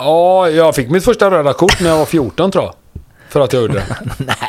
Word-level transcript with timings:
Ja, 0.00 0.50
jag 0.50 0.74
fick 0.74 0.90
mitt 0.90 1.04
första 1.04 1.30
röda 1.30 1.52
kort 1.52 1.80
när 1.80 1.88
jag 1.90 1.98
var 1.98 2.06
14 2.06 2.50
tror 2.50 2.64
jag. 2.64 2.74
För 3.28 3.40
att 3.40 3.52
jag 3.52 3.62
gjorde 3.62 3.74
det. 3.74 3.86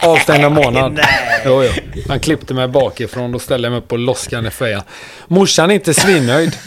Avstängd 0.08 0.46
en 0.46 0.54
månad. 0.54 0.92
Nej. 0.96 1.42
Jo, 1.46 1.64
jo. 1.64 2.02
Han 2.08 2.20
klippte 2.20 2.54
mig 2.54 2.68
bakifrån 2.68 3.36
och 3.36 3.42
ställde 3.42 3.70
mig 3.70 3.80
upp 3.80 3.88
på 3.88 3.98
loskan 3.98 4.46
i 4.46 4.50
fejan. 4.50 4.82
Morsan 5.28 5.72
är 5.72 5.76
inte 5.76 5.94
svinnöjd. 5.94 6.58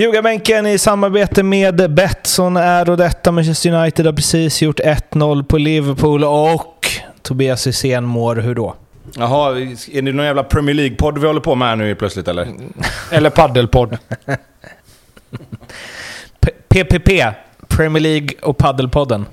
Ljugarbänken 0.00 0.66
i 0.66 0.78
samarbete 0.78 1.42
med 1.42 1.94
Betsson 1.94 2.56
är 2.56 2.90
och 2.90 2.96
detta. 2.96 3.32
Manchester 3.32 3.72
United 3.72 4.06
har 4.06 4.12
precis 4.12 4.62
gjort 4.62 4.80
1-0 4.80 5.44
på 5.44 5.58
Liverpool 5.58 6.24
och 6.24 6.86
Tobias 7.22 7.66
Hysén 7.66 8.04
mår 8.04 8.36
hur 8.36 8.54
då? 8.54 8.74
Jaha, 9.16 9.58
är 9.92 10.02
det 10.02 10.12
någon 10.12 10.26
jävla 10.26 10.42
Premier 10.42 10.74
League-podd 10.74 11.18
vi 11.18 11.26
håller 11.26 11.40
på 11.40 11.54
med 11.54 11.68
här 11.68 11.76
nu 11.76 11.94
plötsligt 11.94 12.28
eller? 12.28 12.48
Eller 13.10 13.30
paddelpodd. 13.30 13.98
PPP, 16.68 17.08
Premier 17.68 18.02
League 18.02 18.28
och 18.42 18.58
Paddelpodden. 18.58 19.26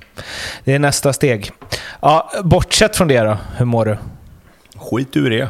Det 0.64 0.74
är 0.74 0.78
nästa 0.78 1.12
steg. 1.12 1.50
Ja, 2.00 2.30
bortsett 2.44 2.96
från 2.96 3.08
det 3.08 3.20
då, 3.20 3.36
hur 3.56 3.64
mår 3.64 3.84
du? 3.84 3.96
Skit 4.76 5.16
ur 5.16 5.30
det. 5.30 5.48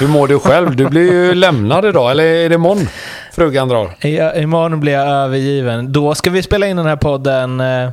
Hur 0.00 0.08
mår 0.08 0.28
du 0.28 0.38
själv? 0.38 0.76
Du 0.76 0.88
blir 0.88 1.12
ju 1.12 1.34
lämnad 1.34 1.84
idag, 1.84 2.10
eller 2.10 2.24
är 2.24 2.48
det 2.48 2.54
imorgon 2.54 2.88
frugan 3.32 3.68
drar? 3.68 4.06
I, 4.06 4.40
imorgon 4.42 4.80
blir 4.80 4.92
jag 4.92 5.08
övergiven. 5.08 5.92
Då 5.92 6.14
ska 6.14 6.30
vi 6.30 6.42
spela 6.42 6.66
in 6.66 6.76
den 6.76 6.86
här 6.86 6.96
podden 6.96 7.60
eh, 7.60 7.90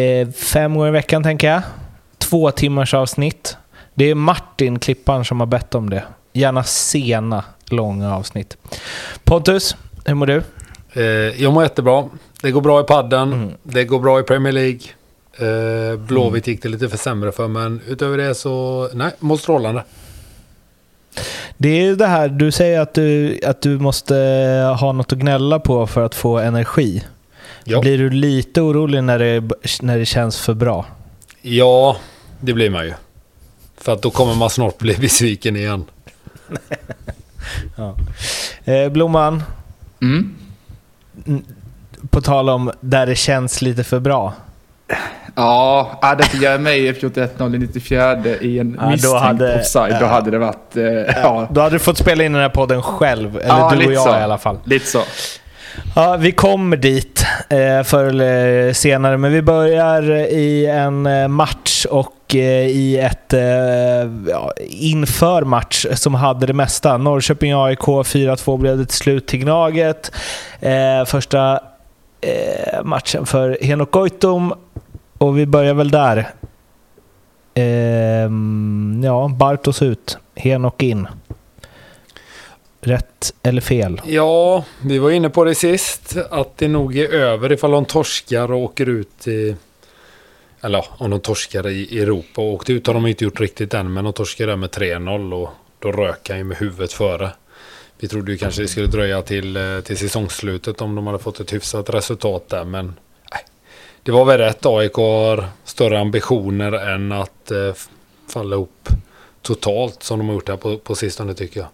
eh, 0.00 0.28
fem 0.30 0.74
gånger 0.74 0.88
i 0.88 0.92
veckan, 0.92 1.22
tänker 1.22 1.50
jag. 1.50 1.62
Två 2.18 2.50
timmars 2.50 2.94
avsnitt. 2.94 3.56
Det 3.94 4.04
är 4.10 4.14
Martin, 4.14 4.78
klipparen, 4.78 5.24
som 5.24 5.40
har 5.40 5.46
bett 5.46 5.74
om 5.74 5.90
det. 5.90 6.02
Gärna 6.32 6.64
sena, 6.64 7.44
långa 7.70 8.16
avsnitt. 8.16 8.56
Pontus, 9.24 9.76
hur 10.04 10.14
mår 10.14 10.26
du? 10.26 10.42
Eh, 10.92 11.02
jag 11.42 11.52
mår 11.52 11.62
jättebra. 11.62 12.04
Det 12.42 12.50
går 12.50 12.60
bra 12.60 12.80
i 12.80 12.84
padden. 12.84 13.32
Mm. 13.32 13.50
Det 13.62 13.84
går 13.84 14.00
bra 14.00 14.20
i 14.20 14.22
Premier 14.22 14.52
League. 14.52 14.80
Eh, 15.36 15.98
Blåvitt 15.98 16.46
gick 16.46 16.62
det 16.62 16.68
lite 16.68 16.88
för 16.88 16.98
sämre 16.98 17.32
för, 17.32 17.48
men 17.48 17.80
utöver 17.88 18.18
det 18.18 18.34
så... 18.34 18.88
Nej, 18.92 19.10
mår 19.18 19.36
strålande. 19.36 19.84
Det 21.56 21.68
är 21.68 21.82
ju 21.82 21.96
det 21.96 22.06
här, 22.06 22.28
du 22.28 22.52
säger 22.52 22.80
att 22.80 22.94
du, 22.94 23.40
att 23.46 23.60
du 23.62 23.78
måste 23.78 24.14
ha 24.80 24.92
något 24.92 25.12
att 25.12 25.18
gnälla 25.18 25.58
på 25.58 25.86
för 25.86 26.04
att 26.04 26.14
få 26.14 26.38
energi. 26.38 27.04
Ja. 27.64 27.80
Blir 27.80 27.98
du 27.98 28.10
lite 28.10 28.60
orolig 28.60 29.04
när 29.04 29.18
det, 29.18 29.50
när 29.82 29.98
det 29.98 30.06
känns 30.06 30.38
för 30.40 30.54
bra? 30.54 30.86
Ja, 31.42 31.96
det 32.40 32.52
blir 32.52 32.70
man 32.70 32.84
ju. 32.84 32.92
För 33.76 33.92
att 33.92 34.02
då 34.02 34.10
kommer 34.10 34.34
man 34.34 34.50
snart 34.50 34.78
bli 34.78 34.94
besviken 35.00 35.56
igen. 35.56 35.84
Eh, 38.64 38.88
Blomman, 38.88 39.42
Mm. 40.00 40.34
på 42.10 42.20
tal 42.20 42.48
om 42.48 42.72
där 42.80 43.06
det 43.06 43.16
känns 43.16 43.62
lite 43.62 43.84
för 43.84 44.00
bra. 44.00 44.34
Ja, 45.34 45.90
hade 46.02 46.22
inte 46.24 46.36
Jeremejeff 46.36 47.02
gjort 47.02 47.16
1-0 47.16 47.54
i 47.54 47.58
94 47.58 48.16
i 48.40 48.58
en 48.58 48.78
Ja, 48.80 48.90
misstänkt 48.90 49.20
hade- 49.22 49.54
offside, 49.60 49.90
då 50.00 50.04
ja. 50.04 50.06
hade 50.06 50.30
det 50.30 50.38
varit... 50.38 50.76
Eh, 50.76 50.84
ja, 51.22 51.46
Då 51.50 51.60
hade 51.60 51.74
du 51.74 51.78
fått 51.78 51.98
spela 51.98 52.24
in 52.24 52.32
den 52.32 52.42
här 52.42 52.48
podden 52.48 52.82
själv, 52.82 53.36
eller 53.36 53.46
Ja, 53.48 53.72
du 53.78 53.86
och 53.86 53.92
jag 53.92 54.02
så. 54.02 54.10
i 54.10 54.22
alla 54.22 54.38
fall. 54.38 54.58
lite 54.64 54.86
så. 54.86 55.02
Ja, 55.96 56.16
vi 56.16 56.32
kommer 56.32 56.76
dit 56.76 57.24
eh, 57.48 57.82
förr 57.84 58.04
eller 58.04 58.72
senare, 58.72 59.16
men 59.18 59.32
vi 59.32 59.42
börjar 59.42 60.02
i 60.12 60.66
en 60.66 61.06
eh, 61.06 61.28
match 61.28 61.86
och 61.90 62.34
eh, 62.34 62.66
i 62.66 62.98
ett 62.98 63.32
eh, 63.32 63.40
ja, 64.30 64.52
inför 64.68 65.42
match 65.42 65.86
som 65.94 66.14
hade 66.14 66.46
det 66.46 66.52
mesta. 66.52 66.96
Norrköping-AIK 66.98 67.78
4-2 67.80 68.58
blev 68.58 68.78
det 68.78 68.86
till 68.86 68.96
slut 68.98 69.26
till 69.26 69.38
Gnaget. 69.40 70.12
Eh, 70.60 71.04
första 71.06 71.60
matchen 72.82 73.26
för 73.26 73.58
Henok 73.62 73.90
Goitom 73.90 74.54
och 75.22 75.38
vi 75.38 75.46
börjar 75.46 75.74
väl 75.74 75.90
där. 75.90 76.30
Ehm, 77.54 79.00
ja, 79.04 79.30
Bartos 79.38 79.82
ut, 79.82 80.18
Henok 80.36 80.82
in. 80.82 81.08
Rätt 82.80 83.34
eller 83.42 83.60
fel? 83.60 84.00
Ja, 84.04 84.64
vi 84.84 84.98
var 84.98 85.10
inne 85.10 85.30
på 85.30 85.44
det 85.44 85.54
sist. 85.54 86.16
Att 86.30 86.56
det 86.56 86.68
nog 86.68 86.96
är 86.96 87.08
över 87.08 87.52
ifall 87.52 87.70
de 87.70 87.84
torskar 87.84 88.52
och 88.52 88.58
åker 88.58 88.88
ut 88.88 89.28
i... 89.28 89.56
Eller 90.60 90.78
ja, 90.78 90.86
om 90.98 91.10
de 91.10 91.20
torskar 91.20 91.68
i 91.68 92.00
Europa. 92.00 92.40
Och 92.42 92.52
åkte 92.52 92.72
ut 92.72 92.86
har 92.86 92.94
de 92.94 93.06
inte 93.06 93.24
gjort 93.24 93.40
riktigt 93.40 93.74
än. 93.74 93.92
Men 93.92 94.04
de 94.04 94.12
torskar 94.12 94.46
där 94.46 94.56
med 94.56 94.70
3-0 94.70 95.32
och 95.32 95.50
då 95.78 95.92
rök 95.92 96.28
han 96.28 96.38
ju 96.38 96.44
med 96.44 96.56
huvudet 96.56 96.92
före. 96.92 97.30
Vi 97.98 98.08
trodde 98.08 98.32
ju 98.32 98.38
kanske 98.38 98.62
det 98.62 98.68
skulle 98.68 98.86
dröja 98.86 99.22
till, 99.22 99.56
eh, 99.56 99.80
till 99.80 99.98
säsongsslutet 99.98 100.80
om 100.80 100.94
de 100.94 101.06
hade 101.06 101.18
fått 101.18 101.40
ett 101.40 101.52
hyfsat 101.52 101.90
resultat 101.90 102.48
där. 102.48 102.64
Men 102.64 102.94
det 104.02 104.12
var 104.12 104.24
väl 104.24 104.38
rätt. 104.38 104.66
AIK 104.66 104.94
har 104.94 105.44
större 105.64 106.00
ambitioner 106.00 106.72
än 106.72 107.12
att 107.12 107.50
eh, 107.50 107.74
falla 108.28 108.56
ihop 108.56 108.88
totalt 109.42 110.02
som 110.02 110.18
de 110.18 110.28
har 110.28 110.34
gjort 110.34 110.48
här 110.48 110.56
på, 110.56 110.78
på 110.78 110.94
sistone 110.94 111.34
tycker 111.34 111.60
jag. 111.60 111.68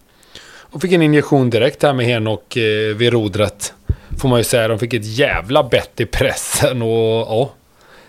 Och 0.70 0.80
fick 0.80 0.92
en 0.92 1.02
injektion 1.02 1.50
direkt 1.50 1.82
här 1.82 1.92
med 1.92 2.06
Henok 2.06 2.56
eh, 2.56 2.96
vid 2.96 3.12
rodret. 3.12 3.74
Får 4.18 4.28
man 4.28 4.38
ju 4.38 4.44
säga. 4.44 4.68
De 4.68 4.78
fick 4.78 4.94
ett 4.94 5.18
jävla 5.18 5.62
bett 5.62 6.00
i 6.00 6.06
pressen 6.06 6.82
och 6.82 6.88
ja. 6.88 7.50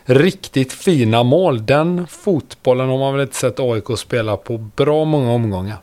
Riktigt 0.05 0.73
fina 0.73 1.23
mål. 1.23 1.65
Den 1.65 2.07
fotbollen 2.07 2.89
har 2.89 2.97
man 2.97 3.13
väl 3.13 3.21
inte 3.21 3.35
sett 3.35 3.59
AIK 3.59 3.97
spela 3.97 4.37
på 4.37 4.57
bra 4.57 5.05
många 5.05 5.31
omgångar. 5.31 5.77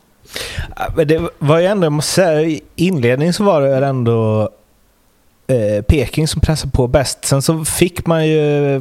Men 0.95 1.07
det 1.07 1.29
var 1.37 1.59
ju 1.59 1.65
ändå, 1.65 1.85
jag 1.85 1.91
måste 1.91 2.11
säga, 2.11 2.41
i 2.41 2.61
inledningen 2.75 3.33
så 3.33 3.43
var 3.43 3.61
det 3.61 3.69
väl 3.69 3.83
ändå 3.83 4.49
eh, 5.47 5.81
Peking 5.81 6.27
som 6.27 6.41
pressade 6.41 6.71
på 6.71 6.87
bäst. 6.87 7.25
Sen 7.25 7.41
så 7.41 7.65
fick 7.65 8.05
man 8.05 8.27
ju, 8.27 8.79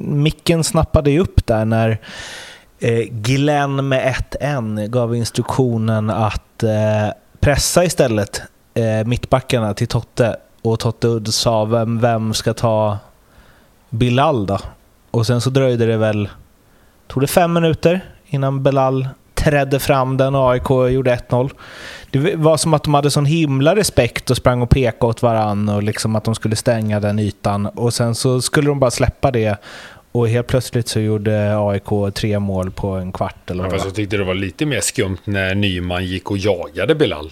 micken 0.00 0.64
snappade 0.64 1.10
ju 1.10 1.20
upp 1.20 1.46
där 1.46 1.64
när 1.64 1.98
eh, 2.78 3.04
Glenn 3.10 3.88
med 3.88 4.08
ett 4.08 4.36
N 4.40 4.86
gav 4.90 5.16
instruktionen 5.16 6.10
att 6.10 6.62
eh, 6.62 7.14
pressa 7.40 7.84
istället 7.84 8.42
eh, 8.74 9.06
mittbackarna 9.06 9.74
till 9.74 9.88
Totte. 9.88 10.36
Och 10.62 10.80
Totte 10.80 11.08
Udd 11.08 11.34
sa 11.34 11.64
vem, 11.64 12.00
vem 12.00 12.34
ska 12.34 12.54
ta 12.54 12.98
Bilal 13.90 14.46
då? 14.46 14.58
Och 15.10 15.26
sen 15.26 15.40
så 15.40 15.50
dröjde 15.50 15.86
det 15.86 15.96
väl, 15.96 16.28
tog 17.06 17.22
det 17.22 17.26
fem 17.26 17.52
minuter 17.52 18.00
innan 18.26 18.62
Bilal 18.62 19.08
trädde 19.50 19.78
fram 19.80 20.16
den 20.16 20.34
och 20.34 20.50
AIK 20.52 20.70
gjorde 20.70 21.18
1-0. 21.28 21.50
Det 22.10 22.36
var 22.36 22.56
som 22.56 22.74
att 22.74 22.82
de 22.84 22.94
hade 22.94 23.10
sån 23.10 23.26
himla 23.26 23.76
respekt 23.76 24.30
och 24.30 24.36
sprang 24.36 24.62
och 24.62 24.70
pekade 24.70 25.06
åt 25.10 25.22
varann 25.22 25.68
och 25.68 25.82
liksom 25.82 26.16
att 26.16 26.24
de 26.24 26.34
skulle 26.34 26.56
stänga 26.56 27.00
den 27.00 27.18
ytan. 27.18 27.66
Och 27.66 27.94
sen 27.94 28.14
så 28.14 28.40
skulle 28.42 28.68
de 28.68 28.80
bara 28.80 28.90
släppa 28.90 29.30
det 29.30 29.56
och 30.12 30.28
helt 30.28 30.46
plötsligt 30.46 30.88
så 30.88 31.00
gjorde 31.00 31.58
AIK 31.58 32.14
tre 32.14 32.38
mål 32.38 32.70
på 32.70 32.88
en 32.88 33.12
kvart 33.12 33.50
eller 33.50 33.64
Ja, 33.64 33.70
fast 33.70 33.84
jag 33.84 33.94
tyckte 33.94 34.16
det 34.16 34.24
var 34.24 34.34
lite 34.34 34.66
mer 34.66 34.80
skumt 34.80 35.18
när 35.24 35.54
Nyman 35.54 36.04
gick 36.06 36.30
och 36.30 36.38
jagade 36.38 36.94
Bilal. 36.94 37.30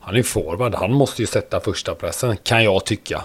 Han 0.00 0.16
är 0.16 0.22
forward. 0.22 0.74
Han 0.74 0.92
måste 0.92 1.22
ju 1.22 1.26
sätta 1.26 1.60
första 1.60 1.94
pressen 1.94 2.36
kan 2.42 2.64
jag 2.64 2.84
tycka. 2.84 3.22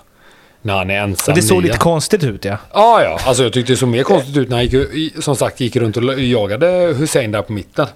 När 0.61 0.77
han 0.77 0.89
är 0.89 0.97
ensam 0.99 1.31
Och 1.31 1.35
det 1.35 1.41
såg 1.41 1.57
nia. 1.57 1.67
lite 1.67 1.77
konstigt 1.77 2.23
ut 2.23 2.45
ja. 2.45 2.57
Ja, 2.73 3.03
ja. 3.03 3.19
Alltså 3.25 3.43
jag 3.43 3.53
tyckte 3.53 3.73
det 3.73 3.77
såg 3.77 3.89
mer 3.89 4.03
konstigt 4.03 4.37
ut 4.37 4.49
när 4.49 4.57
han 4.57 4.65
gick, 4.65 5.23
som 5.23 5.35
sagt 5.35 5.59
gick 5.59 5.75
runt 5.75 5.97
och 5.97 6.19
jagade 6.21 6.93
Hussein 6.97 7.31
där 7.31 7.41
på 7.41 7.53
mitten. 7.53 7.87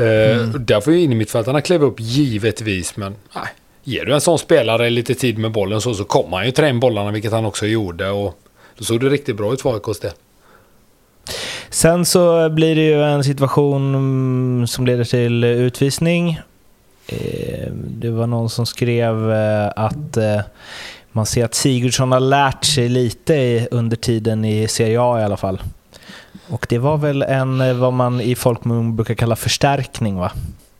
Uh, 0.00 0.46
Där 0.48 0.80
får 0.80 0.92
ju 0.92 1.00
innermittfältarna 1.00 1.60
kliva 1.60 1.86
upp 1.86 2.00
givetvis, 2.00 2.96
men 2.96 3.14
nej. 3.34 3.46
Ger 3.86 4.04
du 4.04 4.14
en 4.14 4.20
sån 4.20 4.38
spelare 4.38 4.90
lite 4.90 5.14
tid 5.14 5.38
med 5.38 5.52
bollen 5.52 5.80
så, 5.80 5.94
så 5.94 6.04
kommer 6.04 6.36
han 6.36 6.46
ju 6.46 6.52
trä 6.52 6.68
in 6.68 6.80
bollarna, 6.80 7.10
vilket 7.10 7.32
han 7.32 7.44
också 7.44 7.66
gjorde. 7.66 8.10
Och 8.10 8.38
då 8.78 8.84
såg 8.84 9.00
det 9.00 9.08
riktigt 9.08 9.36
bra 9.36 9.52
ut 9.52 9.62
för 9.62 9.74
AIKs 9.74 10.00
del. 10.00 10.12
Sen 11.70 12.04
så 12.04 12.48
blir 12.50 12.76
det 12.76 12.82
ju 12.82 13.02
en 13.02 13.24
situation 13.24 13.94
mm, 13.94 14.66
som 14.66 14.86
leder 14.86 15.04
till 15.04 15.44
utvisning. 15.44 16.40
Eh, 17.06 17.68
Det 17.72 18.10
var 18.10 18.26
någon 18.26 18.50
som 18.50 18.66
skrev 18.66 19.32
eh, 19.32 19.70
att 19.76 20.16
eh, 20.16 20.40
man 21.12 21.26
ser 21.26 21.44
att 21.44 21.54
Sigurdsson 21.54 22.12
har 22.12 22.20
lärt 22.20 22.64
sig 22.64 22.88
lite 22.88 23.68
under 23.70 23.96
tiden 23.96 24.44
i 24.44 24.68
Serie 24.68 25.00
A 25.00 25.20
i 25.20 25.24
alla 25.24 25.36
fall. 25.36 25.58
Och 26.48 26.66
det 26.68 26.78
var 26.78 26.96
väl 26.96 27.22
en, 27.22 27.60
eh, 27.60 27.74
vad 27.74 27.92
man 27.92 28.20
i 28.20 28.34
folkmun 28.34 28.96
brukar 28.96 29.14
kalla 29.14 29.36
förstärkning 29.36 30.16
va? 30.16 30.32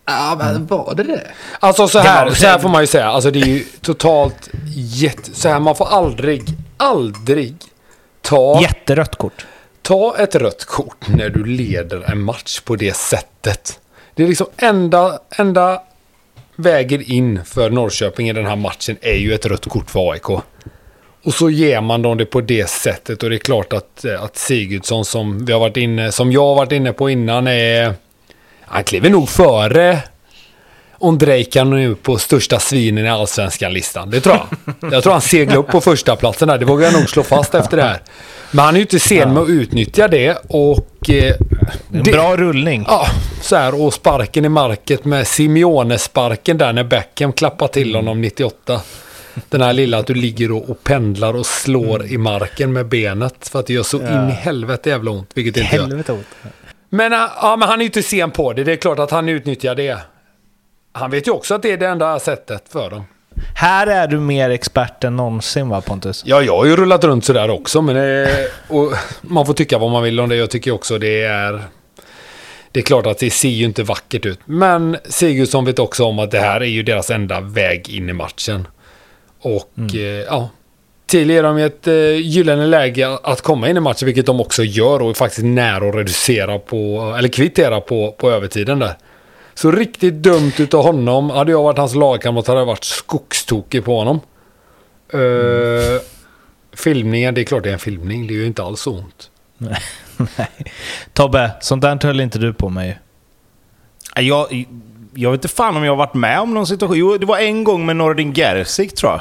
Ja, 0.06 0.36
men 0.38 0.66
var 0.66 0.94
det 0.94 1.02
det? 1.02 1.22
Alltså 1.60 1.88
så 1.88 1.98
här, 1.98 2.30
så 2.30 2.46
här 2.46 2.58
får 2.58 2.68
man 2.68 2.82
ju 2.82 2.86
säga. 2.86 3.08
Alltså 3.08 3.30
det 3.30 3.40
är 3.40 3.46
ju 3.46 3.64
totalt 3.80 4.50
jätte... 4.74 5.34
Så 5.34 5.48
här, 5.48 5.60
man 5.60 5.76
får 5.76 5.86
aldrig, 5.86 6.42
aldrig 6.76 7.56
ta... 8.22 8.60
Jätterött 8.62 9.16
kort. 9.16 9.46
Ta 9.82 10.16
ett 10.18 10.34
rött 10.34 10.64
kort 10.64 11.08
när 11.08 11.28
du 11.28 11.44
leder 11.44 12.10
en 12.10 12.20
match 12.20 12.60
på 12.60 12.76
det 12.76 12.96
sättet. 12.96 13.80
Det 14.14 14.22
är 14.22 14.28
liksom 14.28 14.46
enda, 14.56 15.18
enda 15.36 15.80
väger 16.56 17.10
in 17.10 17.44
för 17.44 17.70
Norrköping 17.70 18.28
i 18.28 18.32
den 18.32 18.46
här 18.46 18.56
matchen 18.56 18.96
är 19.00 19.16
ju 19.16 19.34
ett 19.34 19.46
rött 19.46 19.68
kort 19.68 19.90
för 19.90 20.10
AIK. 20.12 20.42
Och 21.24 21.34
så 21.34 21.50
ger 21.50 21.80
man 21.80 22.02
dem 22.02 22.18
det 22.18 22.24
på 22.26 22.40
det 22.40 22.70
sättet 22.70 23.22
och 23.22 23.30
det 23.30 23.36
är 23.36 23.38
klart 23.38 23.72
att, 23.72 24.04
eh, 24.04 24.22
att 24.22 24.36
Sigurdsson 24.36 25.04
som, 25.04 25.44
vi 25.46 25.52
har 25.52 25.60
varit 25.60 25.76
inne, 25.76 26.12
som 26.12 26.32
jag 26.32 26.40
har 26.46 26.54
varit 26.54 26.72
inne 26.72 26.92
på 26.92 27.10
innan 27.10 27.46
är... 27.46 27.94
Han 28.60 28.84
kliver 28.84 29.10
nog 29.10 29.28
före 29.28 29.98
Ondrejka 30.98 31.64
nu 31.64 31.94
på 31.94 32.16
största 32.18 32.58
svinen 32.58 33.04
i 33.04 33.08
allsvenskan-listan. 33.08 34.10
Det 34.10 34.20
tror 34.20 34.36
jag. 34.80 34.92
Jag 34.92 35.02
tror 35.02 35.12
han 35.12 35.20
seglar 35.22 35.56
upp 35.56 35.68
på 35.68 35.80
första 35.80 36.16
platsen 36.16 36.48
där. 36.48 36.58
Det 36.58 36.64
vågar 36.64 36.84
jag 36.84 36.92
nog 37.00 37.08
slå 37.10 37.22
fast 37.22 37.54
efter 37.54 37.76
det 37.76 37.82
här. 37.82 37.98
Men 38.50 38.64
han 38.64 38.74
är 38.74 38.78
ju 38.78 38.82
inte 38.82 38.98
sen 39.00 39.34
med 39.34 39.42
att 39.42 39.48
utnyttja 39.48 40.08
det 40.08 40.38
och... 40.48 41.10
Eh, 41.10 41.34
En 41.92 42.02
det- 42.02 42.12
bra 42.12 42.36
rullning. 42.36 42.84
Ja, 42.88 43.06
så 43.42 43.56
här. 43.56 43.82
Och 43.82 43.94
sparken 43.94 44.44
i 44.44 44.48
market 44.48 45.04
med 45.04 45.26
Simeone-sparken 45.26 46.58
där 46.58 46.72
när 46.72 46.84
Beckham 46.84 47.32
klappar 47.32 47.68
till 47.68 47.94
honom 47.94 48.20
98. 48.20 48.80
Den 49.48 49.60
här 49.60 49.72
lilla 49.72 49.98
att 49.98 50.06
du 50.06 50.14
ligger 50.14 50.70
och, 50.70 50.84
pendlar 50.84 51.36
och 51.36 51.46
slår 51.46 52.06
i 52.06 52.18
marken 52.18 52.72
med 52.72 52.86
benet. 52.86 53.48
För 53.48 53.60
att 53.60 53.66
det 53.66 53.72
gör 53.72 53.82
så 53.82 53.96
in 53.96 54.28
i 54.28 54.32
helvete 54.32 54.90
jävla 54.90 55.10
ont. 55.10 55.30
Vilket 55.34 55.54
det 55.54 55.60
inte 55.60 55.76
gör. 55.76 55.82
Helvete 55.82 56.12
ont. 56.12 56.26
Men, 56.88 57.12
äh, 57.12 57.18
ja, 57.42 57.56
men 57.56 57.68
han 57.68 57.78
är 57.78 57.82
ju 57.82 57.86
inte 57.86 58.02
sen 58.02 58.30
på 58.30 58.52
det. 58.52 58.64
Det 58.64 58.72
är 58.72 58.76
klart 58.76 58.98
att 58.98 59.10
han 59.10 59.28
utnyttjar 59.28 59.74
det. 59.74 59.98
Han 60.92 61.10
vet 61.10 61.26
ju 61.26 61.30
också 61.30 61.54
att 61.54 61.62
det 61.62 61.72
är 61.72 61.76
det 61.76 61.86
enda 61.86 62.18
sättet 62.18 62.68
för 62.68 62.90
dem. 62.90 63.04
Här 63.54 63.86
är 63.86 64.06
du 64.06 64.20
mer 64.20 64.50
expert 64.50 65.04
än 65.04 65.16
någonsin 65.16 65.68
va 65.68 65.80
Pontus? 65.80 66.22
Ja, 66.26 66.42
jag 66.42 66.56
har 66.56 66.64
ju 66.64 66.76
rullat 66.76 67.04
runt 67.04 67.24
sådär 67.24 67.50
också. 67.50 67.82
Men 67.82 67.94
det, 67.94 68.48
och 68.68 68.92
man 69.20 69.46
får 69.46 69.54
tycka 69.54 69.78
vad 69.78 69.90
man 69.90 70.02
vill 70.02 70.20
om 70.20 70.28
det. 70.28 70.36
Jag 70.36 70.50
tycker 70.50 70.70
också 70.70 70.98
det 70.98 71.22
är... 71.22 71.62
Det 72.72 72.80
är 72.80 72.84
klart 72.84 73.06
att 73.06 73.18
det 73.18 73.30
ser 73.30 73.48
ju 73.48 73.64
inte 73.64 73.82
vackert 73.82 74.26
ut. 74.26 74.40
Men 74.44 74.96
Sigurdsson 75.04 75.64
vet 75.64 75.78
också 75.78 76.04
om 76.04 76.18
att 76.18 76.30
det 76.30 76.40
här 76.40 76.60
är 76.60 76.66
ju 76.66 76.82
deras 76.82 77.10
enda 77.10 77.40
väg 77.40 77.88
in 77.88 78.08
i 78.08 78.12
matchen. 78.12 78.66
Och 79.44 79.94
eh, 79.94 80.24
ja... 80.28 80.48
Till 81.06 81.30
ger 81.30 81.42
de 81.42 81.58
ett 81.58 81.86
eh, 81.86 81.94
gyllene 82.16 82.66
läge 82.66 83.18
att 83.22 83.40
komma 83.40 83.68
in 83.68 83.76
i 83.76 83.80
matchen, 83.80 84.06
vilket 84.06 84.26
de 84.26 84.40
också 84.40 84.62
gör 84.62 85.02
och 85.02 85.10
är 85.10 85.14
faktiskt 85.14 85.44
nära 85.44 85.88
att 85.88 85.94
reducera 85.94 86.58
på, 86.58 87.14
eller 87.18 87.28
kvittera 87.28 87.80
på, 87.80 88.12
på 88.18 88.30
övertiden 88.30 88.78
där. 88.78 88.94
Så 89.54 89.70
riktigt 89.70 90.14
dumt 90.14 90.52
utav 90.58 90.82
honom. 90.82 91.30
Hade 91.30 91.52
jag 91.52 91.62
varit 91.62 91.78
hans 91.78 91.94
lagkamrat 91.94 92.46
hade 92.46 92.60
jag 92.60 92.66
varit 92.66 92.84
skogstokig 92.84 93.84
på 93.84 93.98
honom. 93.98 94.20
Uh, 95.14 96.00
filmningen, 96.72 97.34
det 97.34 97.40
är 97.40 97.44
klart 97.44 97.62
det 97.62 97.68
är 97.68 97.72
en 97.72 97.78
filmning. 97.78 98.26
Det 98.26 98.34
är 98.34 98.36
ju 98.36 98.46
inte 98.46 98.62
alls 98.62 98.80
så 98.80 98.92
ont. 98.98 99.30
Nej. 99.58 100.48
Tobbe, 101.12 101.50
sånt 101.60 101.82
där 101.82 102.06
höll 102.06 102.20
inte 102.20 102.38
du 102.38 102.52
på 102.52 102.68
med 102.68 102.86
ju. 102.86 102.94
Jag, 104.22 104.66
jag 105.14 105.30
vet 105.30 105.38
inte 105.38 105.54
fan 105.54 105.76
om 105.76 105.84
jag 105.84 105.92
har 105.92 105.96
varit 105.96 106.14
med 106.14 106.40
om 106.40 106.54
någon 106.54 106.66
situation. 106.66 106.98
Jo, 106.98 107.18
det 107.18 107.26
var 107.26 107.38
en 107.38 107.64
gång 107.64 107.86
med 107.86 107.96
Nordin 107.96 108.32
Gerzik 108.32 108.94
tror 108.94 109.12
jag. 109.12 109.20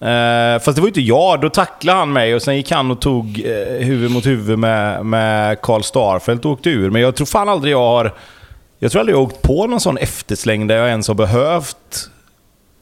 Eh, 0.00 0.58
fast 0.60 0.74
det 0.76 0.80
var 0.80 0.86
ju 0.86 0.88
inte 0.90 1.00
jag. 1.00 1.40
Då 1.40 1.48
tacklade 1.50 1.98
han 1.98 2.12
mig 2.12 2.34
och 2.34 2.42
sen 2.42 2.56
gick 2.56 2.70
han 2.70 2.90
och 2.90 3.00
tog 3.00 3.42
eh, 3.44 3.86
huvud 3.86 4.10
mot 4.10 4.26
huvud 4.26 4.58
med, 4.58 5.06
med 5.06 5.60
Karl 5.62 5.82
Starfelt 5.82 6.44
och 6.44 6.50
åkte 6.50 6.70
ur. 6.70 6.90
Men 6.90 7.02
jag 7.02 7.14
tror 7.16 7.26
fan 7.26 7.48
aldrig 7.48 7.72
jag 7.72 7.78
har... 7.78 8.14
Jag 8.78 8.92
tror 8.92 9.00
aldrig 9.00 9.14
jag 9.14 9.18
har 9.20 9.24
åkt 9.26 9.42
på 9.42 9.66
någon 9.66 9.80
sån 9.80 9.98
eftersläng 9.98 10.66
där 10.66 10.76
jag 10.76 10.88
ens 10.88 11.08
har 11.08 11.14
behövt 11.14 11.76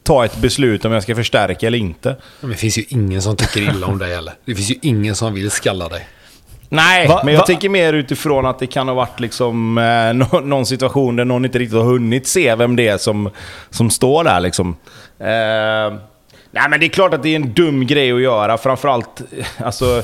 ta 0.02 0.24
ett 0.24 0.36
beslut 0.36 0.84
om 0.84 0.92
jag 0.92 1.02
ska 1.02 1.14
förstärka 1.14 1.66
eller 1.66 1.78
inte. 1.78 2.16
Men 2.40 2.50
det 2.50 2.56
finns 2.56 2.78
ju 2.78 2.84
ingen 2.88 3.22
som 3.22 3.36
tycker 3.36 3.60
illa 3.60 3.86
om 3.86 3.98
dig 3.98 4.14
heller. 4.14 4.34
Det 4.44 4.54
finns 4.54 4.70
ju 4.70 4.74
ingen 4.82 5.14
som 5.16 5.34
vill 5.34 5.50
skalla 5.50 5.88
dig. 5.88 6.08
Nej, 6.68 7.08
Va- 7.08 7.20
men 7.24 7.34
jag 7.34 7.40
va- 7.40 7.46
tänker 7.46 7.68
mer 7.68 7.92
utifrån 7.92 8.46
att 8.46 8.58
det 8.58 8.66
kan 8.66 8.88
ha 8.88 8.94
varit 8.94 9.20
liksom, 9.20 9.78
eh, 9.78 10.14
nå- 10.32 10.40
någon 10.40 10.66
situation 10.66 11.16
där 11.16 11.24
någon 11.24 11.44
inte 11.44 11.58
riktigt 11.58 11.78
har 11.78 11.84
hunnit 11.84 12.26
se 12.26 12.54
vem 12.54 12.76
det 12.76 12.88
är 12.88 12.98
som, 12.98 13.30
som 13.70 13.90
står 13.90 14.24
där. 14.24 14.40
Liksom. 14.40 14.76
Eh, 15.18 15.98
nej, 16.54 16.62
men 16.70 16.80
det 16.80 16.86
är 16.86 16.88
klart 16.88 17.14
att 17.14 17.22
det 17.22 17.28
är 17.28 17.36
en 17.36 17.52
dum 17.52 17.86
grej 17.86 18.12
att 18.12 18.20
göra. 18.20 18.58
Framförallt, 18.58 19.20
eh, 19.38 19.46
alltså, 19.66 20.02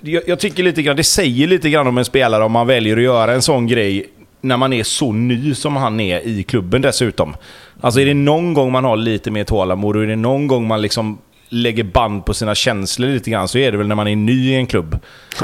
jag, 0.00 0.22
jag 0.26 0.38
tycker 0.40 0.62
lite 0.62 0.82
grann, 0.82 0.96
det 0.96 1.04
säger 1.04 1.46
lite 1.46 1.70
grann 1.70 1.86
om 1.86 1.98
en 1.98 2.04
spelare 2.04 2.44
om 2.44 2.52
man 2.52 2.66
väljer 2.66 2.96
att 2.96 3.02
göra 3.02 3.32
en 3.32 3.42
sån 3.42 3.66
grej 3.66 4.06
när 4.40 4.56
man 4.56 4.72
är 4.72 4.82
så 4.82 5.12
ny 5.12 5.54
som 5.54 5.76
han 5.76 6.00
är 6.00 6.26
i 6.26 6.42
klubben 6.42 6.82
dessutom. 6.82 7.36
Alltså 7.80 8.00
är 8.00 8.06
det 8.06 8.14
någon 8.14 8.54
gång 8.54 8.72
man 8.72 8.84
har 8.84 8.96
lite 8.96 9.30
mer 9.30 9.44
tålamod 9.44 9.96
och 9.96 10.02
är 10.02 10.06
det 10.06 10.16
någon 10.16 10.46
gång 10.46 10.66
man 10.66 10.82
liksom 10.82 11.18
lägger 11.48 11.84
band 11.84 12.24
på 12.24 12.34
sina 12.34 12.54
känslor 12.54 13.08
lite 13.08 13.30
grann 13.30 13.48
så 13.48 13.58
är 13.58 13.72
det 13.72 13.78
väl 13.78 13.88
när 13.88 13.94
man 13.94 14.08
är 14.08 14.16
ny 14.16 14.50
i 14.50 14.54
en 14.54 14.66
klubb. 14.66 14.98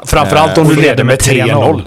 Framförallt 0.04 0.58
om 0.58 0.68
du 0.68 0.76
leder 0.76 0.88
leder 0.88 1.04
med 1.04 1.18
3-0. 1.18 1.82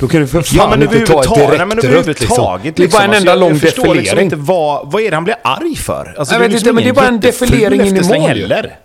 Då 0.00 0.08
kan 0.08 0.20
du 0.20 0.26
för 0.26 0.42
fan 0.42 0.56
Ja 0.58 0.68
men 0.70 0.82
inte 0.82 0.94
ta 0.94 1.02
ett 1.02 1.10
överhuvudtaget, 1.10 1.58
nej, 1.58 1.66
men 1.66 1.76
direkt 1.76 2.08
rött 2.08 2.20
liksom. 2.20 2.58
Det 2.62 2.68
är 2.84 2.88
bara 2.88 3.02
en 3.02 3.10
liksom. 3.10 3.14
enda 3.14 3.14
Alltså, 3.14 3.28
jag- 3.30 3.38
lång 3.40 3.50
jag 3.50 3.60
förstår 3.60 3.82
defilering. 3.82 4.00
Liksom 4.00 4.18
inte 4.20 4.36
vad, 4.36 4.92
vad 4.92 5.02
är 5.02 5.10
det 5.10 5.16
han 5.16 5.24
blir 5.24 5.36
arg 5.44 5.76
för? 5.76 6.14
Alltså, 6.18 6.34
Jag 6.34 6.40
vet 6.40 6.50
liksom 6.52 6.68
inte, 6.68 6.74
men 6.74 6.84
det 6.84 6.90
är 6.90 6.94
bara 6.94 7.08
en 7.08 7.20
defilering 7.20 7.80
in 7.80 7.96
i 7.96 8.02
mål 8.18 8.28
heller. 8.28 8.76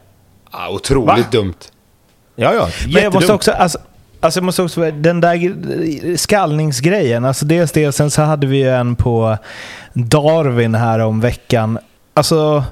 Ja, 0.52 0.70
otroligt 0.70 1.08
Va? 1.08 1.24
dumt. 1.32 1.54
Ja, 2.36 2.54
ja. 2.54 2.68
Men 2.94 3.04
jag 3.04 3.14
måste 3.14 3.34
också, 3.34 3.52
alltså, 3.52 3.80
alltså 4.20 4.38
jag 4.40 4.46
måste 4.46 4.62
också, 4.64 4.92
den 4.92 5.22
där 5.22 5.36
gre- 5.36 6.16
skallningsgrejen, 6.18 7.26
alltså 7.26 7.46
dels 7.46 7.72
det, 7.72 7.92
sen 7.92 8.12
så 8.12 8.22
hade 8.22 8.48
vi 8.48 8.58
ju 8.58 8.70
en 8.70 8.96
på 8.96 9.38
Darwin 9.94 10.76
här 10.76 11.00
om 11.00 11.20
veckan. 11.20 11.80
Alltså, 12.14 12.64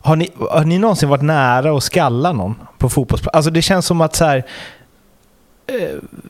har 0.00 0.16
ni, 0.16 0.30
har 0.50 0.64
ni 0.64 0.78
någonsin 0.78 1.08
varit 1.08 1.22
nära 1.22 1.76
att 1.76 1.82
skalla 1.82 2.32
någon 2.32 2.54
på 2.78 2.88
fotbollsplan? 2.88 3.30
Alltså 3.34 3.50
det 3.50 3.62
känns 3.62 3.86
som 3.86 4.00
att 4.00 4.16
så 4.16 4.24
här, 4.24 4.44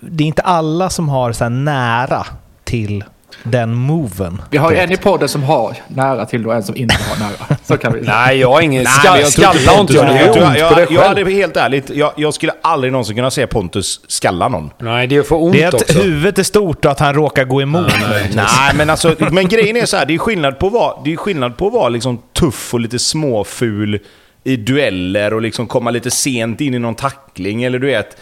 det 0.00 0.24
är 0.24 0.26
inte 0.26 0.42
alla 0.42 0.90
som 0.90 1.08
har 1.08 1.32
så 1.32 1.44
här 1.44 1.50
nära 1.50 2.26
till 2.64 3.04
den 3.42 3.74
moven. 3.74 4.42
Vi 4.50 4.58
har 4.58 4.70
ju 4.70 4.76
en 4.76 4.92
i 4.92 4.96
podden 4.96 5.28
som 5.28 5.42
har 5.42 5.76
nära 5.88 6.26
till 6.26 6.46
och 6.46 6.54
en 6.54 6.62
som 6.62 6.76
inte 6.76 6.96
har 7.08 7.26
nära. 7.28 7.58
Så 7.64 7.76
kan 7.76 7.92
vi 7.92 8.00
Nej, 8.00 8.38
jag 8.38 8.52
har 8.52 8.60
ingen... 8.60 8.84
Nej, 8.84 8.92
Ska, 8.92 9.12
men 9.12 9.20
jag 9.20 9.32
tror 9.32 9.46
inte 9.50 9.62
skalla 9.62 9.72
har 9.72 9.80
inte 9.80 9.92
jag. 9.92 10.06
Det 10.06 10.40
jag, 10.40 10.58
jag, 10.58 10.78
jag, 10.80 10.88
själv. 10.88 11.00
hade 11.00 11.30
helt 11.30 11.56
ärligt, 11.56 11.90
jag, 11.90 12.12
jag 12.16 12.34
skulle 12.34 12.52
aldrig 12.62 12.92
någonsin 12.92 13.16
kunna 13.16 13.30
se 13.30 13.46
Pontus 13.46 14.00
skalla 14.06 14.48
någon. 14.48 14.70
Nej, 14.78 15.06
det 15.06 15.16
är 15.16 15.22
för 15.22 15.36
ont 15.42 15.52
Det 15.52 15.62
är 15.62 15.68
att 15.68 15.74
också. 15.74 15.98
huvudet 15.98 16.38
är 16.38 16.42
stort 16.42 16.84
och 16.84 16.90
att 16.90 17.00
han 17.00 17.14
råkar 17.14 17.44
gå 17.44 17.62
emot. 17.62 17.92
Nej, 18.34 18.72
men 18.74 18.90
alltså, 18.90 19.14
men 19.30 19.48
grejen 19.48 19.76
är 19.76 19.86
så 19.86 19.96
här, 19.96 20.06
det 20.06 20.14
är 20.14 20.18
skillnad 20.18 20.58
på 20.58 20.66
att 20.66 20.72
vara, 20.72 20.94
det 21.04 21.12
är 21.12 21.16
skillnad 21.16 21.56
på 21.56 21.66
att 21.66 21.72
vara 21.72 21.88
liksom 21.88 22.22
tuff 22.32 22.74
och 22.74 22.80
lite 22.80 22.98
småful 22.98 23.98
i 24.44 24.56
dueller 24.56 25.34
och 25.34 25.42
liksom 25.42 25.66
komma 25.66 25.90
lite 25.90 26.10
sent 26.10 26.60
in 26.60 26.74
i 26.74 26.78
någon 26.78 26.94
tackling, 26.94 27.62
eller 27.62 27.78
du 27.78 27.86
vet, 27.86 28.16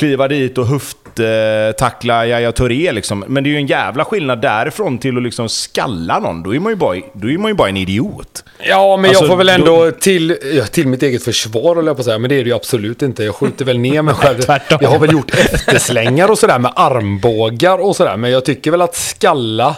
kliva 0.00 0.28
dit 0.28 0.58
och 0.58 0.66
höfttackla 0.66 2.26
Yahya 2.26 2.52
Touré 2.52 2.92
liksom. 2.92 3.24
Men 3.28 3.44
det 3.44 3.48
är 3.50 3.52
ju 3.52 3.56
en 3.56 3.66
jävla 3.66 4.04
skillnad 4.04 4.40
därifrån 4.42 4.98
till 4.98 5.16
att 5.16 5.22
liksom 5.22 5.48
skalla 5.48 6.18
någon. 6.18 6.42
Då 6.42 6.54
är 6.54 6.60
man 6.60 6.72
ju 6.72 6.76
bara, 6.76 6.96
då 7.12 7.30
är 7.30 7.38
man 7.38 7.50
ju 7.50 7.54
bara 7.54 7.68
en 7.68 7.76
idiot. 7.76 8.44
Ja, 8.68 8.96
men 8.96 9.08
Alltså, 9.08 9.24
jag 9.24 9.30
får 9.30 9.36
väl 9.36 9.46
då- 9.46 9.52
ändå 9.52 9.90
till, 9.90 10.36
ja, 10.54 10.64
till 10.64 10.88
mitt 10.88 11.02
eget 11.02 11.24
försvar, 11.24 11.74
håller 11.74 11.88
jag 11.88 11.96
på 11.96 12.00
att 12.00 12.04
säga. 12.04 12.18
Men 12.18 12.28
det 12.30 12.34
är 12.36 12.44
det 12.44 12.50
ju 12.50 12.56
absolut 12.56 13.02
inte. 13.02 13.24
Jag 13.24 13.34
skjuter 13.34 13.64
väl 13.64 13.78
ner 13.78 14.02
mig 14.02 14.14
själv. 14.14 14.38
Jag 14.80 14.88
har 14.88 14.98
väl 14.98 15.12
gjort 15.12 15.34
efterslängar 15.34 16.30
och 16.30 16.38
sådär 16.38 16.58
med 16.58 16.72
armbågar 16.76 17.78
och 17.78 17.96
sådär. 17.96 18.16
Men 18.16 18.30
jag 18.30 18.44
tycker 18.44 18.70
väl 18.70 18.82
att 18.82 18.96
skalla... 18.96 19.76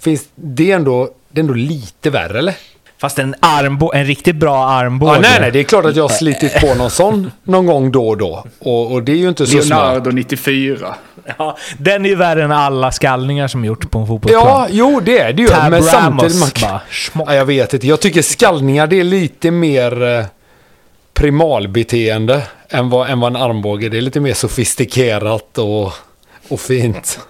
Finns 0.00 0.24
det 0.34 0.70
ändå, 0.70 1.10
det 1.30 1.38
är 1.38 1.42
ändå 1.42 1.54
lite 1.54 2.10
värre, 2.10 2.38
eller? 2.38 2.54
Fast 3.02 3.18
en, 3.18 3.34
armbå, 3.40 3.92
en 3.92 4.04
riktigt 4.04 4.36
bra 4.36 4.64
armbåge. 4.68 5.12
Ja, 5.14 5.20
nej, 5.20 5.40
nej, 5.40 5.50
det 5.50 5.58
är 5.58 5.64
klart 5.64 5.84
att 5.84 5.96
jag 5.96 6.04
har 6.04 6.08
slitit 6.08 6.60
på 6.60 6.74
någon 6.74 6.90
sån 6.90 7.30
någon 7.42 7.66
gång 7.66 7.92
då 7.92 8.08
och 8.08 8.16
då. 8.16 8.44
Och, 8.58 8.92
och 8.92 9.02
det 9.02 9.12
är 9.12 9.16
ju 9.16 9.28
inte 9.28 9.46
så 9.46 9.62
smart. 9.62 9.68
Leonardo 9.68 10.10
94. 10.10 10.94
Ja, 11.38 11.56
den 11.78 12.04
är 12.04 12.08
ju 12.08 12.14
värre 12.14 12.44
än 12.44 12.52
alla 12.52 12.92
skallningar 12.92 13.48
som 13.48 13.64
gjorts 13.64 13.86
på 13.86 13.98
en 13.98 14.06
fotbollsplan. 14.06 14.46
Ja, 14.46 14.66
jo 14.70 15.00
det 15.00 15.18
är 15.18 15.32
det 15.32 15.42
ju. 15.42 15.48
Tab 15.48 15.70
men 15.70 15.82
samtidigt... 15.82 16.62
Man, 17.12 17.26
ja, 17.26 17.34
jag 17.34 17.44
vet 17.44 17.74
inte. 17.74 17.86
Jag 17.86 18.00
tycker 18.00 18.22
skallningar 18.22 18.86
det 18.86 19.00
är 19.00 19.04
lite 19.04 19.50
mer 19.50 20.02
eh, 20.02 20.24
primalbeteende 21.14 22.42
än 22.68 22.90
vad, 22.90 23.10
än 23.10 23.20
vad 23.20 23.36
en 23.36 23.42
armbåge. 23.42 23.88
Det 23.88 23.96
är 23.96 24.02
lite 24.02 24.20
mer 24.20 24.34
sofistikerat 24.34 25.58
och, 25.58 25.92
och 26.48 26.60
fint. 26.60 27.20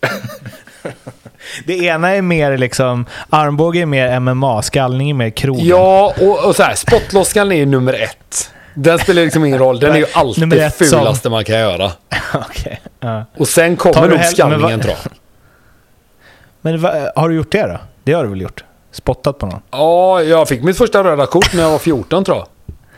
Det 1.64 1.78
ena 1.78 2.10
är 2.10 2.22
mer 2.22 2.58
liksom, 2.58 3.06
armbåge 3.30 3.80
är 3.80 3.86
mer 3.86 4.20
MMA, 4.20 4.62
skallning 4.62 5.10
är 5.10 5.14
mer 5.14 5.30
krogen. 5.30 5.66
Ja, 5.66 6.14
och, 6.20 6.44
och 6.44 6.56
så 6.56 6.62
här, 6.62 6.74
spottloskan 6.74 7.52
är 7.52 7.66
nummer 7.66 7.92
ett. 8.02 8.50
Den 8.74 8.98
spelar 8.98 9.22
liksom 9.22 9.44
ingen 9.44 9.58
roll. 9.58 9.80
Den 9.80 9.92
är 9.92 9.96
ju 9.98 10.06
alltid 10.12 10.40
Nummer 10.40 10.56
ett 10.56 10.76
som- 10.76 10.86
fulaste 10.86 11.30
man 11.30 11.44
kan 11.44 11.58
göra. 11.58 11.90
Okej. 12.34 12.80
Ja. 13.00 13.24
Och 13.36 13.48
sen 13.48 13.76
kommer 13.76 14.08
nog 14.08 14.24
skallningen 14.24 14.80
tror 14.80 14.94
jag. 15.02 15.12
Men 16.60 16.80
va, 16.80 16.94
har 17.16 17.28
du 17.28 17.34
gjort 17.36 17.52
det 17.52 17.62
då? 17.66 17.78
Det 18.04 18.12
har 18.12 18.24
du 18.24 18.30
väl 18.30 18.40
gjort? 18.40 18.64
Spottat 18.92 19.38
på 19.38 19.46
någon? 19.46 19.60
Ja, 19.70 20.22
jag 20.22 20.48
fick 20.48 20.62
mitt 20.62 20.78
första 20.78 21.04
röda 21.04 21.26
kort 21.26 21.52
när 21.54 21.62
jag 21.62 21.70
var 21.70 21.78
14 21.78 22.24
tror 22.24 22.36
jag. 22.36 22.46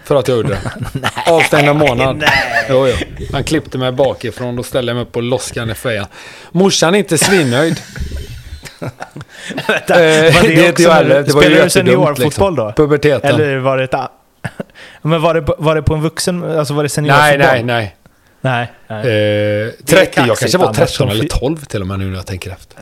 För 0.04 0.14
att 0.16 0.28
jag 0.28 0.36
gjorde 0.36 0.48
det. 0.48 0.60
Avstängda 1.32 1.72
månad. 1.74 2.16
nej. 2.16 2.66
Jo, 2.70 2.86
jo. 2.88 3.24
Han 3.32 3.44
klippte 3.44 3.78
mig 3.78 3.92
bakifrån. 3.92 4.56
Då 4.56 4.62
ställde 4.62 4.90
jag 4.90 4.96
mig 4.96 5.02
upp 5.04 5.12
på 5.12 5.20
loskan 5.20 5.70
i 5.70 5.74
fejan. 5.74 6.06
Morsan 6.52 6.94
är 6.94 6.98
inte 6.98 7.18
svinnöjd. 7.18 7.80
Vänta, 9.68 10.04
Eh, 10.04 10.34
var 10.34 10.42
det 10.48 10.66
är 10.66 10.70
också 10.70 10.82
jag 10.82 10.90
heller. 10.92 11.16
du- 11.18 11.22
Det 11.22 11.32
var 11.32 11.42
ju 11.42 11.46
Spelade 11.48 11.64
du 11.64 11.70
seniorfotboll 11.70 12.24
liksom. 12.24 12.54
då? 12.56 12.72
Puberteten. 12.76 13.34
Eller 13.34 13.56
var 13.58 13.76
det 13.78 13.84
ett... 13.84 13.94
Men 15.02 15.22
var 15.22 15.34
det, 15.34 15.42
på- 15.42 15.54
var 15.58 15.74
det 15.74 15.82
på 15.82 15.94
en 15.94 16.02
vuxen... 16.02 16.58
Alltså 16.58 16.74
var 16.74 16.82
det 16.82 16.86
nej, 16.86 16.90
seniorfotboll? 16.90 17.38
nej, 17.48 17.62
nej. 17.64 17.96
Nej. 18.40 18.70
nej. 18.88 18.98
Eh, 18.98 19.04
Det 19.04 19.12
är 19.12 19.70
30, 19.86 19.92
jag 19.96 20.26
kaxigt 20.26 20.40
kanske 20.40 20.58
var 20.58 20.64
annars 20.66 20.76
13 20.76 20.88
som 20.88 21.08
eller 21.08 21.22
fy- 21.22 21.28
12 21.28 21.56
till 21.64 21.80
och 21.80 21.86
med 21.86 21.98
nu 21.98 22.04
när 22.04 22.16
jag 22.16 22.26
tänker 22.26 22.50
efter. 22.50 22.78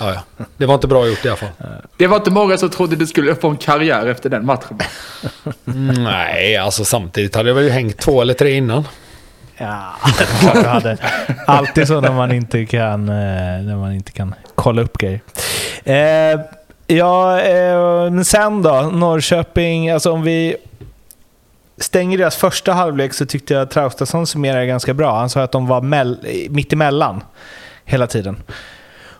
Ja, 0.00 0.12
ja. 0.14 0.44
Det 0.56 0.66
var 0.66 0.74
inte 0.74 0.86
bra 0.86 1.06
gjort 1.08 1.24
i 1.24 1.28
alla 1.28 1.36
fall. 1.36 1.48
Det 1.96 2.06
var 2.06 2.16
inte 2.16 2.30
många 2.30 2.56
som 2.58 2.70
trodde 2.70 2.96
du 2.96 3.06
skulle 3.06 3.34
få 3.34 3.48
en 3.48 3.56
karriär 3.56 4.06
efter 4.06 4.30
den 4.30 4.46
matchen. 4.46 4.78
Nej, 6.04 6.56
alltså 6.56 6.84
samtidigt 6.84 7.34
hade 7.36 7.48
jag 7.48 7.54
väl 7.54 7.70
hängt 7.70 7.98
två 7.98 8.22
eller 8.22 8.34
tre 8.34 8.50
innan. 8.52 8.84
Ja, 9.58 9.92
klart 10.40 10.54
du 10.54 10.68
hade. 10.68 10.96
Alltid 11.46 11.86
så 11.88 12.00
när 12.00 12.12
man 12.12 12.32
inte 12.32 12.66
kan, 12.66 13.08
eh, 13.08 13.14
när 13.62 13.76
man 13.76 13.92
inte 13.92 14.12
kan 14.12 14.34
kolla 14.54 14.82
upp 14.82 14.98
grejer. 14.98 15.20
Eh, 15.84 16.40
ja, 16.86 17.40
eh, 17.40 18.10
men 18.10 18.24
sen 18.24 18.62
då? 18.62 18.82
Norrköping, 18.92 19.90
alltså 19.90 20.12
om 20.12 20.22
vi 20.22 20.56
stänger 21.78 22.18
deras 22.18 22.36
första 22.36 22.72
halvlek 22.72 23.14
så 23.14 23.26
tyckte 23.26 23.54
jag 23.54 23.62
att 23.62 23.70
Traustason 23.70 24.26
summerade 24.26 24.66
ganska 24.66 24.94
bra. 24.94 25.18
Han 25.18 25.30
sa 25.30 25.42
att 25.42 25.52
de 25.52 25.66
var 25.66 25.80
mell- 25.80 26.48
mitt 26.50 26.72
emellan 26.72 27.22
hela 27.84 28.06
tiden. 28.06 28.42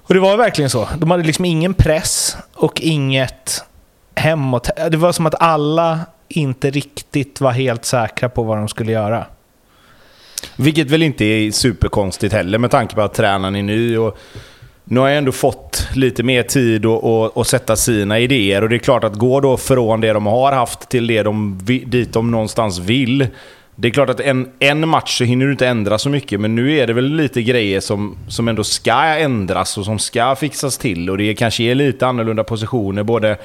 Och 0.06 0.14
det 0.14 0.20
var 0.20 0.36
verkligen 0.36 0.70
så. 0.70 0.88
De 0.98 1.10
hade 1.10 1.22
liksom 1.22 1.44
ingen 1.44 1.74
press 1.74 2.36
och 2.54 2.80
inget 2.80 3.64
hemåt. 4.16 4.70
Det 4.90 4.96
var 4.96 5.12
som 5.12 5.26
att 5.26 5.34
alla 5.42 6.00
inte 6.28 6.70
riktigt 6.70 7.40
var 7.40 7.50
helt 7.52 7.84
säkra 7.84 8.28
på 8.28 8.42
vad 8.42 8.58
de 8.58 8.68
skulle 8.68 8.92
göra. 8.92 9.24
Vilket 10.56 10.90
väl 10.90 11.02
inte 11.02 11.24
är 11.24 11.50
superkonstigt 11.50 12.34
heller 12.34 12.58
med 12.58 12.70
tanke 12.70 12.94
på 12.94 13.02
att 13.02 13.14
tränaren 13.14 13.56
är 13.56 13.62
ny. 13.62 13.96
Och 13.98 14.18
nu 14.84 15.00
har 15.00 15.08
jag 15.08 15.18
ändå 15.18 15.32
fått 15.32 15.88
lite 15.94 16.22
mer 16.22 16.42
tid 16.42 16.86
att- 16.86 17.02
och, 17.02 17.36
och 17.36 17.46
sätta 17.46 17.76
sina 17.76 18.18
idéer. 18.18 18.62
Och 18.62 18.68
det 18.68 18.76
är 18.76 18.78
klart 18.78 19.04
att 19.04 19.14
gå 19.14 19.40
då 19.40 19.56
från 19.56 20.00
det 20.00 20.12
de 20.12 20.26
har 20.26 20.52
haft 20.52 20.88
till 20.88 21.06
det 21.06 21.22
de, 21.22 21.58
dit 21.86 22.12
de 22.12 22.30
någonstans 22.30 22.78
vill. 22.78 23.26
Det 23.76 23.88
är 23.88 23.92
klart 23.92 24.10
att 24.10 24.20
en, 24.20 24.48
en 24.58 24.88
match 24.88 25.18
så 25.18 25.24
hinner 25.24 25.46
du 25.46 25.52
inte 25.52 25.66
ändra 25.68 25.98
så 25.98 26.08
mycket, 26.08 26.40
men 26.40 26.54
nu 26.54 26.78
är 26.78 26.86
det 26.86 26.92
väl 26.92 27.04
lite 27.16 27.42
grejer 27.42 27.80
som, 27.80 28.16
som 28.28 28.48
ändå 28.48 28.64
ska 28.64 29.02
ändras 29.02 29.78
och 29.78 29.84
som 29.84 29.98
ska 29.98 30.36
fixas 30.36 30.78
till. 30.78 31.10
Och 31.10 31.18
det 31.18 31.34
kanske 31.34 31.62
är 31.64 31.74
lite 31.74 32.06
annorlunda 32.06 32.44
positioner, 32.44 33.02
både, 33.02 33.36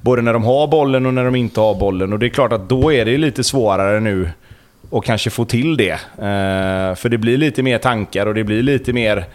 både 0.00 0.22
när 0.22 0.32
de 0.32 0.44
har 0.44 0.66
bollen 0.66 1.06
och 1.06 1.14
när 1.14 1.24
de 1.24 1.34
inte 1.34 1.60
har 1.60 1.74
bollen. 1.74 2.12
Och 2.12 2.18
det 2.18 2.26
är 2.26 2.30
klart 2.30 2.52
att 2.52 2.68
då 2.68 2.92
är 2.92 3.04
det 3.04 3.18
lite 3.18 3.44
svårare 3.44 4.00
nu 4.00 4.30
och 4.90 5.04
kanske 5.04 5.30
få 5.30 5.44
till 5.44 5.76
det. 5.76 5.92
Eh, 5.92 6.94
för 6.94 7.08
det 7.08 7.18
blir 7.18 7.38
lite 7.38 7.62
mer 7.62 7.78
tankar 7.78 8.26
och 8.26 8.34
det 8.34 8.44
blir 8.44 8.62
lite 8.62 8.92
mer 8.92 9.26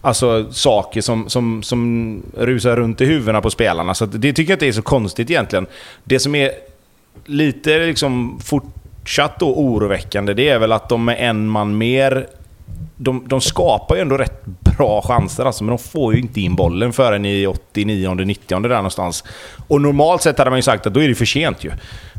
alltså, 0.00 0.52
saker 0.52 1.00
som, 1.00 1.28
som, 1.28 1.62
som 1.62 2.22
rusar 2.38 2.76
runt 2.76 3.00
i 3.00 3.04
huvudena 3.04 3.40
på 3.40 3.50
spelarna. 3.50 3.94
Så 3.94 4.04
att 4.04 4.20
det 4.20 4.32
tycker 4.32 4.52
jag 4.52 4.56
inte 4.56 4.66
är 4.66 4.72
så 4.72 4.82
konstigt 4.82 5.30
egentligen. 5.30 5.66
Det 6.04 6.18
som 6.18 6.34
är 6.34 6.50
lite 7.24 7.86
liksom 7.86 8.40
fortsatt 8.44 9.38
då 9.38 9.54
oroväckande, 9.54 10.34
det 10.34 10.48
är 10.48 10.58
väl 10.58 10.72
att 10.72 10.88
de 10.88 11.04
med 11.04 11.16
en 11.20 11.48
man 11.48 11.78
mer 11.78 12.26
de, 12.96 13.24
de 13.28 13.40
skapar 13.40 13.94
ju 13.94 14.00
ändå 14.00 14.16
rätt 14.16 14.44
bra 14.44 15.02
chanser 15.02 15.44
alltså, 15.44 15.64
men 15.64 15.68
de 15.68 15.78
får 15.78 16.14
ju 16.14 16.20
inte 16.20 16.40
in 16.40 16.56
bollen 16.56 16.92
förrän 16.92 17.24
i 17.24 17.46
89 17.46 18.14
90 18.14 18.60
där 18.60 18.68
någonstans. 18.68 19.24
Och 19.68 19.80
normalt 19.80 20.22
sett 20.22 20.38
hade 20.38 20.50
man 20.50 20.58
ju 20.58 20.62
sagt 20.62 20.86
att 20.86 20.94
då 20.94 21.02
är 21.02 21.08
det 21.08 21.14
för 21.14 21.24
sent 21.24 21.64
ju. 21.64 21.70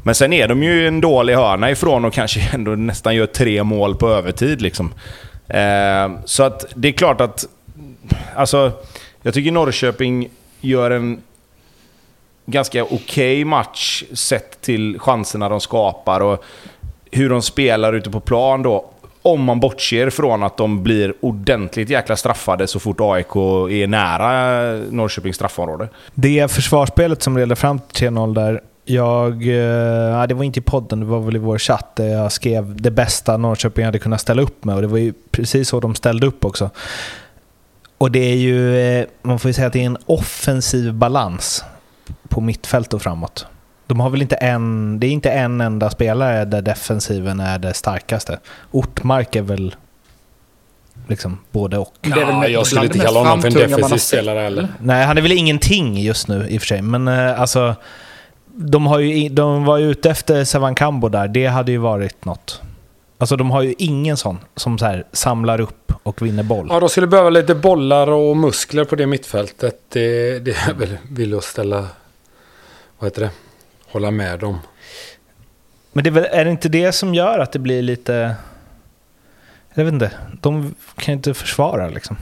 Men 0.03 0.15
sen 0.15 0.33
är 0.33 0.47
de 0.47 0.63
ju 0.63 0.87
en 0.87 1.01
dålig 1.01 1.35
hörna 1.35 1.71
ifrån 1.71 2.05
och 2.05 2.13
kanske 2.13 2.49
ändå 2.53 2.71
nästan 2.71 3.15
gör 3.15 3.25
tre 3.25 3.63
mål 3.63 3.95
på 3.95 4.09
övertid 4.09 4.61
liksom. 4.61 4.93
Eh, 5.47 6.11
så 6.25 6.43
att 6.43 6.65
det 6.75 6.87
är 6.87 6.91
klart 6.91 7.21
att... 7.21 7.45
Alltså, 8.35 8.71
jag 9.21 9.33
tycker 9.33 9.51
Norrköping 9.51 10.29
gör 10.61 10.91
en 10.91 11.21
ganska 12.45 12.83
okej 12.83 13.45
match 13.45 14.03
sett 14.13 14.61
till 14.61 14.99
chanserna 14.99 15.49
de 15.49 15.59
skapar 15.59 16.19
och 16.19 16.43
hur 17.11 17.29
de 17.29 17.41
spelar 17.41 17.93
ute 17.93 18.09
på 18.09 18.19
plan 18.19 18.63
då. 18.63 18.89
Om 19.21 19.43
man 19.43 19.59
bortser 19.59 20.09
från 20.09 20.43
att 20.43 20.57
de 20.57 20.83
blir 20.83 21.13
ordentligt 21.21 21.89
jäkla 21.89 22.15
straffade 22.15 22.67
så 22.67 22.79
fort 22.79 22.97
AIK 22.99 23.35
är 23.71 23.87
nära 23.87 24.73
Norrköpings 24.89 25.35
straffområde. 25.35 25.87
Det 26.13 26.51
försvarsspelet 26.51 27.21
som 27.21 27.37
leder 27.37 27.55
fram 27.55 27.79
till 27.79 28.07
3-0 28.07 28.33
där, 28.35 28.61
jag, 28.85 29.33
eh, 29.33 30.27
det 30.27 30.33
var 30.33 30.43
inte 30.43 30.59
i 30.59 30.63
podden, 30.63 30.99
det 30.99 31.05
var 31.05 31.19
väl 31.19 31.35
i 31.35 31.39
vår 31.39 31.57
chatt 31.57 31.95
där 31.95 32.07
jag 32.07 32.31
skrev 32.31 32.81
det 32.81 32.91
bästa 32.91 33.37
Norrköping 33.37 33.85
hade 33.85 33.99
kunnat 33.99 34.21
ställa 34.21 34.41
upp 34.41 34.65
med 34.65 34.75
och 34.75 34.81
det 34.81 34.87
var 34.87 34.97
ju 34.97 35.13
precis 35.31 35.69
så 35.69 35.79
de 35.79 35.95
ställde 35.95 36.27
upp 36.27 36.45
också. 36.45 36.69
Och 37.97 38.11
det 38.11 38.19
är 38.19 38.35
ju, 38.35 38.77
eh, 38.77 39.05
man 39.21 39.39
får 39.39 39.49
ju 39.49 39.53
säga 39.53 39.67
att 39.67 39.73
det 39.73 39.81
är 39.81 39.85
en 39.85 39.97
offensiv 40.05 40.93
balans 40.93 41.63
på 42.29 42.41
mittfält 42.41 42.93
och 42.93 43.01
framåt. 43.01 43.45
De 43.87 43.99
har 43.99 44.09
väl 44.09 44.21
inte 44.21 44.35
en, 44.35 44.99
det 44.99 45.07
är 45.07 45.11
inte 45.11 45.31
en 45.31 45.61
enda 45.61 45.89
spelare 45.89 46.45
där 46.45 46.61
defensiven 46.61 47.39
är 47.39 47.59
det 47.59 47.73
starkaste. 47.73 48.39
Ortmark 48.71 49.35
är 49.35 49.41
väl 49.41 49.75
liksom 51.07 51.39
både 51.51 51.77
och. 51.77 51.93
Det 52.01 52.09
är 52.09 52.15
väl 52.15 52.27
Ja, 52.27 52.47
jag 52.47 52.67
skulle 52.67 52.85
inte 52.85 52.99
kalla 52.99 53.19
honom 53.19 53.41
för 53.41 53.47
en 53.47 53.53
defensiv 53.53 53.97
spelare 53.97 54.39
heller. 54.39 54.61
eller? 54.61 54.73
Nej, 54.81 55.05
han 55.05 55.17
är 55.17 55.21
väl 55.21 55.31
ingenting 55.31 55.97
just 55.97 56.27
nu 56.27 56.47
i 56.49 56.57
och 56.57 56.61
för 56.61 56.67
sig. 56.67 56.81
Men 56.81 57.07
eh, 57.07 57.41
alltså, 57.41 57.75
de, 58.55 58.85
har 58.85 58.99
ju, 58.99 59.29
de 59.29 59.65
var 59.65 59.77
ju 59.77 59.91
ute 59.91 60.09
efter 60.09 60.43
Savankambo 60.43 61.09
där. 61.09 61.27
Det 61.27 61.45
hade 61.45 61.71
ju 61.71 61.77
varit 61.77 62.25
något. 62.25 62.61
Alltså 63.17 63.35
de 63.35 63.51
har 63.51 63.61
ju 63.61 63.73
ingen 63.77 64.17
sån 64.17 64.39
som 64.55 64.77
så 64.77 64.85
här 64.85 65.03
samlar 65.11 65.61
upp 65.61 65.93
och 66.03 66.21
vinner 66.21 66.43
boll. 66.43 66.67
Ja, 66.69 66.79
de 66.79 66.89
skulle 66.89 67.07
behöva 67.07 67.29
lite 67.29 67.55
bollar 67.55 68.07
och 68.07 68.37
muskler 68.37 68.85
på 68.85 68.95
det 68.95 69.07
mittfältet. 69.07 69.79
Det, 69.89 70.39
det 70.39 70.51
är 70.51 70.73
väl 70.73 70.97
vill 71.09 71.37
att 71.37 71.43
ställa... 71.43 71.87
Vad 72.99 73.07
heter 73.07 73.21
det? 73.21 73.29
Hålla 73.91 74.11
med 74.11 74.39
dem. 74.39 74.59
Men 75.93 76.03
det 76.03 76.09
är, 76.09 76.11
väl, 76.11 76.27
är 76.31 76.45
det 76.45 76.51
inte 76.51 76.69
det 76.69 76.91
som 76.91 77.13
gör 77.13 77.39
att 77.39 77.51
det 77.51 77.59
blir 77.59 77.81
lite... 77.81 78.35
Jag 79.73 79.85
vet 79.85 79.93
inte. 79.93 80.11
De 80.41 80.75
kan 80.95 81.11
ju 81.11 81.13
inte 81.13 81.33
försvara 81.33 81.89
liksom. 81.89 82.17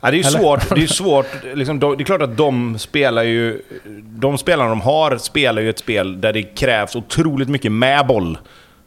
Ja, 0.00 0.10
det 0.10 0.16
är 0.16 0.18
ju 0.18 0.28
Eller? 0.28 0.38
svårt. 0.38 0.74
Det 0.74 0.82
är, 0.82 0.86
svårt 0.86 1.26
liksom, 1.54 1.78
de- 1.80 1.96
det 1.96 2.02
är 2.02 2.04
klart 2.04 2.22
att 2.22 2.36
de 2.36 2.78
spelar 2.78 3.22
ju... 3.22 3.62
De 4.02 4.38
spelarna 4.38 4.68
de 4.70 4.80
har 4.80 5.16
spelar 5.18 5.62
ju 5.62 5.70
ett 5.70 5.78
spel 5.78 6.20
där 6.20 6.32
det 6.32 6.42
krävs 6.42 6.96
otroligt 6.96 7.48
mycket 7.48 7.72
med 7.72 8.06
boll. 8.06 8.38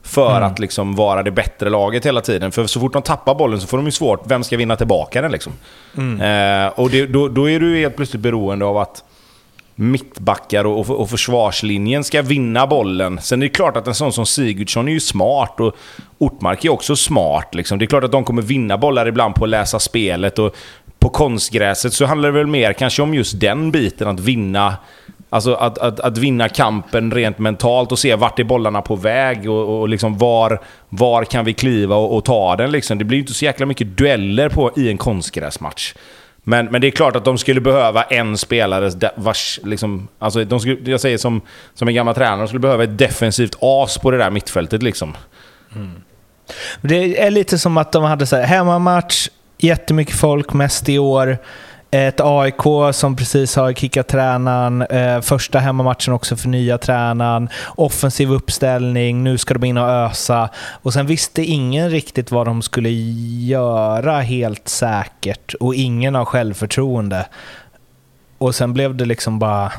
För 0.04 0.38
Mm. 0.38 0.44
att 0.52 0.60
liksom 0.60 0.96
vara 0.96 1.24
det 1.24 1.32
bättre 1.32 1.70
laget 1.70 2.06
hela 2.06 2.22
tiden. 2.22 2.52
För 2.52 2.66
så 2.66 2.80
fort 2.80 2.94
de 2.94 3.02
tappar 3.02 3.36
bollen 3.36 3.62
så 3.62 3.68
får 3.68 3.78
de 3.78 3.86
ju 3.86 3.92
svårt. 3.92 4.22
Vem 4.26 4.44
ska 4.44 4.58
vinna 4.58 4.76
tillbaka 4.76 5.22
den 5.22 5.32
liksom? 5.32 5.54
Eh, 6.22 6.68
och 6.80 6.90
det, 6.90 7.06
då, 7.06 7.28
då 7.28 7.50
är 7.50 7.60
du 7.60 7.78
helt 7.78 7.96
plötsligt 7.96 8.22
beroende 8.22 8.66
av 8.66 8.78
att 8.78 9.04
mittbackar 9.76 10.66
och, 10.66 10.80
och, 10.80 11.00
och 11.02 11.10
försvarslinjen 11.10 12.04
ska 12.04 12.22
vinna 12.22 12.68
bollen. 12.68 13.20
Sen 13.22 13.42
är 13.42 13.46
det 13.46 13.50
klart 13.54 13.78
att 13.78 13.88
en 13.88 13.96
sån 13.96 14.14
som 14.14 14.26
Sigurdsson 14.26 14.88
är 14.88 14.92
ju 14.92 15.00
smart 15.00 15.60
och 15.60 15.76
Ortmark 16.18 16.66
är 16.66 16.70
också 16.70 16.96
smart. 16.96 17.56
Liksom. 17.56 17.80
Det 17.80 17.86
är 17.86 17.88
klart 17.88 18.04
att 18.04 18.12
de 18.12 18.24
kommer 18.24 18.42
vinna 18.42 18.78
bollar 18.78 19.08
ibland 19.08 19.36
på 19.36 19.44
att 19.44 19.50
läsa 19.50 19.80
spelet 19.80 20.40
och 20.40 20.56
på 21.00 21.10
konstgräset 21.10 21.94
så 21.94 22.06
handlar 22.06 22.32
det 22.32 22.38
väl 22.38 22.48
mer 22.48 22.74
kanske 22.74 23.02
om 23.02 23.14
just 23.14 23.40
den 23.40 23.72
biten, 23.72 24.08
att 24.08 24.20
vinna 24.20 24.78
Alltså 25.32 25.54
att, 25.54 25.78
att, 25.78 26.00
att 26.00 26.18
vinna 26.18 26.50
kampen 26.50 27.12
rent 27.12 27.40
mentalt 27.40 27.92
och 27.92 28.00
se 28.00 28.16
vart 28.16 28.40
är 28.40 28.44
bollarna 28.44 28.82
på 28.82 28.96
väg 28.96 29.50
och, 29.50 29.80
och 29.80 29.90
liksom 29.90 30.18
var, 30.18 30.62
var 30.90 31.24
kan 31.24 31.46
vi 31.46 31.54
kliva 31.54 31.96
och, 31.96 32.16
och 32.16 32.26
ta 32.26 32.56
den. 32.56 32.72
Liksom. 32.72 32.98
Det 32.98 33.04
blir 33.04 33.18
ju 33.18 33.22
inte 33.22 33.34
så 33.34 33.46
jäkla 33.46 33.66
mycket 33.66 33.98
dueller 33.98 34.50
på, 34.50 34.72
i 34.76 34.90
en 34.90 34.98
konstgräsmatch. 34.98 35.94
Men, 36.44 36.66
men 36.66 36.82
det 36.82 36.88
är 36.88 36.92
klart 36.92 37.16
att 37.16 37.26
de 37.26 37.38
skulle 37.38 37.62
behöva 37.62 38.04
en 38.04 38.38
spelare 38.38 39.12
vars... 39.16 39.60
Liksom, 39.64 40.08
alltså 40.20 40.46
de 40.46 40.60
skulle, 40.60 40.92
jag 40.92 41.02
säger 41.02 41.18
som, 41.18 41.42
som 41.74 41.88
en 41.88 41.94
gammal 41.94 42.16
tränare, 42.16 42.40
de 42.40 42.48
skulle 42.48 42.60
behöva 42.60 42.84
ett 42.84 42.98
defensivt 42.98 43.56
as 43.62 43.98
på 43.98 44.12
det 44.12 44.18
där 44.18 44.30
mittfältet. 44.30 44.84
Liksom. 44.84 45.18
Mm. 45.76 45.92
Det 46.82 47.22
är 47.22 47.32
lite 47.32 47.60
som 47.60 47.78
att 47.78 47.92
de 47.92 48.04
hade 48.04 48.26
så 48.26 48.36
här, 48.36 48.44
hemmamatch, 48.44 49.30
jättemycket 49.60 50.16
folk, 50.16 50.54
mest 50.54 50.90
i 50.90 51.00
år. 51.00 51.38
Ett 51.92 52.20
AIK 52.20 52.94
som 52.94 53.16
precis 53.16 53.56
har 53.56 53.74
kickat 53.74 54.08
tränaren. 54.08 54.82
Eh, 54.82 55.22
första 55.22 55.60
hemmamatchen 55.60 56.14
också 56.14 56.36
för 56.36 56.50
nya 56.50 56.78
tränaren. 56.78 57.50
Offensiv 57.76 58.32
uppställning, 58.32 59.24
nu 59.24 59.38
ska 59.38 59.54
de 59.54 59.64
in 59.64 59.78
och 59.78 59.90
ösa. 59.90 60.50
Och 60.58 60.94
sen 60.94 61.06
visste 61.06 61.44
ingen 61.44 61.90
riktigt 61.90 62.32
vad 62.32 62.48
de 62.48 62.62
skulle 62.62 62.90
göra 63.48 64.20
helt 64.20 64.68
säkert. 64.68 65.54
Och 65.54 65.76
ingen 65.76 66.16
har 66.16 66.26
självförtroende. 66.26 67.26
Och 68.38 68.56
sen 68.56 68.74
blev 68.74 68.96
det 68.96 69.06
liksom 69.06 69.40
bara 69.40 69.72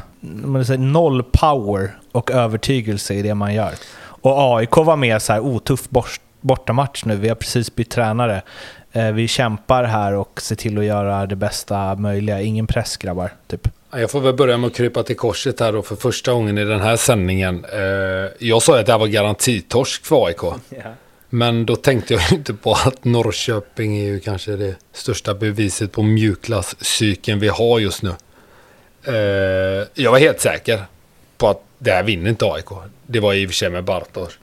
noll 0.78 1.22
power 1.22 1.98
och 2.12 2.30
övertygelse 2.30 3.14
i 3.14 3.22
det 3.22 3.34
man 3.34 3.54
gör. 3.54 3.72
Och 4.00 4.56
AIK 4.56 4.76
var 4.76 4.96
mer 4.96 5.18
så 5.18 5.32
här 5.32 5.40
oh, 5.40 5.56
otuff 5.56 5.88
bortamatch 6.40 7.04
nu. 7.04 7.16
Vi 7.16 7.28
har 7.28 7.36
precis 7.36 7.74
bytt 7.74 7.90
tränare. 7.90 8.42
Eh, 8.92 9.12
vi 9.12 9.28
kämpar 9.28 9.84
här 9.84 10.12
och 10.14 10.40
ser 10.42 10.56
till 10.56 10.78
att 10.78 10.84
göra 10.84 11.26
det 11.26 11.36
bästa 11.36 11.94
möjliga. 11.94 12.40
Ingen 12.40 12.66
press 12.66 12.96
grabbar, 12.96 13.32
typ. 13.48 13.68
Ja, 13.90 13.98
Jag 14.00 14.10
får 14.10 14.20
väl 14.20 14.34
börja 14.34 14.56
med 14.56 14.66
att 14.68 14.74
krypa 14.76 15.02
till 15.02 15.16
korset 15.16 15.60
här 15.60 15.72
då 15.72 15.82
för 15.82 15.96
första 15.96 16.32
gången 16.32 16.58
i 16.58 16.64
den 16.64 16.80
här 16.80 16.96
sändningen. 16.96 17.64
Eh, 17.72 18.30
Jag 18.38 18.62
sa 18.62 18.78
att 18.80 18.86
det 18.86 18.92
här 18.92 18.98
var 18.98 19.06
garantitorsk 19.06 20.04
för 20.06 20.26
AIK. 20.26 20.40
Men 21.32 21.66
då 21.66 21.76
tänkte 21.76 22.14
jag 22.14 22.22
ju 22.30 22.36
inte 22.36 22.54
på 22.54 22.72
att 22.72 23.04
Norrköping 23.04 23.98
är 23.98 24.04
ju 24.04 24.20
kanske 24.20 24.56
det 24.56 24.74
största 24.92 25.34
beviset 25.34 25.92
på 25.92 26.02
mjukglasscykeln 26.02 27.40
vi 27.40 27.48
har 27.48 27.78
just 27.78 28.02
nu. 28.02 28.10
Eh, 29.04 29.86
Jag 29.94 30.10
var 30.10 30.18
helt 30.18 30.40
säker 30.40 30.84
på 31.38 31.48
att 31.48 31.62
det 31.78 31.90
här 31.90 32.02
vinner 32.02 32.30
inte 32.30 32.44
AIK. 32.44 32.66
Det 33.06 33.20
var 33.20 33.34
i 33.34 33.46
och 33.46 33.50
för 33.50 33.54
sig 33.54 33.70
med 33.70 33.84
Bartos. 33.84 34.38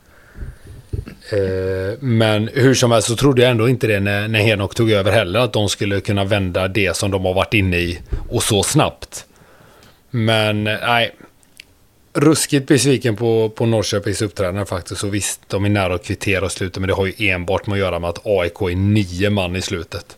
Eh, 1.29 1.97
men 1.99 2.49
hur 2.53 2.73
som 2.73 2.91
helst 2.91 3.07
så 3.07 3.15
trodde 3.15 3.41
jag 3.41 3.51
ändå 3.51 3.69
inte 3.69 3.87
det 3.87 3.99
när, 3.99 4.27
när 4.27 4.39
Henok 4.39 4.75
tog 4.75 4.91
över 4.91 5.11
heller. 5.11 5.39
Att 5.39 5.53
de 5.53 5.69
skulle 5.69 6.01
kunna 6.01 6.23
vända 6.23 6.67
det 6.67 6.95
som 6.95 7.11
de 7.11 7.25
har 7.25 7.33
varit 7.33 7.53
inne 7.53 7.77
i 7.77 7.99
och 8.29 8.43
så 8.43 8.63
snabbt. 8.63 9.25
Men 10.09 10.67
eh, 10.67 10.77
nej. 10.81 11.15
Ruskigt 12.13 12.67
besviken 12.67 13.15
på, 13.15 13.49
på 13.49 13.65
Norrköpings 13.65 14.21
uppträdande 14.21 14.65
faktiskt. 14.65 15.03
Och 15.03 15.13
visst, 15.13 15.41
de 15.47 15.65
är 15.65 15.69
nära 15.69 15.95
att 15.95 16.05
kvittera 16.05 16.45
och 16.45 16.51
sluta. 16.51 16.79
Men 16.79 16.87
det 16.87 16.93
har 16.93 17.05
ju 17.05 17.29
enbart 17.29 17.67
med 17.67 17.73
att 17.73 17.79
göra 17.79 17.99
med 17.99 18.09
att 18.09 18.25
AIK 18.25 18.61
är 18.61 18.75
nio 18.75 19.29
man 19.29 19.55
i 19.55 19.61
slutet. 19.61 20.17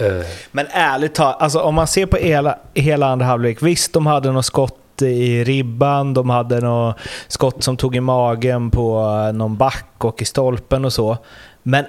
Eh. 0.00 0.26
Men 0.50 0.66
ärligt 0.70 1.14
talat, 1.14 1.42
alltså 1.42 1.60
om 1.60 1.74
man 1.74 1.86
ser 1.86 2.06
på 2.06 2.16
hela, 2.16 2.58
hela 2.74 3.06
andra 3.06 3.26
halvlek. 3.26 3.62
Visst, 3.62 3.92
de 3.92 4.06
hade 4.06 4.32
något 4.32 4.46
skott 4.46 4.78
i 5.02 5.44
ribban, 5.44 6.14
de 6.14 6.30
hade 6.30 6.60
något 6.60 6.96
skott 7.28 7.62
som 7.62 7.76
tog 7.76 7.96
i 7.96 8.00
magen 8.00 8.70
på 8.70 9.02
någon 9.34 9.56
back 9.56 9.94
och 9.98 10.22
i 10.22 10.24
stolpen 10.24 10.84
och 10.84 10.92
så. 10.92 11.18
Men 11.62 11.84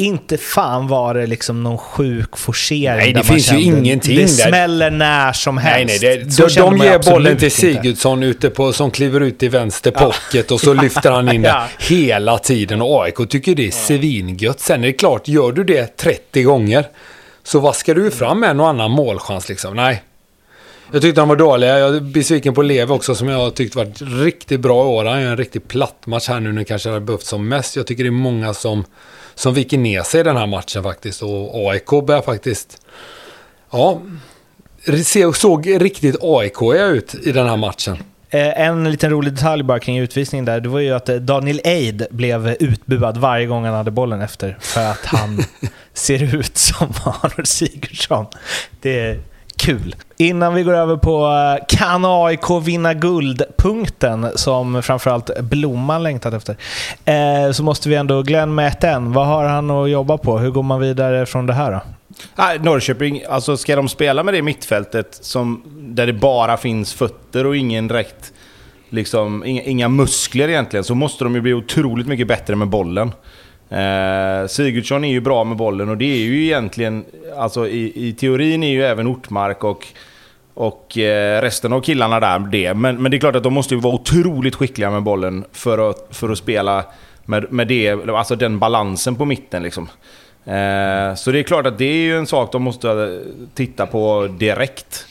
inte 0.00 0.38
fan 0.38 0.88
var 0.88 1.14
det 1.14 1.26
liksom 1.26 1.62
någon 1.62 1.78
sjuk 1.78 2.36
forcering. 2.36 2.98
Nej, 2.98 3.12
det 3.12 3.22
finns 3.22 3.46
kände, 3.46 3.62
ju 3.62 3.78
ingenting 3.78 4.16
Det 4.16 4.22
där. 4.22 4.48
smäller 4.48 4.90
när 4.90 5.32
som 5.32 5.58
helst. 5.58 6.02
Nej, 6.02 6.16
nej, 6.16 6.18
det, 6.18 6.54
de, 6.54 6.60
de 6.60 6.76
ger 6.78 7.10
bollen 7.10 7.36
till 7.36 7.50
Sigurdsson 7.50 8.22
ute 8.22 8.50
på, 8.50 8.72
som 8.72 8.90
kliver 8.90 9.20
ut 9.20 9.42
i 9.42 9.48
vänster 9.48 9.90
pocket 9.90 10.50
och 10.50 10.60
så 10.60 10.74
lyfter 10.74 11.10
han 11.10 11.32
in 11.32 11.42
ja. 11.44 11.66
det 11.78 11.94
hela 11.94 12.38
tiden. 12.38 12.82
Och 12.82 13.02
AIK 13.04 13.16
tycker 13.28 13.54
det 13.54 13.66
är 13.66 13.70
svingött. 13.70 14.60
Sen 14.60 14.82
är 14.82 14.86
det 14.86 14.92
klart, 14.92 15.28
gör 15.28 15.52
du 15.52 15.64
det 15.64 15.96
30 15.96 16.42
gånger 16.42 16.84
så 17.42 17.60
vaskar 17.60 17.94
du 17.94 18.10
fram 18.10 18.44
en 18.44 18.60
och 18.60 18.68
annan 18.68 18.90
målchans 18.90 19.48
liksom. 19.48 19.76
Nej, 19.76 20.02
jag 20.92 21.02
tyckte 21.02 21.20
de 21.20 21.28
var 21.28 21.36
dåliga. 21.36 21.78
Jag 21.78 21.96
är 21.96 22.00
besviken 22.00 22.54
på 22.54 22.62
Lev 22.62 22.92
också 22.92 23.14
som 23.14 23.28
jag 23.28 23.54
tyckte 23.54 23.78
var 23.78 24.22
riktigt 24.22 24.60
bra 24.60 24.84
i 24.84 24.86
år. 24.86 25.04
Han 25.04 25.22
gör 25.22 25.30
en 25.30 25.36
riktigt 25.36 25.68
platt 25.68 26.06
match 26.06 26.28
här 26.28 26.40
nu 26.40 26.52
när 26.52 26.64
kanske 26.64 26.88
hade 26.88 27.00
behövt 27.00 27.24
som 27.24 27.48
mest. 27.48 27.76
Jag 27.76 27.86
tycker 27.86 28.04
det 28.04 28.08
är 28.08 28.10
många 28.10 28.54
som, 28.54 28.84
som 29.34 29.54
viker 29.54 29.78
ner 29.78 30.02
sig 30.02 30.20
i 30.20 30.22
den 30.22 30.36
här 30.36 30.46
matchen 30.46 30.82
faktiskt. 30.82 31.22
Och 31.22 31.70
AIK 31.70 32.06
börjar 32.06 32.22
faktiskt... 32.22 32.80
Ja, 33.70 34.00
såg 35.34 35.82
riktigt 35.82 36.16
aik 36.22 36.62
ut 36.72 37.14
i 37.14 37.32
den 37.32 37.46
här 37.46 37.56
matchen. 37.56 37.98
Eh, 38.30 38.60
en 38.60 38.90
liten 38.90 39.10
rolig 39.10 39.32
detalj 39.32 39.62
bara 39.62 39.78
kring 39.78 39.98
utvisningen 39.98 40.44
där, 40.44 40.60
det 40.60 40.68
var 40.68 40.80
ju 40.80 40.92
att 40.94 41.08
eh, 41.08 41.16
Daniel 41.16 41.60
Eid 41.64 42.06
blev 42.10 42.48
utbuad 42.48 43.16
varje 43.16 43.46
gång 43.46 43.64
han 43.64 43.74
hade 43.74 43.90
bollen 43.90 44.20
efter. 44.20 44.56
För 44.60 44.86
att 44.86 45.04
han 45.04 45.44
ser 45.92 46.34
ut 46.36 46.56
som 46.56 46.92
Arnold 47.04 47.48
Sigurdsson. 47.48 48.26
Det 48.80 49.20
kul. 49.58 49.94
Innan 50.16 50.54
vi 50.54 50.62
går 50.62 50.74
över 50.74 50.96
på 50.96 51.26
eh, 51.26 51.64
kan 51.68 52.04
AIK 52.04 52.50
vinna 52.62 52.94
guld-punkten 52.94 54.26
som 54.34 54.82
framförallt 54.82 55.40
Blomman 55.40 56.02
längtat 56.02 56.34
efter. 56.34 56.56
Eh, 57.04 57.52
så 57.52 57.62
måste 57.62 57.88
vi 57.88 57.94
ändå, 57.94 58.22
Glenn 58.22 58.54
Mäten, 58.54 59.12
vad 59.12 59.26
har 59.26 59.44
han 59.44 59.70
att 59.70 59.90
jobba 59.90 60.18
på? 60.18 60.38
Hur 60.38 60.50
går 60.50 60.62
man 60.62 60.80
vidare 60.80 61.26
från 61.26 61.46
det 61.46 61.52
här 61.52 61.72
då? 61.72 61.80
Nej, 62.36 62.58
Norrköping, 62.58 63.22
alltså 63.28 63.56
ska 63.56 63.76
de 63.76 63.88
spela 63.88 64.22
med 64.22 64.34
det 64.34 64.42
mittfältet 64.42 65.18
som, 65.20 65.62
där 65.78 66.06
det 66.06 66.12
bara 66.12 66.56
finns 66.56 66.94
fötter 66.94 67.46
och 67.46 67.56
ingen 67.56 67.88
direkt, 67.88 68.32
liksom, 68.88 69.44
inga, 69.44 69.62
inga 69.62 69.88
muskler 69.88 70.48
egentligen, 70.48 70.84
så 70.84 70.94
måste 70.94 71.24
de 71.24 71.34
ju 71.34 71.40
bli 71.40 71.54
otroligt 71.54 72.06
mycket 72.06 72.28
bättre 72.28 72.56
med 72.56 72.68
bollen. 72.68 73.12
Eh, 73.70 74.46
Sigurdsson 74.46 75.04
är 75.04 75.10
ju 75.10 75.20
bra 75.20 75.44
med 75.44 75.56
bollen 75.56 75.88
och 75.88 75.96
det 75.96 76.12
är 76.12 76.18
ju 76.18 76.44
egentligen, 76.44 77.04
alltså 77.36 77.68
i, 77.68 78.08
i 78.08 78.12
teorin 78.12 78.62
är 78.62 78.70
ju 78.70 78.84
även 78.84 79.06
Ortmark 79.06 79.64
och, 79.64 79.86
och 80.54 80.98
eh, 80.98 81.42
resten 81.42 81.72
av 81.72 81.80
killarna 81.80 82.20
där 82.20 82.38
det. 82.38 82.74
Men, 82.74 83.02
men 83.02 83.10
det 83.10 83.16
är 83.16 83.18
klart 83.18 83.36
att 83.36 83.42
de 83.42 83.52
måste 83.52 83.74
ju 83.74 83.80
vara 83.80 83.94
otroligt 83.94 84.54
skickliga 84.54 84.90
med 84.90 85.02
bollen 85.02 85.44
för 85.52 85.90
att, 85.90 86.08
för 86.10 86.28
att 86.28 86.38
spela 86.38 86.84
med, 87.24 87.52
med 87.52 87.68
det, 87.68 88.08
alltså 88.08 88.36
den 88.36 88.58
balansen 88.58 89.16
på 89.16 89.24
mitten 89.24 89.62
liksom. 89.62 89.88
Eh, 90.44 91.14
så 91.14 91.32
det 91.32 91.38
är 91.38 91.42
klart 91.42 91.66
att 91.66 91.78
det 91.78 91.84
är 91.84 92.02
ju 92.02 92.18
en 92.18 92.26
sak 92.26 92.52
de 92.52 92.62
måste 92.62 93.20
titta 93.54 93.86
på 93.86 94.28
direkt. 94.38 95.06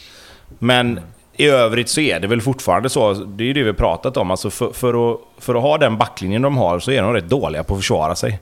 Men 0.60 1.00
i 1.38 1.48
övrigt 1.48 1.90
så 1.90 2.02
är 2.02 2.20
det 2.20 2.28
väl 2.28 2.42
fortfarande 2.42 2.90
så, 2.90 3.14
det 3.14 3.44
är 3.44 3.46
ju 3.46 3.54
det 3.54 3.64
vi 3.64 3.74
pratat 3.74 4.18
om, 4.18 4.32
alltså 4.32 4.50
för, 4.50 4.72
för, 4.72 5.12
att, 5.14 5.20
för 5.40 5.56
att 5.56 5.62
ha 5.62 5.78
den 5.78 5.98
backlinjen 5.98 6.42
de 6.42 6.58
har 6.58 6.80
så 6.80 6.92
är 6.92 7.02
de 7.02 7.14
rätt 7.14 7.30
dåliga 7.30 7.64
på 7.64 7.74
att 7.74 7.80
försvara 7.80 8.16
sig. 8.16 8.40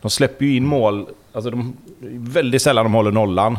De 0.00 0.10
släpper 0.10 0.44
ju 0.44 0.56
in 0.56 0.66
mål, 0.66 1.06
alltså 1.32 1.50
de, 1.50 1.76
väldigt 2.12 2.62
sällan 2.62 2.84
de 2.84 2.94
håller 2.94 3.10
nollan. 3.10 3.58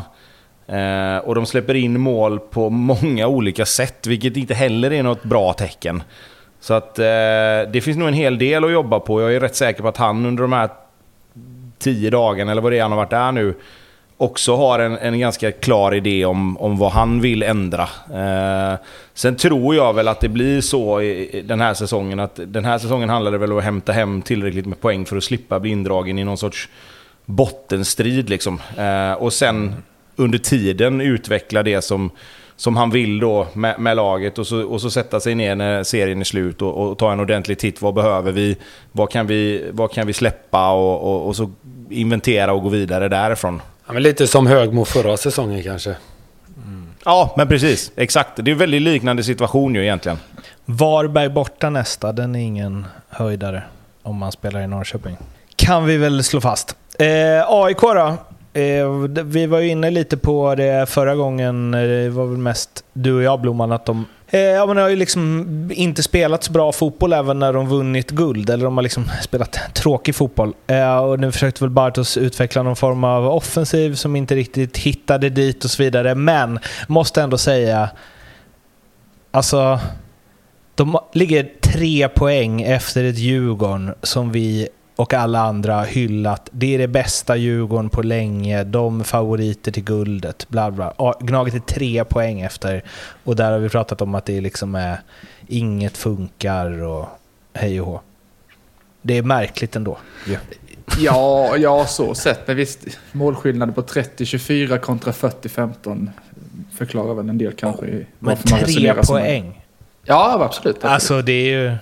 Eh, 0.66 1.16
och 1.16 1.34
de 1.34 1.46
släpper 1.46 1.74
in 1.74 2.00
mål 2.00 2.38
på 2.38 2.70
många 2.70 3.26
olika 3.26 3.66
sätt, 3.66 4.06
vilket 4.06 4.36
inte 4.36 4.54
heller 4.54 4.92
är 4.92 5.02
något 5.02 5.22
bra 5.22 5.52
tecken. 5.52 6.02
Så 6.60 6.74
att 6.74 6.98
eh, 6.98 7.04
det 7.72 7.84
finns 7.84 7.96
nog 7.96 8.08
en 8.08 8.14
hel 8.14 8.38
del 8.38 8.64
att 8.64 8.72
jobba 8.72 9.00
på. 9.00 9.20
Jag 9.20 9.34
är 9.34 9.40
rätt 9.40 9.56
säker 9.56 9.82
på 9.82 9.88
att 9.88 9.96
han 9.96 10.26
under 10.26 10.42
de 10.42 10.52
här 10.52 10.68
tio 11.78 12.10
dagarna, 12.10 12.52
eller 12.52 12.62
vad 12.62 12.72
det 12.72 12.78
är 12.78 12.82
han 12.82 12.92
har 12.92 12.96
varit 12.96 13.10
där 13.10 13.32
nu, 13.32 13.54
också 14.20 14.56
har 14.56 14.78
en, 14.78 14.98
en 14.98 15.18
ganska 15.18 15.52
klar 15.52 15.94
idé 15.94 16.24
om, 16.24 16.58
om 16.58 16.78
vad 16.78 16.92
han 16.92 17.20
vill 17.20 17.42
ändra. 17.42 17.88
Eh, 18.14 18.78
sen 19.14 19.36
tror 19.36 19.74
jag 19.74 19.92
väl 19.92 20.08
att 20.08 20.20
det 20.20 20.28
blir 20.28 20.60
så 20.60 21.00
i, 21.00 21.38
i 21.38 21.42
den 21.42 21.60
här 21.60 21.74
säsongen 21.74 22.20
att 22.20 22.40
den 22.46 22.64
här 22.64 22.78
säsongen 22.78 23.08
handlar 23.08 23.32
det 23.32 23.38
väl 23.38 23.52
om 23.52 23.58
att 23.58 23.64
hämta 23.64 23.92
hem 23.92 24.22
tillräckligt 24.22 24.66
med 24.66 24.80
poäng 24.80 25.04
för 25.04 25.16
att 25.16 25.24
slippa 25.24 25.60
bli 25.60 25.70
indragen 25.70 26.18
i 26.18 26.24
någon 26.24 26.38
sorts 26.38 26.68
bottenstrid 27.24 28.30
liksom. 28.30 28.60
Eh, 28.76 29.12
och 29.12 29.32
sen 29.32 29.74
under 30.16 30.38
tiden 30.38 31.00
utveckla 31.00 31.62
det 31.62 31.82
som, 31.82 32.10
som 32.56 32.76
han 32.76 32.90
vill 32.90 33.20
då 33.20 33.46
med, 33.52 33.80
med 33.80 33.96
laget 33.96 34.38
och 34.38 34.46
så, 34.46 34.62
och 34.62 34.80
så 34.80 34.90
sätta 34.90 35.20
sig 35.20 35.34
ner 35.34 35.54
när 35.54 35.82
serien 35.82 36.20
är 36.20 36.24
slut 36.24 36.62
och, 36.62 36.90
och, 36.90 36.98
ta 36.98 37.12
en 37.12 37.20
ordentlig 37.20 37.58
titt. 37.58 37.82
Vad 37.82 37.94
behöver 37.94 38.32
vi? 38.32 38.56
Vad 38.92 39.10
kan 39.10 39.26
vi, 39.26 39.70
vad 39.72 39.92
kan 39.92 40.06
vi 40.06 40.12
släppa? 40.12 40.70
Och, 40.70 41.02
och, 41.02 41.28
och 41.28 41.36
så 41.36 41.50
inventera 41.90 42.52
och 42.52 42.62
gå 42.62 42.68
vidare 42.68 43.08
därifrån. 43.08 43.60
Ja, 43.90 43.94
men 43.94 44.02
lite 44.02 44.26
som 44.26 44.46
Högmo 44.46 44.84
förra 44.84 45.16
säsongen 45.16 45.62
kanske. 45.62 45.90
Mm. 46.56 46.86
Ja, 47.04 47.34
men 47.36 47.48
precis. 47.48 47.92
Exakt. 47.96 48.30
Det 48.36 48.50
är 48.50 48.52
en 48.52 48.58
väldigt 48.58 48.82
liknande 48.82 49.22
situation 49.24 49.74
ju 49.74 49.82
egentligen. 49.82 50.18
Varberg 50.64 51.28
borta 51.28 51.70
nästa, 51.70 52.12
den 52.12 52.34
är 52.34 52.40
ingen 52.40 52.86
höjdare 53.08 53.62
om 54.02 54.16
man 54.16 54.32
spelar 54.32 54.60
i 54.60 54.66
Norrköping. 54.66 55.16
Kan 55.56 55.84
vi 55.86 55.96
väl 55.96 56.24
slå 56.24 56.40
fast. 56.40 56.76
Eh, 56.98 57.06
AIK 57.46 57.80
då? 57.80 58.16
Eh, 58.60 58.88
vi 59.24 59.46
var 59.46 59.58
ju 59.58 59.68
inne 59.68 59.90
lite 59.90 60.16
på 60.16 60.54
det 60.54 60.88
förra 60.88 61.14
gången, 61.14 61.74
eh, 61.74 61.80
det 61.80 62.10
var 62.10 62.26
väl 62.26 62.38
mest 62.38 62.84
du 62.92 63.12
och 63.12 63.22
jag 63.22 63.40
Blomman, 63.40 63.72
att 63.72 63.86
de 63.86 64.06
Eh, 64.32 64.40
ja, 64.40 64.66
men 64.66 64.76
de 64.76 64.82
har 64.82 64.88
ju 64.88 64.96
liksom 64.96 65.46
inte 65.74 66.02
spelat 66.02 66.44
så 66.44 66.52
bra 66.52 66.72
fotboll 66.72 67.12
även 67.12 67.38
när 67.38 67.52
de 67.52 67.68
vunnit 67.68 68.10
guld. 68.10 68.50
Eller 68.50 68.64
de 68.64 68.76
har 68.76 68.82
liksom 68.82 69.10
spelat 69.22 69.74
tråkig 69.74 70.14
fotboll. 70.14 70.54
Eh, 70.66 70.96
och 70.96 71.20
nu 71.20 71.32
försökte 71.32 71.64
väl 71.64 71.70
Bartos 71.70 72.16
utveckla 72.16 72.62
någon 72.62 72.76
form 72.76 73.04
av 73.04 73.26
offensiv 73.26 73.94
som 73.94 74.16
inte 74.16 74.34
riktigt 74.34 74.76
hittade 74.76 75.30
dit 75.30 75.64
och 75.64 75.70
så 75.70 75.82
vidare. 75.82 76.14
Men 76.14 76.58
måste 76.88 77.22
ändå 77.22 77.38
säga, 77.38 77.90
alltså, 79.30 79.80
de 80.74 80.98
ligger 81.12 81.48
tre 81.60 82.08
poäng 82.08 82.62
efter 82.62 83.04
ett 83.04 83.18
Djurgården 83.18 83.94
som 84.02 84.32
vi 84.32 84.68
och 85.00 85.14
alla 85.14 85.40
andra 85.40 85.82
hyllat. 85.82 86.48
Det 86.52 86.74
är 86.74 86.78
det 86.78 86.88
bästa 86.88 87.36
Djurgården 87.36 87.90
på 87.90 88.02
länge. 88.02 88.64
De 88.64 89.04
favoriter 89.04 89.72
till 89.72 89.84
guldet. 89.84 90.48
Bla 90.48 90.70
bla. 90.70 91.14
Gnaget 91.20 91.54
är 91.54 91.58
tre 91.58 92.04
poäng 92.04 92.40
efter. 92.40 92.82
Och 93.24 93.36
där 93.36 93.52
har 93.52 93.58
vi 93.58 93.68
pratat 93.68 94.02
om 94.02 94.14
att 94.14 94.24
det 94.24 94.40
liksom 94.40 94.74
är 94.74 95.00
inget 95.46 95.96
funkar 95.96 96.82
och 96.82 97.08
hej 97.52 97.80
och 97.80 97.86
hå. 97.86 98.00
Det 99.02 99.18
är 99.18 99.22
märkligt 99.22 99.76
ändå. 99.76 99.98
Yeah. 100.28 100.42
Ja, 100.98 101.56
ja 101.56 101.86
så 101.86 102.14
sett. 102.14 102.46
Men 102.46 102.56
visst, 102.56 102.86
målskillnad 103.12 103.74
på 103.74 103.82
30-24 103.82 104.78
kontra 104.78 105.12
40-15 105.12 106.08
förklarar 106.72 107.14
väl 107.14 107.28
en 107.28 107.38
del 107.38 107.52
kanske. 107.52 107.86
Oh, 107.86 108.02
men 108.18 108.36
tre 108.36 108.94
poäng? 108.94 109.64
Ja, 110.04 110.32
absolut, 110.32 110.76
absolut. 110.76 110.84
Alltså 110.84 111.22
det 111.22 111.32
är 111.32 111.50
ju... 111.50 111.76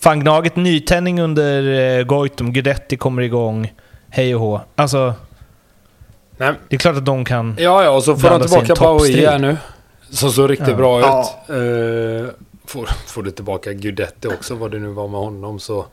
Fan, 0.00 0.20
Gnaget 0.20 0.56
nytändning 0.56 1.20
under 1.20 1.62
eh, 1.98 2.04
Goitom. 2.04 2.52
Guidetti 2.52 2.96
kommer 2.96 3.22
igång. 3.22 3.72
Hej 4.08 4.34
och 4.34 4.40
hå. 4.40 4.60
Alltså... 4.74 5.14
Nej. 6.36 6.52
Det 6.68 6.76
är 6.76 6.78
klart 6.78 6.96
att 6.96 7.06
de 7.06 7.24
kan... 7.24 7.56
Ja, 7.58 7.84
ja, 7.84 7.90
och 7.90 8.04
så 8.04 8.16
får 8.16 8.30
de 8.30 8.40
tillbaka 8.40 8.74
Baui 8.74 9.26
här 9.26 9.38
nu. 9.38 9.56
Som 10.10 10.30
såg 10.30 10.50
riktigt 10.50 10.68
ja. 10.68 10.74
bra 10.74 10.98
ut. 10.98 11.54
Uh, 11.56 12.28
får, 12.66 12.88
får 13.06 13.22
du 13.22 13.30
tillbaka 13.30 13.72
Guidetti 13.72 14.28
också, 14.28 14.54
vad 14.54 14.70
det 14.70 14.78
nu 14.78 14.88
var 14.88 15.08
med 15.08 15.20
honom. 15.20 15.60
Så 15.60 15.86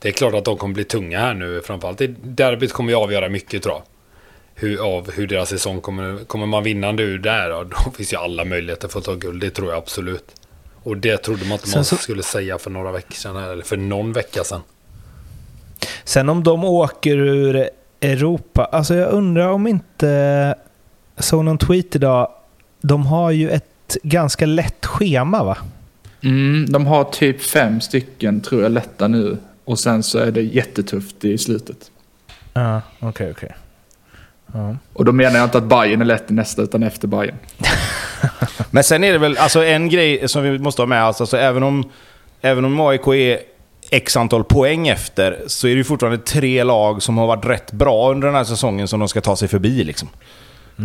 det 0.00 0.08
är 0.08 0.12
klart 0.12 0.34
att 0.34 0.44
de 0.44 0.56
kommer 0.56 0.74
bli 0.74 0.84
tunga 0.84 1.18
här 1.18 1.34
nu. 1.34 1.60
Framförallt 1.64 2.00
derbyt 2.22 2.72
kommer 2.72 2.90
ju 2.90 2.96
avgöra 2.96 3.28
mycket 3.28 3.62
tror 3.62 3.74
jag. 3.74 3.82
Hur, 4.54 4.96
av 4.96 5.10
hur 5.12 5.26
deras 5.26 5.48
säsong 5.48 5.80
kommer. 5.80 6.24
Kommer 6.24 6.46
man 6.46 6.62
vinnande 6.62 7.02
ur 7.02 7.18
där, 7.18 7.64
då 7.64 7.90
finns 7.96 8.12
ju 8.12 8.16
alla 8.16 8.44
möjligheter 8.44 8.88
för 8.88 8.98
att 8.98 9.04
ta 9.04 9.14
guld. 9.14 9.40
Det 9.40 9.50
tror 9.50 9.68
jag 9.68 9.78
absolut. 9.78 10.24
Och 10.86 10.96
det 10.96 11.16
trodde 11.16 11.44
man 11.44 11.52
inte 11.52 11.76
man 11.76 11.84
så... 11.84 11.96
skulle 11.96 12.22
säga 12.22 12.58
för 12.58 12.70
några 12.70 12.92
veckor 12.92 13.14
sedan, 13.14 13.36
eller 13.36 13.64
för 13.64 13.76
någon 13.76 14.12
vecka 14.12 14.44
sedan. 14.44 14.60
Sen 16.04 16.28
om 16.28 16.42
de 16.42 16.64
åker 16.64 17.16
ur 17.16 17.68
Europa, 18.00 18.64
alltså 18.64 18.94
jag 18.94 19.10
undrar 19.10 19.48
om 19.48 19.66
inte... 19.66 20.54
såg 21.18 21.44
någon 21.44 21.58
tweet 21.58 21.96
idag. 21.96 22.28
De 22.80 23.06
har 23.06 23.30
ju 23.30 23.50
ett 23.50 23.96
ganska 24.02 24.46
lätt 24.46 24.86
schema 24.86 25.44
va? 25.44 25.58
Mm, 26.22 26.66
de 26.68 26.86
har 26.86 27.04
typ 27.04 27.42
fem 27.42 27.80
stycken 27.80 28.40
tror 28.40 28.62
jag 28.62 28.72
lätta 28.72 29.08
nu. 29.08 29.38
Och 29.64 29.78
sen 29.78 30.02
så 30.02 30.18
är 30.18 30.30
det 30.30 30.42
jättetufft 30.42 31.24
i 31.24 31.38
slutet. 31.38 31.90
Ja, 32.52 32.82
okej, 33.00 33.30
okej. 33.30 33.56
Och 34.92 35.04
då 35.04 35.12
menar 35.12 35.36
jag 35.36 35.44
inte 35.44 35.58
att 35.58 35.64
Bayern 35.64 36.00
är 36.00 36.04
lätt 36.04 36.30
i 36.30 36.34
nästa, 36.34 36.62
utan 36.62 36.82
efter 36.82 37.08
Bayern. 37.08 37.36
Men 38.70 38.84
sen 38.84 39.04
är 39.04 39.12
det 39.12 39.18
väl 39.18 39.38
alltså 39.38 39.64
en 39.64 39.88
grej 39.88 40.28
som 40.28 40.42
vi 40.42 40.58
måste 40.58 40.82
ha 40.82 40.86
med 40.86 41.04
oss. 41.04 41.20
Alltså, 41.20 41.36
även, 41.38 41.62
om, 41.62 41.84
även 42.40 42.64
om 42.64 42.80
AIK 42.80 43.06
är 43.06 43.38
x 43.90 44.16
antal 44.16 44.44
poäng 44.44 44.88
efter 44.88 45.38
så 45.46 45.66
är 45.66 45.70
det 45.70 45.76
ju 45.76 45.84
fortfarande 45.84 46.18
tre 46.18 46.64
lag 46.64 47.02
som 47.02 47.18
har 47.18 47.26
varit 47.26 47.46
rätt 47.46 47.72
bra 47.72 48.10
under 48.10 48.26
den 48.26 48.36
här 48.36 48.44
säsongen 48.44 48.88
som 48.88 49.00
de 49.00 49.08
ska 49.08 49.20
ta 49.20 49.36
sig 49.36 49.48
förbi. 49.48 49.84
Liksom. 49.84 50.08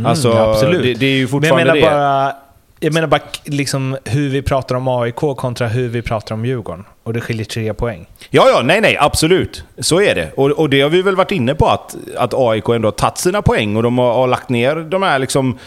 alltså, 0.06 0.32
Mm, 0.32 0.44
absolut. 0.50 0.84
Det, 0.84 0.94
det 0.94 1.06
är 1.06 1.10
ju 1.10 1.16
Men 1.16 1.22
jag 1.22 1.30
fortfarande 1.30 1.66
menar 1.66 1.76
det. 1.76 1.82
bara, 1.82 2.34
jag 2.80 2.94
menar 2.94 3.08
bara 3.08 3.22
liksom 3.44 3.98
hur 4.06 4.30
vi 4.30 4.42
pratar 4.42 4.76
om 4.76 4.88
AIK 4.88 5.16
kontra 5.16 5.68
hur 5.68 5.90
vi 5.90 6.02
pratar 6.02 6.36
om 6.36 6.46
Djurgården. 6.46 6.86
Och 7.04 7.14
det 7.14 7.22
skiljer 7.22 7.46
tre 7.46 7.74
poäng. 7.74 8.06
Ja, 8.30 8.50
ja, 8.50 8.62
nej, 8.64 8.82
nej, 8.82 8.98
absolut. 9.00 9.64
Så 9.80 10.02
är 10.02 10.16
det. 10.16 10.32
Och, 10.36 10.50
och 10.50 10.70
det 10.70 10.82
har 10.82 10.90
vi 10.90 11.02
väl 11.02 11.16
varit 11.16 11.32
inne 11.32 11.56
på, 11.56 11.68
att, 11.68 11.96
att 12.18 12.34
AIK 12.34 12.70
ändå 12.70 12.88
har 12.88 12.92
tagit 12.92 13.18
sina 13.18 13.42
poäng 13.42 13.76
och 13.76 13.84
de 13.84 13.98
har, 13.98 14.14
har 14.14 14.28
lagt 14.28 14.50
ner 14.50 14.76
de 14.76 15.04
här 15.04 15.20
liksom 15.20 15.58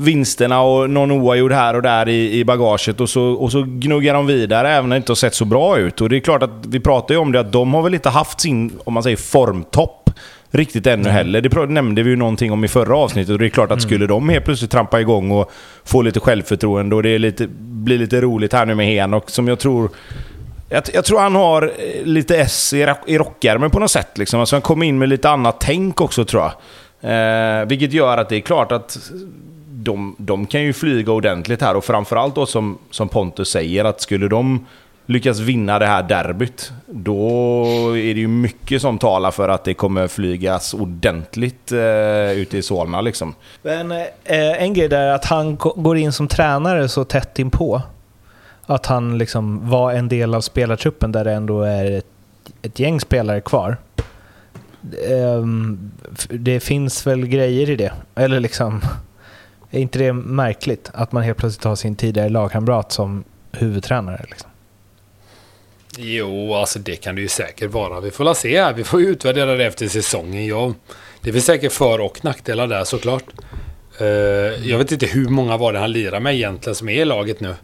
vinsterna 0.00 0.62
och 0.62 0.90
någon 0.90 1.10
oavgjord 1.10 1.52
här 1.52 1.76
och 1.76 1.82
där 1.82 2.08
i, 2.08 2.38
i 2.38 2.44
bagaget 2.44 3.00
och 3.00 3.10
så, 3.10 3.22
och 3.22 3.52
så 3.52 3.62
gnuggar 3.66 4.14
de 4.14 4.26
vidare 4.26 4.72
även 4.72 4.88
när 4.88 4.96
det 4.96 4.98
inte 4.98 5.10
har 5.10 5.16
sett 5.16 5.34
så 5.34 5.44
bra 5.44 5.78
ut. 5.78 6.00
Och 6.00 6.08
det 6.08 6.16
är 6.16 6.20
klart 6.20 6.42
att 6.42 6.66
vi 6.68 6.80
pratar 6.80 7.14
ju 7.14 7.20
om 7.20 7.32
det 7.32 7.40
att 7.40 7.52
de 7.52 7.74
har 7.74 7.82
väl 7.82 7.94
inte 7.94 8.08
haft 8.08 8.40
sin, 8.40 8.78
om 8.84 8.94
man 8.94 9.02
säger 9.02 9.16
formtopp 9.16 10.10
riktigt 10.50 10.86
ännu 10.86 11.08
heller. 11.08 11.40
Det 11.40 11.66
nämnde 11.66 12.02
vi 12.02 12.10
ju 12.10 12.16
någonting 12.16 12.52
om 12.52 12.64
i 12.64 12.68
förra 12.68 12.96
avsnittet 12.96 13.32
och 13.32 13.38
det 13.38 13.46
är 13.46 13.48
klart 13.48 13.70
att 13.70 13.82
skulle 13.82 14.06
de 14.06 14.28
helt 14.28 14.44
plötsligt 14.44 14.70
trampa 14.70 15.00
igång 15.00 15.30
och 15.30 15.50
få 15.84 16.02
lite 16.02 16.20
självförtroende 16.20 16.96
och 16.96 17.02
det 17.02 17.18
lite, 17.18 17.46
blir 17.58 17.98
lite 17.98 18.20
roligt 18.20 18.52
här 18.52 18.66
nu 18.66 18.74
med 18.74 18.86
Henok 18.86 19.30
som 19.30 19.48
jag 19.48 19.58
tror 19.58 19.90
jag, 20.68 20.82
jag 20.94 21.04
tror 21.04 21.20
han 21.20 21.34
har 21.34 21.62
eh, 21.62 22.04
lite 22.04 22.36
S 22.36 22.72
i, 22.72 22.94
i 23.06 23.18
rockärmen 23.18 23.70
på 23.70 23.78
något 23.78 23.90
sätt. 23.90 24.18
Liksom. 24.18 24.40
Alltså 24.40 24.56
han 24.56 24.62
kommer 24.62 24.86
in 24.86 24.98
med 24.98 25.08
lite 25.08 25.30
annat 25.30 25.60
tänk 25.60 26.00
också 26.00 26.24
tror 26.24 26.42
jag. 26.42 26.52
Eh, 27.02 27.66
vilket 27.66 27.92
gör 27.92 28.18
att 28.18 28.28
det 28.28 28.36
är 28.36 28.40
klart 28.40 28.72
att 28.72 28.98
de, 29.84 30.16
de 30.18 30.46
kan 30.46 30.62
ju 30.62 30.72
flyga 30.72 31.12
ordentligt 31.12 31.62
här 31.62 31.76
och 31.76 31.84
framförallt 31.84 32.34
då 32.34 32.46
som, 32.46 32.78
som 32.90 33.08
Pontus 33.08 33.50
säger 33.50 33.84
att 33.84 34.00
skulle 34.00 34.28
de 34.28 34.66
lyckas 35.06 35.38
vinna 35.38 35.78
det 35.78 35.86
här 35.86 36.02
derbyt 36.02 36.72
då 36.86 37.62
är 37.96 38.14
det 38.14 38.20
ju 38.20 38.28
mycket 38.28 38.82
som 38.82 38.98
talar 38.98 39.30
för 39.30 39.48
att 39.48 39.64
det 39.64 39.74
kommer 39.74 40.08
flygas 40.08 40.74
ordentligt 40.74 41.72
eh, 41.72 42.32
ute 42.32 42.58
i 42.58 42.62
Solna 42.62 43.00
liksom. 43.00 43.34
Men 43.62 43.92
eh, 43.92 44.62
en 44.62 44.74
grej 44.74 44.88
där 44.88 45.00
är 45.00 45.12
att 45.12 45.24
han 45.24 45.56
går 45.56 45.96
in 45.96 46.12
som 46.12 46.28
tränare 46.28 46.88
så 46.88 47.04
tätt 47.04 47.38
inpå. 47.38 47.82
Att 48.66 48.86
han 48.86 49.18
liksom 49.18 49.70
var 49.70 49.92
en 49.92 50.08
del 50.08 50.34
av 50.34 50.40
spelartruppen 50.40 51.12
där 51.12 51.24
det 51.24 51.32
ändå 51.32 51.62
är 51.62 51.90
ett, 51.90 52.06
ett 52.62 52.78
gäng 52.78 53.00
spelare 53.00 53.40
kvar. 53.40 53.76
Ehm, 55.10 55.90
det 56.28 56.60
finns 56.60 57.06
väl 57.06 57.26
grejer 57.26 57.70
i 57.70 57.76
det. 57.76 57.92
Eller 58.14 58.40
liksom, 58.40 58.80
är 59.70 59.80
inte 59.80 59.98
det 59.98 60.12
märkligt 60.12 60.90
att 60.94 61.12
man 61.12 61.22
helt 61.22 61.38
plötsligt 61.38 61.64
har 61.64 61.76
sin 61.76 61.96
tidigare 61.96 62.28
lagkamrat 62.28 62.92
som 62.92 63.24
huvudtränare? 63.52 64.26
Liksom? 64.30 64.50
Jo, 65.98 66.54
alltså 66.54 66.78
det 66.78 66.96
kan 66.96 67.14
det 67.14 67.20
ju 67.20 67.28
säkert 67.28 67.70
vara. 67.70 68.00
Vi 68.00 68.10
får 68.10 68.24
la 68.24 68.34
se 68.34 68.60
här. 68.60 68.72
Vi 68.72 68.84
får 68.84 69.02
utvärdera 69.02 69.56
det 69.56 69.66
efter 69.66 69.88
säsongen. 69.88 70.46
Ja, 70.46 70.74
det 71.20 71.32
finns 71.32 71.44
säkert 71.44 71.72
för 71.72 72.00
och 72.00 72.24
nackdelar 72.24 72.66
där 72.66 72.84
såklart. 72.84 73.24
Eh, 73.98 74.06
jag 74.68 74.78
vet 74.78 74.92
inte 74.92 75.06
hur 75.06 75.28
många 75.28 75.56
var 75.56 75.72
det 75.72 75.78
han 75.78 75.92
lirar 75.92 76.20
med 76.20 76.34
egentligen 76.34 76.74
som 76.74 76.88
är 76.88 77.02
i 77.02 77.04
laget 77.04 77.40
nu. 77.40 77.54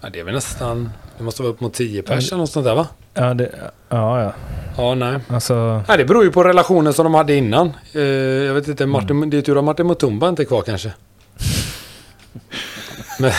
Ja, 0.00 0.08
det 0.12 0.20
är 0.20 0.24
väl 0.24 0.34
nästan... 0.34 0.90
Det 1.18 1.24
måste 1.24 1.42
vara 1.42 1.52
upp 1.52 1.60
mot 1.60 1.74
10 1.74 2.02
pers 2.02 2.32
eller 2.32 2.40
något 2.40 2.50
sånt 2.50 2.66
där 2.66 2.74
va? 2.74 2.86
Ja, 3.14 3.34
det, 3.34 3.50
ja, 3.88 4.22
ja. 4.22 4.32
Ja, 4.76 4.94
nej. 4.94 5.18
Alltså, 5.28 5.82
Nej, 5.88 5.98
det 5.98 6.04
beror 6.04 6.24
ju 6.24 6.30
på 6.30 6.44
relationen 6.44 6.92
som 6.92 7.04
de 7.04 7.14
hade 7.14 7.34
innan. 7.34 7.72
Eh, 7.92 8.02
jag 8.02 8.54
vet 8.54 8.68
inte, 8.68 8.86
Martin, 8.86 9.30
det 9.30 9.36
är 9.36 9.42
tur 9.42 9.58
att 9.58 9.64
Martin 9.64 9.86
Mutumba 9.86 10.28
inte 10.28 10.42
är 10.42 10.44
kvar 10.44 10.62
kanske. 10.62 10.92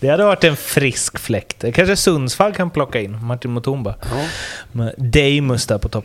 Det 0.00 0.08
hade 0.08 0.24
varit 0.24 0.44
en 0.44 0.56
frisk 0.56 1.18
fläkt. 1.18 1.64
Kanske 1.74 1.96
Sundsvall 1.96 2.54
kan 2.54 2.70
plocka 2.70 3.00
in 3.00 3.24
Martin 3.24 3.52
Mutumba. 3.54 3.94
ja. 4.00 4.24
Med 4.72 4.94
Deimus 4.96 5.66
där 5.66 5.78
på 5.78 5.88
topp. 5.88 6.04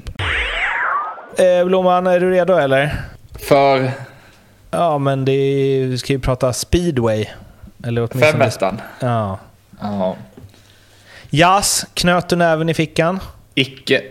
Eh, 1.38 1.66
Blomman, 1.66 2.08
är 2.08 2.20
du 2.20 2.32
redo 2.32 2.54
eller? 2.54 3.02
För 3.40 3.92
Ja, 4.72 4.98
men 4.98 5.26
det 5.26 5.32
är, 5.32 5.88
vi 5.88 5.98
ska 5.98 6.14
ju 6.14 6.20
prata 6.20 6.54
speedway. 6.54 7.26
Eller 7.84 8.02
åtminstone... 8.02 8.32
femettan. 8.32 8.82
Ja. 9.00 9.40
Ja. 9.82 10.16
Jazz, 11.30 11.86
knöt 11.94 12.30
du 12.30 12.36
näven 12.36 12.70
i 12.70 12.74
fickan? 12.74 13.20
Icke. 13.56 14.02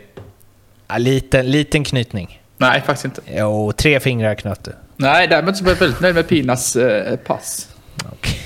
Ja, 0.89 0.99
liten, 0.99 1.51
liten 1.51 1.85
knytning. 1.85 2.43
Nej, 2.57 2.83
faktiskt 2.87 3.05
inte. 3.05 3.21
Jo, 3.27 3.73
tre 3.73 4.01
fingrar 4.01 4.35
knöt 4.35 4.65
du. 4.65 4.73
Nej, 4.97 5.29
däremot 5.29 5.57
så 5.57 5.65
var 5.65 5.71
jag 5.71 5.79
väldigt 5.79 6.01
nöjd 6.01 6.15
med 6.15 6.29
Pinas 6.29 6.77
eh, 6.77 7.17
pass. 7.17 7.69
Okej. 8.13 8.41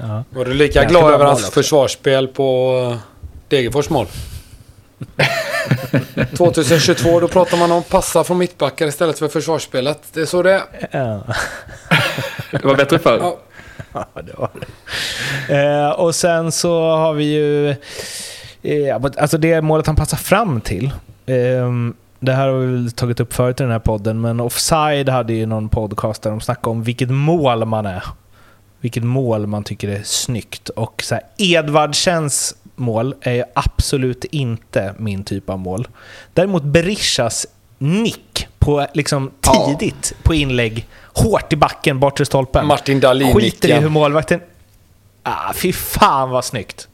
Ja. 0.00 0.24
Var 0.30 0.44
du 0.44 0.54
lika 0.54 0.80
Ganska 0.82 0.98
glad 0.98 1.14
över 1.14 1.24
hans 1.24 1.50
försvarsspel 1.50 2.28
på 2.28 2.72
eh, 2.92 2.98
Degerfors 3.48 3.90
mål? 3.90 4.06
2022, 6.36 7.20
då 7.20 7.28
pratar 7.28 7.56
man 7.56 7.72
om 7.72 7.82
passa 7.82 8.24
från 8.24 8.38
mittbackar 8.38 8.86
istället 8.86 9.18
för 9.18 9.28
försvarsspelet. 9.28 10.02
Det 10.12 10.20
är 10.20 10.26
så 10.26 10.42
det 10.42 10.52
är. 10.52 10.62
Ja. 10.90 11.20
Det 12.50 12.64
var 12.64 12.74
bättre 12.76 12.98
förr. 12.98 13.18
Ja. 13.22 13.38
Ja, 13.92 14.06
det 14.14 14.32
var 14.38 14.50
det. 14.60 14.66
Eh, 15.54 15.90
och 15.90 16.14
sen 16.14 16.52
så 16.52 16.90
har 16.90 17.12
vi 17.14 17.24
ju... 17.24 17.70
Eh, 18.62 18.96
alltså 19.16 19.38
det 19.38 19.60
målet 19.60 19.86
han 19.86 19.96
passar 19.96 20.16
fram 20.16 20.60
till. 20.60 20.90
ehm, 21.26 21.94
det 22.20 22.32
här 22.32 22.48
har 22.48 22.58
vi 22.58 22.90
tagit 22.90 23.20
upp 23.20 23.34
förut 23.34 23.60
i 23.60 23.62
den 23.62 23.72
här 23.72 23.78
podden, 23.78 24.20
men 24.20 24.40
Offside 24.40 25.08
hade 25.08 25.32
ju 25.32 25.46
någon 25.46 25.68
podcast 25.68 26.22
där 26.22 26.30
de 26.30 26.40
snackade 26.40 26.68
om 26.70 26.82
vilket 26.82 27.10
mål 27.10 27.64
man 27.64 27.86
är. 27.86 28.02
Vilket 28.80 29.02
mål 29.04 29.46
man 29.46 29.64
tycker 29.64 29.88
är 29.88 30.02
snyggt. 30.02 30.68
Och 30.68 31.02
så 31.02 31.14
här, 31.14 31.24
Edvardsens 31.36 32.54
mål 32.76 33.14
är 33.20 33.44
absolut 33.54 34.24
inte 34.24 34.94
min 34.98 35.24
typ 35.24 35.50
av 35.50 35.58
mål. 35.58 35.88
Däremot 36.34 36.62
Berishas 36.62 37.46
nick 37.78 38.46
på 38.58 38.86
liksom 38.94 39.30
Ja. 39.46 39.66
tidigt 39.78 40.14
på 40.22 40.34
inlägg, 40.34 40.86
hårt 41.14 41.52
i 41.52 41.56
backen, 41.56 42.00
bortre 42.00 42.24
stolpen. 42.24 42.66
Martin 42.66 43.00
Dahlin 43.00 43.34
Skiter 43.34 43.68
i 43.68 43.72
hur 43.72 43.88
målvakten... 43.88 44.40
Ah, 45.22 45.52
fy 45.52 45.72
fan 45.72 46.30
vad 46.30 46.44
snyggt. 46.44 46.88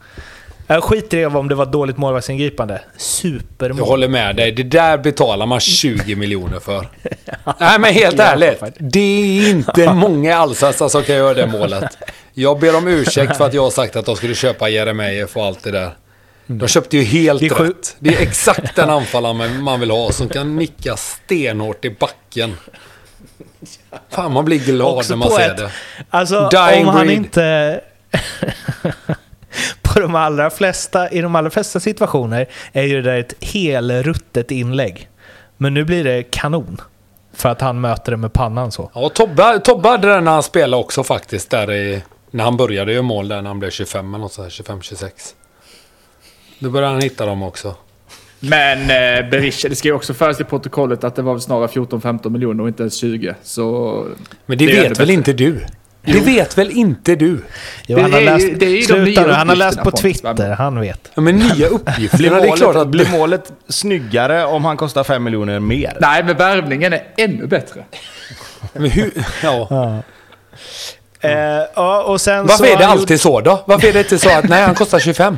Jag 0.66 0.84
skiter 0.84 1.16
i 1.18 1.26
om 1.26 1.48
det 1.48 1.54
var 1.54 1.66
dåligt 1.66 1.96
målvaktsingripande. 1.96 2.80
Supermål. 2.96 3.78
Jag 3.78 3.84
håller 3.86 4.08
med 4.08 4.36
dig. 4.36 4.52
Det 4.52 4.62
där 4.62 4.98
betalar 4.98 5.46
man 5.46 5.60
20 5.60 6.16
miljoner 6.16 6.60
för. 6.60 6.88
Nej 7.60 7.78
men 7.78 7.94
helt 7.94 8.20
ärligt. 8.20 8.62
Det 8.78 8.98
är 9.00 9.50
inte 9.50 9.92
många 9.92 10.30
i 10.30 10.32
Allsvenskan 10.32 10.90
som 10.90 11.02
kan 11.02 11.16
göra 11.16 11.34
det 11.34 11.46
målet. 11.46 11.98
Jag 12.32 12.60
ber 12.60 12.76
om 12.76 12.88
ursäkt 12.88 13.36
för 13.36 13.46
att 13.46 13.54
jag 13.54 13.62
har 13.62 13.70
sagt 13.70 13.96
att 13.96 14.06
de 14.06 14.16
skulle 14.16 14.34
köpa 14.34 14.68
Jeremejeff 14.68 15.36
och 15.36 15.44
allt 15.44 15.62
det 15.62 15.70
där. 15.70 15.90
De 16.46 16.68
köpte 16.68 16.96
ju 16.96 17.02
helt 17.02 17.40
Det 17.40 17.48
rätt. 17.48 17.96
Det 17.98 18.14
är 18.14 18.22
exakt 18.22 18.76
den 18.76 18.90
anfallaren 18.90 19.62
man- 19.62 19.80
vill 19.80 19.90
ha 19.90 20.12
som 20.12 20.28
kan 20.28 20.56
nicka 20.56 20.96
stenhårt 20.96 21.84
i 21.84 21.90
backen. 21.90 22.54
Fan 24.10 24.32
man 24.32 24.44
blir 24.44 24.58
glad 24.58 24.98
Också 24.98 25.10
när 25.12 25.16
man 25.16 25.30
ser 25.30 25.50
ett- 25.50 25.56
det. 25.56 25.70
Alltså 26.10 26.48
Dying 26.48 26.86
om 26.86 26.94
han 26.94 27.06
breed. 27.06 27.18
inte... 27.18 27.80
på 29.94 30.00
de 30.00 30.14
allra 30.14 30.50
flesta, 30.50 31.10
I 31.10 31.20
de 31.20 31.34
allra 31.36 31.50
flesta 31.50 31.80
situationer 31.80 32.46
är 32.72 32.82
ju 32.82 33.02
det 33.02 33.10
där 33.10 33.18
ett 33.20 33.34
helruttet 33.40 34.50
inlägg. 34.50 35.08
Men 35.56 35.74
nu 35.74 35.84
blir 35.84 36.04
det 36.04 36.22
kanon. 36.22 36.80
För 37.36 37.48
att 37.48 37.60
han 37.60 37.80
möter 37.80 38.10
det 38.12 38.16
med 38.16 38.32
pannan 38.32 38.72
så. 38.72 38.90
Ja, 38.94 39.08
Tobbe, 39.08 39.58
Tobbe 39.64 39.88
hade 39.88 40.08
den 40.08 40.24
när 40.24 40.32
han 40.32 40.42
spelade 40.42 40.82
också 40.82 41.04
faktiskt. 41.04 41.50
Där 41.50 41.72
i, 41.72 42.02
när 42.30 42.44
han 42.44 42.56
började 42.56 42.92
göra 42.92 43.02
mål 43.02 43.28
där 43.28 43.42
när 43.42 43.50
han 43.50 43.58
blev 43.58 43.70
25 43.70 44.14
eller 44.14 44.18
något 44.22 44.32
sånt 44.32 44.48
25-26. 44.48 45.10
Då 46.58 46.70
började 46.70 46.92
han 46.92 47.02
hitta 47.02 47.26
dem 47.26 47.42
också. 47.42 47.74
Men 48.40 48.80
eh, 48.80 49.30
Berisha, 49.30 49.68
det 49.68 49.76
ska 49.76 49.88
ju 49.88 49.94
också 49.94 50.14
föras 50.14 50.40
i 50.40 50.44
protokollet 50.44 51.04
att 51.04 51.16
det 51.16 51.22
var 51.22 51.32
väl 51.32 51.40
snarare 51.40 51.66
14-15 51.66 52.30
miljoner 52.30 52.62
och 52.62 52.68
inte 52.68 52.82
ens 52.82 52.94
20. 52.96 53.34
Så... 53.42 54.06
Men 54.46 54.58
det, 54.58 54.66
Det 54.66 54.72
vet 54.72 54.82
väl 54.84 54.90
bättre. 54.90 55.12
inte 55.12 55.32
du? 55.32 55.60
Det 56.04 56.20
vet 56.20 56.58
väl 56.58 56.70
inte 56.70 57.16
du? 57.16 57.40
Jo, 57.86 57.96
Det 57.96 58.02
han 58.02 58.12
har 58.12 58.20
läst, 58.20 58.46
det 58.56 58.66
är 58.66 58.82
sluta 58.82 59.26
nu, 59.26 59.32
han 59.32 59.48
har 59.48 59.56
läst 59.56 59.82
på 59.82 59.90
Twitter, 59.90 60.50
han 60.50 60.80
vet. 60.80 61.10
Ja, 61.14 61.22
men 61.22 61.36
nya 61.36 61.54
Blir 61.54 61.72
uppgifterna, 61.72 62.40
det 62.40 62.48
är 62.48 62.56
klart 62.56 62.60
målet, 62.60 62.82
att... 62.82 62.88
blir 62.88 63.10
målet 63.12 63.52
snyggare 63.68 64.44
om 64.44 64.64
han 64.64 64.76
kostar 64.76 65.04
5 65.04 65.24
miljoner 65.24 65.60
mer? 65.60 65.96
Nej, 66.00 66.24
men 66.24 66.36
värvningen 66.36 66.92
är 66.92 67.02
ännu 67.16 67.46
bättre. 67.46 67.84
Men 68.72 68.90
hur, 68.90 69.12
ja. 69.42 70.02
Eh, 71.20 71.30
ja, 71.74 72.02
och 72.02 72.20
sen 72.20 72.46
Varför 72.46 72.64
så 72.64 72.72
är 72.72 72.76
det 72.76 72.86
alltid 72.86 73.20
så 73.20 73.40
då? 73.40 73.64
Varför 73.66 73.88
är 73.88 73.92
det 73.92 73.98
inte 73.98 74.18
så 74.18 74.30
att 74.30 74.48
nej, 74.48 74.62
han 74.62 74.74
kostar 74.74 74.98
25? 74.98 75.36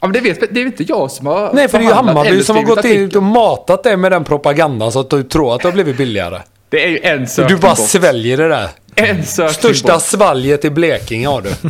Ja, 0.00 0.06
men 0.06 0.12
det, 0.12 0.20
vet, 0.20 0.54
det 0.54 0.60
är 0.60 0.66
inte 0.66 0.82
jag 0.82 1.10
som 1.10 1.26
har 1.26 1.50
Nej, 1.52 1.68
för 1.68 1.78
det 1.78 1.84
är 1.84 1.88
ju 1.88 1.94
Hammarby 1.94 2.42
som 2.42 2.56
har 2.56 2.62
gått 2.62 2.84
in 2.84 3.16
och 3.16 3.22
matat 3.22 3.82
dig 3.82 3.96
med 3.96 4.12
den 4.12 4.24
propagandan 4.24 4.92
så 4.92 5.00
att 5.00 5.10
du 5.10 5.22
tror 5.22 5.54
att 5.54 5.60
det 5.60 5.68
har 5.68 5.72
blivit 5.72 5.96
billigare. 5.96 6.40
Det 6.68 6.84
är 6.84 6.88
ju 6.88 6.98
en 7.02 7.26
sökning 7.28 7.56
du 7.56 7.62
bara 7.62 7.74
bort. 7.74 7.88
sväljer 7.88 8.36
det 8.36 8.48
där. 8.48 8.68
En 8.94 9.24
sökning 9.24 9.54
Största 9.54 9.92
bort. 9.92 10.02
svalget 10.02 10.64
i 10.64 10.70
Blekinge 10.70 11.28
har 11.28 11.42
du. 11.42 11.50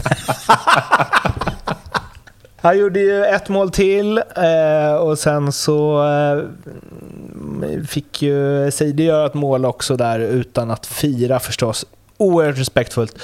Han 2.60 2.78
gjorde 2.78 3.00
ju 3.00 3.24
ett 3.24 3.48
mål 3.48 3.70
till 3.70 4.18
eh, 4.18 4.94
och 5.00 5.18
sen 5.18 5.52
så 5.52 6.04
eh, 6.04 6.44
fick 7.88 8.22
ju 8.22 8.70
Seidi 8.70 9.04
göra 9.04 9.26
ett 9.26 9.34
mål 9.34 9.64
också 9.64 9.96
där 9.96 10.18
utan 10.20 10.70
att 10.70 10.86
fira 10.86 11.40
förstås. 11.40 11.86
Oerhört 12.16 12.58
respektfullt. 12.58 13.16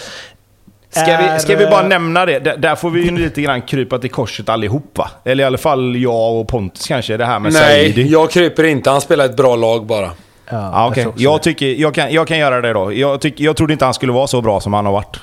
Ska 0.90 1.04
vi, 1.32 1.40
ska 1.40 1.56
vi 1.56 1.66
bara 1.66 1.88
nämna 1.88 2.26
det? 2.26 2.38
Där, 2.38 2.56
där 2.56 2.74
får 2.76 2.90
vi 2.90 3.02
ju 3.04 3.10
lite 3.18 3.42
grann 3.42 3.62
krypa 3.62 3.98
till 3.98 4.10
korset 4.10 4.48
allihop 4.48 4.98
va? 4.98 5.10
Eller 5.24 5.44
i 5.44 5.46
alla 5.46 5.58
fall 5.58 5.96
jag 5.96 6.34
och 6.34 6.48
Pontus 6.48 6.87
kanske, 6.87 7.16
det 7.16 7.24
här 7.26 7.38
med 7.38 7.52
Nej, 7.52 7.62
Saidi. 7.92 8.08
jag 8.08 8.30
kryper 8.30 8.64
inte. 8.64 8.90
Han 8.90 9.00
spelar 9.00 9.24
ett 9.24 9.37
bra 9.37 9.56
lag 9.56 9.87
bara. 9.87 10.10
Ja, 10.50 10.92
tror 10.94 11.07
också 11.09 11.22
Jag, 11.22 11.38
det. 11.38 11.42
tycker, 11.42 11.66
jag, 11.66 11.94
kan, 11.94 12.12
jag 12.12 12.28
kan 12.28 12.38
göra 12.38 12.61
det 12.61 12.72
då. 12.72 12.92
Jag, 12.92 13.20
tyck, 13.20 13.40
jag 13.40 13.57
trodde 13.57 13.72
inte 13.72 13.85
han 13.85 13.94
skulle 13.94 14.12
vara 14.12 14.26
så 14.26 14.40
bra 14.42 14.61
som 14.61 14.72
han 14.72 14.87
har 14.87 14.92
varit. 14.92 15.20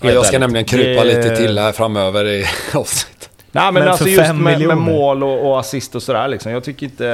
Ja, 0.00 0.10
jag 0.10 0.26
ska 0.26 0.36
ärligt. 0.36 0.40
nämligen 0.40 0.64
krypa 0.64 1.04
Det- 1.04 1.16
lite 1.22 1.36
till 1.36 1.58
här 1.58 1.72
framöver 1.72 2.24
i 2.28 2.44
avsnitt. 2.74 3.30
Nej 3.52 3.64
men, 3.64 3.74
Men 3.74 3.88
alltså 3.88 4.04
för 4.04 4.10
just 4.10 4.24
fem 4.26 4.38
med, 4.38 4.60
med 4.60 4.76
mål 4.76 5.22
och, 5.24 5.50
och 5.50 5.60
assist 5.60 5.94
och 5.94 6.02
sådär 6.02 6.28
liksom. 6.28 6.52
Jag 6.52 6.64
tycker 6.64 6.86
inte... 6.86 7.04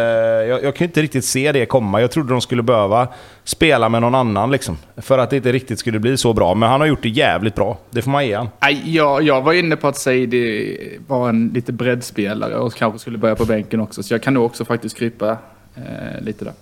Jag, 0.48 0.64
jag 0.64 0.74
kan 0.76 0.84
inte 0.86 1.02
riktigt 1.02 1.24
se 1.24 1.52
det 1.52 1.66
komma. 1.66 2.00
Jag 2.00 2.10
trodde 2.10 2.32
de 2.32 2.40
skulle 2.40 2.62
behöva 2.62 3.08
spela 3.44 3.88
med 3.88 4.00
någon 4.00 4.14
annan 4.14 4.50
liksom. 4.50 4.78
För 4.96 5.18
att 5.18 5.30
det 5.30 5.36
inte 5.36 5.52
riktigt 5.52 5.78
skulle 5.78 5.98
bli 5.98 6.16
så 6.16 6.32
bra. 6.32 6.54
Men 6.54 6.68
han 6.68 6.80
har 6.80 6.86
gjort 6.88 7.02
det 7.02 7.08
jävligt 7.08 7.54
bra. 7.54 7.78
Det 7.90 8.02
får 8.02 8.10
man 8.10 8.26
ge 8.26 8.34
han. 8.34 8.48
Nej, 8.60 8.82
jag, 8.96 9.22
jag 9.22 9.42
var 9.42 9.52
inne 9.52 9.76
på 9.76 9.88
att 9.88 9.96
Saidi 9.96 10.78
var 11.06 11.28
en 11.28 11.50
lite 11.54 11.72
breddspelare 11.72 12.56
och 12.56 12.74
kanske 12.74 12.98
skulle 12.98 13.18
börja 13.18 13.34
på 13.36 13.44
bänken 13.44 13.80
också. 13.80 14.02
Så 14.02 14.14
jag 14.14 14.22
kan 14.22 14.34
nog 14.34 14.44
också 14.44 14.64
faktiskt 14.64 14.96
krypa 14.98 15.30
eh, 15.76 16.20
lite 16.22 16.44
där. 16.44 16.54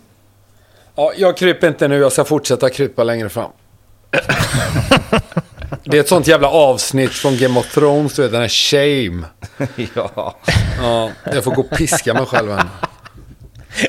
Ja, 0.94 1.12
jag 1.16 1.37
kryper 1.37 1.68
inte 1.68 1.88
nu. 1.88 1.98
Jag 1.98 2.12
ska 2.12 2.24
fortsätta 2.24 2.70
krypa 2.70 3.05
längre 3.05 3.29
fram. 3.29 3.50
Det 5.85 5.96
är 5.96 6.00
ett 6.00 6.09
sånt 6.09 6.26
jävla 6.26 6.48
avsnitt 6.48 7.11
från 7.11 7.37
Game 7.37 7.61
of 7.61 7.74
Thrones, 7.74 8.14
du 8.14 8.22
vet, 8.22 8.33
den 8.33 8.40
här 8.40 8.48
Shame. 8.48 9.26
ja. 9.94 10.37
Ja, 10.83 11.11
jag 11.24 11.44
får 11.44 11.55
gå 11.55 11.62
och 11.62 11.70
piska 11.70 12.14
mig 12.14 12.26
själv 12.26 12.53
här. 12.53 12.66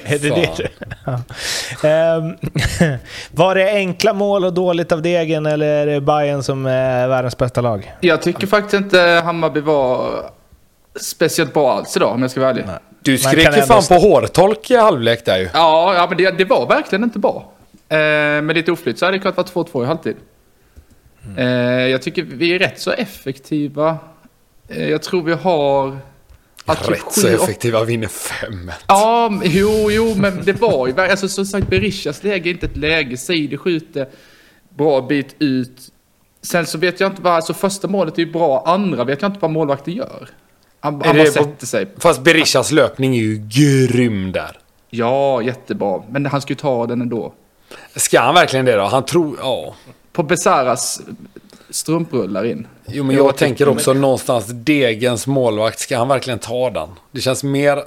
Är 0.04 0.20
det 0.20 0.30
Fan. 0.30 0.56
det? 0.58 0.70
Ja. 1.06 1.90
Ehm, 1.90 2.36
var 3.32 3.56
det 3.56 3.72
enkla 3.72 4.14
mål 4.14 4.46
och 4.46 4.54
dåligt 4.54 4.92
av 4.92 5.02
degen 5.02 5.46
eller 5.46 5.68
är 5.68 5.86
det 5.86 6.02
Bayern 6.02 6.44
som 6.44 6.66
är 6.66 7.08
världens 7.08 7.38
bästa 7.38 7.62
lag? 7.62 7.94
Jag 8.00 8.22
tycker 8.22 8.48
faktiskt 8.48 8.74
inte 8.74 9.00
Hammarby 9.24 9.60
var 9.60 10.10
speciellt 11.02 11.54
bra 11.54 11.74
alls 11.74 11.98
idag 11.98 12.12
om 12.14 12.22
jag 12.22 12.32
ska 12.32 12.40
vara 12.40 12.50
ärlig. 12.50 12.66
Du 13.02 13.18
skrek 13.18 13.40
ju 13.40 13.46
ändå 13.62 13.62
fan 13.66 13.84
på 13.88 13.94
hårtolk 14.08 14.72
i 14.72 14.76
halvlek 14.76 15.26
där 15.26 15.38
ju. 15.38 15.50
Ja, 15.54 15.94
ja 15.96 16.06
men 16.10 16.18
det, 16.18 16.32
det 16.32 16.46
var 16.46 16.68
verkligen 16.68 17.04
inte 17.04 17.20
bra. 17.20 17.52
Eh, 17.90 17.98
med 18.42 18.56
lite 18.56 18.72
oflyt 18.72 19.00
så 19.00 19.06
hade 19.06 19.18
det 19.18 19.22
kunnat 19.22 19.56
vara 19.56 19.66
2-2 19.66 19.84
i 19.84 19.86
halvtid. 19.86 20.16
Eh, 21.38 21.46
jag 21.88 22.02
tycker 22.02 22.22
vi 22.24 22.56
är 22.56 22.60
rätt 22.60 22.80
så 22.82 22.92
effektiva. 22.92 23.98
Eh, 24.68 24.90
jag 24.90 25.02
tror 25.04 25.24
vi 25.24 25.34
har... 25.34 25.98
typ 26.76 26.90
Rätt 26.90 27.12
så 27.14 27.28
effektiva, 27.28 27.84
vinner 27.84 28.08
fem. 28.08 28.72
Ja, 28.88 29.30
men- 29.32 29.42
jo, 29.52 29.88
jo, 29.92 30.14
men 30.18 30.42
det 30.46 30.54
var 30.62 30.88
ju... 30.88 31.00
Alltså, 31.02 31.28
som 31.30 31.46
sagt, 31.46 31.68
Berishas 31.68 32.24
läge 32.24 32.50
är 32.50 32.52
inte 32.52 32.66
ett 32.66 32.78
läge. 32.78 33.18
Seidi 33.18 33.58
skjuter 33.58 34.10
bra 34.70 35.02
bit 35.02 35.36
ut. 35.40 35.78
Sen 36.42 36.66
så 36.66 36.78
vet 36.78 37.00
jag 37.00 37.12
inte 37.12 37.22
vad... 37.22 37.34
Alltså 37.34 37.54
första 37.54 37.88
målet 37.88 38.18
är 38.18 38.24
ju 38.24 38.32
bra. 38.32 38.64
Andra 38.68 39.04
vet 39.04 39.22
jag 39.22 39.30
inte 39.30 39.40
vad 39.42 39.52
målvakten 39.52 39.94
gör. 39.94 40.30
Han, 40.84 41.02
han 41.06 41.18
bara 41.18 41.26
sätter 41.26 41.66
sig. 41.66 41.88
Fast 41.98 42.22
Berishas 42.22 42.72
löpning 42.72 43.16
är 43.16 43.22
ju 43.22 43.38
grym 43.48 44.32
där. 44.32 44.58
Ja, 44.90 45.42
jättebra. 45.42 46.02
Men 46.10 46.26
han 46.26 46.42
ska 46.42 46.52
ju 46.52 46.56
ta 46.56 46.88
den 46.88 47.02
ändå. 47.02 47.34
Ska 47.96 48.22
han 48.22 48.36
verkligen 48.36 48.66
det 48.66 48.76
då? 48.76 48.84
Han 48.84 49.06
tror... 49.06 49.38
Ja. 49.42 49.76
På 50.12 50.24
Besaras 50.24 51.02
strumprullar 51.70 52.46
in. 52.46 52.68
Jo, 52.88 53.04
men 53.04 53.16
jag, 53.16 53.26
Jag 53.26 53.38
tänker 53.38 53.70
också 53.70 53.94
någonstans 53.94 54.46
Degens 54.48 55.28
målvakt. 55.28 55.80
Ska 55.80 55.98
han 55.98 56.08
verkligen 56.08 56.40
ta 56.40 56.70
den? 56.70 56.90
Det 57.12 57.22
känns 57.22 57.44
mer 57.44 57.84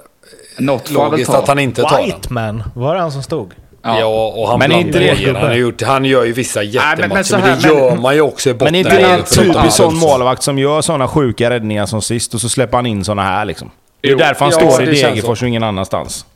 Något 0.59 0.89
han 0.89 0.95
väl 0.97 1.11
logiskt 1.11 1.31
att 1.31 1.49
han 1.49 1.59
inte 1.59 1.83
tar 1.83 1.99
den. 1.99 2.07
Whiteman, 2.07 2.63
var 2.75 2.95
det 2.95 3.01
han 3.01 3.13
som 3.13 3.23
stod? 3.23 3.55
Ja, 3.87 4.01
Ja. 4.01 4.33
och 4.37 4.49
han 4.49 4.59
Men 4.59 4.73
är 4.73 4.79
inte 4.79 4.91
blandar 4.91 5.15
det- 5.15 5.15
grejer. 5.23 5.35
han, 5.35 5.49
har 5.49 5.55
gjort, 5.55 5.83
han 5.83 6.05
gör 6.05 6.25
ju 6.25 6.33
vissa 6.33 6.63
jättematcher, 6.63 6.99
men 7.01 7.09
men, 7.09 7.25
så 7.25 7.37
här, 7.37 7.57
det 7.57 7.69
gör 7.69 7.91
men- 7.91 8.03
man 8.03 8.15
ju 8.15 8.21
också 8.21 8.51
i 8.51 8.55
botten. 8.55 8.65
Men 8.73 8.75
är 8.75 8.79
inte 8.79 8.97
det 8.97 9.03
en 9.15 9.25
Förutom 9.27 9.55
typisk 9.55 9.77
sån 9.77 9.97
målvakt 9.97 10.43
som 10.43 10.59
gör 10.59 10.81
såna 10.83 11.09
sjuka 11.09 11.51
räddningar 11.51 11.87
som 11.87 12.03
sist 12.03 12.35
och 12.35 12.41
så 12.41 12.49
släpper 12.49 12.77
han 12.79 12.87
in 12.87 13.05
såna 13.05 13.23
här 13.23 13.45
liksom? 13.45 13.71
Det 14.01 14.09
är 14.09 14.13
Jo, 14.13 14.19
därför 14.19 14.45
han 14.45 14.55
ja, 14.61 14.71
står 14.71 14.83
i 14.83 14.87
Degerfors 15.03 15.43
och 15.43 15.49
ingen 15.49 15.63
annanstans. 15.63 16.27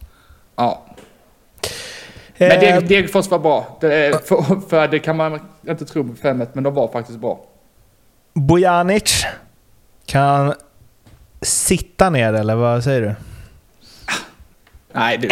Ja. 0.57 0.85
Men 2.39 2.51
Eh, 2.51 2.61
Deg- 2.61 2.87
Degerfors 2.89 3.29
var 3.31 3.39
bra. 3.39 3.79
Det, 3.81 3.95
är- 3.95 4.13
för, 4.13 4.69
för 4.69 4.89
det 4.89 4.99
kan 4.99 5.17
man 5.17 5.41
inte 5.69 5.85
tro 5.85 6.05
på 6.09 6.15
5 6.15 6.43
men 6.53 6.65
de 6.65 6.75
var 6.75 6.89
faktiskt 6.89 7.19
bra. 7.19 7.41
Bojanic, 8.35 9.25
kan 10.07 10.55
sitta 11.43 12.11
ner 12.11 12.33
eller 12.33 12.55
vad 12.55 12.85
säger 12.85 13.01
du? 13.01 13.15
Nej, 14.93 15.19
det, 15.19 15.29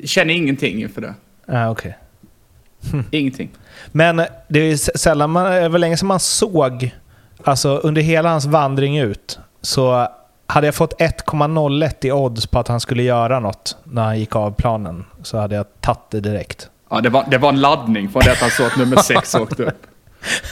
jag 0.00 0.08
känner 0.08 0.34
ingenting 0.34 0.82
inför 0.82 1.00
det. 1.00 1.14
Ah, 1.46 1.70
okej. 1.70 1.98
Ingenting. 3.10 3.50
Men 3.92 4.16
det 4.48 4.60
är 4.60 4.98
sällan 4.98 5.30
man, 5.30 5.52
det 5.52 5.68
var 5.68 5.78
länge 5.78 5.96
sedan 5.96 6.08
man 6.08 6.20
såg, 6.20 6.94
alltså 7.44 7.76
under 7.76 8.02
hela 8.02 8.28
hans 8.28 8.46
vandring 8.46 8.98
ut, 8.98 9.38
så 9.60 10.08
hade 10.46 10.66
jag 10.66 10.74
fått 10.74 11.00
1,01 11.00 12.06
i 12.06 12.12
odds 12.12 12.46
på 12.46 12.58
att 12.58 12.68
han 12.68 12.80
skulle 12.80 13.02
göra 13.02 13.40
något 13.40 13.76
när 13.84 14.04
han 14.04 14.18
gick 14.18 14.36
av 14.36 14.50
planen, 14.50 15.04
så 15.22 15.38
hade 15.38 15.54
jag 15.54 15.66
tagit 15.80 16.00
det 16.10 16.20
direkt. 16.20 16.70
Ja, 16.90 17.00
det 17.00 17.08
var, 17.08 17.24
det 17.30 17.38
var 17.38 17.48
en 17.48 17.60
laddning 17.60 18.08
från 18.08 18.22
det 18.24 18.32
att 18.32 18.38
han 18.38 18.50
såg 18.50 18.66
att 18.66 18.76
nummer 18.76 18.96
6 18.96 19.34
åkte 19.34 19.62
upp. 19.62 19.86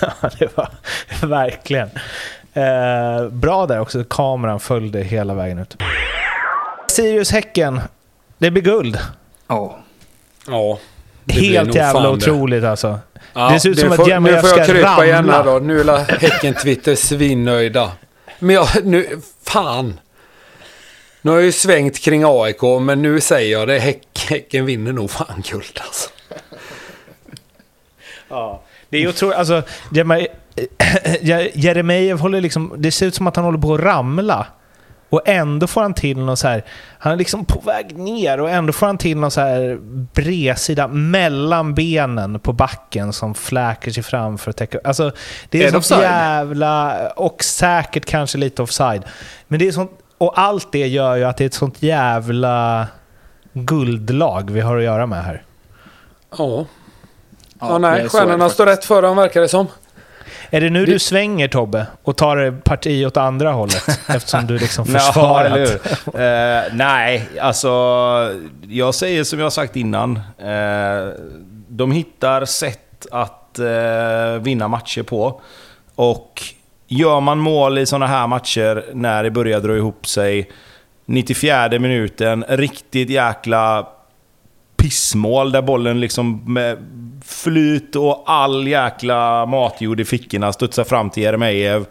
Ja, 0.00 0.30
det 0.38 0.56
var 0.56 0.68
verkligen. 1.26 1.90
Eh, 2.52 3.28
bra 3.28 3.66
där 3.66 3.80
också, 3.80 4.04
kameran 4.04 4.60
följde 4.60 5.00
hela 5.02 5.34
vägen 5.34 5.58
ut. 5.58 5.76
Sirius-Häcken, 6.88 7.80
det 8.38 8.50
blir 8.50 8.62
guld. 8.62 8.98
Ja. 9.46 9.78
Ja. 10.46 10.78
det 11.24 11.34
Helt 11.34 11.74
jävla 11.74 11.92
fan 11.92 12.02
det. 12.02 12.08
otroligt 12.30 12.64
alltså. 12.64 12.98
Ja, 13.32 13.50
det 13.52 13.60
ser 13.60 13.68
ut 13.70 13.78
som 13.78 13.90
att 13.90 13.96
får- 13.96 14.08
Jeremejeff 14.08 14.42
Nu 14.42 14.48
får 14.48 14.58
jag 14.58 14.66
ska 14.66 14.74
krypa 14.74 15.04
igen 15.04 15.30
här 15.30 15.38
ramla. 15.38 15.52
då. 15.52 15.58
Nu 15.58 15.80
är 15.80 15.98
Häcken-Twitter 16.20 16.94
svinnöjda. 16.94 17.92
Men 18.38 18.54
jag, 18.54 18.68
nu, 18.84 19.20
fan. 19.46 20.00
Nu 21.22 21.30
har 21.30 21.38
jag 21.38 21.44
ju 21.44 21.52
svängt 21.52 21.98
kring 21.98 22.22
AIK, 22.26 22.62
men 22.80 23.02
nu 23.02 23.20
säger 23.20 23.52
jag 23.58 23.68
det. 23.68 23.78
Häck, 23.78 24.26
häcken 24.28 24.66
vinner 24.66 24.92
nog 24.92 25.10
fan 25.10 25.42
guld 25.50 25.80
alltså. 25.84 26.10
Ja, 28.28 28.62
det 28.88 29.02
är 29.02 29.08
otroligt. 29.08 29.36
Alltså, 29.36 29.62
Jeremejeff 31.54 32.20
håller 32.20 32.40
liksom... 32.40 32.74
Det 32.76 32.90
ser 32.92 33.06
ut 33.06 33.14
som 33.14 33.26
att 33.26 33.36
han 33.36 33.44
håller 33.44 33.58
på 33.58 33.74
att 33.74 33.80
ramla. 33.80 34.46
Och 35.14 35.22
ändå 35.24 35.66
får 35.66 35.82
han 35.82 35.94
till 35.94 36.18
något 36.18 36.38
så 36.38 36.48
här... 36.48 36.64
Han 36.98 37.12
är 37.12 37.16
liksom 37.16 37.44
på 37.44 37.60
väg 37.60 37.98
ner 37.98 38.40
och 38.40 38.50
ändå 38.50 38.72
får 38.72 38.86
han 38.86 38.98
till 38.98 39.16
någon 39.16 39.30
så 39.30 39.40
här 39.40 39.78
bredsida 40.14 40.88
mellan 40.88 41.74
benen 41.74 42.40
på 42.40 42.52
backen 42.52 43.12
som 43.12 43.34
fläker 43.34 43.90
sig 43.90 44.02
fram 44.02 44.38
för 44.38 44.50
att 44.50 44.56
täcka... 44.56 44.78
Alltså, 44.84 45.12
det 45.48 45.64
är, 45.64 45.72
Är 45.72 45.76
offside? 45.76 46.02
jävla... 46.02 47.08
Och 47.08 47.44
säkert 47.44 48.04
kanske 48.04 48.38
lite 48.38 48.62
offside. 48.62 49.02
Men 49.48 49.58
det 49.58 49.68
är 49.68 49.72
sånt... 49.72 49.90
Och 50.18 50.38
allt 50.38 50.72
det 50.72 50.86
gör 50.86 51.16
ju 51.16 51.24
att 51.24 51.36
det 51.36 51.44
är 51.44 51.46
ett 51.46 51.54
sånt 51.54 51.82
jävla 51.82 52.86
guldlag 53.52 54.50
vi 54.50 54.60
har 54.60 54.76
att 54.76 54.84
göra 54.84 55.06
med 55.06 55.24
här. 55.24 55.42
Ja. 56.38 56.66
Ja, 57.60 57.72
det 57.72 57.78
nej. 57.78 58.08
så 58.08 58.18
Stjärnorna 58.18 58.48
står 58.48 58.66
rätt 58.66 58.84
för 58.84 59.02
dem 59.02 59.16
verkar 59.16 59.40
det 59.40 59.48
som. 59.48 59.66
Är 60.50 60.60
det 60.60 60.70
nu 60.70 60.86
Det- 60.86 60.92
du 60.92 60.98
svänger 60.98 61.48
Tobbe 61.48 61.86
och 62.02 62.16
tar 62.16 62.60
parti 62.60 63.06
åt 63.06 63.16
andra 63.16 63.52
hållet? 63.52 63.82
Eftersom 64.08 64.46
du 64.46 64.58
liksom 64.58 64.84
Ja, 64.92 64.98
försvarat. 64.98 65.46
eller 65.46 65.58
hur? 65.58 65.74
Eh, 66.20 66.62
nej, 66.76 67.28
alltså 67.40 67.68
jag 68.68 68.94
säger 68.94 69.24
som 69.24 69.38
jag 69.38 69.46
har 69.46 69.50
sagt 69.50 69.76
innan. 69.76 70.16
Eh, 70.38 71.08
de 71.68 71.92
hittar 71.92 72.44
sätt 72.44 73.06
att 73.10 73.58
eh, 73.58 74.42
vinna 74.42 74.68
matcher 74.68 75.02
på. 75.02 75.40
Och 75.94 76.42
gör 76.88 77.20
man 77.20 77.38
mål 77.38 77.78
i 77.78 77.86
sådana 77.86 78.06
här 78.06 78.26
matcher 78.26 78.84
när 78.92 79.22
det 79.22 79.30
börjar 79.30 79.60
dra 79.60 79.76
ihop 79.76 80.06
sig, 80.06 80.50
94 81.06 81.68
minuten, 81.78 82.44
riktigt 82.48 83.10
jäkla 83.10 83.88
pissmål 84.76 85.52
där 85.52 85.62
bollen 85.62 86.00
liksom 86.00 86.52
med 86.54 86.76
flyt 87.24 87.96
och 87.96 88.22
all 88.26 88.68
jäkla 88.68 89.46
matjord 89.46 90.00
i 90.00 90.04
fickorna 90.04 90.52
studsar 90.52 90.84
fram 90.84 91.10
till 91.10 91.22
Jeremejeff. 91.22 91.82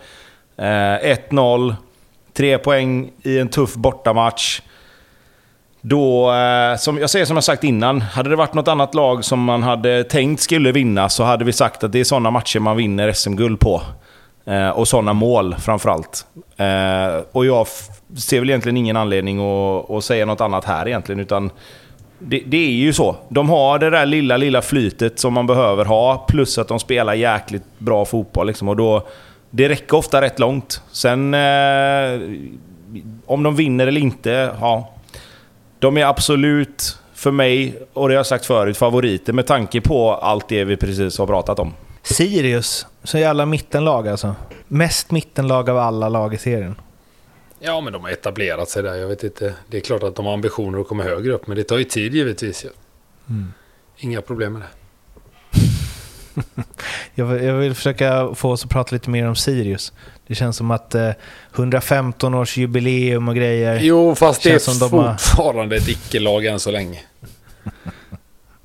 Eh, 0.57 0.63
1-0. 0.63 1.75
Tre 2.33 2.57
poäng 2.57 3.11
i 3.23 3.39
en 3.39 3.47
tuff 3.47 3.73
bortamatch. 3.73 4.61
Då, 5.81 6.33
eh, 6.33 6.77
som 6.77 6.97
jag 6.97 7.09
säger 7.09 7.25
som 7.25 7.37
jag 7.37 7.43
sagt 7.43 7.63
innan, 7.63 8.01
hade 8.01 8.29
det 8.29 8.35
varit 8.35 8.53
något 8.53 8.67
annat 8.67 8.95
lag 8.95 9.25
som 9.25 9.43
man 9.43 9.63
hade 9.63 10.03
tänkt 10.03 10.41
skulle 10.41 10.71
vinna 10.71 11.09
så 11.09 11.23
hade 11.23 11.45
vi 11.45 11.53
sagt 11.53 11.83
att 11.83 11.91
det 11.91 11.99
är 11.99 12.03
sådana 12.03 12.31
matcher 12.31 12.59
man 12.59 12.77
vinner 12.77 13.11
SM-guld 13.11 13.59
på. 13.59 13.81
Eh, 14.45 14.69
och 14.69 14.87
sådana 14.87 15.13
mål 15.13 15.55
framförallt. 15.59 16.25
Eh, 16.57 17.23
och 17.31 17.45
jag 17.45 17.67
ser 18.17 18.39
väl 18.39 18.49
egentligen 18.49 18.77
ingen 18.77 18.97
anledning 18.97 19.39
att, 19.39 19.91
att 19.91 20.03
säga 20.03 20.25
något 20.25 20.41
annat 20.41 20.65
här 20.65 20.87
egentligen, 20.87 21.19
utan 21.19 21.49
det, 22.23 22.43
det 22.45 22.57
är 22.57 22.71
ju 22.71 22.93
så. 22.93 23.15
De 23.29 23.49
har 23.49 23.79
det 23.79 23.89
där 23.89 24.05
lilla, 24.05 24.37
lilla 24.37 24.61
flytet 24.61 25.19
som 25.19 25.33
man 25.33 25.47
behöver 25.47 25.85
ha, 25.85 26.25
plus 26.27 26.57
att 26.57 26.67
de 26.67 26.79
spelar 26.79 27.13
jäkligt 27.13 27.63
bra 27.77 28.05
fotboll. 28.05 28.47
Liksom, 28.47 28.67
och 28.67 28.75
då, 28.75 29.07
det 29.49 29.69
räcker 29.69 29.97
ofta 29.97 30.21
rätt 30.21 30.39
långt. 30.39 30.81
Sen 30.91 31.33
eh, 31.33 32.21
om 33.25 33.43
de 33.43 33.55
vinner 33.55 33.87
eller 33.87 34.01
inte, 34.01 34.51
ja. 34.59 34.89
De 35.79 35.97
är 35.97 36.05
absolut, 36.05 36.97
för 37.13 37.31
mig, 37.31 37.79
och 37.93 38.09
det 38.09 38.13
har 38.13 38.19
jag 38.19 38.25
sagt 38.25 38.45
förut, 38.45 38.77
favoriter 38.77 39.33
med 39.33 39.47
tanke 39.47 39.81
på 39.81 40.13
allt 40.13 40.49
det 40.49 40.63
vi 40.63 40.77
precis 40.77 41.17
har 41.17 41.27
pratat 41.27 41.59
om. 41.59 41.73
Sirius, 42.03 42.87
så 43.03 43.17
jävla 43.17 43.45
mittenlag 43.45 44.07
alltså. 44.07 44.35
Mest 44.67 45.11
mittenlag 45.11 45.69
av 45.69 45.77
alla 45.77 46.09
lag 46.09 46.33
i 46.33 46.37
serien. 46.37 46.75
Ja, 47.65 47.81
men 47.81 47.93
de 47.93 48.03
har 48.03 48.09
etablerat 48.11 48.69
sig 48.69 48.83
där. 48.83 48.95
Jag 48.95 49.07
vet 49.07 49.23
inte. 49.23 49.53
Det 49.67 49.77
är 49.77 49.81
klart 49.81 50.03
att 50.03 50.15
de 50.15 50.25
har 50.25 50.33
ambitioner 50.33 50.79
att 50.79 50.87
komma 50.87 51.03
högre 51.03 51.33
upp, 51.33 51.47
men 51.47 51.57
det 51.57 51.63
tar 51.63 51.77
ju 51.77 51.83
tid 51.83 52.15
givetvis. 52.15 52.63
Ja. 52.65 52.69
Inga 53.97 54.21
problem 54.21 54.53
med 54.53 54.61
det. 54.61 54.67
Jag 57.15 57.25
vill, 57.25 57.43
jag 57.43 57.53
vill 57.55 57.73
försöka 57.75 58.35
få 58.35 58.51
oss 58.51 58.63
att 58.65 58.71
prata 58.71 58.95
lite 58.95 59.09
mer 59.09 59.27
om 59.27 59.35
Sirius. 59.35 59.93
Det 60.27 60.35
känns 60.35 60.57
som 60.57 60.71
att 60.71 60.95
eh, 60.95 61.09
115 61.55 62.33
års 62.33 62.57
jubileum 62.57 63.27
och 63.27 63.35
grejer. 63.35 63.79
Jo, 63.81 64.15
fast 64.15 64.43
det 64.43 64.49
är 64.67 64.79
de 64.79 64.91
har- 64.97 65.11
fortfarande 65.17 65.75
ett 65.75 65.87
icke-lag 65.87 66.45
än 66.45 66.59
så 66.59 66.71
länge. 66.71 66.99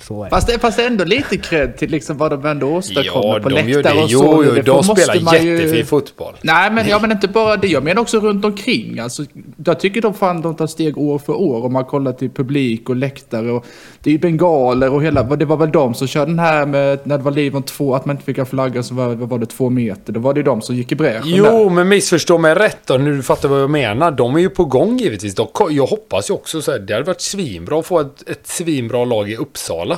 Så 0.09 0.21
är 0.21 0.25
det. 0.25 0.31
Fast, 0.31 0.47
det- 0.47 0.59
fast 0.59 0.79
ändå 0.79 1.05
lite 1.05 1.37
cred 1.37 1.77
till 1.77 1.91
liksom 1.91 2.17
vad 2.19 2.31
de 2.31 2.47
ändå 2.47 2.67
åstadkommer 2.67 3.35
Ja, 3.35 3.41
på 3.43 3.49
läktare 3.49 4.03
och 4.03 4.11
så. 4.11 4.17
Jo, 4.17 4.45
jo, 4.57 4.63
de 4.63 4.77
måste 4.77 4.95
spelar 5.03 5.21
man 5.21 5.45
ju- 5.47 5.57
jättefin 5.57 5.87
fotboll. 5.87 6.35
Nej, 6.43 6.71
men, 6.73 6.89
ja, 6.89 6.99
men 6.99 7.13
inte 7.13 7.29
bara 7.29 7.57
det. 7.57 7.67
Jag 7.69 7.85
menar 7.85 8.03
också 8.03 8.21
runt 8.21 8.45
omkring. 8.45 8.99
Alltså, 8.99 9.25
jag 9.65 9.81
tycker 9.81 10.01
de 10.01 10.15
fan 10.15 10.43
de 10.43 10.55
tar 10.55 10.67
steg 10.67 10.99
år 10.99 11.19
för 11.19 11.33
år 11.33 11.65
om 11.65 11.73
man 11.73 11.85
kollar 11.85 12.13
till 12.13 12.31
publik 12.31 12.89
och 12.89 12.97
läktare. 12.97 13.51
Och, 13.53 13.65
det 14.03 14.11
är 14.11 14.13
ju 14.13 14.19
bengaler 14.19 14.93
och 14.93 15.03
hela... 15.03 15.23
Det 15.23 15.45
var 15.45 15.57
väl 15.57 15.71
de 15.73 15.95
som 15.95 16.07
körde 16.07 16.31
den 16.31 16.39
här 16.39 16.67
med 16.67 16.99
när 17.05 17.19
det 17.19 17.25
var 17.25 17.33
liv 17.33 17.57
om 17.57 17.63
två, 17.63 17.95
att 17.95 18.05
man 18.07 18.15
inte 18.17 18.25
fick 18.27 18.39
ha 18.39 18.45
flagga 18.45 18.83
så 18.83 18.95
var, 18.95 19.15
var 19.15 19.39
det 19.39 19.47
två 19.47 19.71
meter. 19.71 20.13
Då 20.13 20.21
var 20.21 20.35
det 20.35 20.39
ju 20.41 20.45
de 20.45 20.63
som 20.63 20.77
gick 20.77 20.93
i 20.93 20.95
bräschen 20.95 21.31
där. 21.31 21.37
Jo, 21.53 21.69
men 21.71 21.89
missförstå 21.89 22.39
mig 22.39 22.55
rätt 22.55 22.79
då. 22.87 22.95
Nu 22.95 23.17
du 23.17 23.23
fattar 23.23 23.49
vad 23.49 23.61
jag 23.61 23.71
menar. 23.71 24.11
De 24.11 24.35
är 24.37 24.41
ju 24.41 24.51
på 24.51 24.65
gång 24.65 24.97
givetvis. 24.99 25.35
De, 25.35 25.47
jag 25.71 25.87
hoppas 25.87 26.31
ju 26.31 26.35
också 26.35 26.63
så 26.63 26.73
här. 26.73 26.79
Det 26.79 26.93
hade 26.93 27.05
varit 27.07 27.21
svinbra 27.21 27.79
att 27.79 27.87
få 27.87 28.01
ett, 28.01 28.29
ett 28.29 28.47
svinbra 28.47 29.05
lag 29.05 29.31
i 29.31 29.37
Uppsala. 29.37 29.98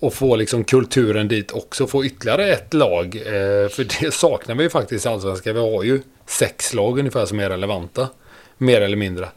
Och 0.00 0.14
få 0.14 0.36
liksom 0.36 0.64
kulturen 0.64 1.28
dit 1.28 1.52
också. 1.52 1.86
Få 1.86 2.04
ytterligare 2.04 2.52
ett 2.52 2.74
lag. 2.74 3.16
Eh, 3.16 3.68
för 3.68 4.00
det 4.00 4.10
saknar 4.14 4.54
vi 4.54 4.62
ju 4.62 4.70
faktiskt 4.70 5.06
i 5.06 5.08
Allsvenskan. 5.08 5.54
Vi 5.54 5.60
har 5.60 5.82
ju 5.82 6.02
sex 6.26 6.74
lag 6.74 6.98
ungefär 6.98 7.26
som 7.26 7.40
är 7.40 7.50
relevanta. 7.50 8.08
Mer 8.58 8.80
eller 8.80 8.96
mindre. 8.96 9.28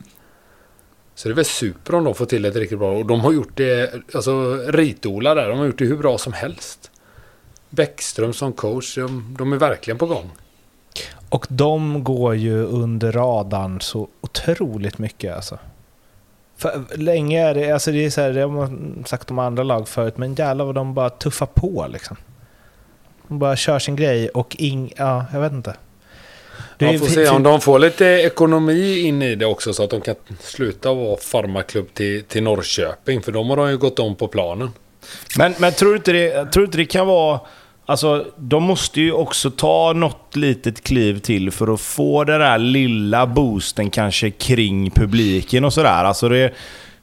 Så 1.15 1.27
det 1.27 1.33
är 1.33 1.35
väl 1.35 1.45
super 1.45 1.95
om 1.95 2.03
de 2.03 2.15
får 2.15 2.25
till 2.25 2.45
ett 2.45 2.55
riktigt 2.55 2.79
bra. 2.79 2.97
Och 2.97 3.05
de 3.05 3.19
har 3.19 3.31
gjort 3.31 3.57
det, 3.57 3.93
alltså 4.13 4.55
Ritola 4.67 5.35
där, 5.35 5.49
de 5.49 5.59
har 5.59 5.65
gjort 5.65 5.77
det 5.77 5.85
hur 5.85 5.97
bra 5.97 6.17
som 6.17 6.33
helst. 6.33 6.91
Bäckström 7.69 8.33
som 8.33 8.53
coach, 8.53 8.95
de, 8.95 9.35
de 9.37 9.53
är 9.53 9.57
verkligen 9.57 9.97
på 9.97 10.05
gång. 10.05 10.31
Och 11.29 11.45
de 11.49 12.03
går 12.03 12.35
ju 12.35 12.63
under 12.63 13.11
radarn 13.11 13.81
så 13.81 14.07
otroligt 14.21 14.97
mycket 14.97 15.35
alltså. 15.35 15.57
För 16.59 16.97
länge 16.97 17.49
är 17.49 17.53
det, 17.53 17.71
alltså 17.71 17.91
det 17.91 18.05
är 18.05 18.09
så 18.09 18.21
här, 18.21 18.33
det 18.33 18.41
har 18.41 18.49
man 18.49 19.03
sagt 19.07 19.31
om 19.31 19.39
andra 19.39 19.63
lag 19.63 19.87
förut, 19.87 20.17
men 20.17 20.35
jävlar 20.35 20.65
vad 20.65 20.75
de 20.75 20.93
bara 20.93 21.09
tuffar 21.09 21.45
på 21.45 21.87
liksom. 21.89 22.17
De 23.27 23.39
bara 23.39 23.55
kör 23.55 23.79
sin 23.79 23.95
grej 23.95 24.29
och 24.29 24.55
ing, 24.59 24.93
ja, 24.97 25.25
jag 25.33 25.41
vet 25.41 25.51
inte. 25.51 25.75
Det 26.77 26.85
Man 26.85 26.99
får 26.99 27.05
se 27.05 27.29
om 27.29 27.43
de 27.43 27.61
får 27.61 27.79
lite 27.79 28.05
ekonomi 28.05 28.99
in 28.99 29.21
i 29.21 29.35
det 29.35 29.45
också 29.45 29.73
så 29.73 29.83
att 29.83 29.89
de 29.89 30.01
kan 30.01 30.15
sluta 30.39 30.93
vara 30.93 31.17
farmaklubb 31.17 31.93
till, 31.93 32.23
till 32.23 32.43
Norrköping. 32.43 33.21
För 33.21 33.31
de 33.31 33.49
har 33.49 33.57
de 33.57 33.69
ju 33.69 33.77
gått 33.77 33.99
om 33.99 34.15
på 34.15 34.27
planen. 34.27 34.69
Men, 35.37 35.53
men 35.59 35.73
tror, 35.73 35.89
du 35.89 35.95
inte 35.95 36.11
det, 36.11 36.45
tror 36.45 36.61
du 36.61 36.65
inte 36.65 36.77
det 36.77 36.85
kan 36.85 37.07
vara... 37.07 37.39
Alltså, 37.89 38.25
de 38.38 38.63
måste 38.63 39.02
ju 39.02 39.12
också 39.12 39.52
ta 39.52 39.93
något 39.93 40.36
litet 40.36 40.84
kliv 40.84 41.19
till 41.19 41.52
för 41.52 41.73
att 41.73 41.82
få 41.82 42.23
den 42.23 42.39
där 42.39 42.58
lilla 42.58 43.28
boosten 43.28 43.89
kanske 43.89 44.32
kring 44.32 44.91
publiken 44.91 45.65
och 45.65 45.73
sådär. 45.73 46.04
Alltså 46.04 46.30
det, 46.30 46.54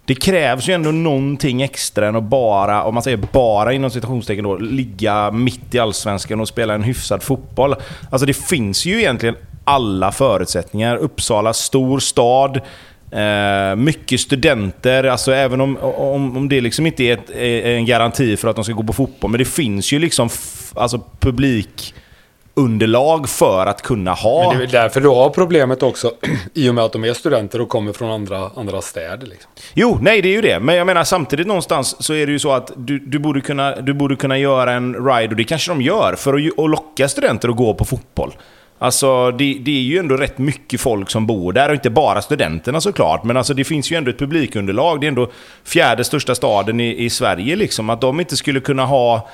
det 0.05 0.15
krävs 0.15 0.69
ju 0.69 0.75
ändå 0.75 0.91
någonting 0.91 1.63
extra 1.63 2.09
än 2.09 2.17
att 2.17 2.23
bara, 2.23 2.85
om 2.85 2.95
man 2.95 3.03
säger 3.03 3.17
bara 3.33 3.73
inom 3.73 3.91
citationstecken 3.91 4.45
då, 4.45 4.57
ligga 4.57 5.31
mitt 5.31 5.75
i 5.75 5.79
Allsvenskan 5.79 6.41
och 6.41 6.49
spela 6.49 6.75
en 6.75 6.83
hyfsad 6.83 7.23
fotboll. 7.23 7.75
Alltså 8.11 8.27
det 8.27 8.37
finns 8.37 8.87
ju 8.87 8.99
egentligen 8.99 9.37
alla 9.65 10.13
förutsättningar. 10.13 10.97
Uppsala, 10.97 11.53
stor 11.53 11.99
stad. 11.99 12.61
Eh, 13.11 13.77
mycket 13.77 14.21
studenter, 14.21 15.05
alltså 15.05 15.33
även 15.33 15.61
om, 15.61 15.77
om, 15.77 16.37
om 16.37 16.49
det 16.49 16.61
liksom 16.61 16.87
inte 16.87 17.05
är, 17.05 17.13
ett, 17.13 17.31
är 17.31 17.67
en 17.67 17.87
garanti 17.87 18.37
för 18.37 18.49
att 18.49 18.57
de 18.57 18.65
ska 18.65 18.75
gå 18.75 18.83
på 18.83 18.93
fotboll. 18.93 19.31
Men 19.31 19.39
det 19.39 19.45
finns 19.45 19.93
ju 19.93 19.99
liksom 19.99 20.29
alltså 20.75 21.01
publikunderlag 21.21 23.29
för 23.29 23.67
att 23.67 23.83
kunna 23.83 24.13
ha... 24.13 24.51
Men 24.51 24.59
det 24.59 24.65
är 24.65 24.83
därför 24.83 25.01
du 25.01 25.09
har 25.09 25.31
problemet 25.31 25.83
också. 25.83 26.13
I 26.55 26.71
och 26.71 26.75
med 26.75 26.85
att 26.85 26.93
de 26.93 27.05
är 27.05 27.15
studenter 27.15 27.61
och 27.61 27.69
kommer 27.69 27.93
från 27.93 28.11
andra, 28.11 28.51
andra 28.57 28.81
städer. 28.81 29.27
Liksom. 29.27 29.51
Jo, 29.75 29.99
nej 30.01 30.23
det 30.23 30.29
är 30.29 30.33
ju 30.33 30.41
det. 30.41 30.61
Men 30.61 30.75
jag 30.75 30.87
menar 30.87 31.05
samtidigt 31.05 31.47
någonstans 31.47 32.05
så 32.05 32.15
är 32.15 32.27
det 32.27 32.33
ju 32.33 32.39
så 32.39 32.53
att 32.53 32.73
du, 32.77 32.99
du, 32.99 33.19
borde, 33.19 33.41
kunna, 33.41 33.77
du 33.77 33.95
borde 33.95 34.17
kunna 34.17 34.39
göra 34.39 34.73
en 34.73 34.95
ride, 34.95 35.29
och 35.29 35.37
det 35.37 35.45
kanske 35.45 35.71
de 35.71 35.83
gör, 35.83 36.15
för 36.19 36.35
att, 36.35 36.59
att 36.59 36.71
locka 36.71 37.09
studenter 37.09 37.49
att 37.49 37.57
gå 37.57 37.75
på 37.75 37.85
fotboll. 37.85 38.33
Alltså 38.79 39.31
det, 39.31 39.59
det 39.61 39.71
är 39.71 39.83
ju 39.83 39.99
ändå 39.99 40.17
rätt 40.17 40.39
mycket 40.39 40.81
folk 40.81 41.11
som 41.11 41.27
bor 41.27 41.53
där 41.53 41.69
och 41.69 41.75
inte 41.75 41.91
bara 41.91 42.23
studenterna 42.23 42.81
såklart. 42.81 43.25
Men 43.25 43.37
alltså 43.37 43.55
det 43.55 43.65
finns 43.65 43.93
ju 43.93 43.97
ändå 43.97 44.11
ett 44.11 44.19
publikunderlag. 44.19 45.01
Det 45.01 45.07
är 45.07 45.09
ändå 45.09 45.31
fjärde 45.65 46.05
största 46.05 46.35
staden 46.35 46.81
i, 46.81 47.05
i 47.05 47.11
Sverige 47.11 47.57
liksom. 47.57 47.91
Att 47.91 48.01
de 48.01 48.21
inte 48.21 48.37
skulle 48.37 48.61
kunna 48.61 48.85
ha 48.85 49.29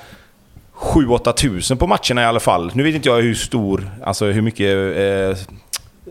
7-8 0.75 1.33
tusen 1.33 1.77
på 1.77 1.87
matcherna 1.87 2.23
i 2.23 2.25
alla 2.25 2.41
fall. 2.41 2.71
Nu 2.75 2.83
vet 2.83 2.95
inte 2.95 3.09
jag 3.09 3.23
hur 3.23 3.35
stor, 3.35 3.91
alltså 4.05 4.27
hur 4.27 4.43
mycket 4.43 4.97
eh, 4.97 5.45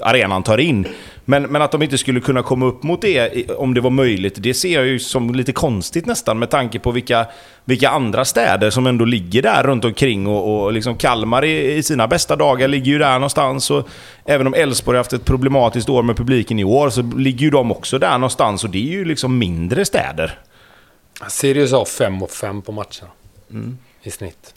arenan 0.01 0.43
tar 0.43 0.57
in. 0.57 0.87
Men, 1.31 1.43
men 1.43 1.61
att 1.61 1.71
de 1.71 1.81
inte 1.81 1.97
skulle 1.97 2.19
kunna 2.19 2.43
komma 2.43 2.65
upp 2.65 2.83
mot 2.83 3.01
det 3.01 3.51
om 3.51 3.73
det 3.73 3.81
var 3.81 3.89
möjligt, 3.89 4.35
det 4.37 4.53
ser 4.53 4.73
jag 4.73 4.85
ju 4.85 4.99
som 4.99 5.35
lite 5.35 5.51
konstigt 5.51 6.05
nästan 6.05 6.39
med 6.39 6.49
tanke 6.49 6.79
på 6.79 6.91
vilka, 6.91 7.27
vilka 7.65 7.89
andra 7.89 8.25
städer 8.25 8.69
som 8.69 8.87
ändå 8.87 9.05
ligger 9.05 9.41
där 9.41 9.63
runt 9.63 9.85
omkring. 9.85 10.27
Och, 10.27 10.63
och 10.63 10.73
liksom 10.73 10.97
Kalmar 10.97 11.45
i, 11.45 11.75
i 11.75 11.83
sina 11.83 12.07
bästa 12.07 12.35
dagar 12.35 12.67
ligger 12.67 12.91
ju 12.91 12.97
där 12.97 13.13
någonstans. 13.13 13.71
Och 13.71 13.89
även 14.25 14.47
om 14.47 14.53
Elfsborg 14.53 14.95
har 14.95 14.99
haft 14.99 15.13
ett 15.13 15.25
problematiskt 15.25 15.89
år 15.89 16.03
med 16.03 16.17
publiken 16.17 16.59
i 16.59 16.63
år 16.63 16.89
så 16.89 17.01
ligger 17.01 17.39
ju 17.39 17.49
de 17.49 17.71
också 17.71 17.99
där 17.99 18.17
någonstans. 18.17 18.63
Och 18.63 18.69
det 18.69 18.77
är 18.77 18.91
ju 18.91 19.05
liksom 19.05 19.37
mindre 19.37 19.85
städer. 19.85 20.39
Sirius 21.27 21.71
har 21.71 21.85
5 21.85 22.23
och 22.23 22.31
5 22.31 22.61
på 22.61 22.71
matcherna. 22.71 23.11
I 24.03 24.11
snitt. 24.11 24.53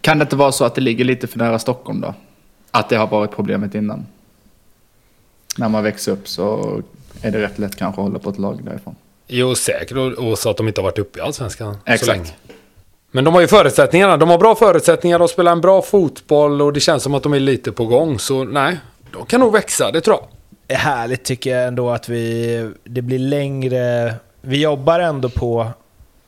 Kan 0.00 0.18
det 0.18 0.22
inte 0.22 0.36
vara 0.36 0.52
så 0.52 0.64
att 0.64 0.74
det 0.74 0.80
ligger 0.80 1.04
lite 1.04 1.26
för 1.26 1.38
nära 1.38 1.58
Stockholm 1.58 2.00
då? 2.00 2.14
Att 2.70 2.88
det 2.88 2.96
har 2.96 3.06
varit 3.06 3.30
problemet 3.30 3.74
innan? 3.74 4.06
När 5.58 5.68
man 5.68 5.82
växer 5.82 6.12
upp 6.12 6.28
så 6.28 6.80
är 7.22 7.30
det 7.30 7.42
rätt 7.42 7.58
lätt 7.58 7.76
kanske 7.76 8.00
att 8.00 8.06
hålla 8.06 8.18
på 8.18 8.30
ett 8.30 8.38
lag 8.38 8.64
därifrån. 8.64 8.94
Jo, 9.26 9.54
säkert. 9.54 9.96
Och, 9.96 10.12
och 10.12 10.38
så 10.38 10.50
att 10.50 10.56
de 10.56 10.68
inte 10.68 10.80
har 10.80 10.84
varit 10.84 10.98
uppe 10.98 11.18
i 11.18 11.22
Allsvenskan 11.22 11.74
så 11.74 11.92
Exakt. 11.92 12.08
länge. 12.08 12.30
Men 13.10 13.24
de 13.24 13.34
har 13.34 13.40
ju 13.40 13.48
förutsättningarna. 13.48 14.16
De 14.16 14.28
har 14.30 14.38
bra 14.38 14.54
förutsättningar 14.54 15.20
att 15.20 15.30
spela 15.30 15.50
en 15.50 15.60
bra 15.60 15.82
fotboll 15.82 16.62
och 16.62 16.72
det 16.72 16.80
känns 16.80 17.02
som 17.02 17.14
att 17.14 17.22
de 17.22 17.32
är 17.32 17.40
lite 17.40 17.72
på 17.72 17.86
gång. 17.86 18.18
Så 18.18 18.44
nej, 18.44 18.78
de 19.12 19.26
kan 19.26 19.40
nog 19.40 19.52
växa, 19.52 19.90
det 19.90 20.00
tror 20.00 20.16
jag. 20.16 20.28
Det 20.66 20.74
är 20.74 20.78
härligt 20.78 21.24
tycker 21.24 21.56
jag 21.56 21.68
ändå 21.68 21.90
att 21.90 22.08
vi, 22.08 22.70
det 22.84 23.02
blir 23.02 23.18
längre... 23.18 24.14
Vi 24.40 24.62
jobbar 24.62 25.00
ändå 25.00 25.28
på 25.28 25.66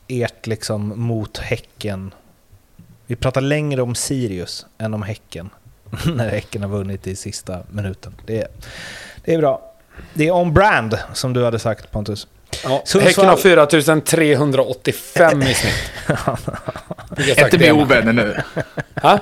ert 0.07 0.47
liksom 0.47 0.93
mot 0.95 1.37
Häcken. 1.37 2.13
Vi 3.05 3.15
pratar 3.15 3.41
längre 3.41 3.81
om 3.81 3.95
Sirius 3.95 4.65
än 4.77 4.93
om 4.93 5.01
Häcken. 5.03 5.49
När 6.05 6.29
Häcken 6.29 6.61
har 6.61 6.69
vunnit 6.69 7.07
i 7.07 7.15
sista 7.15 7.59
minuten. 7.71 8.15
Det 8.25 8.41
är, 8.41 8.47
det 9.25 9.33
är 9.33 9.37
bra. 9.37 9.61
Det 10.13 10.27
är 10.27 10.31
on-brand, 10.31 10.97
som 11.13 11.33
du 11.33 11.43
hade 11.45 11.59
sagt 11.59 11.91
Pontus. 11.91 12.27
Ja, 12.63 12.83
Sundsvall- 12.85 13.01
Häcken 13.03 13.25
har 13.25 13.37
4385 13.37 15.41
i 15.41 15.53
snitt. 15.53 15.73
Inte 17.53 17.71
va? 17.71 17.81
ovänner 17.81 18.13
nu. 18.13 18.37
Ha? 19.01 19.19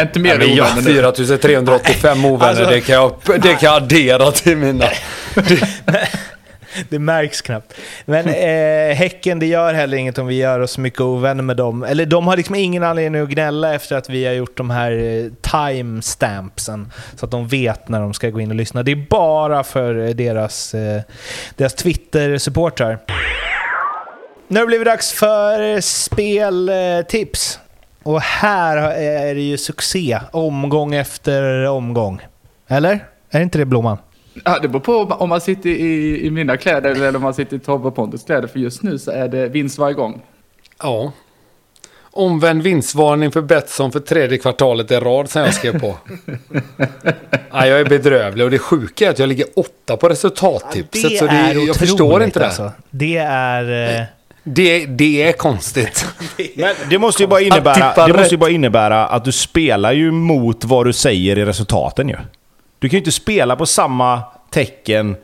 Inte 0.00 0.18
mer 0.18 0.34
ovänner 0.34 0.82
nu. 0.82 0.82
4385 0.82 2.24
ovänner, 2.24 2.48
Alltså- 2.50 2.64
det, 2.64 2.80
kan 2.80 2.94
jag, 2.94 3.14
det 3.26 3.40
kan 3.40 3.56
jag 3.60 3.74
addera 3.82 4.32
till 4.32 4.56
mina. 4.56 4.84
Det 6.88 6.98
märks 6.98 7.42
knappt. 7.42 7.74
Men 8.04 8.28
eh, 8.28 8.96
Häcken, 8.96 9.38
det 9.38 9.46
gör 9.46 9.74
heller 9.74 9.96
inget 9.96 10.18
om 10.18 10.26
vi 10.26 10.34
gör 10.34 10.60
oss 10.60 10.78
mycket 10.78 11.00
ovänner 11.00 11.42
med 11.42 11.56
dem. 11.56 11.82
Eller 11.82 12.06
de 12.06 12.26
har 12.26 12.36
liksom 12.36 12.54
ingen 12.54 12.82
anledning 12.82 13.22
att 13.22 13.28
gnälla 13.28 13.74
efter 13.74 13.96
att 13.96 14.10
vi 14.10 14.26
har 14.26 14.32
gjort 14.32 14.56
de 14.56 14.70
här 14.70 14.92
eh, 14.92 15.30
timestampsen. 15.40 16.92
Så 17.16 17.24
att 17.24 17.30
de 17.30 17.48
vet 17.48 17.88
när 17.88 18.00
de 18.00 18.14
ska 18.14 18.30
gå 18.30 18.40
in 18.40 18.50
och 18.50 18.56
lyssna. 18.56 18.82
Det 18.82 18.92
är 18.92 19.06
bara 19.10 19.64
för 19.64 20.06
eh, 20.06 20.10
deras, 20.10 20.74
eh, 20.74 21.02
deras 21.56 21.74
Twitter-supportrar. 21.74 22.98
Nu 24.48 24.60
har 24.60 24.66
det 24.66 24.84
dags 24.84 25.12
för 25.12 25.74
eh, 25.74 25.80
speltips. 25.80 27.58
Och 28.02 28.20
här 28.20 28.76
är 28.96 29.34
det 29.34 29.40
ju 29.40 29.58
succé, 29.58 30.20
omgång 30.30 30.94
efter 30.94 31.66
omgång. 31.66 32.26
Eller? 32.68 32.90
Är 33.30 33.38
det 33.38 33.42
inte 33.42 33.58
det 33.58 33.64
Blomman? 33.64 33.98
Ja, 34.44 34.58
det 34.62 34.68
beror 34.68 34.80
på 34.80 35.14
om- 35.14 35.28
man 35.28 35.40
sitter 35.40 35.70
i, 35.70 36.20
i 36.26 36.30
mina 36.30 36.56
kläder 36.56 36.90
eller 36.90 37.16
om 37.16 37.22
man 37.22 37.34
sitter 37.34 37.56
i 37.56 37.60
Tobbe 37.60 37.88
och 37.88 37.96
Pontus 37.96 38.24
kläder. 38.24 38.48
För 38.48 38.58
just 38.58 38.82
nu 38.82 38.98
så 38.98 39.10
är 39.10 39.28
det 39.28 39.48
vinst 39.48 39.78
varje 39.78 39.94
gång. 39.94 40.22
Ja. 40.82 41.12
Omvänd 42.10 42.62
vinstvarning 42.62 43.32
för 43.32 43.40
Betsson 43.40 43.92
för 43.92 44.00
tredje 44.00 44.38
kvartalet 44.38 44.90
i 44.90 44.94
rad 44.94 45.30
sen 45.30 45.44
jag 45.44 45.54
skrev 45.54 45.80
på. 45.80 45.96
ja, 47.52 47.66
jag 47.66 47.80
är 47.80 47.84
bedrövlig 47.84 48.44
och 48.44 48.50
det 48.50 48.58
sjuka 48.58 49.06
är 49.06 49.10
att 49.10 49.18
jag 49.18 49.28
ligger 49.28 49.46
åtta 49.56 49.96
på 49.96 50.08
resultattipset. 50.08 51.18
så 51.18 51.26
det, 51.26 51.52
jag 51.52 51.76
förstår 51.76 52.22
inte 52.22 52.38
det. 52.38 52.46
Alltså. 52.46 52.72
Det 52.90 53.16
är... 53.16 53.96
Eh... 54.00 54.04
Det, 54.50 54.86
det 54.86 55.22
är 55.22 55.32
konstigt. 55.32 56.06
Men 56.56 56.74
det 56.90 56.98
måste 56.98 57.22
ju 57.22 57.26
bara 57.26 57.40
innebära, 57.40 58.06
det 58.06 58.12
måste 58.12 58.34
ju 58.34 58.38
bara 58.38 58.50
innebära 58.50 59.06
att 59.06 59.24
du 59.24 59.32
spelar 59.32 59.92
ju 59.92 60.10
mot 60.10 60.64
vad 60.64 60.86
du 60.86 60.92
säger 60.92 61.38
i 61.38 61.44
resultaten 61.44 62.08
ju. 62.08 62.16
Du 62.78 62.88
kan 62.88 62.96
ju 62.96 62.98
inte 62.98 63.12
spela 63.12 63.56
på 63.56 63.66
samma 63.66 64.22
tecken 64.50 65.16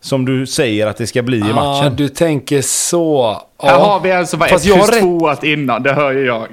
som 0.00 0.24
du 0.24 0.46
säger 0.46 0.86
att 0.86 0.96
det 0.96 1.06
ska 1.06 1.22
bli 1.22 1.36
i 1.36 1.40
matchen. 1.40 1.84
Ja, 1.84 1.90
du 1.90 2.08
tänker 2.08 2.62
så. 2.62 3.42
Ja. 3.62 3.68
Här 3.68 3.78
har 3.78 4.00
vi 4.00 4.10
en 4.10 4.26
som 4.26 4.38
var 4.38 4.46
1 4.46 4.62
plus 4.62 5.00
2 5.00 5.34
innan, 5.42 5.82
det 5.82 5.92
hör 5.92 6.12
ju 6.12 6.26
jag. 6.26 6.48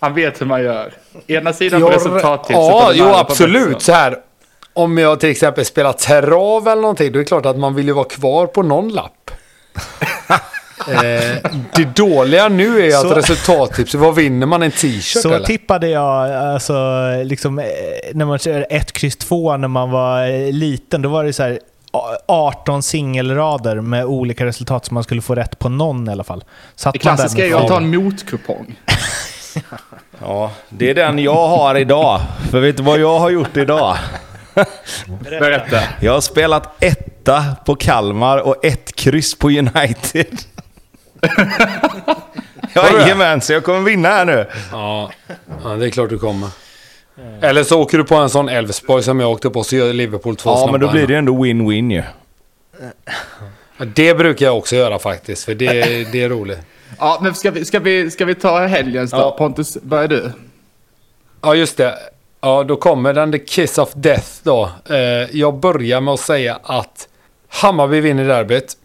Han 0.00 0.14
vet 0.14 0.40
hur 0.40 0.46
man 0.46 0.62
gör. 0.62 0.92
Ena 1.26 1.52
sidan 1.52 1.80
på 1.80 1.88
resultattipset. 1.88 2.56
Ja, 2.56 2.90
jo 2.94 3.06
absolut. 3.06 3.82
Så 3.82 3.92
här, 3.92 4.16
om 4.72 4.98
jag 4.98 5.20
till 5.20 5.30
exempel 5.30 5.64
spelar 5.64 5.92
trav 5.92 6.68
eller 6.68 6.82
någonting, 6.82 7.12
då 7.12 7.18
är 7.18 7.22
det 7.22 7.28
klart 7.28 7.46
att 7.46 7.58
man 7.58 7.74
vill 7.74 7.86
ju 7.86 7.92
vara 7.92 8.08
kvar 8.08 8.46
på 8.46 8.62
någon 8.62 8.88
lapp. 8.88 9.30
eh, 10.88 11.50
det 11.74 11.96
dåliga 11.96 12.48
nu 12.48 12.86
är 12.86 12.90
så, 12.90 13.10
att 13.10 13.16
resultattipset, 13.16 14.00
vad 14.00 14.14
vinner 14.14 14.46
man? 14.46 14.62
En 14.62 14.70
t-shirt 14.70 15.22
Så 15.22 15.34
eller? 15.34 15.46
tippade 15.46 15.88
jag, 15.88 16.32
alltså, 16.32 16.74
liksom, 17.24 17.58
eh, 17.58 17.64
när 18.14 18.24
man 18.24 18.38
kör 18.38 18.66
1, 18.70 18.92
kryss 18.92 19.16
2 19.16 19.56
när 19.56 19.68
man 19.68 19.90
var 19.90 20.26
eh, 20.26 20.52
liten. 20.52 21.02
Då 21.02 21.08
var 21.08 21.24
det 21.24 21.32
så 21.32 21.42
här 21.42 21.58
18 22.26 22.82
singelrader 22.82 23.80
med 23.80 24.04
olika 24.04 24.46
resultat 24.46 24.84
som 24.84 24.94
man 24.94 25.04
skulle 25.04 25.22
få 25.22 25.34
rätt 25.34 25.58
på 25.58 25.68
någon 25.68 26.08
i 26.08 26.12
alla 26.12 26.24
fall. 26.24 26.44
Satt 26.74 26.92
det 26.92 26.98
klassiska 26.98 27.42
är 27.42 27.46
ju 27.46 27.54
att 27.54 27.68
ta 27.68 27.76
en 27.76 27.96
motkupong. 27.96 28.78
ja, 30.20 30.50
det 30.68 30.90
är 30.90 30.94
den 30.94 31.18
jag 31.18 31.48
har 31.48 31.74
idag. 31.74 32.20
För 32.50 32.60
vet 32.60 32.76
du 32.76 32.82
vad 32.82 33.00
jag 33.00 33.18
har 33.18 33.30
gjort 33.30 33.56
idag? 33.56 33.96
Berätta. 35.20 35.80
Jag 36.00 36.12
har 36.12 36.20
spelat 36.20 36.82
etta 36.82 37.44
på 37.66 37.74
Kalmar 37.74 38.38
och 38.38 38.64
ett 38.64 38.96
kryss 38.96 39.38
på 39.38 39.48
United. 39.48 40.38
Jajamän, 42.74 43.40
så 43.40 43.52
jag 43.52 43.64
kommer 43.64 43.80
vinna 43.80 44.08
här 44.08 44.24
nu. 44.24 44.46
Ja, 44.72 45.10
ja 45.64 45.68
det 45.68 45.86
är 45.86 45.90
klart 45.90 46.10
du 46.10 46.18
kommer. 46.18 46.48
Eller 47.40 47.64
så 47.64 47.80
åker 47.80 47.98
du 47.98 48.04
på 48.04 48.14
en 48.14 48.30
sån 48.30 48.48
Elfsborg 48.48 49.02
som 49.02 49.20
jag 49.20 49.30
åkte 49.30 49.50
på 49.50 49.64
så 49.64 49.76
gör 49.76 49.92
Liverpool 49.92 50.36
två 50.36 50.50
Ja, 50.50 50.56
snabba 50.56 50.72
men 50.72 50.80
då 50.80 50.90
blir 50.92 51.06
det 51.06 51.16
ändå 51.16 51.32
win-win 51.32 51.92
ju. 51.92 52.02
Ja, 53.76 53.84
det 53.84 54.14
brukar 54.14 54.46
jag 54.46 54.58
också 54.58 54.76
göra 54.76 54.98
faktiskt, 54.98 55.44
för 55.44 55.54
det, 55.54 55.82
det 56.12 56.22
är 56.22 56.28
roligt. 56.28 56.58
Ja, 56.98 57.18
men 57.22 57.34
ska 57.34 57.50
vi, 57.50 57.64
ska 57.64 57.78
vi, 57.78 58.10
ska 58.10 58.24
vi 58.24 58.34
ta 58.34 58.66
helgens 58.66 59.10
då? 59.10 59.16
Ja. 59.16 59.30
Pontus, 59.38 59.78
börjar 59.82 60.08
du? 60.08 60.32
Ja, 61.42 61.54
just 61.54 61.76
det. 61.76 61.98
Ja, 62.40 62.64
då 62.64 62.76
kommer 62.76 63.12
den 63.12 63.32
the 63.32 63.38
kiss 63.38 63.78
of 63.78 63.92
death 63.94 64.28
då. 64.42 64.70
Eh, 64.90 64.96
jag 65.32 65.54
börjar 65.54 66.00
med 66.00 66.14
att 66.14 66.20
säga 66.20 66.58
att 66.62 67.08
Hammarby 67.48 68.00
vinner 68.00 68.28
derbyt. 68.28 68.76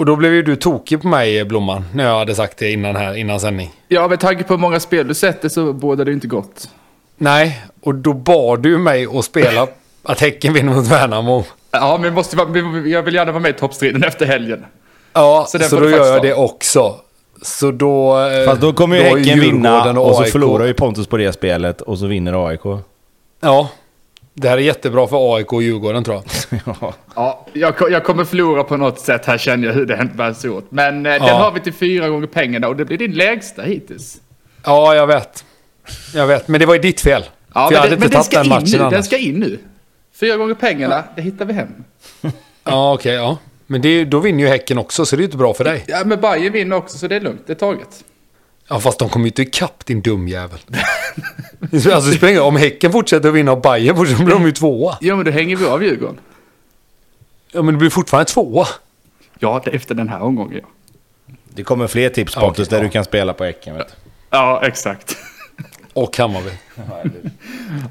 Och 0.00 0.06
då 0.06 0.16
blev 0.16 0.34
ju 0.34 0.42
du 0.42 0.56
tokig 0.56 1.02
på 1.02 1.08
mig, 1.08 1.44
Blomman, 1.44 1.84
när 1.94 2.04
jag 2.04 2.18
hade 2.18 2.34
sagt 2.34 2.58
det 2.58 2.70
innan, 2.72 2.96
här, 2.96 3.14
innan 3.14 3.40
sändning. 3.40 3.70
Ja, 3.88 4.08
med 4.08 4.20
tanke 4.20 4.44
på 4.44 4.54
hur 4.54 4.60
många 4.60 4.80
spel 4.80 5.08
du 5.08 5.14
sätter 5.14 5.48
så 5.48 5.72
båda 5.72 6.04
det 6.04 6.12
inte 6.12 6.26
gott. 6.26 6.68
Nej, 7.16 7.64
och 7.82 7.94
då 7.94 8.12
bad 8.12 8.62
du 8.62 8.78
mig 8.78 9.06
att 9.18 9.24
spela 9.24 9.66
att 10.02 10.20
Häcken 10.20 10.52
vinner 10.52 10.74
mot 10.74 10.86
Värnamo. 10.86 11.44
Ja, 11.70 11.98
men 12.00 12.14
måste 12.14 12.36
jag 12.86 13.02
vill 13.02 13.14
gärna 13.14 13.32
vara 13.32 13.42
med 13.42 13.50
i 13.50 13.52
toppstriden 13.52 14.04
efter 14.04 14.26
helgen. 14.26 14.64
Ja, 15.12 15.46
så, 15.48 15.58
så 15.58 15.80
då 15.80 15.90
gör 15.90 16.12
jag 16.12 16.22
det 16.22 16.34
också. 16.34 16.96
Så 17.42 17.70
då... 17.70 18.20
Eh, 18.20 18.46
Fast 18.46 18.60
då 18.60 18.72
kommer 18.72 18.96
ju 18.96 19.02
Häcken 19.02 19.40
vinna 19.40 20.00
och 20.00 20.16
så 20.16 20.24
förlorar 20.24 20.66
ju 20.66 20.74
Pontus 20.74 21.06
på 21.06 21.16
det 21.16 21.32
spelet 21.32 21.80
och 21.80 21.98
så 21.98 22.06
vinner 22.06 22.48
AIK. 22.48 22.64
Ja, 23.40 23.68
det 24.40 24.48
här 24.48 24.56
är 24.56 24.62
jättebra 24.62 25.06
för 25.06 25.36
AIK 25.36 25.52
och 25.52 25.62
Djurgården 25.62 26.04
tror 26.04 26.16
jag. 26.16 26.94
ja, 27.14 27.46
jag, 27.52 27.74
jag 27.90 28.04
kommer 28.04 28.24
förlora 28.24 28.64
på 28.64 28.76
något 28.76 29.00
sätt 29.00 29.26
här 29.26 29.38
känner 29.38 29.68
jag 29.68 29.74
hur 29.74 29.86
det 29.86 30.08
bär 30.14 30.32
sig 30.32 30.50
åt. 30.50 30.70
Men 30.70 31.06
eh, 31.06 31.12
ja. 31.12 31.26
den 31.26 31.36
har 31.36 31.52
vi 31.52 31.60
till 31.60 31.72
fyra 31.72 32.08
gånger 32.08 32.26
pengarna 32.26 32.68
och 32.68 32.76
det 32.76 32.84
blir 32.84 32.98
din 32.98 33.12
lägsta 33.12 33.62
hittills. 33.62 34.16
Ja, 34.64 34.94
jag 34.94 35.06
vet. 35.06 35.44
Jag 36.14 36.26
vet, 36.26 36.48
men 36.48 36.60
det 36.60 36.66
var 36.66 36.74
ju 36.74 36.80
ditt 36.80 37.00
fel. 37.00 37.24
Ja, 37.54 37.66
för 37.66 37.74
jag 37.74 37.80
hade 37.80 37.96
det, 37.96 38.04
inte 38.04 38.16
tagit 38.16 38.30
den 38.30 38.48
matchen 38.48 38.68
nu. 38.72 38.78
Annars. 38.78 38.92
Den 38.92 39.04
ska 39.04 39.18
in 39.18 39.34
nu. 39.34 39.58
Fyra 40.20 40.36
gånger 40.36 40.54
pengarna, 40.54 41.04
det 41.16 41.22
hittar 41.22 41.44
vi 41.44 41.52
hem. 41.52 41.68
ja, 42.64 42.92
okej, 42.92 42.94
okay, 42.94 43.12
ja. 43.12 43.38
Men 43.66 43.80
det, 43.80 44.04
då 44.04 44.18
vinner 44.18 44.44
ju 44.44 44.48
Häcken 44.48 44.78
också, 44.78 45.06
så 45.06 45.16
det 45.16 45.22
är 45.22 45.24
inte 45.24 45.36
bra 45.36 45.54
för 45.54 45.64
dig. 45.64 45.84
Ja, 45.86 46.02
men 46.04 46.20
Bayern 46.20 46.52
vinner 46.52 46.76
också, 46.76 46.98
så 46.98 47.08
det 47.08 47.16
är 47.16 47.20
lugnt. 47.20 47.42
Det 47.46 47.52
är 47.52 47.54
taget. 47.54 48.04
Ja, 48.68 48.80
fast 48.80 48.98
de 48.98 49.08
kommer 49.08 49.24
ju 49.24 49.28
inte 49.28 49.42
ikapp 49.42 49.86
din 49.86 50.00
dumjävel. 50.00 50.58
alltså, 51.72 52.10
det 52.10 52.16
spelar 52.16 52.42
Om 52.42 52.56
Häcken 52.56 52.92
fortsätter 52.92 53.28
att 53.28 53.34
vinna 53.34 53.52
och 53.52 53.60
Bayern 53.60 53.96
fortsätter, 53.96 54.24
blir 54.24 54.34
de 54.34 54.46
ju 54.46 54.52
tvåa. 54.52 54.98
Ja, 55.00 55.16
men 55.16 55.24
då 55.24 55.30
hänger 55.30 55.56
vi 55.56 55.66
av 55.66 55.82
Djurgården. 55.84 56.20
Ja, 57.52 57.62
men 57.62 57.74
det 57.74 57.78
blir 57.78 57.90
fortfarande 57.90 58.30
tvåa. 58.30 58.66
Ja, 59.38 59.62
efter 59.66 59.94
den 59.94 60.08
här 60.08 60.20
omgången, 60.22 60.60
ja. 60.62 60.68
Det 61.48 61.62
kommer 61.62 61.86
fler 61.86 62.08
tips 62.08 62.34
Pontus, 62.34 62.68
okay, 62.68 62.76
där 62.78 62.84
ja. 62.84 62.88
du 62.88 62.92
kan 62.92 63.04
spela 63.04 63.32
på 63.32 63.44
Häcken. 63.44 63.76
Vet 63.76 63.96
Ja, 64.30 64.60
exakt. 64.64 65.16
Och 65.92 66.18
Hammarby. 66.18 66.50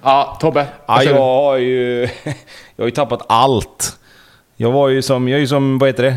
ja, 0.03 0.37
Tobbe. 0.41 0.67
Ja, 0.85 1.03
jag 1.03 1.15
har 1.15 1.57
ju... 1.57 2.09
Jag 2.75 2.83
har 2.83 2.87
ju 2.87 2.91
tappat 2.91 3.25
allt. 3.27 3.99
Jag 4.55 4.71
var 4.71 4.89
ju 4.89 5.01
som, 5.01 5.27
jag 5.27 5.35
är 5.35 5.41
ju 5.41 5.47
som, 5.47 5.77
vad 5.77 5.89
heter 5.89 6.03
det? 6.03 6.15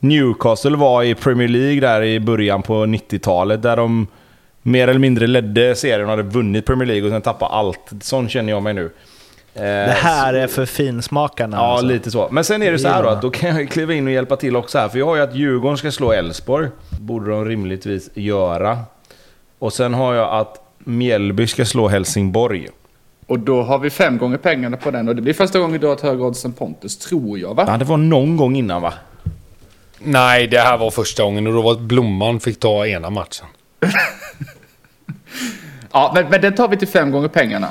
Newcastle 0.00 0.76
var 0.76 1.02
i 1.02 1.14
Premier 1.14 1.48
League 1.48 1.80
där 1.80 2.02
i 2.02 2.20
början 2.20 2.62
på 2.62 2.74
90-talet. 2.74 3.62
Där 3.62 3.76
de 3.76 4.06
mer 4.62 4.88
eller 4.88 5.00
mindre 5.00 5.26
ledde 5.26 5.74
serien 5.74 6.04
och 6.04 6.10
hade 6.10 6.22
vunnit 6.22 6.66
Premier 6.66 6.86
League 6.86 7.04
och 7.04 7.12
sen 7.12 7.22
tappade 7.22 7.54
allt. 7.54 7.90
Sån 8.00 8.28
känner 8.28 8.52
jag 8.52 8.62
mig 8.62 8.74
nu. 8.74 8.90
Det 9.54 9.96
här 9.96 10.34
är 10.34 10.46
för 10.46 10.66
finsmakarna. 10.66 11.56
Ja, 11.56 11.62
alltså. 11.62 11.86
lite 11.86 12.10
så. 12.10 12.28
Men 12.30 12.44
sen 12.44 12.62
är 12.62 12.72
det 12.72 12.78
så 12.78 12.88
här 12.88 13.02
då, 13.02 13.08
att 13.08 13.22
då 13.22 13.30
kan 13.30 13.56
jag 13.56 13.70
kliva 13.70 13.94
in 13.94 14.06
och 14.06 14.12
hjälpa 14.12 14.36
till 14.36 14.56
också 14.56 14.78
här. 14.78 14.88
För 14.88 14.98
jag 14.98 15.06
har 15.06 15.16
ju 15.16 15.22
att 15.22 15.34
Djurgården 15.34 15.76
ska 15.78 15.90
slå 15.90 16.12
Elfsborg. 16.12 16.68
Borde 17.00 17.30
de 17.30 17.44
rimligtvis 17.44 18.10
göra. 18.14 18.78
Och 19.58 19.72
sen 19.72 19.94
har 19.94 20.14
jag 20.14 20.40
att 20.40 20.56
Mjällby 20.78 21.46
ska 21.46 21.64
slå 21.64 21.88
Helsingborg. 21.88 22.68
Och 23.26 23.38
då 23.38 23.62
har 23.62 23.78
vi 23.78 23.90
fem 23.90 24.18
gånger 24.18 24.36
pengarna 24.36 24.76
på 24.76 24.90
den 24.90 25.08
och 25.08 25.16
det 25.16 25.22
blir 25.22 25.34
första 25.34 25.58
gången 25.58 25.80
du 25.80 25.86
har 25.86 25.94
ett 25.94 26.00
högre 26.00 26.24
odds 26.24 26.44
än 26.44 26.52
Pontus, 26.52 26.98
tror 26.98 27.38
jag 27.38 27.54
va? 27.54 27.64
Ja, 27.66 27.76
det 27.76 27.84
var 27.84 27.96
någon 27.96 28.36
gång 28.36 28.56
innan 28.56 28.82
va? 28.82 28.92
Nej, 29.98 30.46
det 30.46 30.58
här 30.58 30.78
var 30.78 30.90
första 30.90 31.22
gången 31.22 31.46
och 31.46 31.52
då 31.52 31.62
var 31.62 31.74
Blomman 31.74 32.40
fick 32.40 32.60
ta 32.60 32.86
ena 32.86 33.10
matchen. 33.10 33.46
ja, 35.92 36.12
men, 36.14 36.26
men 36.30 36.40
den 36.40 36.54
tar 36.54 36.68
vi 36.68 36.76
till 36.76 36.88
fem 36.88 37.10
gånger 37.10 37.28
pengarna. 37.28 37.68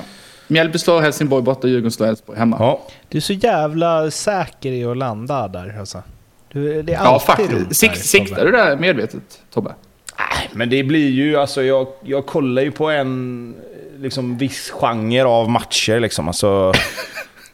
Mjällby 0.48 0.80
slår 0.80 1.02
Helsingborg 1.02 1.44
borta, 1.44 1.68
Djurgården 1.68 1.92
slår 1.92 2.08
Elfsborg 2.08 2.40
hemma. 2.40 2.58
Ja. 2.60 2.82
Du 3.10 3.18
är 3.18 3.22
så 3.22 3.34
jävla 3.34 4.12
säker 4.12 4.72
i 4.72 4.86
att 4.86 4.98
landa 4.98 5.48
där 5.48 5.76
alltså. 5.80 6.04
Du, 6.52 6.82
det 6.82 6.94
är 6.94 7.04
ja, 7.04 7.20
faktiskt. 7.20 7.76
Sik 7.76 7.96
siktar 7.96 8.46
du 8.46 8.52
där 8.52 8.78
medvetet, 8.78 9.42
Tobbe? 9.54 9.74
Nej, 10.18 10.50
men 10.54 10.70
det 10.70 10.84
blir 10.84 11.10
ju, 11.10 11.38
alltså 11.38 11.64
jag, 11.64 11.88
jag 12.04 12.26
kollar 12.26 12.62
ju 12.62 12.72
på 12.72 12.90
en 12.90 13.56
liksom 13.98 14.38
viss 14.38 14.70
genre 14.70 15.24
av 15.24 15.50
matcher 15.50 16.00
liksom. 16.00 16.28
Alltså, 16.28 16.74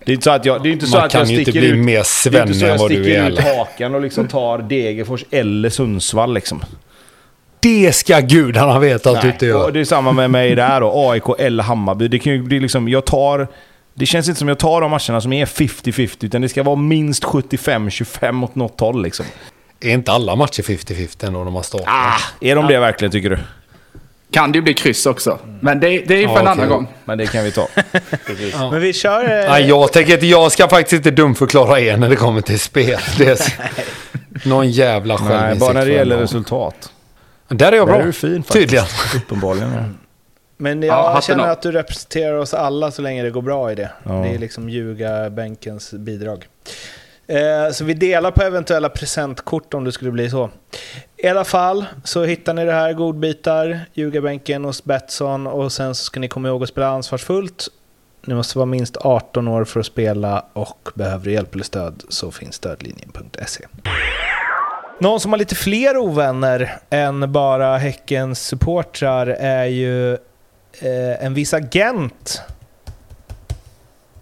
det 0.06 0.12
är 0.12 0.14
inte 0.14 0.24
så 0.24 0.32
att 0.32 0.46
jag, 0.46 0.64
det 0.64 0.70
är 0.70 0.74
inte 0.74 0.86
så 0.86 0.98
Man 0.98 1.06
att 1.06 1.14
jag 1.14 1.28
sticker 1.28 1.42
ut... 1.42 1.48
Man 1.48 1.54
kan 1.54 1.62
ju 1.62 1.70
inte 1.70 1.76
bli 1.76 1.84
mer 1.84 2.04
svennig 2.04 2.62
än 2.62 2.78
vad 2.78 2.92
du 2.92 3.14
är. 3.14 3.24
Jag 3.24 3.34
sticker 3.34 3.50
ut 3.52 3.58
hakan 3.58 3.96
och 3.96 4.02
liksom 4.02 4.28
tar 4.28 4.58
Degerfors 4.58 5.24
eller 5.32 5.70
Sundsvall 5.70 6.34
liksom. 6.34 6.62
Det 7.66 7.96
ska 7.96 8.20
gudarna 8.20 8.80
veta 8.80 9.12
att 9.12 9.22
du 9.22 9.28
inte 9.28 9.46
gör. 9.46 9.72
Det 9.72 9.80
är 9.80 9.86
samma 9.86 10.12
med 10.12 10.32
mig 10.32 10.56
där 10.56 10.82
då. 10.82 11.10
AIK 11.12 11.24
eller 11.40 11.64
Hammarby. 11.64 12.08
Det 12.08 12.20
kan 12.20 12.34
ju 12.34 12.42
bli 12.42 12.60
liksom, 12.60 12.90
jag 12.90 13.06
tar... 13.06 13.48
Det 13.94 14.06
känns 14.06 14.28
inte 14.28 14.40
som 14.40 14.48
jag 14.48 14.60
tar 14.60 14.82
de 14.82 14.92
matcherna 14.92 15.22
som 15.22 15.34
är 15.34 15.46
50-50, 15.46 16.26
utan 16.26 16.42
det 16.42 16.50
ska 16.50 16.64
vara 16.64 16.76
minst 16.76 17.24
75-25 17.24 18.44
åt 18.44 18.56
något 18.56 18.80
håll 18.80 19.04
liksom. 19.04 19.26
Är 19.80 19.90
inte 19.90 20.12
alla 20.12 20.36
matcher 20.36 20.62
50-50 20.62 21.28
ändå 21.28 21.44
när 21.44 21.52
man 21.52 21.64
startar? 21.64 21.86
Ah, 21.88 22.20
är 22.42 22.56
de 22.56 22.68
det 22.68 22.80
verkligen 22.80 23.12
tycker 23.12 23.30
du? 23.30 23.38
Kan 24.32 24.52
det 24.52 24.56
ju 24.56 24.62
bli 24.62 24.74
kryss 24.74 25.06
också. 25.06 25.40
Men 25.60 25.80
det, 25.80 25.88
det 25.88 26.14
är 26.14 26.22
ju 26.22 26.28
för 26.28 26.34
ja, 26.34 26.40
en 26.40 26.48
annan 26.48 26.70
gång. 26.70 26.88
Men 27.06 27.18
det 27.18 27.28
kan 27.28 27.44
vi 27.44 27.52
ta. 27.52 27.68
ja. 28.54 28.72
Men 28.72 28.82
vi 28.82 28.94
kör... 28.94 29.24
Eh... 29.24 29.50
Nej, 29.50 29.68
jag 29.68 29.94
tänker 29.94 30.14
inte, 30.14 30.26
jag 30.26 30.52
ska 30.52 30.68
faktiskt 30.68 30.94
inte 30.94 31.12
dumförklara 31.12 31.80
er 31.80 31.98
när 31.98 32.10
det 32.10 32.16
kommer 32.16 32.42
till 32.42 32.60
spel. 32.60 33.00
Det 33.18 33.28
är 33.28 33.40
någon 34.48 34.72
jävla 34.72 35.18
självinsikt. 35.18 35.50
Nej, 35.50 35.60
bara 35.60 35.74
när 35.74 35.86
det 35.86 35.92
gäller 35.92 36.18
resultat. 36.18 36.92
Där 37.48 37.72
är 37.72 37.76
jag 37.76 37.88
bra. 37.88 37.96
Där 37.96 38.02
är 38.02 38.06
du 38.06 38.14
fin 38.14 38.44
faktiskt. 38.44 38.54
Tydligen. 38.54 38.86
Uppenbarligen. 39.16 39.98
Men 40.58 40.82
jag 40.84 41.16
ja, 41.16 41.22
känner 41.22 41.48
att 41.48 41.62
du 41.62 41.72
representerar 41.72 42.38
oss 42.38 42.54
alla 42.54 42.92
så 42.92 43.02
länge 43.02 43.24
det 43.24 43.32
går 43.32 43.42
bra 43.42 43.72
i 43.72 43.76
det. 43.76 43.92
Ja. 44.04 44.14
Det 44.14 44.28
är 44.28 44.38
liksom 44.38 44.70
ljuga-bänkens 44.70 45.94
bidrag. 45.94 46.48
Eh, 47.28 47.72
så 47.72 47.86
vi 47.86 47.94
delar 47.94 48.32
på 48.32 48.42
eventuella 48.42 48.90
presentkort 48.90 49.74
om 49.74 49.84
det 49.84 49.92
skulle 49.92 50.12
bli 50.12 50.30
så. 50.30 50.50
I 51.18 51.28
alla 51.28 51.44
fall 51.44 51.86
så 52.04 52.24
hittar 52.24 52.54
ni 52.54 52.66
det 52.66 52.72
här, 52.72 52.94
godbitar, 52.94 53.80
ljugarbänken 53.94 54.66
hos 54.66 54.84
Betsson 54.84 55.48
och 55.48 55.72
sen 55.72 55.96
så 55.96 56.04
ska 56.04 56.20
ni 56.20 56.28
komma 56.28 56.48
ihåg 56.48 56.64
att 56.64 56.70
spela 56.70 56.88
ansvarsfullt. 56.88 57.68
Ni 58.26 58.36
måste 58.36 58.58
vara 58.58 58.66
minst 58.66 58.98
18 58.98 59.48
år 59.48 59.66
för 59.66 59.80
att 59.80 59.86
spela 59.86 60.46
och 60.54 60.90
behöver 60.94 61.32
hjälp 61.32 61.54
eller 61.54 61.64
stöd 61.64 62.04
så 62.10 62.32
finns 62.32 62.56
stödlinjen.se. 62.56 63.66
Någon 65.00 65.20
som 65.20 65.32
har 65.32 65.40
lite 65.40 65.56
fler 65.56 65.98
ovänner 65.98 66.78
än 66.90 67.32
bara 67.32 67.78
Häckens 67.78 68.48
supportrar 68.48 69.28
är 69.28 69.66
ju 69.66 70.14
eh, 70.14 71.26
en 71.26 71.34
viss 71.34 71.54
agent. 71.54 72.42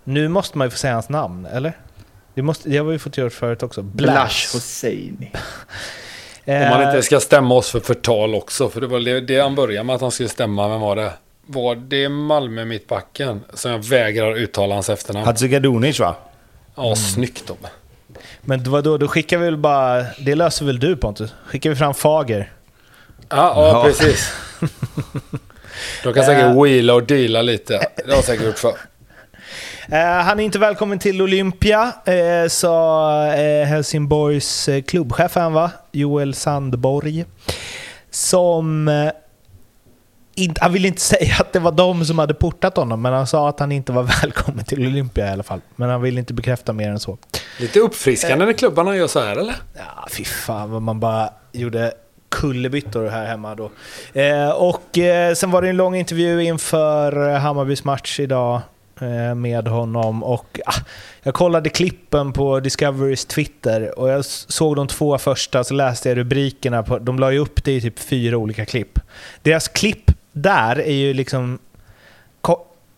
Nu 0.03 0.27
måste 0.27 0.57
man 0.57 0.67
ju 0.67 0.71
få 0.71 0.77
säga 0.77 0.93
hans 0.93 1.09
namn, 1.09 1.45
eller? 1.45 1.77
Det, 2.33 2.41
måste, 2.41 2.69
det 2.69 2.77
har 2.77 2.85
vi 2.85 2.99
fått 2.99 3.17
gjort 3.17 3.33
förut 3.33 3.63
också. 3.63 3.81
Blash 3.81 4.53
Hosseini. 4.53 5.31
Om 6.45 6.53
Eh, 6.53 6.69
man 6.69 6.87
inte 6.87 7.01
ska 7.01 7.19
stämma 7.19 7.55
oss 7.55 7.69
för 7.69 7.79
förtal 7.79 8.35
också. 8.35 8.69
För 8.69 8.81
det 8.81 8.87
var 8.87 8.99
det, 8.99 9.21
det 9.21 9.39
han 9.39 9.55
började 9.55 9.83
med 9.83 9.95
att 9.95 10.01
han 10.01 10.11
skulle 10.11 10.29
stämma. 10.29 10.69
Vem 10.69 10.81
var 10.81 10.95
det? 10.95 11.13
Var 11.45 11.75
det 11.75 12.09
Malmö 12.09 12.65
mittbacken? 12.65 13.43
Som 13.53 13.71
jag 13.71 13.79
vägrar 13.79 14.35
uttala 14.35 14.73
hans 14.73 14.89
efternamn. 14.89 15.25
Hadzikadunic 15.25 15.99
va? 15.99 16.15
Ja, 16.75 16.95
snyggt 16.95 17.45
Tobbe. 17.47 17.69
Men 18.45 18.63
vadå, 18.63 18.97
då 18.97 19.07
skickar 19.07 19.37
vi 19.37 19.45
väl 19.45 19.57
bara... 19.57 20.05
Det 20.19 20.35
löser 20.35 20.65
väl 20.65 20.79
du 20.79 20.95
Pontus? 20.95 21.33
Skickar 21.45 21.69
vi 21.69 21.75
fram 21.75 21.93
Fager? 21.93 22.51
Ja, 23.29 23.35
ja, 23.35 23.67
Ja. 23.67 23.83
precis. 23.83 24.33
De 26.03 26.13
kan 26.13 26.23
säkert 26.25 26.55
wheela 26.65 26.93
och 26.93 27.03
deala 27.03 27.41
lite. 27.41 27.73
Det 27.95 28.09
har 28.09 28.15
jag 28.15 28.23
säkert 28.23 28.45
gjort 28.45 28.59
för. 28.59 28.73
Eh, 29.91 30.23
han 30.23 30.39
är 30.39 30.43
inte 30.43 30.59
välkommen 30.59 30.99
till 30.99 31.21
Olympia, 31.21 31.91
eh, 32.05 32.47
sa 32.49 33.25
eh, 33.33 33.65
Helsingborgs 33.65 34.69
klubbchef, 34.87 35.35
han 35.35 35.53
va? 35.53 35.71
Joel 35.91 36.33
Sandborg. 36.33 37.25
Som... 38.11 38.87
Han 40.61 40.73
ville 40.73 40.87
inte 40.87 41.01
säga 41.15 41.35
att 41.39 41.53
det 41.53 41.59
var 41.59 41.71
de 41.71 42.05
som 42.05 42.19
hade 42.19 42.33
portat 42.33 42.77
honom, 42.77 43.01
men 43.01 43.13
han 43.13 43.27
sa 43.27 43.49
att 43.49 43.59
han 43.59 43.71
inte 43.71 43.91
var 43.91 44.03
välkommen 44.21 44.65
till 44.65 44.79
Olympia 44.87 45.27
i 45.27 45.31
alla 45.31 45.43
fall. 45.43 45.61
Men 45.75 45.89
han 45.89 46.01
ville 46.01 46.19
inte 46.19 46.33
bekräfta 46.33 46.73
mer 46.73 46.89
än 46.89 46.99
så. 46.99 47.17
Lite 47.59 47.79
uppfriskande 47.79 48.45
när 48.45 48.53
klubbarna 48.53 48.95
gör 48.95 49.07
så 49.07 49.19
här, 49.19 49.35
eller? 49.37 49.55
Ja, 49.73 50.07
fy 50.11 50.23
fan 50.25 50.71
vad 50.71 50.81
man 50.81 50.99
bara 50.99 51.29
gjorde 51.51 51.93
kullerbyttor 52.29 53.07
här 53.07 53.25
hemma 53.25 53.55
då. 53.55 53.71
Eh, 54.13 54.49
och 54.49 54.97
eh, 54.97 55.33
sen 55.33 55.51
var 55.51 55.61
det 55.61 55.69
en 55.69 55.77
lång 55.77 55.95
intervju 55.95 56.43
inför 56.43 57.29
eh, 57.29 57.37
Hammarbys 57.39 57.83
match 57.83 58.19
idag 58.19 58.61
eh, 59.01 59.35
med 59.35 59.67
honom. 59.67 60.23
Och 60.23 60.59
ah, 60.65 60.79
Jag 61.23 61.33
kollade 61.33 61.69
klippen 61.69 62.33
på 62.33 62.59
Discoverys 62.59 63.25
Twitter 63.25 63.99
och 63.99 64.09
jag 64.09 64.25
såg 64.25 64.75
de 64.75 64.87
två 64.87 65.17
första, 65.17 65.63
så 65.63 65.73
läste 65.73 66.09
jag 66.09 66.17
rubrikerna. 66.17 66.83
På, 66.83 66.99
de 66.99 67.19
la 67.19 67.31
ju 67.31 67.39
upp 67.39 67.63
det 67.63 67.71
i 67.71 67.81
typ 67.81 67.99
fyra 67.99 68.37
olika 68.37 68.65
klipp. 68.65 68.99
Deras 69.41 69.67
klipp 69.67 70.02
där 70.33 70.79
är 70.79 70.93
ju 70.93 71.13
liksom... 71.13 71.59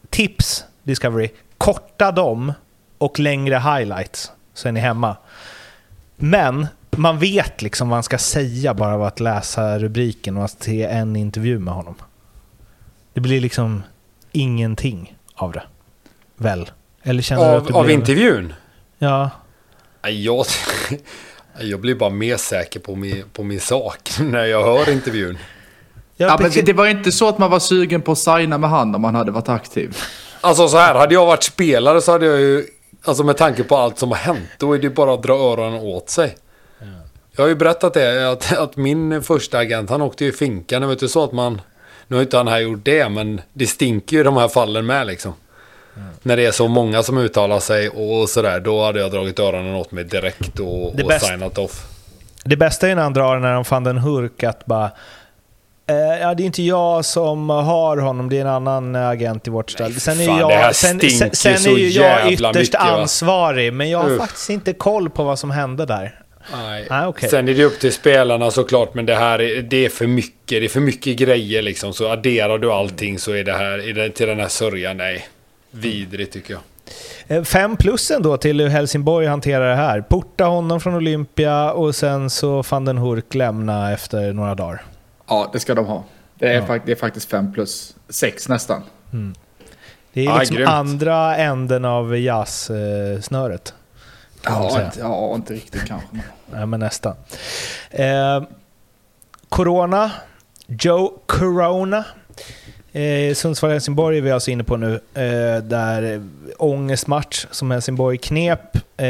Tips, 0.09 0.65
Discovery. 0.83 1.29
Korta 1.57 2.11
dem 2.11 2.53
och 2.97 3.19
längre 3.19 3.55
highlights, 3.55 4.31
så 4.53 4.67
är 4.67 4.71
ni 4.71 4.79
hemma. 4.79 5.17
Men 6.15 6.67
man 6.91 7.19
vet 7.19 7.61
liksom 7.61 7.89
vad 7.89 7.95
man 7.95 8.03
ska 8.03 8.17
säga 8.17 8.73
bara 8.73 8.93
av 8.93 9.03
att 9.03 9.19
läsa 9.19 9.79
rubriken 9.79 10.37
och 10.37 10.45
att 10.45 10.63
se 10.63 10.83
en 10.83 11.15
intervju 11.15 11.59
med 11.59 11.73
honom. 11.73 11.95
Det 13.13 13.19
blir 13.21 13.41
liksom 13.41 13.83
ingenting 14.31 15.15
av 15.35 15.51
det. 15.51 15.63
Väl? 16.35 16.71
Eller 17.03 17.21
känner 17.21 17.51
du 17.51 17.57
att 17.57 17.67
det 17.67 17.73
Av, 17.73 17.79
av 17.79 17.85
blev- 17.85 17.99
intervjun? 17.99 18.53
Ja. 18.97 19.29
Jag, 20.01 20.45
jag 21.59 21.79
blir 21.79 21.95
bara 21.95 22.09
mer 22.09 22.37
säker 22.37 22.79
på 22.79 22.95
min, 22.95 23.23
på 23.33 23.43
min 23.43 23.59
sak 23.59 24.09
när 24.19 24.45
jag 24.45 24.63
hör 24.63 24.89
intervjun. 24.91 25.37
Ja, 26.17 26.27
Ja, 26.27 26.37
men 26.41 26.51
det, 26.51 26.61
det 26.61 26.73
var 26.73 26.87
inte 26.87 27.11
så 27.11 27.29
att 27.29 27.37
man 27.37 27.51
var 27.51 27.59
sugen 27.59 28.01
på 28.01 28.11
att 28.11 28.17
signa 28.17 28.57
med 28.57 28.69
han 28.69 28.95
om 28.95 29.01
man 29.01 29.15
hade 29.15 29.31
varit 29.31 29.49
aktiv. 29.49 29.97
Alltså 30.41 30.67
så 30.67 30.77
här, 30.77 30.95
hade 30.95 31.13
jag 31.13 31.25
varit 31.25 31.43
spelare 31.43 32.01
så 32.01 32.11
hade 32.11 32.25
jag 32.25 32.39
ju... 32.39 32.65
Alltså 33.05 33.23
med 33.23 33.37
tanke 33.37 33.63
på 33.63 33.77
allt 33.77 33.99
som 33.99 34.09
har 34.09 34.17
hänt, 34.17 34.49
då 34.57 34.73
är 34.73 34.77
det 34.77 34.83
ju 34.83 34.89
bara 34.93 35.13
att 35.13 35.23
dra 35.23 35.33
öronen 35.33 35.81
åt 35.81 36.09
sig. 36.09 36.35
Jag 37.35 37.43
har 37.43 37.47
ju 37.49 37.55
berättat 37.55 37.93
det, 37.93 38.31
att, 38.31 38.57
att 38.57 38.77
min 38.77 39.23
första 39.23 39.57
agent, 39.57 39.89
han 39.89 40.01
åkte 40.01 40.23
ju 40.23 40.29
i 40.29 40.33
finkan. 40.33 40.81
Det 40.81 40.87
var 40.87 40.93
inte 40.93 41.07
så 41.07 41.23
att 41.23 41.31
man... 41.31 41.61
Nu 42.07 42.15
har 42.15 42.23
inte 42.23 42.37
han 42.37 42.47
här 42.47 42.59
gjort 42.59 42.79
det, 42.83 43.09
men 43.09 43.41
det 43.53 43.67
stinker 43.67 44.15
ju 44.15 44.19
i 44.21 44.23
de 44.23 44.37
här 44.37 44.47
fallen 44.47 44.85
med 44.85 45.07
liksom. 45.07 45.33
När 46.21 46.37
det 46.37 46.45
är 46.45 46.51
så 46.51 46.67
många 46.67 47.03
som 47.03 47.17
uttalar 47.17 47.59
sig 47.59 47.89
och 47.89 48.29
sådär, 48.29 48.59
då 48.59 48.83
hade 48.83 48.99
jag 48.99 49.11
dragit 49.11 49.39
öronen 49.39 49.75
åt 49.75 49.91
mig 49.91 50.03
direkt 50.03 50.59
och, 50.59 50.85
och 50.87 50.95
bäst- 50.95 51.25
signat 51.25 51.57
off. 51.57 51.85
Det 52.43 52.55
bästa 52.57 52.87
är 52.89 52.95
när 52.95 53.03
han 53.03 53.13
drar 53.13 53.39
när 53.39 53.53
de 53.53 53.65
fann 53.65 53.83
den 53.83 53.97
hurk 53.97 54.43
att 54.43 54.65
bara... 54.65 54.91
Eh, 55.87 55.95
ja, 56.21 56.33
det 56.33 56.43
är 56.43 56.45
inte 56.45 56.63
jag 56.63 57.05
som 57.05 57.49
har 57.49 57.97
honom, 57.97 58.29
det 58.29 58.37
är 58.37 58.41
en 58.41 58.47
annan 58.47 58.95
eh, 58.95 59.07
agent 59.07 59.47
i 59.47 59.49
vårt 59.49 59.71
ställe. 59.71 59.99
Sen 59.99 60.19
är, 60.19 60.25
fan, 60.25 60.39
jag, 60.39 60.75
sen, 60.75 60.99
sen, 61.33 61.53
är 61.53 61.77
ju 61.77 61.89
jag 61.89 62.31
ytterst 62.31 62.55
mycket, 62.55 62.73
va? 62.73 62.79
ansvarig, 62.79 63.73
men 63.73 63.89
jag 63.89 63.99
har 63.99 64.09
Uff. 64.09 64.19
faktiskt 64.19 64.49
inte 64.49 64.73
koll 64.73 65.09
på 65.09 65.23
vad 65.23 65.39
som 65.39 65.51
hände 65.51 65.85
där. 65.85 66.21
Nej. 66.53 66.87
Ah, 66.89 67.07
okej. 67.07 67.29
Sen 67.29 67.49
är 67.49 67.53
det 67.53 67.63
upp 67.63 67.79
till 67.79 67.93
spelarna 67.93 68.51
såklart, 68.51 68.93
men 68.93 69.05
det 69.05 69.15
här 69.15 69.41
är, 69.41 69.61
det 69.61 69.85
är 69.85 69.89
för 69.89 70.07
mycket. 70.07 70.47
Det 70.47 70.65
är 70.65 70.69
för 70.69 70.79
mycket 70.79 71.17
grejer 71.17 71.61
liksom. 71.61 71.93
Så 71.93 72.09
adderar 72.09 72.57
du 72.57 72.71
allting 72.71 73.19
så 73.19 73.31
är 73.31 73.43
det 73.43 73.53
här, 73.53 73.89
är 73.89 73.93
det 73.93 74.09
till 74.09 74.27
den 74.27 74.39
här 74.39 74.47
sörjan, 74.47 74.97
nej. 74.97 75.27
Vidrigt 75.71 76.33
tycker 76.33 76.53
jag. 76.53 76.61
Eh, 77.37 77.43
Fem 77.43 77.77
plus 77.77 78.11
ändå 78.11 78.37
till 78.37 78.61
hur 78.61 78.67
Helsingborg 78.67 79.27
hanterar 79.27 79.69
det 79.69 79.75
här. 79.75 80.01
Porta 80.01 80.43
honom 80.43 80.81
från 80.81 80.95
Olympia 80.95 81.71
och 81.71 81.95
sen 81.95 82.29
så 82.29 82.63
van 82.69 82.85
den 82.85 82.97
Hurk 82.97 83.33
lämna 83.33 83.93
efter 83.93 84.33
några 84.33 84.55
dagar. 84.55 84.81
Ja, 85.27 85.49
det 85.53 85.59
ska 85.59 85.75
de 85.75 85.85
ha. 85.85 86.03
Det 86.35 86.47
är, 86.47 86.53
Ja. 86.53 86.61
fak- 86.65 86.81
det 86.85 86.91
är 86.91 86.95
faktiskt 86.95 87.29
fem 87.29 87.53
plus 87.53 87.95
sex 88.09 88.49
nästan. 88.49 88.81
Det 90.13 90.21
är 90.21 90.25
Ja, 90.25 90.39
liksom 90.39 90.55
grymt. 90.57 90.69
andra 90.69 91.35
änden 91.35 91.85
av 91.85 92.17
jazzsnöret. 92.17 93.73
Ja, 94.43 94.81
inte, 94.85 94.99
ja, 94.99 95.35
inte 95.35 95.53
riktigt 95.53 95.85
kanske. 95.85 96.07
men- 96.11 96.21
Nej, 96.51 96.65
men 96.65 96.79
nästan. 96.79 97.15
Eh, 97.91 98.43
corona. 99.49 100.11
Joe 100.67 101.13
Corona. 101.25 102.03
Eh, 102.91 103.33
Sundsvall-Helsingborg 103.33 104.17
är 104.17 104.21
vi 104.21 104.31
alltså 104.31 104.51
inne 104.51 104.63
på 104.63 104.77
nu. 104.77 104.93
Eh, 105.13 105.63
där 105.63 106.23
ångestmatch 106.57 107.45
som 107.51 107.71
Helsingborg 107.71 108.17
knep. 108.17 108.75
Eh, 108.97 109.05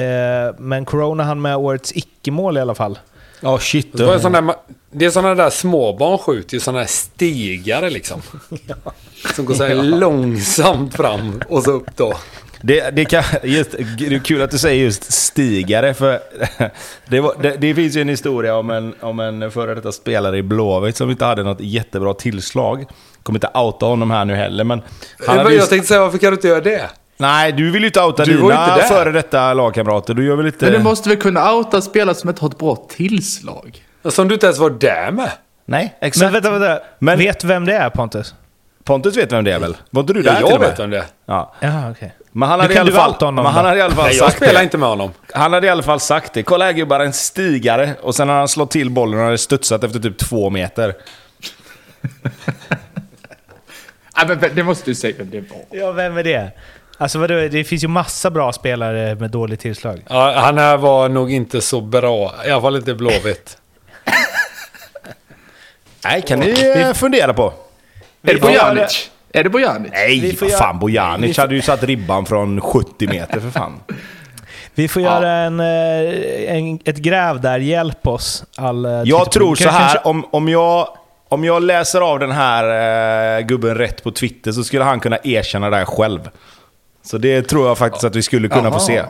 men 0.57 0.86
Corona 0.86 1.24
hann 1.24 1.41
med 1.41 1.55
årets 1.55 1.91
icke-mål 1.95 2.57
i 2.57 2.61
alla 2.61 2.76
fall. 2.76 2.99
Ja, 3.41 3.59
shit. 3.59 3.97
Det, 3.97 4.05
var 4.05 4.13
en 4.13 4.20
sån 4.22 4.32
där, 4.32 4.41
ma- 4.41 4.55
det 4.96 5.06
är 5.06 5.10
sådana 5.10 5.36
där 5.36 5.50
småbarn 5.50 6.18
skjuter 6.18 6.54
ju 6.54 6.60
sådana 6.60 6.80
här 6.80 6.88
stegare 6.88 7.89
liksom. 7.89 8.22
Som 9.36 9.46
går 9.46 9.54
så 9.54 9.64
här 9.64 9.76
långsamt 9.76 10.96
fram 10.96 11.41
och 11.50 11.64
så 11.64 11.72
upp 11.72 11.98
då. 11.98 12.14
Det, 12.62 12.89
det, 12.96 13.06
kan, 13.06 13.24
just, 13.43 13.72
det 13.72 14.06
är 14.06 14.20
kul 14.20 14.41
att 14.41 14.52
du 14.52 14.58
säger 14.58 14.84
just 14.84 15.14
stigare, 15.14 15.93
för 15.93 16.20
det, 17.10 17.20
var, 17.20 17.36
det, 17.41 17.56
det 17.58 17.76
finns 17.76 17.96
ju 17.96 18.02
en 18.02 18.10
historia 18.10 18.56
om 18.56 18.70
en, 18.70 18.96
om 19.02 19.20
en 19.20 19.52
före 19.52 19.76
detta 19.76 19.91
spelare 19.91 20.38
i 20.38 20.43
Blåvitt 20.43 20.98
som 20.98 21.12
inte 21.12 21.26
hade 21.26 21.43
något 21.43 21.62
jättebra 21.62 22.14
tillslag. 22.14 22.86
Kommer 23.24 23.38
inte 23.38 23.60
outa 23.60 23.86
honom 23.86 24.12
här 24.12 24.26
nu 24.26 24.36
heller, 24.36 24.64
men... 24.64 24.82
Han 25.28 25.38
jag 25.38 25.54
just, 25.54 25.70
tänkte 25.70 25.88
säga, 25.88 26.00
varför 26.00 26.18
kan 26.18 26.30
du 26.30 26.36
inte 26.36 26.48
göra 26.48 26.62
det? 26.62 26.89
nej, 27.18 27.52
du 27.52 27.72
vill 27.72 27.82
ju 27.82 27.88
inte 27.88 28.02
outa 28.02 28.26
Du 28.26 28.38
dina 28.38 28.78
före 28.78 29.12
detta 29.12 29.54
lagkamrater. 29.54 30.14
Du 30.14 30.26
gör 30.26 30.36
väl 30.36 30.46
inte... 30.46 30.66
Men 30.66 30.74
du 30.74 30.80
måste 30.80 31.10
väl 31.10 31.18
kunna 31.18 31.54
outa 31.54 31.82
spelare 31.82 32.16
som 32.16 32.30
inte 32.30 32.41
har 32.41 32.50
ett 32.50 32.58
bra 32.58 32.76
tillslag? 32.76 33.84
Som 34.10 34.28
du 34.28 34.34
inte 34.34 34.45
ens 34.45 34.60
var 34.60 34.70
där 34.70 35.12
med. 35.12 35.32
Nej, 35.66 35.95
exakt. 36.01 36.24
Men 36.24 36.34
vänta, 36.34 36.51
vänta. 36.60 36.84
Men- 36.99 37.18
Vet 37.20 37.43
vem 37.43 37.66
det 37.66 37.74
är 37.74 37.89
Pontus? 37.89 38.36
Pontus 38.84 39.18
vet 39.18 39.32
vem 39.32 39.43
det 39.43 39.51
är 39.53 39.60
väl? 39.60 39.78
Var 39.89 40.01
inte 40.01 40.14
du 40.14 40.22
där 40.22 40.32
Ja, 40.32 40.36
till 40.36 40.45
och 40.45 40.51
jag 40.51 40.60
med? 40.60 40.70
vet 40.70 40.80
vem 40.80 40.89
det 40.89 40.97
är. 40.97 41.06
Ja. 41.26 41.53
Ja, 41.60 41.91
okej. 41.91 42.16
Men 42.32 42.49
han 42.49 42.60
hade, 42.60 42.74
i 42.74 42.78
alla 42.78 42.91
fall, 42.91 43.12
honom 43.14 43.36
men 43.36 43.45
han 43.53 43.66
hade 43.66 43.78
i 43.78 43.82
alla 43.82 43.95
fall 43.95 44.06
Nej, 44.06 44.16
jag 44.16 44.26
sagt 44.26 44.38
spelar 44.38 44.53
det. 44.60 44.64
inte 44.64 44.78
med 44.78 44.89
honom. 44.89 45.12
Han 45.34 45.53
hade 45.53 45.68
i 45.68 45.70
alla 45.70 45.84
fall 45.84 45.99
sagt 45.99 46.34
det. 46.34 46.43
Kolla 46.43 46.66
här 46.66 46.72
gubbar, 46.72 46.99
en 46.99 47.14
stigare. 47.14 47.93
Och 48.01 48.16
sen 48.16 48.30
har 48.30 48.36
han 48.36 48.47
slått 48.47 48.72
till 48.72 48.89
bollen 48.89 49.20
och 49.20 49.26
hade 49.26 49.38
studsat 49.38 49.84
efter 49.84 49.99
typ 49.99 50.18
två 50.18 50.49
meter. 50.49 50.93
Nej, 54.18 54.28
men 54.28 54.56
det 54.56 54.64
måste 54.64 54.91
du 54.91 54.95
säga 54.95 55.16
vem 55.18 55.30
det 55.30 55.39
var. 55.41 55.80
Ja, 55.80 55.91
vem 55.91 56.18
är 56.18 56.24
det? 56.24 56.51
Alltså 56.97 57.20
vadå, 57.20 57.34
det 57.34 57.64
finns 57.64 57.84
ju 57.84 57.88
massa 57.88 58.30
bra 58.30 58.51
spelare 58.53 59.16
med 59.16 59.32
dåligt 59.32 59.60
tillslag. 59.60 60.03
Ja, 60.10 60.34
han 60.38 60.58
här 60.58 60.78
var 60.78 61.10
nog 61.10 61.32
inte 61.32 61.62
så 61.62 61.82
bra. 61.82 62.34
I 62.47 62.49
alla 62.51 62.62
fall 62.62 62.76
inte 62.76 62.93
Blåvitt. 62.93 63.58
Nej, 66.06 66.22
kan 66.22 66.39
ni 66.39 66.74
eh, 66.78 66.93
fundera 66.93 67.34
på. 67.34 67.53
Är 68.28 68.34
det 68.34 68.39
Bojanic? 68.41 69.10
Är 69.34 69.43
det 69.43 69.49
Bojanic? 69.49 69.91
Nej, 69.93 70.20
Vi 70.20 70.38
vad 70.41 70.51
fan 70.51 70.80
Bojanic 70.80 71.30
vi 71.30 71.34
får- 71.34 71.41
hade 71.41 71.56
ju 71.56 71.62
satt 71.62 71.84
ribban 71.84 72.26
från 72.26 72.62
70 72.62 73.08
meter 73.08 73.39
för 73.39 73.49
fan. 73.49 73.80
Vi 74.78 74.88
får 74.88 75.01
Ja. 75.01 75.10
göra 75.22 75.32
en, 75.32 75.60
eh, 75.60 76.56
en, 76.56 76.80
ett 76.86 76.97
gräv 76.97 77.41
där, 77.41 77.60
hjälp 77.60 78.08
oss. 78.08 78.43
All, 78.58 78.86
eh, 78.86 78.91
Jag 78.91 79.03
Twitterpublik. 79.06 79.32
tror 79.34 79.56
så 79.56 79.64
Kanske- 79.64 79.82
här, 79.84 80.08
om, 80.08 80.26
om, 80.32 80.49
jag, 80.49 80.88
om 81.30 81.43
jag 81.43 81.64
läser 81.64 82.01
av 82.01 82.20
den 82.20 82.32
här 82.32 83.38
eh, 83.39 83.45
gubben 83.45 83.76
rätt 83.76 84.03
på 84.03 84.12
Twitter 84.12 84.51
så 84.51 84.64
skulle 84.64 84.84
han 84.84 84.99
kunna 84.99 85.18
erkänna 85.24 85.70
det 85.70 85.78
här 85.78 85.86
själv. 85.86 86.20
Så 87.06 87.18
det 87.18 87.41
tror 87.41 87.68
jag 87.68 87.78
faktiskt 87.78 88.03
att 88.03 88.16
vi 88.16 88.22
skulle 88.22 88.47
kunna 88.47 88.72
få 88.72 88.78
Jaha. 88.78 88.80
se. 88.80 89.03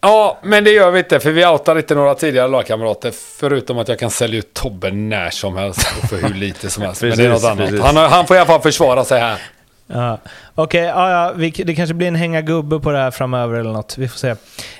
Ja, 0.00 0.38
men 0.42 0.64
det 0.64 0.70
gör 0.70 0.90
vi 0.90 0.98
inte. 0.98 1.20
För 1.20 1.30
vi 1.30 1.46
outar 1.46 1.76
inte 1.78 1.94
några 1.94 2.14
tidigare 2.14 2.48
lagkamrater. 2.48 3.12
Förutom 3.38 3.78
att 3.78 3.88
jag 3.88 3.98
kan 3.98 4.10
sälja 4.10 4.38
ut 4.38 4.54
Tobbe 4.54 4.90
när 4.90 5.30
som 5.30 5.56
helst 5.56 5.88
och 6.02 6.08
för 6.08 6.16
hur 6.16 6.34
lite 6.34 6.70
som 6.70 6.82
helst. 6.82 7.02
men 7.02 7.16
det 7.16 7.24
är 7.24 7.28
något 7.28 7.34
Precis, 7.42 7.50
annat. 7.50 7.68
precis. 7.70 7.80
Han, 7.84 7.96
han 7.96 8.26
får 8.26 8.36
i 8.36 8.40
alla 8.40 8.46
fall 8.46 8.60
försvara 8.60 9.04
sig 9.04 9.20
här. 9.20 9.38
Ja. 9.86 10.18
Okej, 10.54 10.80
ja, 10.84 11.10
ja, 11.10 11.32
vi- 11.36 11.50
det 11.50 11.74
kanske 11.74 11.94
blir 11.94 12.08
en 12.08 12.14
hänga 12.14 12.40
gubbe 12.40 12.80
på 12.80 12.90
det 12.90 12.98
här 12.98 13.10
framöver 13.10 13.58
eller 13.60 13.70
något. 13.72 13.98
Vi 13.98 14.08
får 14.08 14.18
se. 14.18 14.28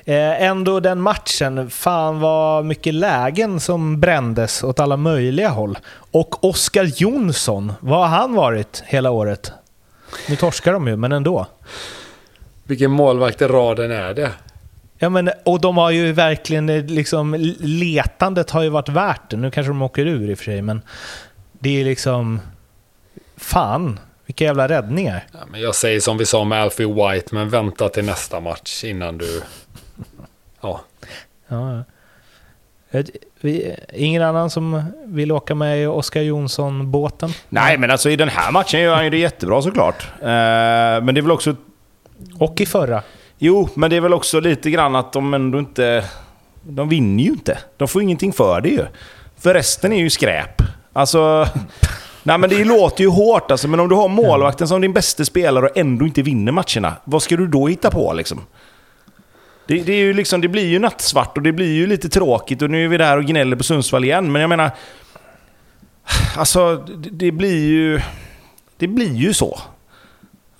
Eh, 0.05 0.43
ändå 0.43 0.81
den 0.81 1.01
matchen, 1.01 1.71
fan 1.71 2.21
vad 2.21 2.65
mycket 2.65 2.95
lägen 2.95 3.61
som 3.61 4.01
brändes 4.01 4.63
åt 4.65 4.81
alla 4.81 4.97
möjliga 4.97 5.49
håll. 5.49 5.79
Och 6.11 6.45
Oskar 6.45 6.85
Jonsson, 6.85 7.73
vad 7.81 7.99
har 7.99 8.07
han 8.19 8.35
varit 8.35 8.83
hela 8.87 9.11
året? 9.11 9.53
Nu 10.29 10.37
torskar 10.37 10.73
de 10.73 10.89
ju, 10.89 10.97
men 10.97 11.13
ändå. 11.13 11.47
Vilken 12.65 12.91
målvakt 12.91 13.43
i 13.43 13.47
raden 13.47 13.91
är 13.91 14.15
det? 14.15 14.31
Ja, 15.03 15.09
men, 15.09 15.31
och 15.45 15.61
de 15.61 15.77
har 15.77 15.91
ju 15.91 16.13
verkligen, 16.13 16.69
eh, 16.69 16.85
liksom, 16.85 17.55
letandet 17.61 18.51
har 18.51 18.63
ju 18.63 18.69
varit 18.69 18.89
värt 18.89 19.31
det. 19.31 19.37
Nu 19.37 19.51
kanske 19.51 19.71
de 19.71 19.83
åker 19.83 20.07
ur 20.07 20.31
i 20.31 20.35
och 20.35 20.39
för 20.39 20.45
sig, 20.45 20.63
men 20.63 20.83
det 21.53 21.81
är 21.81 21.85
liksom... 21.85 22.41
Fan, 23.37 24.01
vilka 24.27 24.45
jävla 24.45 24.69
räddningar. 24.69 25.27
Ja, 25.33 25.39
men 25.51 25.61
jag 25.61 25.75
säger 25.75 26.01
som 26.01 26.19
vi 26.19 26.27
sa 26.27 26.45
med 26.45 26.63
Alfie 26.63 26.87
White, 26.87 27.35
men 27.35 27.49
vänta 27.49 27.89
till 27.89 28.05
nästa 28.05 28.41
match 28.41 28.85
innan 28.85 29.19
du... 29.19 29.43
Ja. 30.61 30.81
Ja, 31.49 31.85
ingen 33.93 34.23
annan 34.23 34.51
som 34.51 34.85
vill 35.05 35.33
åka 35.33 35.55
med 35.55 35.83
i 35.83 35.87
Oskar 35.87 36.21
Jonsson-båten? 36.21 37.31
Nej, 37.49 37.79
men 37.79 37.91
alltså 37.91 38.11
i 38.11 38.17
den 38.17 38.29
här 38.29 38.53
matchen 38.53 38.81
gör 38.81 38.95
han 38.95 39.05
ju 39.05 39.11
det 39.11 39.19
jättebra 39.19 39.63
såklart. 39.63 40.07
Eh, 40.21 40.27
men 41.03 41.07
det 41.07 41.21
är 41.21 41.23
väl 41.23 41.31
också... 41.31 41.57
Och 42.39 42.61
i 42.61 42.67
förra. 42.67 43.03
Jo, 43.43 43.69
men 43.75 43.91
det 43.91 43.97
är 43.97 44.01
väl 44.01 44.15
också 44.15 44.41
lite 44.41 44.71
grann 44.71 44.97
att 44.97 45.13
de 45.13 45.35
ändå 45.35 45.59
inte... 45.59 46.05
De 46.63 46.89
vinner 46.89 47.25
ju 47.25 47.31
inte. 47.31 47.59
De 47.77 47.89
får 47.89 48.03
ingenting 48.03 48.33
för 48.33 48.61
det 48.61 48.69
ju. 48.69 48.87
För 49.39 49.55
resten 49.55 49.93
är 49.93 49.99
ju 49.99 50.11
skräp. 50.11 50.63
Alltså... 50.93 51.49
Nej 52.23 52.39
men 52.39 52.51
det 52.51 52.65
låter 52.65 53.05
ju 53.05 53.11
hårt 53.11 53.51
alltså, 53.51 53.69
men 53.69 53.81
om 53.81 53.89
du 53.89 53.95
har 53.95 54.09
målvakten 54.09 54.69
som 54.69 54.81
din 54.81 54.93
bästa 54.93 55.25
spelare 55.25 55.67
och 55.67 55.77
ändå 55.77 56.07
inte 56.07 56.23
vinner 56.23 56.53
matcherna, 56.53 56.97
vad 57.05 57.23
ska 57.23 57.37
du 57.37 57.47
då 57.47 57.67
hitta 57.67 57.91
på 57.91 58.13
liksom? 58.13 58.41
Det, 59.67 59.83
det, 59.83 59.93
är 59.93 59.97
ju 59.97 60.13
liksom, 60.13 60.41
det 60.41 60.49
blir 60.49 60.67
ju 60.67 60.79
nattsvart 60.79 61.37
och 61.37 61.43
det 61.43 61.53
blir 61.53 61.73
ju 61.73 61.87
lite 61.87 62.09
tråkigt 62.09 62.63
och 62.63 62.71
nu 62.71 62.85
är 62.85 62.89
vi 62.89 62.97
där 62.97 63.17
och 63.17 63.25
gnäller 63.25 63.57
på 63.57 63.63
Sundsvall 63.63 64.05
igen, 64.05 64.33
men 64.33 64.41
jag 64.41 64.49
menar... 64.49 64.71
Alltså, 66.37 66.77
det, 66.77 67.11
det 67.11 67.31
blir 67.33 67.69
ju... 67.69 68.01
Det 68.77 68.87
blir 68.87 69.15
ju 69.15 69.35
så. 69.35 69.61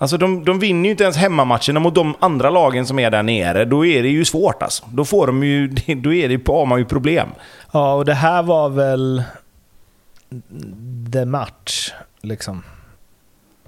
Alltså 0.01 0.17
de, 0.17 0.45
de 0.45 0.59
vinner 0.59 0.85
ju 0.85 0.91
inte 0.91 1.03
ens 1.03 1.17
hemmamatcherna 1.17 1.79
mot 1.79 1.95
de 1.95 2.15
andra 2.19 2.49
lagen 2.49 2.85
som 2.85 2.99
är 2.99 3.11
där 3.11 3.23
nere. 3.23 3.65
Då 3.65 3.85
är 3.85 4.03
det 4.03 4.09
ju 4.09 4.25
svårt 4.25 4.63
alltså. 4.63 4.83
Då 4.93 5.05
får 5.05 5.27
de 5.27 5.43
ju... 5.43 5.67
Då 5.95 6.13
är 6.13 6.29
det, 6.29 6.47
har 6.47 6.65
man 6.65 6.79
ju 6.79 6.85
problem. 6.85 7.29
Ja, 7.71 7.93
och 7.93 8.05
det 8.05 8.13
här 8.13 8.43
var 8.43 8.69
väl 8.69 9.23
the 11.13 11.25
match, 11.25 11.91
liksom. 12.21 12.63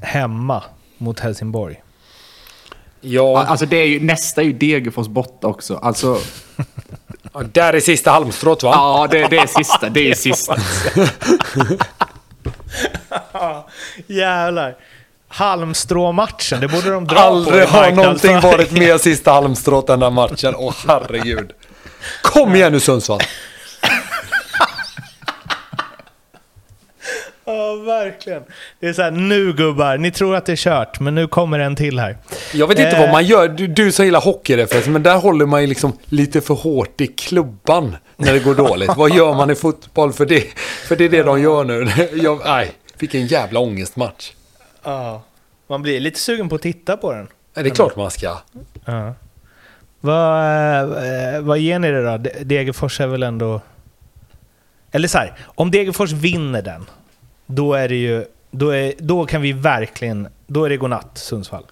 Hemma 0.02 0.64
mot 0.98 1.20
Helsingborg. 1.20 1.84
Ja, 3.02 3.46
Alltså 3.46 3.66
det 3.66 3.78
är 3.78 3.88
ju, 3.88 4.00
nästa 4.00 4.42
är 4.42 4.46
ju 4.46 4.54
Degerfors 4.54 5.08
borta 5.08 5.48
också. 5.48 5.76
Alltså, 5.76 6.18
där 7.52 7.74
är 7.74 7.80
sista 7.80 8.12
halmstrået 8.12 8.64
va? 8.64 8.72
ja 8.74 9.08
det, 9.12 9.28
det 9.28 9.38
är 9.38 9.48
sista. 9.48 9.90
Det 9.90 10.10
är 10.10 10.14
sista. 10.16 10.58
Jävlar. 14.08 14.76
Halmstrå-matchen, 15.34 16.60
det 16.62 16.68
borde 16.68 16.90
de 16.90 17.06
dra 17.08 17.16
på 17.16 17.22
Aldrig 17.22 17.64
i 17.64 17.66
har 17.66 17.92
någonting 17.92 18.40
varit 18.40 18.72
mer 18.72 18.98
sista 18.98 19.32
halmstrået 19.32 19.90
än 19.90 20.00
den 20.00 20.14
matchen. 20.14 20.54
Åh 20.58 20.74
herregud. 20.88 21.52
Kom 22.22 22.56
igen 22.56 22.72
nu 22.72 22.80
Sundsvall. 22.80 23.20
Ja, 27.46 27.76
verkligen. 27.76 28.44
Det 28.80 28.88
är 28.88 28.94
så 28.94 29.02
här, 29.02 29.12
nu 29.12 29.54
gubbar, 29.54 29.98
ni 29.98 30.12
tror 30.12 30.36
att 30.36 30.46
det 30.46 30.52
är 30.52 30.56
kört, 30.56 31.00
men 31.00 31.16
nu 31.16 31.28
kommer 31.28 31.60
en 31.60 31.76
till 31.76 32.00
här. 32.00 32.18
Jag 32.54 32.68
vet 32.68 32.80
inte 32.80 32.92
Eh. 32.92 33.00
vad 33.02 33.12
man 33.12 33.26
gör. 33.26 33.48
Du, 33.48 33.68
du 33.68 33.92
som 33.92 34.06
gillar 34.06 34.22
hockeyreferenser, 34.22 34.92
men 34.92 35.04
där 35.04 35.16
håller 35.18 35.46
man 35.46 35.62
ju 35.62 35.68
liksom 35.68 35.98
lite 36.06 36.42
för 36.42 36.54
hårt 36.54 37.02
i 37.02 37.08
klubban 37.08 37.96
när 38.18 38.34
det 38.34 38.40
går 38.40 38.56
dåligt. 38.56 38.92
vad 38.98 39.14
gör 39.16 39.34
man 39.34 39.50
i 39.52 39.56
fotboll 39.56 40.14
för 40.14 40.26
det? 40.26 40.44
För 40.88 40.96
det 40.96 41.06
är 41.06 41.10
det 41.10 41.24
de 41.24 41.42
gör 41.42 41.64
nu. 41.64 41.88
Jag, 42.24 42.42
nej, 42.46 42.72
vilken 42.98 43.28
jävla 43.28 43.60
ångestmatch. 43.60 44.32
Ja. 44.84 45.22
Man 45.68 45.82
blir 45.82 46.00
lite 46.00 46.20
sugen 46.20 46.50
på 46.50 46.56
att 46.56 46.62
titta 46.62 46.98
på 46.98 47.12
den. 47.12 47.28
Nej, 47.54 47.64
Det 47.64 47.70
är 47.70 47.76
klart 47.76 47.96
man 47.96 48.12
ska. 48.12 48.38
Ja. 48.86 49.14
Vad, 50.00 50.44
eh, 51.36 51.40
vad 51.42 51.60
ger 51.60 51.80
ni 51.80 51.92
det 51.92 52.04
då? 52.04 52.18
De- 52.18 52.44
Degerfors 52.44 53.00
är 53.02 53.08
väl 53.08 53.24
ändå... 53.24 53.62
Eller 54.92 55.08
så 55.08 55.18
här, 55.18 55.34
om 55.46 55.72
Degerfors 55.72 56.12
vinner 56.12 56.62
den, 56.62 56.86
då 57.46 57.74
är 57.74 57.90
det 57.90 57.96
ju... 57.96 58.26
Då, 58.52 58.70
är, 58.70 58.94
då 59.00 59.26
kan 59.26 59.42
vi 59.42 59.52
verkligen... 59.54 60.28
Då 60.48 60.66
är 60.66 60.70
det 60.70 60.78
godnatt, 60.78 61.18
Sundsvall. 61.18 61.66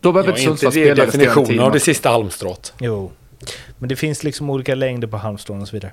Då 0.00 0.12
behöver 0.12 0.32
Ja, 0.32 0.36
inte 0.38 0.44
Sundsvall 0.44 0.72
spela 0.72 1.04
definitionen 1.04 1.46
tio 1.46 1.62
av 1.62 1.72
det 1.72 1.80
sista 1.80 2.08
halmstrået. 2.10 2.72
Jo. 2.80 3.10
Men 3.78 3.88
det 3.88 3.96
finns 3.96 4.22
liksom 4.24 4.50
olika 4.50 4.74
längder 4.74 5.08
på 5.08 5.16
halmstrån 5.16 5.62
och 5.62 5.68
så 5.68 5.76
vidare. 5.76 5.92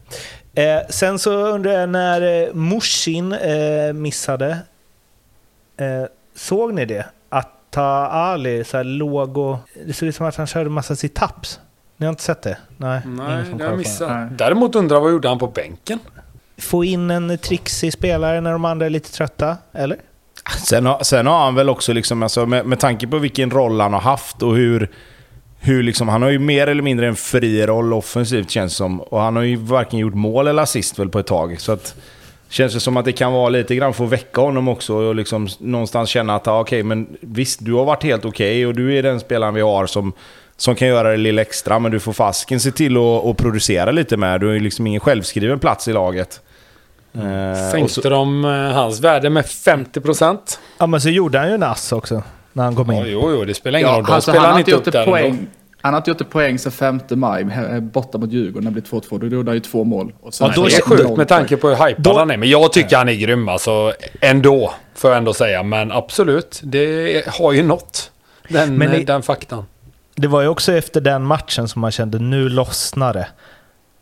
Eh, 0.55 0.87
sen 0.89 1.19
så 1.19 1.31
undrar 1.33 1.71
jag 1.71 1.89
när 1.89 2.43
eh, 2.47 2.53
Mushin 2.53 3.33
eh, 3.33 3.93
missade. 3.93 4.57
Eh, 5.77 6.03
såg 6.35 6.73
ni 6.73 6.85
det? 6.85 7.05
Atta 7.29 8.07
Ali 8.07 8.63
så 8.63 8.77
här 8.77 8.83
låg 8.83 9.37
och... 9.37 9.57
Det 9.85 9.93
såg 9.93 10.09
ut 10.09 10.15
som 10.15 10.25
att 10.25 10.35
han 10.35 10.47
körde 10.47 10.69
massa 10.69 10.93
sit-ups. 10.93 11.59
Ni 11.97 12.05
har 12.05 12.09
inte 12.11 12.23
sett 12.23 12.41
det? 12.41 12.57
Nej, 12.77 13.01
ingen 13.05 13.17
Nej, 13.17 13.45
som 13.45 13.57
det 13.57 13.63
har 13.63 13.71
jag 13.71 13.77
missat. 13.77 14.37
Däremot 14.37 14.75
undrar 14.75 14.99
vad 14.99 15.11
gjorde 15.11 15.27
han 15.27 15.39
på 15.39 15.47
bänken? 15.47 15.99
Få 16.57 16.83
in 16.83 17.11
en 17.11 17.37
trixig 17.37 17.93
spelare 17.93 18.41
när 18.41 18.51
de 18.51 18.65
andra 18.65 18.85
är 18.85 18.89
lite 18.89 19.11
trötta, 19.11 19.57
eller? 19.73 19.97
Sen 20.65 20.85
har, 20.85 21.03
sen 21.03 21.27
har 21.27 21.43
han 21.43 21.55
väl 21.55 21.69
också, 21.69 21.93
liksom, 21.93 22.23
alltså, 22.23 22.45
med, 22.45 22.65
med 22.65 22.79
tanke 22.79 23.07
på 23.07 23.17
vilken 23.17 23.51
roll 23.51 23.79
han 23.79 23.93
har 23.93 23.99
haft 23.99 24.43
och 24.43 24.55
hur... 24.55 24.89
hur 25.59 25.83
liksom, 25.83 26.07
han 26.07 26.21
har 26.21 26.29
ju 26.29 26.39
mer 26.39 26.67
eller 26.67 26.83
mindre 26.83 27.07
en 27.07 27.15
fri 27.15 27.65
roll 27.65 27.93
offensivt 27.93 28.49
känns 28.49 28.75
som. 28.75 29.01
Och 29.01 29.21
han 29.21 29.35
har 29.35 29.43
ju 29.43 29.55
varken 29.55 29.99
gjort 29.99 30.13
mål 30.13 30.47
eller 30.47 30.63
assist 30.63 30.99
väl 30.99 31.09
på 31.09 31.19
ett 31.19 31.27
tag. 31.27 31.61
Så 31.61 31.71
att... 31.71 31.95
Känns 32.51 32.73
det 32.73 32.79
som 32.79 32.97
att 32.97 33.05
det 33.05 33.11
kan 33.11 33.33
vara 33.33 33.49
lite 33.49 33.75
grann 33.75 33.93
för 33.93 34.03
att 34.03 34.09
väcka 34.09 34.41
honom 34.41 34.67
också 34.67 34.93
och 34.95 35.15
liksom 35.15 35.47
någonstans 35.59 36.09
känna 36.09 36.35
att 36.35 36.47
ah, 36.47 36.59
okej, 36.59 36.83
men 36.83 37.07
visst, 37.21 37.65
du 37.65 37.73
har 37.73 37.85
varit 37.85 38.03
helt 38.03 38.25
okej 38.25 38.67
och 38.67 38.75
du 38.75 38.97
är 38.97 39.03
den 39.03 39.19
spelaren 39.19 39.53
vi 39.53 39.61
har 39.61 39.85
som, 39.85 40.13
som 40.57 40.75
kan 40.75 40.87
göra 40.87 41.11
det 41.11 41.17
lilla 41.17 41.41
extra, 41.41 41.79
men 41.79 41.91
du 41.91 41.99
får 41.99 42.13
fasken 42.13 42.59
se 42.59 42.71
till 42.71 42.97
att, 42.97 43.37
producera 43.37 43.91
lite 43.91 44.17
med. 44.17 44.39
Du 44.39 44.47
har 44.47 44.53
ju 44.53 44.59
liksom 44.59 44.87
ingen 44.87 44.99
självskriven 44.99 45.59
plats 45.59 45.87
i 45.87 45.93
laget. 45.93 46.41
Eh, 47.13 47.51
och 47.51 47.71
Sänkte 47.71 47.93
så, 48.01 48.09
de 48.09 48.45
eh, 48.45 48.51
hans 48.51 48.99
värde 48.99 49.29
med 49.29 49.45
50%? 49.45 50.37
Ja, 50.77 50.87
men 50.87 51.01
så 51.01 51.09
gjorde 51.09 51.39
han 51.39 51.47
ju 51.47 51.53
en 51.53 51.63
ass 51.63 51.91
också, 51.91 52.23
när 52.53 52.63
han 52.63 52.75
kom 52.75 52.91
in. 52.91 52.97
Ja, 52.97 53.05
jo, 53.07 53.31
jo, 53.31 53.45
det 53.45 53.53
spelar 53.53 53.79
ingen 53.79 53.91
Ja, 53.91 53.97
roll. 53.97 54.05
De 54.05 54.11
alltså, 54.11 54.31
spelar 54.31 54.45
han 54.45 54.53
har 54.53 54.59
inte 54.59 54.71
upp 54.73 54.87
ändå. 54.87 55.11
poäng. 55.11 55.47
Han 55.81 55.93
har 55.93 55.97
inte 55.99 56.11
gjort 56.11 56.21
ett 56.21 56.29
poäng 56.29 56.59
sedan 56.59 56.71
5 56.71 56.99
maj, 57.09 57.43
he- 57.43 57.81
borta 57.81 58.17
mot 58.17 58.31
Djurgården, 58.31 58.63
när 58.63 58.71
det 58.71 58.81
blev 58.89 59.01
2-2. 59.01 59.17
Då 59.19 59.27
gjorde 59.27 59.49
han 59.51 59.55
ju 59.55 59.59
två 59.61 59.83
mål. 59.83 60.13
Och 60.21 60.33
sen 60.33 60.47
Ja, 60.47 60.53
då 60.55 60.65
är 60.65 60.69
så 60.69 60.75
det 60.75 60.81
sjukt 60.97 61.17
med 61.17 61.27
tanke 61.27 61.57
på 61.57 61.69
hur 61.69 61.75
hypad 61.87 62.03
Då- 62.03 62.17
han 62.17 62.31
är. 62.31 62.37
Men 62.37 62.49
jag 62.49 62.73
tycker 62.73 62.97
han 62.97 63.09
är 63.09 63.13
grym 63.13 63.49
alltså. 63.49 63.93
Ändå, 64.21 64.73
får 64.95 65.09
jag 65.11 65.17
ändå 65.17 65.33
säga. 65.33 65.63
Men 65.63 65.91
absolut, 65.91 66.59
det 66.63 67.23
har 67.27 67.51
ju 67.51 67.63
nått. 67.63 68.11
Den, 68.49 68.77
Men 68.77 68.91
eh, 68.91 68.99
i- 68.99 69.03
den 69.03 69.21
faktan. 69.21 69.65
Det 70.15 70.27
var 70.27 70.41
ju 70.41 70.47
också 70.47 70.73
efter 70.73 71.01
den 71.01 71.23
matchen 71.23 71.67
som 71.67 71.81
man 71.81 71.91
kände 71.91 72.19
nu 72.19 72.49
lossnar 72.49 73.13
det. 73.13 73.27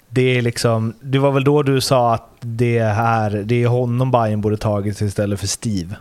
Det, 0.09 0.37
är 0.37 0.41
liksom, 0.41 0.93
det 1.01 1.19
var 1.19 1.31
väl 1.31 1.43
då 1.43 1.63
du 1.63 1.81
sa 1.81 2.13
att 2.13 2.27
det 2.39 2.79
här, 2.83 3.29
det 3.29 3.63
är 3.63 3.67
honom 3.67 4.11
Bayern 4.11 4.41
borde 4.41 4.57
tagit 4.57 5.01
istället 5.01 5.39
för 5.39 5.47
Steve. 5.47 5.95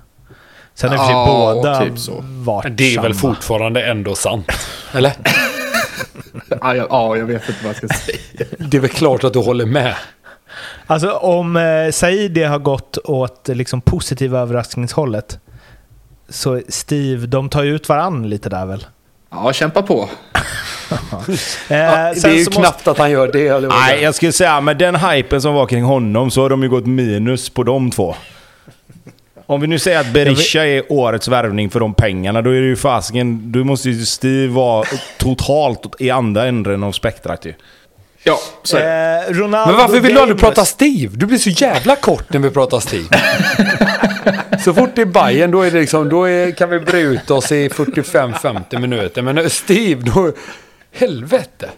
Sen 0.75 0.93
är 0.93 0.97
det 0.97 1.03
Ja, 1.03 1.55
båda 1.55 1.81
typ 1.85 1.99
så. 1.99 2.13
varit 2.23 2.77
Det 2.77 2.95
är 2.95 3.03
väl 3.03 3.15
samma. 3.15 3.35
fortfarande 3.35 3.87
ändå 3.87 4.15
sant. 4.15 4.47
Eller? 4.93 5.13
Ja, 6.63 6.75
jag, 6.75 6.87
ja, 6.91 7.17
jag 7.17 7.25
vet 7.25 7.49
inte 7.49 7.61
vad 7.65 7.69
jag 7.69 7.77
ska 7.77 7.89
säga. 7.89 8.47
Det 8.59 8.77
är 8.77 8.81
väl 8.81 8.91
klart 8.91 9.25
att 9.25 9.33
du 9.33 9.39
håller 9.39 9.67
med. 9.67 9.95
Alltså 10.87 11.11
om 11.11 11.57
eh, 11.57 11.91
Saidi 11.91 12.43
har 12.43 12.59
gått 12.59 12.99
åt 13.05 13.49
liksom, 13.49 13.81
positiva 13.81 14.41
överraskningshållet 14.41 15.39
så 16.29 16.61
Steve, 16.69 17.27
de 17.27 17.49
tar 17.49 17.63
ju 17.63 17.75
ut 17.75 17.89
varann 17.89 18.31
lite 18.31 18.49
där 18.49 18.67
väl? 18.67 18.87
Ja, 19.31 19.53
kämpa 19.53 19.83
på. 19.83 20.09
Eh, 20.91 21.35
det 21.69 22.25
är 22.25 22.35
ju 22.35 22.45
så 22.45 22.51
knappt 22.51 22.89
att 22.89 22.99
han 22.99 23.11
gör 23.11 23.33
det. 23.33 23.49
Eller 23.49 23.69
vad 23.69 23.77
det 23.79 23.81
Nej, 23.81 24.03
jag 24.03 24.15
skulle 24.15 24.33
säga 24.33 24.61
med 24.61 24.77
den 24.77 24.97
hypen 24.97 25.43
som 25.43 25.55
var 25.55 25.67
kring 25.67 25.85
honom 25.85 26.31
så 26.31 26.43
har 26.43 26.51
de 26.51 26.63
ju 26.63 26.69
gått 26.69 26.87
minus 26.87 27.51
på 27.51 27.63
de 27.63 27.91
två. 27.91 28.15
Om 29.51 29.61
vi 29.61 29.67
nu 29.67 29.79
säger 29.79 30.01
att 30.01 30.13
Berisha 30.13 30.67
är 30.67 30.93
årets 30.93 31.29
värvning 31.29 31.71
för 31.71 31.81
de 31.81 31.95
pengarna, 31.95 32.43
då 32.43 32.51
är 32.51 32.61
det 32.61 32.67
ju 32.67 32.77
fasiken... 32.77 33.53
Då 33.53 33.65
måste 33.65 33.91
ju 33.91 34.05
Steve 34.05 34.53
vara 34.53 34.85
totalt 35.19 35.95
i 35.99 36.11
andra 36.11 36.47
änden 36.47 36.83
av 36.83 36.93
spektrat 36.93 37.45
ju. 37.45 37.55
Ja, 38.23 38.39
så 38.63 38.77
är. 38.77 39.17
Eh, 39.17 39.35
Ronaldo 39.35 39.73
Men 39.73 39.81
varför 39.81 40.01
vill 40.01 40.15
du 40.15 40.21
aldrig 40.21 40.41
prata 40.41 40.65
Steve? 40.65 41.17
Du 41.17 41.27
blir 41.27 41.39
så 41.39 41.51
jävla 41.51 41.97
kort 41.97 42.33
när 42.33 42.41
vi 42.41 42.51
pratar 42.51 42.81
Steve. 42.81 43.09
så 44.65 44.75
fort 44.75 44.91
det 44.95 45.03
är 45.03 45.07
Bayern 45.07 45.51
då, 45.51 45.63
är 45.63 45.71
det 45.71 45.81
liksom, 45.81 46.09
då 46.09 46.25
är, 46.25 46.51
kan 46.51 46.71
vi 46.71 46.81
bre 46.81 47.01
ut 47.01 47.31
oss 47.31 47.53
i 47.53 47.69
45-50 47.69 48.79
minuter. 48.79 49.23
Men 49.23 49.51
Steve, 49.51 50.03
då... 50.03 50.33
Helvete. 50.93 51.71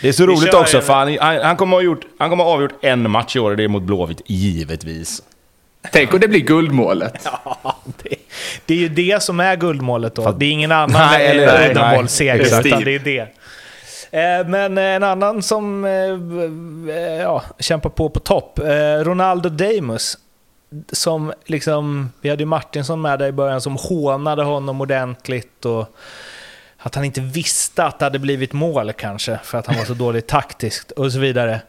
Det 0.00 0.08
är 0.08 0.12
så 0.12 0.26
roligt 0.26 0.54
också, 0.54 0.80
för 0.80 0.92
han, 0.92 1.18
han, 1.20 1.40
han, 1.40 1.56
kommer 1.56 1.76
ha 1.76 1.82
gjort, 1.82 2.00
han 2.18 2.30
kommer 2.30 2.44
ha 2.44 2.50
avgjort 2.50 2.74
en 2.82 3.10
match 3.10 3.36
i 3.36 3.38
år 3.38 3.50
och 3.50 3.56
det 3.56 3.64
är 3.64 3.68
mot 3.68 3.82
Blåvitt, 3.82 4.20
givetvis. 4.26 5.22
Tänk 5.92 6.14
om 6.14 6.20
det 6.20 6.28
blir 6.28 6.40
guldmålet. 6.40 7.28
Det, 8.02 8.16
det 8.66 8.74
är 8.74 8.78
ju 8.78 8.88
det 8.88 9.22
som 9.22 9.40
är 9.40 9.56
guldmålet 9.56 10.14
då. 10.14 10.32
Det 10.32 10.46
är 10.46 10.50
ingen 10.50 10.72
annan 10.72 11.20
uddamålsseger, 11.70 12.58
utan 12.66 12.84
det 12.84 12.94
är 12.94 12.98
det. 12.98 13.20
Eh, 14.10 14.46
Men 14.46 14.78
en 14.78 15.02
annan 15.02 15.42
som 15.42 15.84
eh, 15.84 15.90
eh, 16.96 17.20
ja, 17.20 17.42
kämpar 17.58 17.90
på 17.90 18.10
på 18.10 18.20
topp, 18.20 18.58
eh, 18.58 19.04
Ronaldo 19.04 19.48
Damus. 19.48 20.18
Som 20.92 21.32
liksom, 21.44 22.12
vi 22.20 22.28
hade 22.30 22.42
ju 22.42 22.46
Martinsson 22.46 23.00
med 23.00 23.18
där 23.18 23.26
i 23.26 23.32
början 23.32 23.60
som 23.60 23.76
hånade 23.76 24.42
honom 24.42 24.80
ordentligt 24.80 25.64
och 25.64 25.96
att 26.78 26.94
han 26.94 27.04
inte 27.04 27.20
visste 27.20 27.84
att 27.84 27.98
det 27.98 28.04
hade 28.04 28.18
blivit 28.18 28.52
mål 28.52 28.92
kanske 28.92 29.38
för 29.42 29.58
att 29.58 29.66
han 29.66 29.76
var 29.76 29.84
så 29.84 29.94
dålig 30.04 30.26
taktiskt 30.26 30.90
och 30.90 31.12
så 31.12 31.18
vidare. 31.18 31.60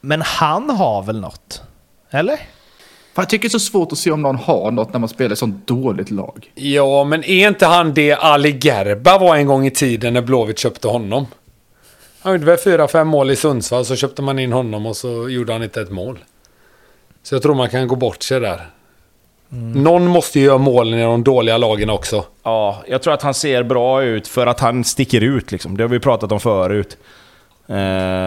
Men 0.00 0.22
han 0.22 0.70
har 0.70 1.02
väl 1.02 1.20
något? 1.20 1.62
Eller? 2.10 2.38
För 3.14 3.22
jag 3.22 3.28
tycker 3.28 3.42
det 3.42 3.48
är 3.48 3.58
så 3.58 3.58
svårt 3.58 3.92
att 3.92 3.98
se 3.98 4.10
om 4.10 4.22
någon 4.22 4.36
har 4.36 4.70
något 4.70 4.92
när 4.92 5.00
man 5.00 5.08
spelar 5.08 5.32
i 5.32 5.36
sånt 5.36 5.66
dåligt 5.66 6.10
lag. 6.10 6.50
Ja, 6.54 7.04
men 7.04 7.24
är 7.24 7.48
inte 7.48 7.66
han 7.66 7.94
det 7.94 8.12
Ali 8.12 8.58
Gerba 8.62 9.18
var 9.18 9.36
en 9.36 9.46
gång 9.46 9.66
i 9.66 9.70
tiden 9.70 10.14
när 10.14 10.22
Blåvitt 10.22 10.58
köpte 10.58 10.88
honom? 10.88 11.26
Han 12.20 12.32
gjorde 12.32 12.44
väl 12.44 12.58
fyra, 12.58 12.88
fem 12.88 13.08
mål 13.08 13.30
i 13.30 13.36
Sundsvall, 13.36 13.84
så 13.84 13.96
köpte 13.96 14.22
man 14.22 14.38
in 14.38 14.52
honom 14.52 14.86
och 14.86 14.96
så 14.96 15.28
gjorde 15.28 15.52
han 15.52 15.62
inte 15.62 15.80
ett 15.80 15.90
mål. 15.90 16.18
Så 17.22 17.34
jag 17.34 17.42
tror 17.42 17.54
man 17.54 17.68
kan 17.68 17.88
gå 17.88 17.96
bort 17.96 18.22
sig 18.22 18.40
där. 18.40 18.66
Någon 19.74 20.06
måste 20.06 20.38
ju 20.38 20.44
göra 20.44 20.58
målen 20.58 20.98
i 20.98 21.02
de 21.02 21.24
dåliga 21.24 21.58
lagen 21.58 21.90
också. 21.90 22.24
Ja, 22.42 22.82
jag 22.86 23.02
tror 23.02 23.14
att 23.14 23.22
han 23.22 23.34
ser 23.34 23.62
bra 23.62 24.02
ut 24.02 24.28
för 24.28 24.46
att 24.46 24.60
han 24.60 24.84
sticker 24.84 25.20
ut. 25.20 25.52
Liksom. 25.52 25.76
Det 25.76 25.82
har 25.82 25.88
vi 25.88 26.00
pratat 26.00 26.32
om 26.32 26.40
förut. 26.40 26.96
Eh, 27.66 27.76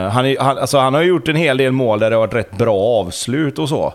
han, 0.09 0.25
är, 0.25 0.39
han, 0.39 0.57
alltså, 0.57 0.77
han 0.77 0.93
har 0.93 1.01
gjort 1.01 1.27
en 1.27 1.35
hel 1.35 1.57
del 1.57 1.71
mål 1.71 1.99
där 1.99 2.09
det 2.09 2.15
har 2.15 2.27
varit 2.27 2.33
rätt 2.33 2.57
bra 2.57 2.77
avslut 2.77 3.59
och 3.59 3.69
så. 3.69 3.93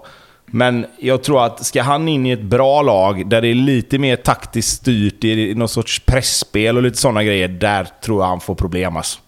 Men 0.54 0.86
jag 0.98 1.22
tror 1.22 1.44
att 1.44 1.64
ska 1.64 1.82
han 1.82 2.08
in 2.08 2.26
i 2.26 2.30
ett 2.30 2.42
bra 2.42 2.82
lag 2.82 3.28
där 3.28 3.40
det 3.40 3.48
är 3.48 3.54
lite 3.54 3.98
mer 3.98 4.16
taktiskt 4.16 4.76
styrt 4.76 5.24
i 5.24 5.54
någon 5.54 5.68
sorts 5.68 6.00
pressspel 6.00 6.76
och 6.76 6.82
lite 6.82 6.98
sådana 6.98 7.24
grejer, 7.24 7.48
där 7.48 7.86
tror 8.04 8.22
jag 8.22 8.28
han 8.28 8.40
får 8.40 8.54
problem 8.54 8.96
alltså. 8.96 9.18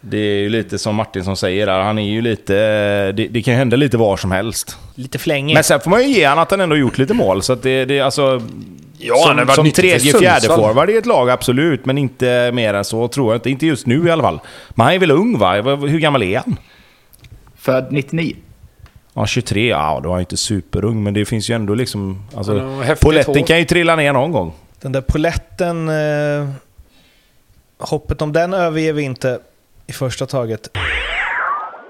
Det 0.00 0.18
är 0.18 0.40
ju 0.40 0.48
lite 0.48 0.78
som 0.78 0.94
Martin 0.94 1.24
som 1.24 1.36
säger 1.36 1.66
där, 1.66 1.80
han 1.80 1.98
är 1.98 2.10
ju 2.10 2.22
lite... 2.22 2.54
Det, 3.12 3.28
det 3.28 3.42
kan 3.42 3.54
hända 3.54 3.76
lite 3.76 3.96
var 3.96 4.16
som 4.16 4.30
helst. 4.30 4.78
Lite 4.94 5.18
flängig. 5.18 5.54
Men 5.54 5.64
sen 5.64 5.80
får 5.80 5.90
man 5.90 6.02
ju 6.02 6.08
ge 6.08 6.24
han 6.24 6.38
att 6.38 6.50
han 6.50 6.60
ändå 6.60 6.76
gjort 6.76 6.98
lite 6.98 7.14
mål, 7.14 7.42
så 7.42 7.52
att 7.52 7.62
det, 7.62 7.84
det 7.84 8.00
alltså... 8.00 8.42
Ja, 8.98 9.24
han 9.26 9.38
har 9.38 9.44
som 9.44 9.46
varit 9.46 9.54
som 9.54 9.82
tredje, 9.82 10.18
fjärde 10.18 10.46
forward 10.46 10.90
i 10.90 10.96
ett 10.96 11.06
lag, 11.06 11.30
absolut. 11.30 11.86
Men 11.86 11.98
inte 11.98 12.50
mer 12.52 12.74
än 12.74 12.84
så, 12.84 13.08
tror 13.08 13.32
jag 13.32 13.36
inte. 13.36 13.50
Inte 13.50 13.66
just 13.66 13.86
nu 13.86 14.06
i 14.06 14.10
alla 14.10 14.22
fall. 14.22 14.40
Men 14.70 14.84
han 14.84 14.94
är 14.94 14.98
väl 14.98 15.10
ung 15.10 15.38
va? 15.38 15.54
Hur 15.62 15.98
gammal 15.98 16.22
är 16.22 16.38
han? 16.38 16.56
Född 17.56 17.86
99. 17.90 18.36
Ja, 19.18 19.26
23. 19.26 19.68
Ja, 19.68 20.00
då 20.02 20.08
är 20.08 20.12
han 20.12 20.20
inte 20.20 20.36
superung, 20.36 21.02
men 21.02 21.14
det 21.14 21.24
finns 21.24 21.50
ju 21.50 21.54
ändå 21.54 21.74
liksom... 21.74 22.22
Alltså, 22.36 22.58
häftigt 22.80 23.00
poletten 23.06 23.44
kan 23.44 23.58
ju 23.58 23.64
trilla 23.64 23.96
ner 23.96 24.12
någon 24.12 24.32
gång. 24.32 24.52
Den 24.80 24.92
där 24.92 25.00
poletten, 25.00 25.88
eh, 25.88 26.48
hoppet 27.78 28.22
om 28.22 28.32
den 28.32 28.54
överger 28.54 28.92
vi 28.92 29.02
inte 29.02 29.40
i 29.86 29.92
första 29.92 30.26
taget. 30.26 30.70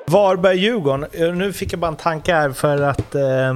Varberg-Djurgården. 0.06 1.06
Eh, 1.12 1.34
Nu 1.34 1.52
fick 1.52 1.72
jag 1.72 1.80
bara 1.80 1.88
en 1.88 1.96
tanke 1.96 2.32
här 2.34 2.50
för 2.50 2.82
att 2.82 3.14
eh, 3.14 3.54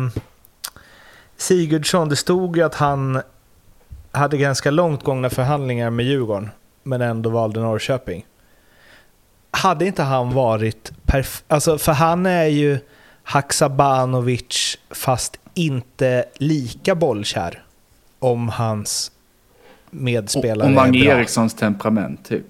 Sigurdsson, 1.37 2.09
det 2.09 2.17
stod 2.17 2.57
ju 2.57 2.63
att 2.63 2.75
han 2.75 3.23
hade 4.11 4.37
ganska 4.37 4.71
långt 4.71 5.05
gångna 5.05 5.31
förhandlingar 5.31 5.91
med 5.91 6.07
Djurgården, 6.07 6.51
men 6.83 7.01
ändå 7.01 7.31
valde 7.31 7.61
Norrköping. 7.61 8.27
Hade 9.51 9.87
inte 9.87 10.03
han 10.03 10.35
varit 10.35 10.93
perfekt? 11.07 11.45
Alltså, 11.49 11.79
för 11.79 11.93
han 11.93 12.27
är 12.27 12.47
ju 12.47 12.79
Haksabanovic 13.23 14.79
fast 14.91 15.41
inte 15.55 16.25
lika 16.35 16.95
bollkär 16.95 17.63
om 18.19 18.49
hans 18.49 19.13
medspelare 19.91 20.69
och 20.69 20.75
Mange 20.75 20.99
är 20.99 21.05
bra. 21.05 21.15
Erikssons 21.15 21.55
temperament 21.55 22.25
typ. 22.29 22.47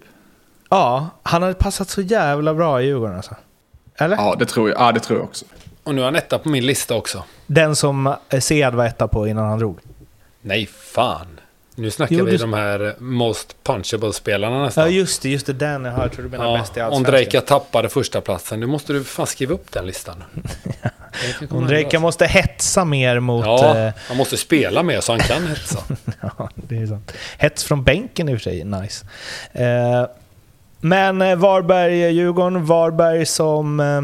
Ja, 0.71 1.11
han 1.23 1.43
hade 1.43 1.55
passat 1.55 1.89
så 1.89 2.01
jävla 2.01 2.55
bra 2.55 2.83
i 2.83 2.85
Djurgården 2.85 3.17
alltså. 3.17 3.35
Eller? 3.95 4.17
Ja, 4.17 4.37
det 4.39 4.47
tror 4.47 4.71
jag, 4.71 4.81
ja, 4.81 4.93
det 4.93 5.01
tror 5.01 5.19
jag 5.19 5.25
också. 5.25 5.45
Och 5.83 5.95
nu 5.95 6.01
är 6.01 6.05
han 6.05 6.17
etta 6.17 6.39
på 6.39 6.49
min 6.49 6.67
lista 6.67 6.95
också. 6.95 7.25
Den 7.47 7.77
som 7.77 8.15
Sead 8.41 8.75
var 8.75 8.87
etta 8.87 9.09
på 9.09 9.27
innan 9.29 9.49
han 9.49 9.59
drog. 9.59 9.79
Nej, 10.41 10.67
fan. 10.67 11.41
Nu 11.75 11.91
snackar 11.91 12.17
Jo, 12.17 12.25
vi 12.25 12.31
du- 12.31 12.37
de 12.37 12.53
här 12.53 12.95
most 12.99 13.57
punchable-spelarna 13.63 14.63
nästan. 14.65 14.85
Ja 14.85 14.91
just 14.91 15.23
det, 15.23 15.29
just 15.29 15.47
det. 15.47 15.53
Den 15.53 15.85
jag, 15.85 15.99
jag 15.99 16.13
tror 16.13 16.25
du 16.25 16.31
menar 16.31 16.45
Ja, 16.45 16.59
bäst 16.59 16.77
i 16.77 16.81
Ondrejka 16.81 17.41
tappade 17.41 17.89
första 17.89 18.21
platsen. 18.21 18.61
Nu 18.61 18.67
måste 18.67 18.93
du 18.93 19.05
fan 19.05 19.27
skriva 19.27 19.55
upp 19.55 19.73
den 19.73 19.87
listan. 19.87 20.25
Ondrejka 21.51 22.01
måste 22.01 22.27
hetsa 22.27 22.85
mer 22.85 23.21
mot... 23.21 23.47
Ja, 23.47 23.79
eh, 23.79 23.93
han 24.09 24.17
måste 24.17 24.37
spela 24.37 24.83
mer 24.83 25.01
så 25.01 25.13
han 25.13 25.21
kan 25.21 25.47
hetsa. 25.47 25.79
Ja, 26.39 26.51
det 26.55 26.77
är 26.77 26.87
sant. 26.87 27.13
Hets 27.39 27.65
från 27.65 27.85
bänken 27.85 28.29
i 28.29 28.35
och 28.35 28.39
för 28.39 28.43
sig, 28.43 28.65
nice. 28.65 29.07
Eh, 29.53 30.07
men 30.81 31.23
eh, 31.23 31.37
Varberg-Djurgården, 31.37 32.65
Varberg 32.65 33.27
som... 33.27 33.81
Eh, 33.81 34.03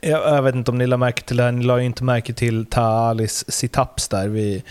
jag, 0.00 0.34
jag 0.36 0.42
vet 0.42 0.54
inte 0.54 0.70
om 0.70 0.78
ni 0.78 0.86
la 0.86 0.96
märke 0.96 1.22
till 1.22 1.36
det 1.36 1.42
här, 1.42 1.52
ni 1.52 1.64
la 1.64 1.78
ju 1.78 1.84
inte 1.86 2.04
märke 2.04 2.32
till 2.32 2.66
Taalis 2.66 3.50
situps 3.50 4.08
där 4.08 4.28
vid 4.28 4.62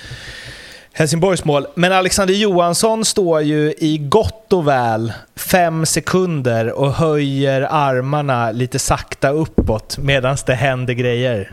Helsingborgs 0.98 1.46
mål. 1.46 1.68
Men 1.76 1.92
Alexander 1.92 2.34
Johansson 2.34 3.06
står 3.06 3.42
ju 3.42 3.74
i 3.78 3.98
gott 3.98 4.54
och 4.54 4.68
väl 4.68 5.14
fem 5.36 5.86
sekunder 5.86 6.72
och 6.72 6.94
höjer 6.94 7.62
armarna 7.72 8.52
lite 8.52 8.80
sakta 8.80 9.30
uppåt 9.30 9.98
medan 9.98 10.38
det 10.46 10.54
händer 10.56 10.94
grejer. 10.94 11.50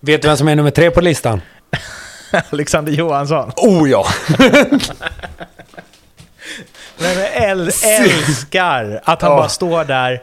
Vet 0.00 0.22
du 0.22 0.28
vem 0.28 0.36
som 0.36 0.48
är 0.48 0.56
nummer 0.56 0.70
tre 0.70 0.90
på 0.90 1.00
listan? 1.00 1.40
Alexander 2.50 2.92
Johansson. 2.92 3.52
Oh 3.56 3.90
ja! 3.90 4.06
Men 6.98 7.18
äl 7.32 7.70
älskar 7.84 9.00
att 9.04 9.22
han 9.22 9.30
Ja. 9.30 9.36
bara 9.36 9.48
står 9.48 9.84
där 9.84 10.22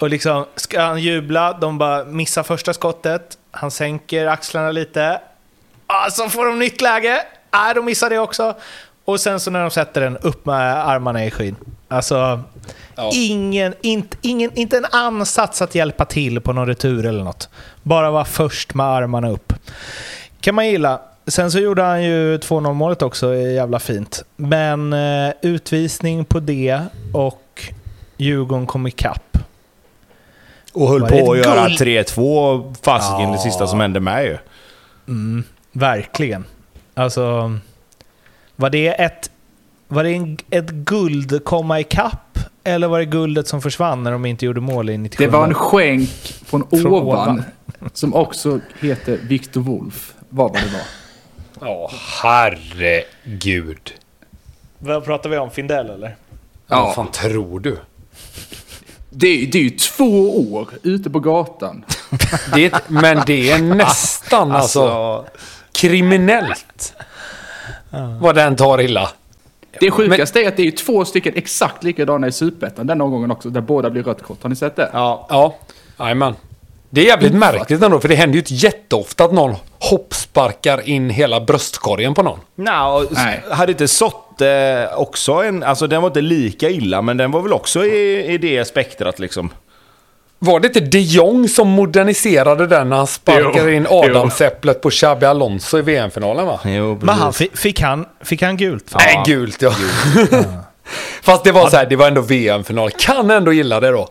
och 0.00 0.10
liksom, 0.10 0.46
ska 0.56 0.80
han 0.80 0.98
jubla, 1.02 1.52
de 1.52 1.78
bara 1.78 2.04
missar 2.04 2.42
första 2.42 2.72
skottet, 2.74 3.38
han 3.50 3.70
sänker 3.70 4.26
axlarna 4.26 4.70
lite, 4.70 5.20
ah, 5.86 6.10
så 6.10 6.28
får 6.28 6.46
de 6.46 6.58
nytt 6.58 6.80
läge, 6.80 7.22
ah, 7.54 7.74
de 7.74 7.84
missar 7.84 8.10
det 8.10 8.18
också. 8.18 8.54
Och 9.04 9.20
sen 9.20 9.40
så 9.40 9.50
när 9.50 9.60
de 9.60 9.70
sätter 9.70 10.00
den, 10.00 10.16
upp 10.16 10.46
med 10.46 10.88
armarna 10.88 11.24
i 11.24 11.30
skyn. 11.30 11.56
Alltså, 11.88 12.40
Ja. 12.96 13.10
ingen, 13.14 13.74
inte, 13.80 14.16
ingen, 14.20 14.50
inte 14.54 14.76
en 14.76 14.84
ansats 14.92 15.62
att 15.62 15.74
hjälpa 15.74 16.04
till 16.04 16.40
på 16.40 16.52
någon 16.52 16.66
retur 16.66 17.06
eller 17.06 17.24
något. 17.24 17.48
Bara 17.82 18.10
vara 18.10 18.24
först 18.24 18.74
med 18.74 18.86
armarna 18.86 19.30
upp. 19.30 19.52
Kan 20.40 20.54
man 20.54 20.66
gilla. 20.68 21.00
Sen 21.26 21.50
så 21.50 21.58
gjorde 21.58 21.82
han 21.82 22.04
ju 22.04 22.38
2-0 22.38 22.72
målet 22.74 23.02
också, 23.02 23.34
jävla 23.34 23.78
fint. 23.78 24.22
Men 24.36 24.92
eh, 24.92 25.32
utvisning 25.42 26.24
på 26.24 26.40
det 26.40 26.80
och 27.12 27.62
Djurgården 28.16 28.66
kom 28.66 28.86
ikapp. 28.86 29.38
Och 30.72 30.88
höll 30.88 31.00
det 31.00 31.08
på 31.20 31.32
att 31.32 31.38
göra 31.38 31.66
guld? 31.68 31.78
3-2 31.80 32.74
fasiken 32.82 33.30
det 33.30 33.36
Ja. 33.36 33.42
sista 33.42 33.66
som 33.66 33.80
hände 33.80 34.00
med 34.00 34.24
ju. 34.24 34.38
Mm, 35.08 35.44
verkligen. 35.72 36.44
Alltså, 36.94 37.58
var 38.56 38.70
det 38.70 38.88
ett, 38.88 39.30
var 39.88 40.04
det 40.04 40.10
en, 40.10 40.38
ett 40.50 40.70
guld 40.70 41.44
komma 41.44 41.80
ikapp 41.80 42.38
eller 42.64 42.88
var 42.88 42.98
det 42.98 43.04
guldet 43.04 43.48
som 43.48 43.62
försvann 43.62 44.02
när 44.02 44.12
de 44.12 44.26
inte 44.26 44.46
gjorde 44.46 44.60
mål 44.60 44.90
i 44.90 44.98
97? 44.98 45.24
Det 45.24 45.30
var 45.36 45.44
en 45.46 45.54
skänk 45.54 46.10
från, 46.46 46.66
Från 46.70 46.86
ovan, 46.86 47.02
ovan. 47.28 47.42
som 47.92 48.14
också 48.14 48.60
heter 48.80 49.18
Victor 49.22 49.60
Wolf. 49.60 50.14
Vad 50.28 50.52
var 50.52 50.60
det 50.60 50.66
var? 50.72 50.82
Ja, 51.68 51.90
herregud. 52.22 53.92
Vad 54.78 55.04
pratar 55.04 55.30
vi 55.30 55.38
om? 55.38 55.50
Findell 55.50 55.90
eller? 55.90 56.16
Ja. 56.66 56.80
Vad 56.84 56.94
fan 56.94 57.10
tror 57.10 57.60
du? 57.60 57.78
Det, 59.10 59.26
är- 59.28 59.46
det 59.46 59.58
är 59.58 59.62
ju 59.62 59.70
två 59.70 60.52
år 60.54 60.68
ute 60.82 61.10
på 61.10 61.20
gatan. 61.20 61.84
Det, 62.54 62.74
men 62.88 63.22
det 63.26 63.50
är 63.50 63.58
nästan 63.62 64.52
alltså, 64.52 65.24
kriminellt. 65.74 66.92
Vad 68.20 68.34
den 68.34 68.56
tar 68.56 68.80
illa. 68.80 69.10
Det 69.80 69.90
sjukaste 69.90 70.40
är 70.42 70.48
att 70.48 70.56
det 70.56 70.62
är 70.62 70.64
ju 70.64 70.70
två 70.70 71.04
stycken 71.04 71.32
exakt 71.36 71.84
likadana 71.84 72.26
i 72.26 72.32
Superettan 72.32 72.86
den 72.86 73.00
omgången 73.00 73.30
också, 73.30 73.50
där 73.50 73.60
båda 73.60 73.90
blir 73.90 74.02
rött 74.02 74.22
kort. 74.22 74.42
Har 74.42 74.50
ni 74.50 74.56
sett 74.56 74.76
det? 74.76 74.90
Ja. 74.92 75.26
Ja, 75.30 75.56
jajamän. 75.98 76.34
Det 76.90 77.00
är 77.00 77.04
jävligt 77.04 77.34
märkligt 77.34 77.82
ändå, 77.82 78.00
för 78.00 78.08
det 78.08 78.14
händer 78.14 78.34
ju 78.34 78.40
inte 78.40 78.54
jätteofta 78.54 79.24
att 79.24 79.32
någon 79.32 79.54
hoppsparkar 79.78 80.88
in 80.88 81.10
hela 81.10 81.40
bröstkorgen 81.40 82.14
på 82.14 82.22
någon. 82.22 82.38
S- 83.02 83.08
Nej. 83.12 83.42
hade 83.50 83.72
inte 83.72 83.88
sått 83.88 84.40
eh, 84.40 84.48
också 84.98 85.32
en... 85.32 85.62
Alltså 85.62 85.86
den 85.86 86.02
var 86.02 86.08
inte 86.08 86.20
lika 86.20 86.70
illa, 86.70 87.02
men 87.02 87.16
den 87.16 87.30
var 87.30 87.40
väl 87.42 87.52
också 87.52 87.84
i, 87.84 88.26
i 88.32 88.38
det 88.38 88.64
spektrat 88.64 89.18
liksom. 89.18 89.50
Var 90.44 90.60
det 90.60 90.66
inte 90.66 90.80
de 90.80 90.98
Jong 91.00 91.48
som 91.48 91.68
moderniserade 91.68 92.66
den 92.66 92.88
när 92.88 92.96
han 92.96 93.06
sparkade 93.06 93.70
Jo, 93.70 93.76
in. 93.76 93.86
Adamsäpplet 93.90 94.80
på 94.80 94.90
Xabi 94.90 95.26
Alonso 95.26 95.78
i 95.78 95.82
VM-finalen 95.82 96.46
va? 96.46 96.60
Jo, 96.64 96.98
Men 97.02 97.14
han, 97.14 97.32
fick, 97.32 97.80
han, 97.80 98.06
fick 98.20 98.42
han 98.42 98.56
gult? 98.56 98.90
det? 98.90 98.96
Nej, 98.98 99.22
gult 99.26 99.62
ja. 99.62 99.72
Fast 101.22 101.44
det 101.44 101.52
var 101.52 101.68
så 101.70 101.76
här, 101.76 101.86
det 101.86 101.96
var 101.96 102.08
ändå 102.08 102.20
VM-final. 102.20 102.90
Kan 102.90 103.30
ändå 103.30 103.52
gilla 103.52 103.80
det 103.80 103.90
då. 103.90 104.08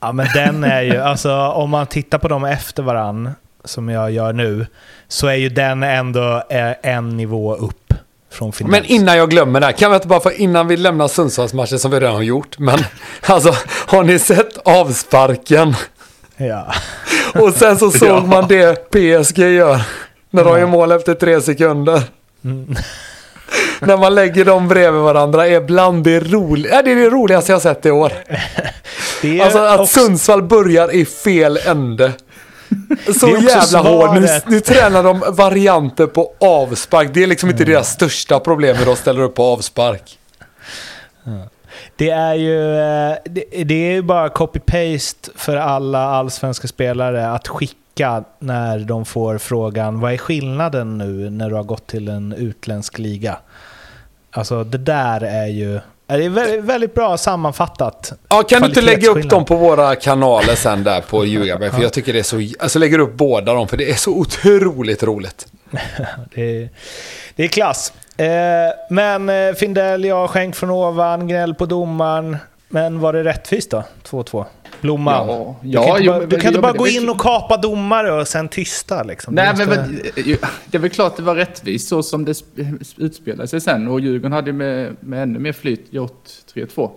Ja, 0.00 0.12
men 0.12 0.26
den 0.34 0.64
är 0.64 0.82
ju, 0.82 0.96
alltså 0.96 1.32
om 1.36 1.70
man 1.70 1.86
tittar 1.86 2.18
på 2.18 2.28
dem 2.28 2.44
efter 2.44 2.82
varann. 2.82 3.30
som 3.64 3.88
jag 3.88 4.10
gör 4.10 4.32
nu, 4.32 4.66
så 5.08 5.26
är 5.26 5.34
ju 5.34 5.48
den 5.48 5.82
ändå 5.82 6.42
eh, 6.50 6.72
en 6.82 7.16
nivå 7.16 7.54
upp 7.54 7.89
från 8.30 8.52
finans. 8.52 8.70
Men 8.70 8.84
innan 8.84 9.16
jag 9.16 9.30
glömmer 9.30 9.60
det 9.60 9.66
här, 9.66 9.72
kan 9.72 9.90
vi 9.90 9.94
inte 9.94 10.08
bara 10.08 10.20
få 10.20 10.32
innan 10.32 10.68
vi 10.68 10.76
lämnar 10.76 11.08
Sundsvallsmatchen 11.08 11.78
som 11.78 11.90
vi 11.90 12.00
redan 12.00 12.14
har 12.14 12.22
gjort. 12.22 12.58
Men 12.58 12.78
alltså, 13.26 13.54
har 13.86 14.02
ni 14.04 14.18
sett 14.18 14.58
avsparken? 14.64 15.74
Ja. 16.36 16.72
Och 17.40 17.52
sen 17.54 17.78
så 17.78 17.90
såg 17.98 18.24
man 18.28 18.48
det 18.48 18.90
PSG 18.90 19.38
gör. 19.38 19.80
När 20.30 20.44
de 20.44 20.58
gör 20.58 20.66
mål 20.66 20.92
efter 20.92 21.14
tre 21.14 21.40
sekunder. 21.40 22.02
När 23.80 23.96
man 23.96 24.14
lägger 24.14 24.44
dem 24.44 24.68
bredvid 24.68 25.00
varandra 25.02 25.46
är 25.46 25.60
bland 25.60 26.04
det 26.04 26.20
roliga, 26.20 26.82
det 26.82 26.90
är 26.92 26.96
det 26.96 27.10
roligaste 27.10 27.52
jag 27.52 27.62
sett 27.62 27.86
i 27.86 27.90
år. 27.90 28.12
Alltså 29.42 29.58
att 29.58 29.80
också- 29.80 30.00
Sundsvall 30.00 30.42
börjar 30.42 30.94
i 30.94 31.04
fel 31.04 31.58
ände. 31.66 32.12
Så 33.18 33.26
Det 33.26 33.32
är 33.32 33.36
också 33.36 33.48
jävla 33.48 33.90
hård. 33.90 34.20
Nu, 34.20 34.28
nu 34.46 34.60
tränar 34.60 35.02
de 35.02 35.22
varianter 35.28 36.06
på 36.06 36.32
avspark. 36.40 37.10
Det 37.14 37.22
är 37.22 37.26
liksom 37.26 37.50
inte 37.50 37.64
deras 37.64 37.92
största 37.92 38.40
problem 38.40 38.76
hur 38.76 38.86
de 38.86 38.96
ställer 38.96 39.20
upp 39.20 39.34
på 39.34 39.44
avspark. 39.44 40.18
Det 41.96 42.10
är 42.10 42.34
ju 42.34 42.76
eh, 42.76 43.16
det, 43.24 43.64
det 43.64 43.74
är 43.74 43.92
ju 43.92 44.02
bara 44.02 44.28
copy-paste 44.28 45.30
för 45.34 45.56
alla 45.56 46.04
allsvenska 46.04 46.68
spelare 46.68 47.30
att 47.30 47.48
skicka 47.48 48.24
när 48.38 48.78
de 48.78 49.04
får 49.04 49.38
frågan 49.38 50.00
vad 50.00 50.12
är 50.12 50.18
skillnaden 50.18 50.98
nu 50.98 51.30
när 51.30 51.48
du 51.50 51.54
har 51.56 51.62
gått 51.62 51.86
till 51.86 52.08
en 52.08 52.32
utländsk 52.32 52.98
liga? 52.98 53.38
Alltså 54.30 54.64
det 54.64 54.78
där 54.78 55.20
är 55.20 55.46
ju 55.46 55.80
det 56.16 56.24
är 56.24 56.60
väldigt, 56.60 56.94
bra 56.94 57.16
sammanfattat. 57.16 58.12
Ja, 58.28 58.42
kan 58.42 58.62
du 58.62 58.68
inte 58.68 58.80
lägga 58.80 59.10
upp 59.10 59.30
dem 59.30 59.44
på 59.44 59.56
våra 59.56 59.94
kanaler 59.94 60.54
sen 60.54 60.84
där 60.84 61.00
på 61.00 61.24
Ljugarbänk? 61.26 61.74
För 61.74 61.82
jag 61.82 61.92
tycker 61.92 62.12
det 62.12 62.18
är 62.18 62.22
så... 62.22 62.48
Alltså 62.58 62.78
lägger 62.78 62.98
upp 62.98 63.14
båda 63.14 63.54
dem 63.54 63.68
för 63.68 63.76
det 63.76 63.90
är 63.90 63.94
så 63.94 64.10
otroligt 64.10 65.02
roligt. 65.02 65.46
Det 66.34 66.62
är, 66.62 66.68
det 67.36 67.44
är 67.44 67.48
klass. 67.48 67.92
Eh, 68.16 68.26
men 68.90 69.28
eh, 69.28 69.54
Findell, 69.54 70.04
jag 70.04 70.30
skänk 70.30 70.56
från 70.56 70.70
ovan, 70.70 71.28
gnäll 71.28 71.54
på 71.54 71.66
domaren. 71.66 72.36
Men 72.68 73.00
var 73.00 73.12
det 73.12 73.24
rättvist 73.24 73.70
då? 73.70 73.84
2-2? 74.10 74.44
Blomman. 74.80 75.28
Ja, 75.28 75.56
du 75.62 75.68
ja, 75.70 75.82
kan 75.82 75.90
inte 75.96 76.04
jo, 76.04 76.12
bara, 76.12 76.26
du 76.26 76.36
kan 76.36 76.46
inte 76.46 76.48
jo, 76.58 76.60
bara 76.62 76.72
men 76.72 76.78
gå 76.78 76.88
in 76.88 77.08
och 77.08 77.20
kapa 77.20 77.56
domare 77.56 78.12
och 78.12 78.28
sen 78.28 78.48
tysta 78.48 79.02
liksom. 79.02 79.34
Nej, 79.34 79.52
Du 79.56 79.66
måste- 79.66 79.80
men 79.80 80.00
det 80.70 80.76
är 80.76 80.78
väl 80.78 80.90
klart 80.90 81.16
det 81.16 81.22
var 81.22 81.34
rättvist 81.34 81.88
så 81.88 82.02
som 82.02 82.24
det 82.24 82.32
sp- 82.32 82.84
utspelade 82.96 83.48
sig 83.48 83.60
sen. 83.60 83.88
Och 83.88 84.00
Djurgården 84.00 84.32
hade 84.32 84.52
med, 84.52 84.96
med 85.00 85.22
ännu 85.22 85.38
mer 85.38 85.52
flyt 85.52 85.86
gjort 85.90 86.24
3-2. 86.54 86.90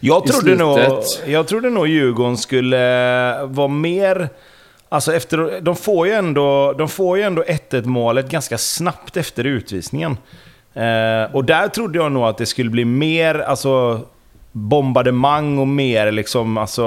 Jag 0.00 0.24
i 0.26 0.28
trodde, 0.28 0.54
nog, 0.56 0.78
jag 1.26 1.46
trodde 1.46 1.70
nog 1.70 1.88
Djurgården 1.88 2.36
skulle 2.36 2.76
vara 3.44 3.68
mer... 3.68 4.28
Alltså 4.88 5.14
efter, 5.14 5.60
de 5.60 5.76
får 5.76 6.06
ju 6.06 6.12
ändå, 6.12 6.72
de 6.72 6.88
får 6.88 7.16
ju 7.18 7.22
ändå 7.22 7.42
1-1 7.42 7.84
målet 7.86 8.30
ganska 8.30 8.58
snabbt 8.58 9.16
efter 9.16 9.44
utvisningen. 9.44 10.16
Eh, 10.74 11.34
och 11.34 11.44
där 11.44 11.68
trodde 11.68 11.98
jag 11.98 12.12
nog 12.12 12.24
att 12.24 12.38
det 12.38 12.46
skulle 12.46 12.70
bli 12.70 12.84
mer 12.84 13.38
alltså, 13.38 14.00
bombardemang 14.54 15.58
och 15.58 15.68
mer 15.68 16.12
liksom... 16.12 16.58
Alltså, 16.58 16.86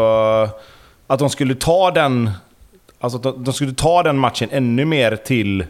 att 1.07 1.19
de 1.19 1.29
skulle 1.29 1.55
ta 1.55 1.91
den... 1.91 2.29
Alltså 2.99 3.17
att 3.17 3.23
de- 3.23 3.43
de 3.43 3.53
skulle 3.53 3.73
ta 3.73 4.03
den 4.03 4.17
matchen 4.17 4.49
ännu 4.51 4.85
mer 4.85 5.15
till 5.15 5.65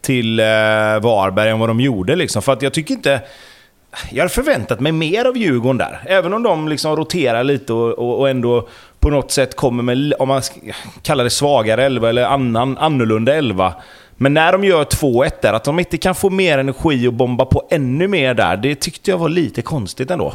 till 0.00 0.40
eh, 0.40 0.44
Varberg 1.02 1.50
än 1.50 1.58
vad 1.58 1.68
de 1.68 1.80
gjorde. 1.80 2.16
Liksom. 2.16 2.42
För 2.42 2.52
att 2.52 2.62
jag 2.62 2.72
tycker 2.74 2.94
inte... 2.94 3.20
Jag 4.10 4.18
hade 4.18 4.34
förväntat 4.34 4.80
mig 4.80 4.92
mer 4.92 5.24
av 5.24 5.36
Djurgården 5.36 5.78
där. 5.78 6.00
Även 6.06 6.34
om 6.34 6.42
de 6.42 6.68
liksom 6.68 6.96
roterar 6.96 7.44
lite 7.44 7.72
och, 7.72 7.92
och, 7.98 8.18
och 8.20 8.28
ändå 8.28 8.68
på 9.00 9.10
något 9.10 9.30
sätt 9.30 9.56
kommer 9.56 9.82
med, 9.82 10.12
om 10.18 10.28
man 10.28 10.42
kallar 11.02 11.24
det 11.24 11.30
svagare 11.30 11.84
elva 11.84 12.08
eller 12.08 12.24
annan, 12.24 12.78
annorlunda 12.78 13.34
elva. 13.34 13.74
Men 14.16 14.34
när 14.34 14.52
de 14.52 14.64
gör 14.64 14.84
2-1 14.84 15.30
där, 15.42 15.52
att 15.52 15.64
de 15.64 15.78
inte 15.78 15.98
kan 15.98 16.14
få 16.14 16.30
mer 16.30 16.58
energi 16.58 17.08
och 17.08 17.12
bomba 17.12 17.44
på 17.44 17.62
ännu 17.70 18.08
mer 18.08 18.34
där, 18.34 18.56
det 18.56 18.74
tyckte 18.74 19.10
jag 19.10 19.18
var 19.18 19.28
lite 19.28 19.62
konstigt 19.62 20.10
ändå. 20.10 20.34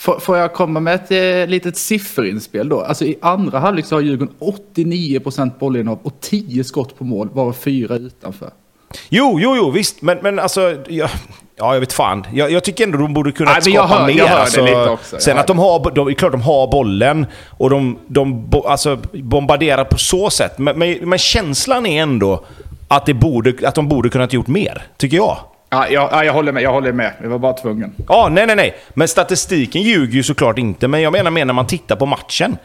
Får, 0.00 0.38
jag 0.38 0.52
komma 0.52 0.80
med 0.80 0.94
ett 0.94 1.10
eh, 1.10 1.50
litet 1.50 1.76
sifferinspel 1.76 2.68
då? 2.68 2.80
Alltså 2.80 3.04
i 3.04 3.18
andra 3.22 3.58
halvlek 3.58 3.86
så 3.86 3.94
har 3.94 4.02
Djurgården 4.02 4.34
89% 4.40 5.58
bollinnehav 5.58 5.98
och 6.02 6.20
10 6.20 6.64
skott 6.64 6.98
på 6.98 7.04
mål, 7.04 7.28
varav 7.32 7.52
fyra 7.52 7.96
utanför. 7.96 8.50
Jo, 9.08 9.38
jo, 9.40 9.56
jo, 9.56 9.70
visst. 9.70 10.02
Men, 10.02 10.18
men 10.22 10.38
alltså... 10.38 10.60
Jag, 10.88 11.10
ja, 11.56 11.74
jag 11.74 11.80
vet 11.80 11.92
fan. 11.92 12.24
Jag, 12.32 12.50
jag 12.50 12.64
tycker 12.64 12.84
ändå 12.84 12.98
de 12.98 13.14
borde 13.14 13.32
kunna 13.32 13.52
Nej, 13.52 13.62
skapa 13.62 13.86
hör- 13.86 14.06
mer. 14.06 14.22
alltså, 14.22 14.98
Sen 15.18 15.38
att 15.38 15.46
de 15.46 15.58
har... 15.58 15.90
De, 15.94 16.06
det 16.06 16.12
är 16.12 16.14
klart 16.14 16.32
de 16.32 16.42
har 16.42 16.70
bollen 16.70 17.26
och 17.48 17.70
de, 17.70 17.98
de 18.06 18.50
bo, 18.50 18.62
alltså, 18.62 18.98
bombarderar 19.12 19.84
på 19.84 19.98
så 19.98 20.30
sätt. 20.30 20.58
Men, 20.58 20.78
men, 20.78 21.08
men 21.08 21.18
känslan 21.18 21.86
är 21.86 22.02
ändå 22.02 22.44
att, 22.88 23.06
det 23.06 23.14
borde, 23.14 23.68
att 23.68 23.74
de 23.74 23.88
borde 23.88 24.08
kunnat 24.08 24.32
gjort 24.32 24.46
mer, 24.46 24.82
tycker 24.96 25.16
jag. 25.16 25.38
Ja, 25.72 25.88
jag, 25.88 26.08
ja, 26.12 26.24
jag 26.24 26.32
håller 26.32 26.52
med, 26.52 26.62
jag 26.62 26.72
håller 26.72 26.92
med. 26.92 27.12
Jag 27.22 27.28
var 27.28 27.38
bara 27.38 27.52
tvungen. 27.52 27.94
Ja, 28.08 28.28
nej, 28.32 28.46
nej, 28.46 28.56
nej. 28.56 28.76
Men 28.94 29.08
statistiken 29.08 29.82
ljuger 29.82 30.14
ju 30.14 30.22
såklart 30.22 30.58
inte. 30.58 30.88
Men 30.88 31.02
jag 31.02 31.12
menar 31.12 31.30
mer 31.30 31.44
när 31.44 31.54
man 31.54 31.66
tittar 31.66 31.96
på 31.96 32.06
matchen. 32.06 32.56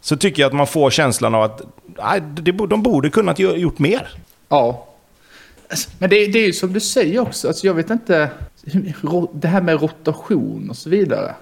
Så 0.00 0.16
tycker 0.16 0.42
jag 0.42 0.48
att 0.48 0.54
man 0.54 0.66
får 0.66 0.90
känslan 0.90 1.34
av 1.34 1.42
att 1.42 1.62
nej, 1.84 2.22
de 2.68 2.82
borde 2.82 3.10
kunnat 3.10 3.38
gjort 3.38 3.78
mer. 3.78 4.08
Ja. 4.48 4.86
Alltså, 5.68 5.90
Men 5.98 6.10
det, 6.10 6.26
det 6.26 6.38
är 6.38 6.46
ju 6.46 6.52
som 6.52 6.72
du 6.72 6.80
säger 6.80 7.20
också, 7.20 7.48
alltså 7.48 7.66
jag 7.66 7.74
vet 7.74 7.90
inte, 7.90 8.30
det 9.32 9.48
här 9.48 9.60
med 9.60 9.82
rotation 9.82 10.70
och 10.70 10.76
så 10.76 10.90
vidare. 10.90 11.34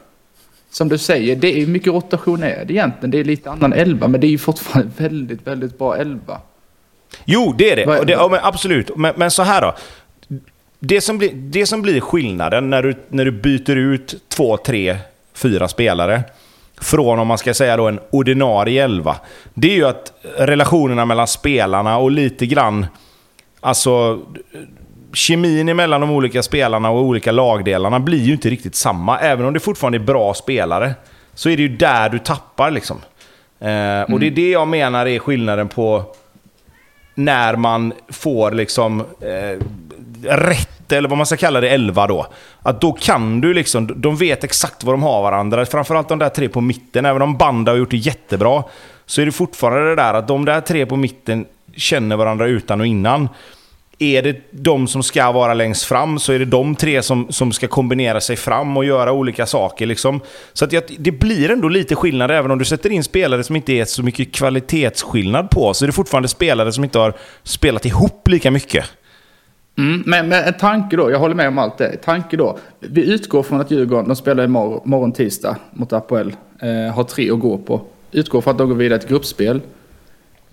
Som 0.70 0.88
du 0.88 0.98
säger, 0.98 1.36
det 1.36 1.48
är 1.48 1.60
hur 1.60 1.66
mycket 1.66 1.92
rotation 1.92 2.42
är 2.42 2.64
det 2.64 2.72
egentligen? 2.72 3.10
Det 3.10 3.18
är 3.18 3.24
lite 3.24 3.50
annan 3.50 3.72
elva, 3.72 4.08
men 4.08 4.20
det 4.20 4.26
är 4.26 4.30
ju 4.30 4.38
fortfarande 4.38 4.92
väldigt, 4.96 5.46
väldigt 5.46 5.78
bra 5.78 5.96
elva. 5.96 6.40
Jo, 7.24 7.54
det 7.58 7.70
är 7.70 7.76
det. 7.76 8.04
Det 8.04 8.12
ja, 8.12 8.28
men 8.30 8.40
absolut. 8.42 8.96
Men, 8.96 9.14
men 9.16 9.30
så 9.30 9.42
här 9.42 9.62
då. 9.62 9.74
Det 10.86 11.00
som, 11.00 11.18
blir, 11.18 11.30
det 11.34 11.66
som 11.66 11.82
blir 11.82 12.00
skillnaden 12.00 12.70
när 12.70 12.82
du, 12.82 12.94
när 13.08 13.24
du 13.24 13.30
byter 13.30 13.76
ut 13.76 14.14
två, 14.28 14.56
tre, 14.56 14.96
fyra 15.34 15.68
spelare 15.68 16.22
från, 16.80 17.18
om 17.18 17.28
man 17.28 17.38
ska 17.38 17.54
säga 17.54 17.76
då, 17.76 17.88
en 17.88 18.00
ordinarie 18.10 18.84
elva. 18.84 19.16
Det 19.54 19.70
är 19.70 19.74
ju 19.74 19.86
att 19.86 20.12
relationerna 20.38 21.04
mellan 21.04 21.26
spelarna 21.26 21.98
och 21.98 22.10
lite 22.10 22.46
grann... 22.46 22.86
Alltså... 23.60 24.20
Kemin 25.12 25.76
mellan 25.76 26.00
de 26.00 26.10
olika 26.10 26.42
spelarna 26.42 26.90
och 26.90 27.02
olika 27.02 27.32
lagdelarna 27.32 28.00
blir 28.00 28.18
ju 28.18 28.32
inte 28.32 28.50
riktigt 28.50 28.74
samma. 28.74 29.18
Även 29.18 29.46
om 29.46 29.54
det 29.54 29.60
fortfarande 29.60 29.98
är 29.98 30.00
bra 30.00 30.34
spelare. 30.34 30.94
Så 31.34 31.48
är 31.48 31.56
det 31.56 31.62
ju 31.62 31.68
där 31.76 32.08
du 32.08 32.18
tappar 32.18 32.70
liksom. 32.70 32.96
Eh, 33.60 34.12
och 34.12 34.20
det 34.20 34.26
är 34.26 34.30
det 34.30 34.50
jag 34.50 34.68
menar 34.68 35.06
är 35.06 35.18
skillnaden 35.18 35.68
på 35.68 36.02
när 37.14 37.56
man 37.56 37.92
får 38.08 38.50
liksom 38.50 39.00
eh, 39.00 39.58
rätt, 40.28 40.73
eller 40.92 41.08
vad 41.08 41.18
man 41.18 41.26
ska 41.26 41.36
kalla 41.36 41.60
det, 41.60 41.68
11 41.68 42.06
då. 42.06 42.26
Att 42.62 42.80
då 42.80 42.92
kan 42.92 43.40
du 43.40 43.54
liksom, 43.54 44.00
de 44.00 44.16
vet 44.16 44.44
exakt 44.44 44.84
vad 44.84 44.94
de 44.94 45.02
har 45.02 45.22
varandra. 45.22 45.66
Framförallt 45.66 46.08
de 46.08 46.18
där 46.18 46.28
tre 46.28 46.48
på 46.48 46.60
mitten, 46.60 47.04
även 47.04 47.22
om 47.22 47.36
Banda 47.36 47.72
har 47.72 47.76
gjort 47.76 47.90
det 47.90 47.96
jättebra. 47.96 48.64
Så 49.06 49.20
är 49.20 49.26
det 49.26 49.32
fortfarande 49.32 49.88
det 49.88 49.96
där 49.96 50.14
att 50.14 50.28
de 50.28 50.44
där 50.44 50.60
tre 50.60 50.86
på 50.86 50.96
mitten 50.96 51.46
känner 51.76 52.16
varandra 52.16 52.46
utan 52.46 52.80
och 52.80 52.86
innan. 52.86 53.28
Är 53.98 54.22
det 54.22 54.36
de 54.50 54.88
som 54.88 55.02
ska 55.02 55.32
vara 55.32 55.54
längst 55.54 55.84
fram 55.84 56.18
så 56.18 56.32
är 56.32 56.38
det 56.38 56.44
de 56.44 56.74
tre 56.74 57.02
som, 57.02 57.32
som 57.32 57.52
ska 57.52 57.68
kombinera 57.68 58.20
sig 58.20 58.36
fram 58.36 58.76
och 58.76 58.84
göra 58.84 59.12
olika 59.12 59.46
saker. 59.46 59.86
Liksom. 59.86 60.20
Så 60.52 60.64
att 60.64 60.72
jag, 60.72 60.82
det 60.98 61.12
blir 61.12 61.50
ändå 61.50 61.68
lite 61.68 61.94
skillnad 61.94 62.30
även 62.30 62.50
om 62.50 62.58
du 62.58 62.64
sätter 62.64 62.90
in 62.90 63.04
spelare 63.04 63.44
som 63.44 63.56
inte 63.56 63.72
är 63.72 63.84
så 63.84 64.02
mycket 64.02 64.32
kvalitetsskillnad 64.32 65.50
på. 65.50 65.74
Så 65.74 65.84
är 65.84 65.86
det 65.86 65.92
fortfarande 65.92 66.28
spelare 66.28 66.72
som 66.72 66.84
inte 66.84 66.98
har 66.98 67.14
spelat 67.42 67.86
ihop 67.86 68.28
lika 68.28 68.50
mycket. 68.50 68.84
Mm, 69.78 70.02
men, 70.06 70.28
men 70.28 70.44
en 70.44 70.54
tanke 70.54 70.96
då, 70.96 71.10
jag 71.10 71.18
håller 71.18 71.34
med 71.34 71.48
om 71.48 71.58
allt 71.58 71.78
det. 71.78 71.96
Tanke 71.96 72.36
då, 72.36 72.58
vi 72.80 73.12
utgår 73.12 73.42
från 73.42 73.60
att 73.60 73.70
Djurgården, 73.70 74.08
de 74.08 74.16
spelar 74.16 74.44
imorgon, 74.44 74.80
morgon 74.84 75.12
tisdag 75.12 75.56
mot 75.72 75.92
Apoel, 75.92 76.36
eh, 76.60 76.94
har 76.94 77.04
tre 77.04 77.30
att 77.30 77.40
gå 77.40 77.58
på. 77.58 77.80
Utgår 78.12 78.40
från 78.40 78.50
att 78.50 78.58
de 78.58 78.68
går 78.68 78.76
vidare 78.76 78.98
till 78.98 79.08
gruppspel. 79.08 79.60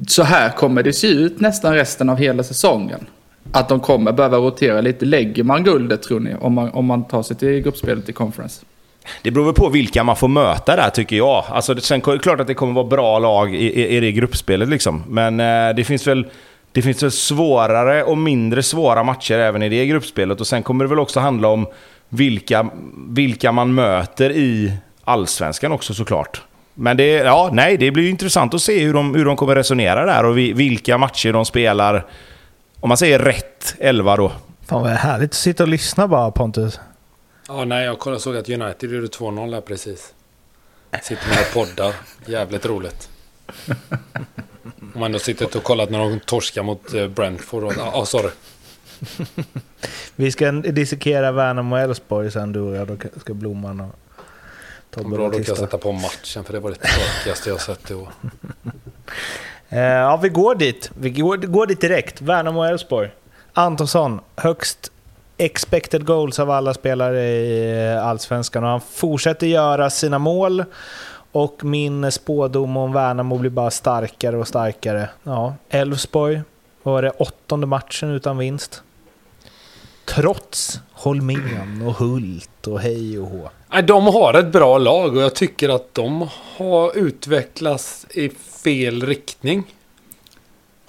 Så 0.08 0.24
här 0.24 0.50
kommer 0.50 0.84
det 0.84 0.94
se 0.94 1.08
ut 1.08 1.40
nästan 1.40 1.74
resten 1.74 2.10
av 2.10 2.18
hela 2.18 2.44
säsongen. 2.44 3.06
Att 3.52 3.70
de 3.70 3.80
kommer 3.80 4.12
behöva 4.12 4.38
rotera 4.38 4.82
lite. 4.82 5.06
Lägger 5.06 5.44
man 5.44 5.64
guldet 5.64 6.04
tror 6.04 6.20
ni, 6.20 6.36
om 6.42 6.54
man, 6.54 6.70
om 6.70 6.86
man 6.86 7.04
tar 7.04 7.24
sig 7.24 7.36
till 7.38 7.60
gruppspelet 7.60 8.10
i 8.10 8.14
conference? 8.14 8.66
Det 9.22 9.32
beror 9.32 9.46
väl 9.46 9.54
på 9.54 9.70
vilka 9.70 10.04
man 10.04 10.16
får 10.16 10.28
möta 10.28 10.76
där 10.76 10.90
tycker 10.90 11.16
jag. 11.16 11.44
Alltså, 11.50 11.76
sen 11.76 12.02
är 12.02 12.12
det 12.12 12.20
klart 12.20 12.40
att 12.40 12.48
det 12.48 12.54
kommer 12.54 12.74
vara 12.74 12.88
bra 12.88 13.20
lag 13.20 13.56
i, 13.56 13.82
i, 13.82 13.98
i 13.98 14.00
det 14.00 14.12
gruppspelet 14.12 14.70
liksom. 14.70 15.04
Men 15.08 15.40
eh, 15.40 15.76
det 15.76 15.84
finns 15.84 16.08
väl... 16.08 16.26
Det 16.72 16.82
finns 16.82 17.04
väl 17.04 17.12
svårare 17.12 18.04
och 18.04 18.18
mindre 18.18 18.64
svåra 18.64 19.04
matcher 19.04 19.34
även 19.34 19.64
i 19.64 19.70
det 19.70 19.86
gruppspelet. 19.86 20.42
Och 20.42 20.48
sen 20.48 20.64
kommer 20.64 20.86
det 20.86 20.90
väl 20.90 21.00
också 21.00 21.20
handla 21.20 21.48
om 21.48 21.68
vilka, 22.10 22.70
vilka 23.08 23.52
man 23.52 23.74
möter 23.74 24.32
i 24.32 24.74
allsvenskan 25.04 25.72
också 25.72 25.94
såklart. 25.94 26.42
Men 26.74 26.98
det, 26.98 27.08
ja, 27.08 27.50
nej, 27.54 27.78
det 27.78 27.92
blir 27.92 28.04
ju 28.04 28.10
intressant 28.10 28.54
att 28.54 28.62
se 28.62 28.84
hur 28.84 28.94
de, 28.94 29.16
hur 29.16 29.26
de 29.26 29.36
kommer 29.36 29.56
resonera 29.56 30.06
där 30.06 30.26
och 30.26 30.38
vi, 30.38 30.54
vilka 30.54 30.98
matcher 30.98 31.34
de 31.34 31.46
spelar. 31.46 32.06
Om 32.80 32.88
man 32.88 32.98
säger 32.98 33.20
rätt 33.20 33.76
elva 33.80 34.16
då. 34.16 34.32
Fan 34.66 34.82
vad 34.82 34.92
härligt 34.92 35.30
att 35.30 35.36
sitta 35.36 35.64
och 35.64 35.70
lyssna 35.70 36.08
bara 36.08 36.32
Pontus. 36.32 36.80
Ja, 37.48 37.66
nej, 37.66 37.86
jag 37.86 38.00
kollade 38.00 38.22
såg 38.22 38.38
att 38.38 38.50
United 38.50 38.94
gjorde 38.94 39.08
2-0 39.08 39.54
här 39.54 39.62
precis. 39.62 40.14
Sitter 41.02 41.30
med 41.30 41.40
och 41.40 41.54
poddar. 41.54 41.94
Jävligt 42.26 42.66
roligt. 42.66 43.10
Om 44.80 44.92
man 44.94 45.04
ändå 45.04 45.20
suttit 45.20 45.56
och 45.56 45.64
kollat 45.64 45.90
när 45.90 46.00
de 46.00 46.20
torskar 46.20 46.64
mot 46.64 46.94
eh, 46.94 47.08
Brentford. 47.08 47.74
Ja, 47.78 47.92
ah, 47.94 48.06
sorry. 48.06 48.30
Vi 50.16 50.32
ska 50.32 50.52
dissekera 50.52 51.32
Värnamo 51.32 51.76
och 51.76 51.82
Elfsborg 51.82 52.32
sen 52.32 52.52
du 52.52 52.60
och 52.60 52.76
jag. 52.76 52.88
Då 52.88 53.20
ska 53.20 53.34
Blomman 53.34 53.80
och 53.80 53.96
Tobbe 54.92 55.10
Bra, 55.10 55.30
då 55.30 55.34
kan 55.34 55.44
jag 55.48 55.58
sätta 55.58 55.78
på 55.78 55.92
matchen 55.92 56.44
för 56.44 56.54
det 56.54 56.60
var 56.60 56.70
det 56.70 56.76
tråkigaste 56.76 57.50
jag 57.50 57.62
sett 57.62 57.92
i 57.92 57.94
år. 57.94 58.10
Eh, 59.74 59.80
ja, 59.80 60.18
vi 60.18 60.30
går 60.30 60.56
dit. 60.56 60.92
Vi 61.00 61.10
går, 61.10 61.38
går 61.38 61.68
dit 61.68 61.82
direkt. 61.82 62.22
Värnamo 62.22 62.60
och 62.60 62.68
Elfsborg. 62.68 63.10
Antonsson, 63.54 64.20
högst 64.36 64.92
expected 65.38 66.06
goals 66.06 66.40
av 66.40 66.52
alla 66.52 66.74
spelare 66.74 67.22
i 67.24 67.94
eh, 67.94 68.08
Allsvenskan 68.08 68.64
och 68.64 68.70
han 68.70 68.82
fortsätter 68.82 69.48
göra 69.48 69.90
sina 69.90 70.20
mål. 70.20 70.64
Och 71.32 71.64
min 71.64 72.12
spådom 72.12 72.78
om 72.78 72.94
Värnamo 72.94 73.38
blir 73.38 73.50
bara 73.50 73.72
starkare 73.72 74.38
och 74.38 74.48
starkare. 74.48 75.10
Ja, 75.24 75.56
Elfsborg 75.70 76.42
var 76.84 77.02
det 77.02 77.10
åttonde 77.10 77.68
matchen 77.68 78.10
utan 78.10 78.38
vinst. 78.38 78.84
Trots 80.06 80.80
Holmén 80.92 81.82
och 81.88 81.94
Hult 81.94 82.68
och 82.68 82.80
hej 82.80 83.20
och 83.20 83.28
hå. 83.28 83.50
Nej, 83.74 83.84
de 83.84 84.06
har 84.06 84.34
ett 84.34 84.52
bra 84.52 84.78
lag 84.78 85.16
och 85.16 85.22
jag 85.22 85.36
tycker 85.36 85.70
att 85.70 85.94
de 85.94 86.28
har 86.58 86.98
utvecklats 86.98 88.06
i 88.10 88.30
fel 88.64 89.06
riktning. 89.06 89.64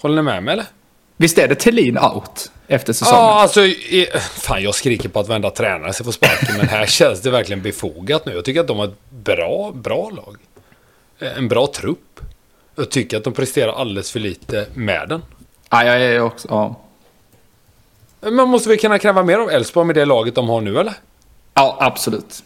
Håller 0.01 0.17
ni 0.17 0.23
med 0.23 0.43
mig 0.43 0.53
eller? 0.53 0.67
Visst 1.17 1.39
är 1.39 1.49
det 1.49 1.55
Thelin 1.55 1.99
out 1.99 2.51
efter 2.73 2.93
säsongen? 2.93 3.25
Ja, 3.25 3.41
alltså... 3.41 3.61
i- 3.65 4.09
Fan, 4.21 4.63
jag 4.63 4.75
skriker 4.75 5.09
på 5.09 5.21
att 5.21 5.29
vända 5.29 5.51
tränare 5.51 5.93
ska 5.93 6.05
få 6.05 6.13
sparken, 6.13 6.57
men 6.57 6.69
här 6.69 6.87
känns 6.87 7.21
det 7.21 7.31
verkligen 7.31 7.63
befogat 7.63 8.27
nu. 8.27 8.33
Jag 8.35 8.45
tycker 8.45 8.61
att 8.61 8.67
de 8.67 8.79
har 8.79 8.85
ett 8.85 9.11
bra, 9.11 9.71
bra 9.75 10.11
lag. 10.11 10.37
En 11.37 11.49
bra 11.49 11.67
trupp. 11.67 12.21
Jag 12.75 12.91
tycker 12.91 13.17
att 13.17 13.25
de 13.25 13.33
presterar 13.33 13.73
alldeles 13.73 14.11
för 14.13 14.21
lite 14.21 14.67
med 14.75 15.09
den. 15.09 15.23
Ja, 15.71 15.85
jag 15.85 16.03
är 16.03 16.21
också... 16.21 16.49
Ja. 16.51 16.75
Men 18.21 18.49
måste 18.49 18.69
vi 18.69 18.77
kunna 18.77 18.99
kräva 18.99 19.23
mer 19.23 19.39
av 19.39 19.51
Elfsborg 19.51 19.87
med 19.87 19.97
det 19.97 20.05
laget 20.05 20.35
de 20.35 20.49
har 20.49 20.61
nu 20.61 20.79
eller? 20.79 20.95
ja, 21.55 21.77
absolut. 21.81 22.43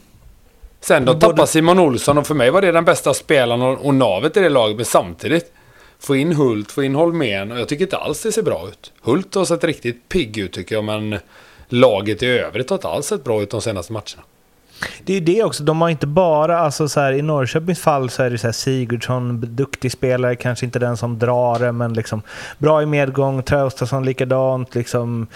Sen 0.80 1.04
de 1.04 1.20
tappar 1.20 1.46
Simon 1.46 1.78
Olsson 1.78 2.18
och 2.18 2.26
för 2.26 2.34
mig 2.34 2.50
var 2.50 2.62
det 2.62 2.72
den 2.72 2.84
bästa 2.84 3.14
spelaren 3.14 3.62
och, 3.62 3.86
och 3.86 3.94
navet 3.94 4.36
i 4.36 4.40
det 4.40 4.48
laget. 4.48 4.76
Men 4.76 4.84
samtidigt, 4.84 5.52
få 5.98 6.16
in 6.16 6.32
Hult, 6.32 6.72
få 6.72 6.82
in 6.82 6.94
Holmén 6.94 7.52
och 7.52 7.60
jag 7.60 7.68
tycker 7.68 7.84
inte 7.84 7.96
alls 7.96 8.22
det 8.22 8.32
ser 8.32 8.42
bra 8.42 8.68
ut. 8.68 8.92
Hult 9.02 9.34
har 9.34 9.44
sett 9.44 9.64
riktigt 9.64 10.08
pigg 10.08 10.38
ut 10.38 10.52
tycker 10.52 10.74
jag, 10.74 10.84
men 10.84 11.18
laget 11.68 12.22
i 12.22 12.26
övrigt 12.26 12.70
har 12.70 12.76
inte 12.76 12.88
alls 12.88 13.06
sett 13.06 13.24
bra 13.24 13.42
ut 13.42 13.50
de 13.50 13.62
senaste 13.62 13.92
matcherna. 13.92 14.22
Det 15.04 15.12
är 15.12 15.14
ju 15.14 15.24
det 15.24 15.42
också, 15.42 15.62
de 15.62 15.80
har 15.80 15.88
inte 15.88 16.06
bara, 16.06 16.58
alltså 16.58 16.88
så 16.88 17.00
här, 17.00 17.12
i 17.12 17.22
Norrköpings 17.22 17.80
fall 17.80 18.10
så 18.10 18.22
är 18.22 18.30
det 18.30 18.38
så 18.38 18.46
här 18.46 18.52
Sigurdsson, 18.52 19.40
duktig 19.56 19.92
spelare, 19.92 20.36
kanske 20.36 20.66
inte 20.66 20.78
den 20.78 20.96
som 20.96 21.18
drar 21.18 21.58
det, 21.58 21.72
men 21.72 21.94
liksom 21.94 22.22
bra 22.58 22.82
i 22.82 22.86
medgång, 22.86 23.42
Traustason 23.42 24.04
likadant. 24.04 24.74
Liksom. 24.74 25.26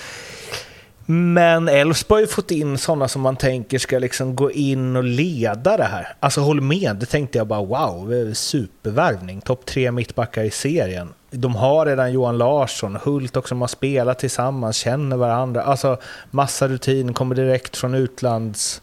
Men 1.13 1.69
Elfsborg 1.69 2.21
har 2.23 2.27
ju 2.27 2.27
fått 2.27 2.51
in 2.51 2.79
sådana 2.79 3.09
som 3.09 3.23
man 3.23 3.37
tänker 3.37 3.79
ska 3.79 3.99
liksom 3.99 4.37
gå 4.37 4.51
in 4.51 4.97
och 4.97 5.05
leda 5.05 5.77
det 5.77 5.85
här. 5.85 6.09
Alltså 6.21 6.41
håll 6.41 6.61
med, 6.61 6.97
det 6.97 7.07
tänkte 7.07 7.39
jag 7.39 7.47
bara 7.47 7.63
wow, 7.63 8.33
supervärvning, 8.35 9.41
topp 9.41 9.67
tre 9.67 9.93
mittbackar 9.93 10.43
i 10.43 10.51
serien. 10.51 11.09
De 11.31 11.55
har 11.55 11.87
redan 11.87 12.13
Johan 12.13 12.39
Larsson, 12.39 12.99
Hult 13.05 13.37
också, 13.37 13.49
som 13.49 13.61
har 13.61 13.69
spelat 13.69 14.19
tillsammans, 14.19 14.77
känner 14.77 15.17
varandra. 15.17 15.63
Alltså 15.63 15.97
massa 16.31 16.69
rutin, 16.69 17.15
kommer 17.15 17.35
direkt 17.35 17.77
från 17.77 17.95
utlands... 17.95 18.83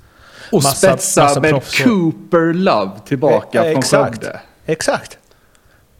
Och 0.51 0.63
Massa- 0.63 0.87
spetsa 0.87 1.23
massa 1.23 1.39
med 1.39 1.51
proffs. 1.51 1.83
Cooper 1.83 2.53
Love 2.53 2.91
tillbaka 3.07 3.57
Eh, 3.63 3.71
från 3.71 3.77
exakt. 3.79 4.23
Skövde. 4.23 4.39
Exakt. 4.65 5.17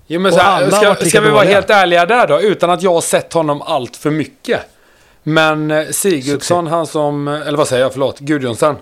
Jo, 0.07 0.19
men 0.19 0.31
så 0.31 0.39
här, 0.39 0.69
ska, 0.69 1.05
ska 1.05 1.21
vi 1.21 1.29
vara 1.29 1.43
helt 1.43 1.69
ärliga 1.69 2.05
där 2.05 2.27
då? 2.27 2.41
Utan 2.41 2.69
att 2.69 2.81
jag 2.81 2.93
har 2.93 3.01
sett 3.01 3.33
honom 3.33 3.61
allt 3.61 3.95
för 3.95 4.11
mycket. 4.11 4.61
Men 5.27 5.71
eh, 5.71 5.87
Sigurdsson, 5.87 6.67
han 6.67 6.87
som... 6.87 7.27
Eller 7.27 7.57
vad 7.57 7.67
säger 7.67 7.83
jag? 7.83 7.91
Förlåt. 7.93 8.19
Gudjonsson. 8.19 8.75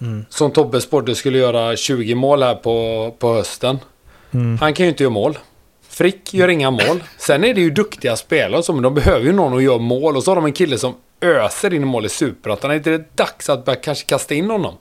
Mm. 0.00 0.24
Som 0.28 0.50
Tobbe 0.50 0.80
spådde 0.80 1.14
skulle 1.14 1.38
göra 1.38 1.76
20 1.76 2.14
mål 2.14 2.42
här 2.42 2.54
på, 2.54 3.14
på 3.18 3.34
hösten. 3.34 3.78
Mm. 4.34 4.58
Han 4.60 4.74
kan 4.74 4.86
ju 4.86 4.90
inte 4.90 5.02
göra 5.02 5.12
mål. 5.12 5.38
Frick 5.88 6.34
gör 6.34 6.48
inga 6.48 6.70
mål. 6.70 7.02
Sen 7.18 7.44
är 7.44 7.54
det 7.54 7.60
ju 7.60 7.70
duktiga 7.70 8.16
spelare 8.16 8.62
så, 8.62 8.72
men 8.72 8.82
de 8.82 8.94
behöver 8.94 9.24
ju 9.26 9.32
någon 9.32 9.56
att 9.56 9.62
göra 9.62 9.78
mål. 9.78 10.16
Och 10.16 10.24
så 10.24 10.30
har 10.30 10.36
de 10.36 10.44
en 10.44 10.52
kille 10.52 10.78
som 10.78 10.94
öser 11.20 11.74
in 11.74 11.86
mål 11.86 12.06
i 12.06 12.08
Superettan. 12.08 12.70
Är 12.70 12.74
inte 12.74 12.90
det 12.90 13.16
dags 13.16 13.48
att 13.50 13.64
börja 13.64 13.76
kanske 13.80 14.06
kasta 14.06 14.34
in 14.34 14.50
honom? 14.50 14.74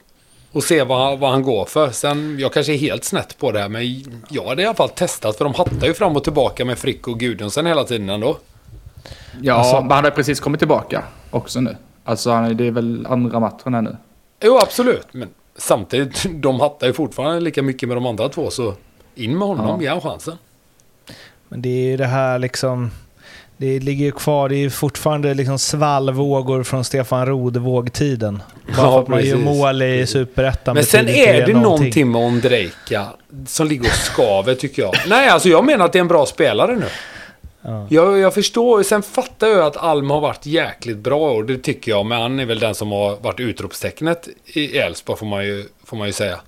Och 0.51 0.64
se 0.64 0.84
vad, 0.84 0.97
han- 1.06 1.20
vad 1.20 1.32
han 1.32 1.43
går 1.43 1.66
för. 1.66 1.89
Sen, 1.91 2.38
jag 2.39 2.53
kanske 2.53 2.74
är 2.74 2.78
helt 2.78 3.03
snett 3.03 3.38
på 3.38 3.51
det 3.51 3.60
här, 3.60 3.70
men 3.70 4.03
jag 4.30 4.45
hade 4.47 4.62
i 4.62 4.66
alla 4.66 4.76
fall 4.76 4.89
testat. 4.89 5.38
För 5.38 5.45
de 5.45 5.53
hattar 5.53 5.88
ju 5.88 5.93
fram 5.93 6.16
och 6.16 6.24
tillbaka 6.24 6.66
med 6.66 6.78
Frick 6.78 7.08
och 7.08 7.20
Gudjonsen 7.20 7.66
hela 7.66 7.84
tiden 7.84 8.10
ändå. 8.10 8.38
Ja, 9.41 9.53
Alltså- 9.53 9.82
men 9.82 9.91
han 9.91 10.03
har 10.03 10.12
precis 10.12 10.39
kommit 10.39 10.60
tillbaka 10.60 11.03
också 11.32 11.62
nu. 11.62 11.76
Alltså 12.03 12.32
han 12.32 12.58
det 12.58 12.68
är 12.68 12.72
väl 12.72 13.06
andra 13.10 13.39
matchen 13.39 13.74
här 13.74 13.82
nu. 13.82 13.97
Jo, 14.43 14.60
absolut. 14.62 15.08
Men 15.12 15.30
samtidigt, 15.58 16.26
de 16.41 16.60
hattar 16.60 16.88
ju 16.88 16.93
fortfarande 16.93 17.39
lika 17.39 17.62
mycket 17.64 17.89
med 17.89 17.97
de 17.97 18.06
andra 18.06 18.30
två. 18.30 18.49
Så 18.49 18.74
in 19.16 19.38
med 19.38 19.47
honom, 19.47 19.68
Ja. 19.68 19.82
ge 19.82 19.88
han 19.89 20.01
chansen. 20.01 20.34
Men 21.49 21.62
det 21.62 21.70
är 21.70 21.89
ju 21.91 21.97
det 21.97 22.06
här 22.06 22.39
liksom... 22.39 22.91
Det 23.58 23.80
ligger 23.80 24.06
ju 24.06 24.12
kvar, 24.12 24.49
det 24.49 24.56
är 24.56 24.60
ju 24.60 24.70
fortfarande 24.70 25.34
liksom 25.34 25.60
svallvågor 25.60 26.64
från 26.64 26.84
Stefan 26.84 27.26
Rode-vågtiden. 27.26 28.43
Bara 28.68 28.76
Ja, 28.78 28.91
för 28.91 29.01
att 29.01 29.08
man 29.08 29.24
gör 29.26 29.38
mål 29.38 29.82
i 29.82 30.08
Superettan 30.08 30.76
Men 30.76 30.84
sen 30.86 31.10
är 31.10 31.45
det 31.47 31.53
någonting 31.53 32.12
med 32.12 32.22
Ondrejka 32.22 33.06
som 33.47 33.68
ligger 33.68 33.84
och 33.86 33.95
skaver 33.95 34.56
tycker 34.56 34.82
jag. 34.82 34.93
Nej, 35.08 35.30
alltså 35.30 35.49
jag 35.49 35.66
menar 35.66 35.86
att 35.86 35.93
det 35.93 35.99
är 35.99 36.01
en 36.01 36.08
bra 36.08 36.26
spelare 36.26 36.76
nu. 36.76 36.86
Ja. 37.66 37.88
Jag, 37.89 38.18
jag 38.20 38.34
förstår, 38.34 38.84
sen 38.84 39.03
fattar 39.03 39.47
jag 39.47 39.59
att 39.59 39.78
Alm 39.78 40.09
har 40.09 40.22
varit 40.22 40.45
jäkligt 40.45 40.97
bra 40.97 41.32
och 41.32 41.45
det 41.45 41.57
tycker 41.57 41.91
jag. 41.91 42.05
Men 42.05 42.22
han 42.22 42.39
är 42.39 42.45
väl 42.45 42.59
den 42.59 42.76
som 42.76 42.91
har 42.91 43.16
varit 43.22 43.39
utropstecknet 43.39 44.28
i 44.45 44.78
Elfsborg 44.78 45.20
får 45.20 45.26
man 45.26 45.45
ju, 45.45 45.66
får 45.84 45.97
man 45.97 46.07
ju 46.07 46.13
säga. 46.13 46.39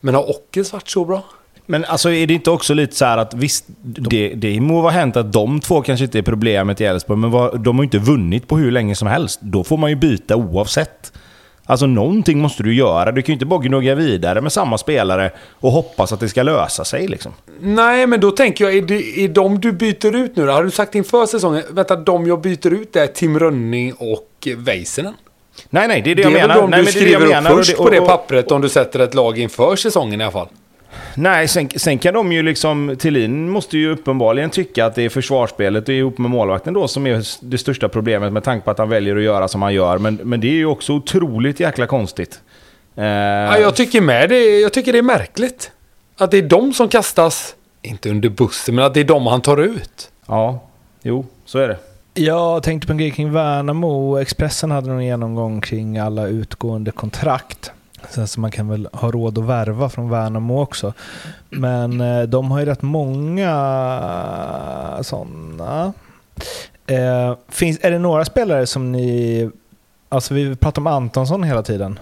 Men 0.00 0.14
har 0.14 0.30
Ockels 0.30 0.72
varit 0.72 0.88
så 0.88 1.04
bra? 1.04 1.22
Men 1.66 1.84
alltså 1.84 2.10
är 2.10 2.26
det 2.26 2.34
inte 2.34 2.50
också 2.50 2.74
lite 2.74 2.96
så 2.96 3.04
här 3.04 3.18
att 3.18 3.34
visst, 3.34 3.64
det, 3.82 4.28
det 4.28 4.60
må 4.60 4.80
vara 4.80 4.92
hänt 4.92 5.16
att 5.16 5.32
de 5.32 5.60
två 5.60 5.82
kanske 5.82 6.04
inte 6.04 6.18
är 6.18 6.22
problemet 6.22 6.80
i 6.80 6.84
Elfsborg, 6.84 7.18
men 7.20 7.30
vad, 7.30 7.60
de 7.60 7.76
har 7.76 7.82
ju 7.82 7.86
inte 7.86 7.98
vunnit 7.98 8.48
på 8.48 8.56
hur 8.56 8.70
länge 8.70 8.94
som 8.94 9.08
helst. 9.08 9.40
Då 9.40 9.64
får 9.64 9.76
man 9.76 9.90
ju 9.90 9.96
byta 9.96 10.36
oavsett. 10.36 11.12
Alltså 11.66 11.86
någonting 11.86 12.38
måste 12.38 12.62
du 12.62 12.74
göra. 12.74 13.12
Du 13.12 13.22
kan 13.22 13.26
ju 13.26 13.32
inte 13.32 13.46
bara 13.46 13.60
gnugga 13.60 13.94
vidare 13.94 14.40
med 14.40 14.52
samma 14.52 14.78
spelare 14.78 15.30
och 15.52 15.70
hoppas 15.72 16.12
att 16.12 16.20
det 16.20 16.28
ska 16.28 16.42
lösa 16.42 16.84
sig 16.84 17.08
liksom. 17.08 17.32
Nej, 17.60 18.06
men 18.06 18.20
då 18.20 18.30
tänker 18.30 18.64
jag, 18.64 18.74
är 18.76 18.82
det 18.82 19.18
är 19.24 19.28
de 19.28 19.60
du 19.60 19.72
byter 19.72 20.16
ut 20.16 20.36
nu 20.36 20.46
då? 20.46 20.52
Har 20.52 20.64
du 20.64 20.70
sagt 20.70 20.94
inför 20.94 21.26
säsongen, 21.26 21.62
vänta, 21.70 21.96
de 21.96 22.26
jag 22.26 22.40
byter 22.40 22.72
ut 22.72 22.96
är 22.96 23.06
Tim 23.06 23.38
Rönning 23.38 23.92
och 23.92 24.48
Väisänen? 24.56 25.14
Nej, 25.70 25.88
nej, 25.88 26.02
det 26.02 26.10
är 26.10 26.14
det, 26.14 26.22
Det 26.22 26.28
är 26.28 26.30
jag 26.32 26.38
väl 26.38 26.48
menar. 26.48 26.60
de 26.62 26.70
nej, 26.70 26.78
du 26.80 26.84
men 26.84 26.92
det 26.94 27.00
är 27.00 27.04
det 27.04 27.10
jag 27.10 27.20
skriver 27.20 27.26
upp 27.26 27.44
menar. 27.44 27.50
Och 27.50 27.56
först 27.56 27.70
det- 27.70 27.76
på 27.76 27.90
det 27.90 28.00
och- 28.00 28.06
pappret 28.08 28.50
om 28.52 28.60
du 28.60 28.68
sätter 28.68 28.98
ett 29.00 29.14
lag 29.14 29.38
inför 29.38 29.76
säsongen 29.76 30.20
i 30.20 30.24
alla 30.24 30.32
fall. 30.32 30.48
Nej, 31.14 31.48
sen, 31.48 31.68
sen 31.76 31.98
kan 31.98 32.14
de 32.14 32.32
ju 32.32 32.42
liksom... 32.42 32.96
Thelin 32.98 33.48
måste 33.50 33.78
ju 33.78 33.90
uppenbarligen 33.90 34.50
tycka 34.50 34.86
att 34.86 34.94
det 34.94 35.02
är 35.02 35.08
försvarsspelet 35.08 35.88
ihop 35.88 36.18
med 36.18 36.30
målvakten 36.30 36.74
då 36.74 36.88
som 36.88 37.06
är 37.06 37.22
det 37.40 37.58
största 37.58 37.88
problemet 37.88 38.32
med 38.32 38.44
tanke 38.44 38.64
på 38.64 38.70
att 38.70 38.78
han 38.78 38.88
väljer 38.88 39.16
att 39.16 39.22
göra 39.22 39.48
som 39.48 39.62
han 39.62 39.74
gör. 39.74 39.98
Men, 39.98 40.20
men 40.22 40.40
det 40.40 40.46
är 40.46 40.54
ju 40.54 40.66
också 40.66 40.92
otroligt 40.92 41.60
jäkla 41.60 41.86
konstigt. 41.86 42.40
Eh, 42.96 43.04
Ja, 43.04 43.58
jag 43.58 43.76
tycker 43.76 44.00
med 44.00 44.28
det. 44.28 44.60
Jag 44.60 44.72
tycker 44.72 44.92
det 44.92 44.98
är 44.98 45.02
märkligt. 45.02 45.70
Att 46.18 46.30
det 46.30 46.38
är 46.38 46.42
de 46.42 46.72
som 46.72 46.88
kastas, 46.88 47.54
inte 47.82 48.10
under 48.10 48.28
bussen, 48.28 48.74
men 48.74 48.84
att 48.84 48.94
det 48.94 49.00
är 49.00 49.04
de 49.04 49.26
han 49.26 49.40
tar 49.40 49.56
ut. 49.56 50.10
ja, 50.26 50.60
jo, 51.02 51.26
så 51.44 51.58
är 51.58 51.68
det. 51.68 51.76
Jag 52.14 52.62
tänkte 52.62 52.86
på 52.86 52.92
en 52.92 52.98
grej 52.98 53.10
kring 53.10 53.32
Värnamo. 53.32 54.18
Expressen 54.18 54.70
hade 54.70 54.88
någon 54.88 55.04
genomgång 55.04 55.60
kring 55.60 55.98
alla 55.98 56.26
utgående 56.26 56.90
kontrakt. 56.90 57.72
Sen 58.10 58.28
så 58.28 58.40
man 58.40 58.50
kan 58.50 58.68
väl 58.68 58.88
ha 58.92 59.10
råd 59.10 59.38
att 59.38 59.44
värva 59.44 59.88
från 59.88 60.10
Värnamo 60.10 60.62
också. 60.62 60.92
Men 61.50 62.00
eh, 62.00 62.22
de 62.22 62.50
har 62.50 62.60
ju 62.60 62.66
rätt 62.66 62.82
många 62.82 63.52
sådana. 65.02 65.92
Eh, 66.86 67.36
finns, 67.48 67.78
är 67.82 67.90
det 67.90 67.98
några 67.98 68.24
spelare 68.24 68.66
som 68.66 68.92
ni... 68.92 69.50
Alltså 70.08 70.34
vi 70.34 70.56
pratar 70.56 70.82
om 70.82 70.86
Antonsson 70.86 71.42
hela 71.42 71.62
tiden. 71.62 71.98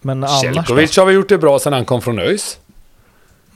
Men 0.00 0.24
annars 0.24 0.42
då? 0.42 0.52
Selkovic 0.52 0.96
har 0.96 1.06
vi 1.06 1.12
gjort 1.12 1.28
det 1.28 1.38
bra 1.38 1.58
sedan 1.58 1.72
han 1.72 1.84
kom 1.84 2.02
från 2.02 2.18
ÖIS. 2.18 2.58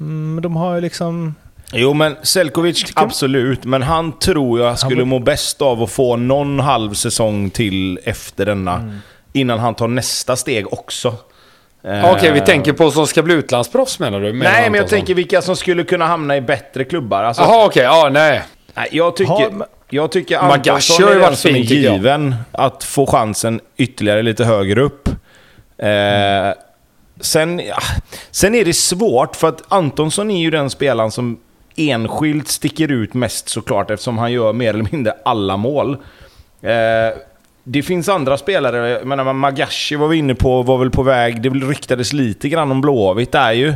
Mm, 0.00 0.42
de 0.42 0.56
har 0.56 0.74
ju 0.74 0.80
liksom... 0.80 1.34
Jo, 1.72 1.94
men 1.94 2.16
Selkovic, 2.22 2.92
absolut. 2.94 3.64
Men 3.64 3.82
han 3.82 4.18
tror 4.18 4.60
jag 4.60 4.78
skulle 4.78 5.04
må 5.04 5.18
bäst 5.18 5.62
av 5.62 5.82
att 5.82 5.90
få 5.90 6.16
någon 6.16 6.60
halv 6.60 6.94
säsong 6.94 7.50
till 7.50 7.98
efter 8.04 8.46
denna. 8.46 8.74
Mm. 8.74 8.98
Innan 9.32 9.58
han 9.58 9.74
tar 9.74 9.88
nästa 9.88 10.36
steg 10.36 10.72
också. 10.72 11.14
Ja, 11.88 12.12
Okej, 12.12 12.32
vi 12.32 12.38
Eh, 12.38 12.44
tänker 12.44 12.72
på 12.72 12.90
som 12.90 13.06
ska 13.06 13.22
bli 13.22 13.34
utlandsproffs 13.34 13.98
menar 13.98 14.20
du? 14.20 14.32
menar 14.32 14.52
Nej, 14.52 14.70
men 14.70 14.78
jag 14.80 14.88
tänker 14.88 15.14
vilka 15.14 15.42
som 15.42 15.56
skulle 15.56 15.84
kunna 15.84 16.06
hamna 16.06 16.36
i 16.36 16.40
bättre 16.40 16.84
klubbar. 16.84 17.22
Alltså, 17.24 17.42
Jaha, 17.42 17.66
okej. 17.66 17.82
Ja, 17.82 18.08
nej. 18.12 18.42
nej, 18.74 18.88
jag 18.92 19.16
tycker, 19.16 19.50
men- 19.50 19.66
jag 19.90 20.10
tycker 20.12 20.38
Antonsson 20.38 21.08
är 21.08 21.14
den 21.20 21.36
som 21.36 21.50
är 21.54 21.58
given 21.58 22.34
att 22.52 22.84
få 22.84 23.06
chansen 23.06 23.60
ytterligare 23.76 24.22
lite 24.22 24.44
högre 24.44 24.80
upp. 24.82 25.08
Eh, 25.78 26.52
sen, 27.20 27.58
ja, 27.68 27.78
sen 28.30 28.54
är 28.54 28.64
det 28.64 28.72
svårt, 28.74 29.36
för 29.36 29.48
att 29.48 29.62
Antonsson 29.68 30.30
är 30.30 30.40
ju 30.40 30.50
den 30.50 30.70
spelaren 30.70 31.10
som 31.10 31.38
enskilt 31.76 32.48
sticker 32.48 32.90
ut 32.92 33.14
mest 33.14 33.48
såklart 33.48 33.90
eftersom 33.90 34.18
han 34.18 34.32
gör 34.32 34.52
mer 34.52 34.74
eller 34.74 34.86
mindre 34.92 35.14
alla 35.24 35.56
mål. 35.56 35.96
Eh, 36.62 37.18
det 37.70 37.82
finns 37.82 38.08
andra 38.08 38.36
spelare, 38.38 38.88
jag 38.90 39.06
menar 39.06 39.32
Magashi 39.32 39.96
var 39.96 40.08
vi 40.08 40.16
inne 40.16 40.34
på, 40.34 40.62
var 40.62 40.78
väl 40.78 40.90
på 40.90 41.02
väg, 41.02 41.42
det 41.42 41.48
ryktades 41.48 42.12
lite 42.12 42.48
grann 42.48 42.70
om 42.70 42.80
Blåvitt 42.80 43.32
där 43.32 43.52
ju. 43.52 43.74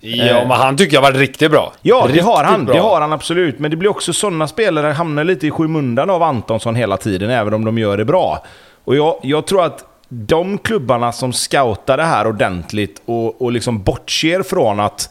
Ja, 0.00 0.24
Eh. 0.24 0.48
men 0.48 0.56
han 0.56 0.76
tycker 0.76 0.94
jag 0.96 1.02
varit 1.02 1.16
riktigt 1.16 1.50
bra. 1.50 1.72
Ja, 1.82 2.00
det 2.02 2.08
Riktigt 2.08 2.24
har 2.24 2.44
han. 2.44 2.64
bra. 2.64 2.74
Det 2.74 2.80
har 2.80 3.00
han 3.00 3.12
absolut. 3.12 3.58
Men 3.58 3.70
det 3.70 3.76
blir 3.76 3.90
också 3.90 4.12
sådana 4.12 4.48
spelare 4.48 4.92
hamnar 4.92 5.24
lite 5.24 5.46
i 5.46 5.50
skymundan 5.50 6.10
av 6.10 6.22
Antonsson 6.22 6.74
hela 6.74 6.96
tiden, 6.96 7.30
även 7.30 7.54
om 7.54 7.64
de 7.64 7.78
gör 7.78 7.96
det 7.96 8.04
bra. 8.04 8.44
Och 8.84 8.96
jag, 8.96 9.14
jag 9.22 9.46
tror 9.46 9.64
att 9.64 9.84
de 10.08 10.58
klubbarna 10.58 11.12
som 11.12 11.32
scoutar 11.32 11.96
det 11.96 12.02
här 12.04 12.26
ordentligt 12.26 13.02
och, 13.04 13.42
och 13.42 13.52
liksom 13.52 13.82
bortser 13.82 14.42
från 14.42 14.80
att, 14.80 15.10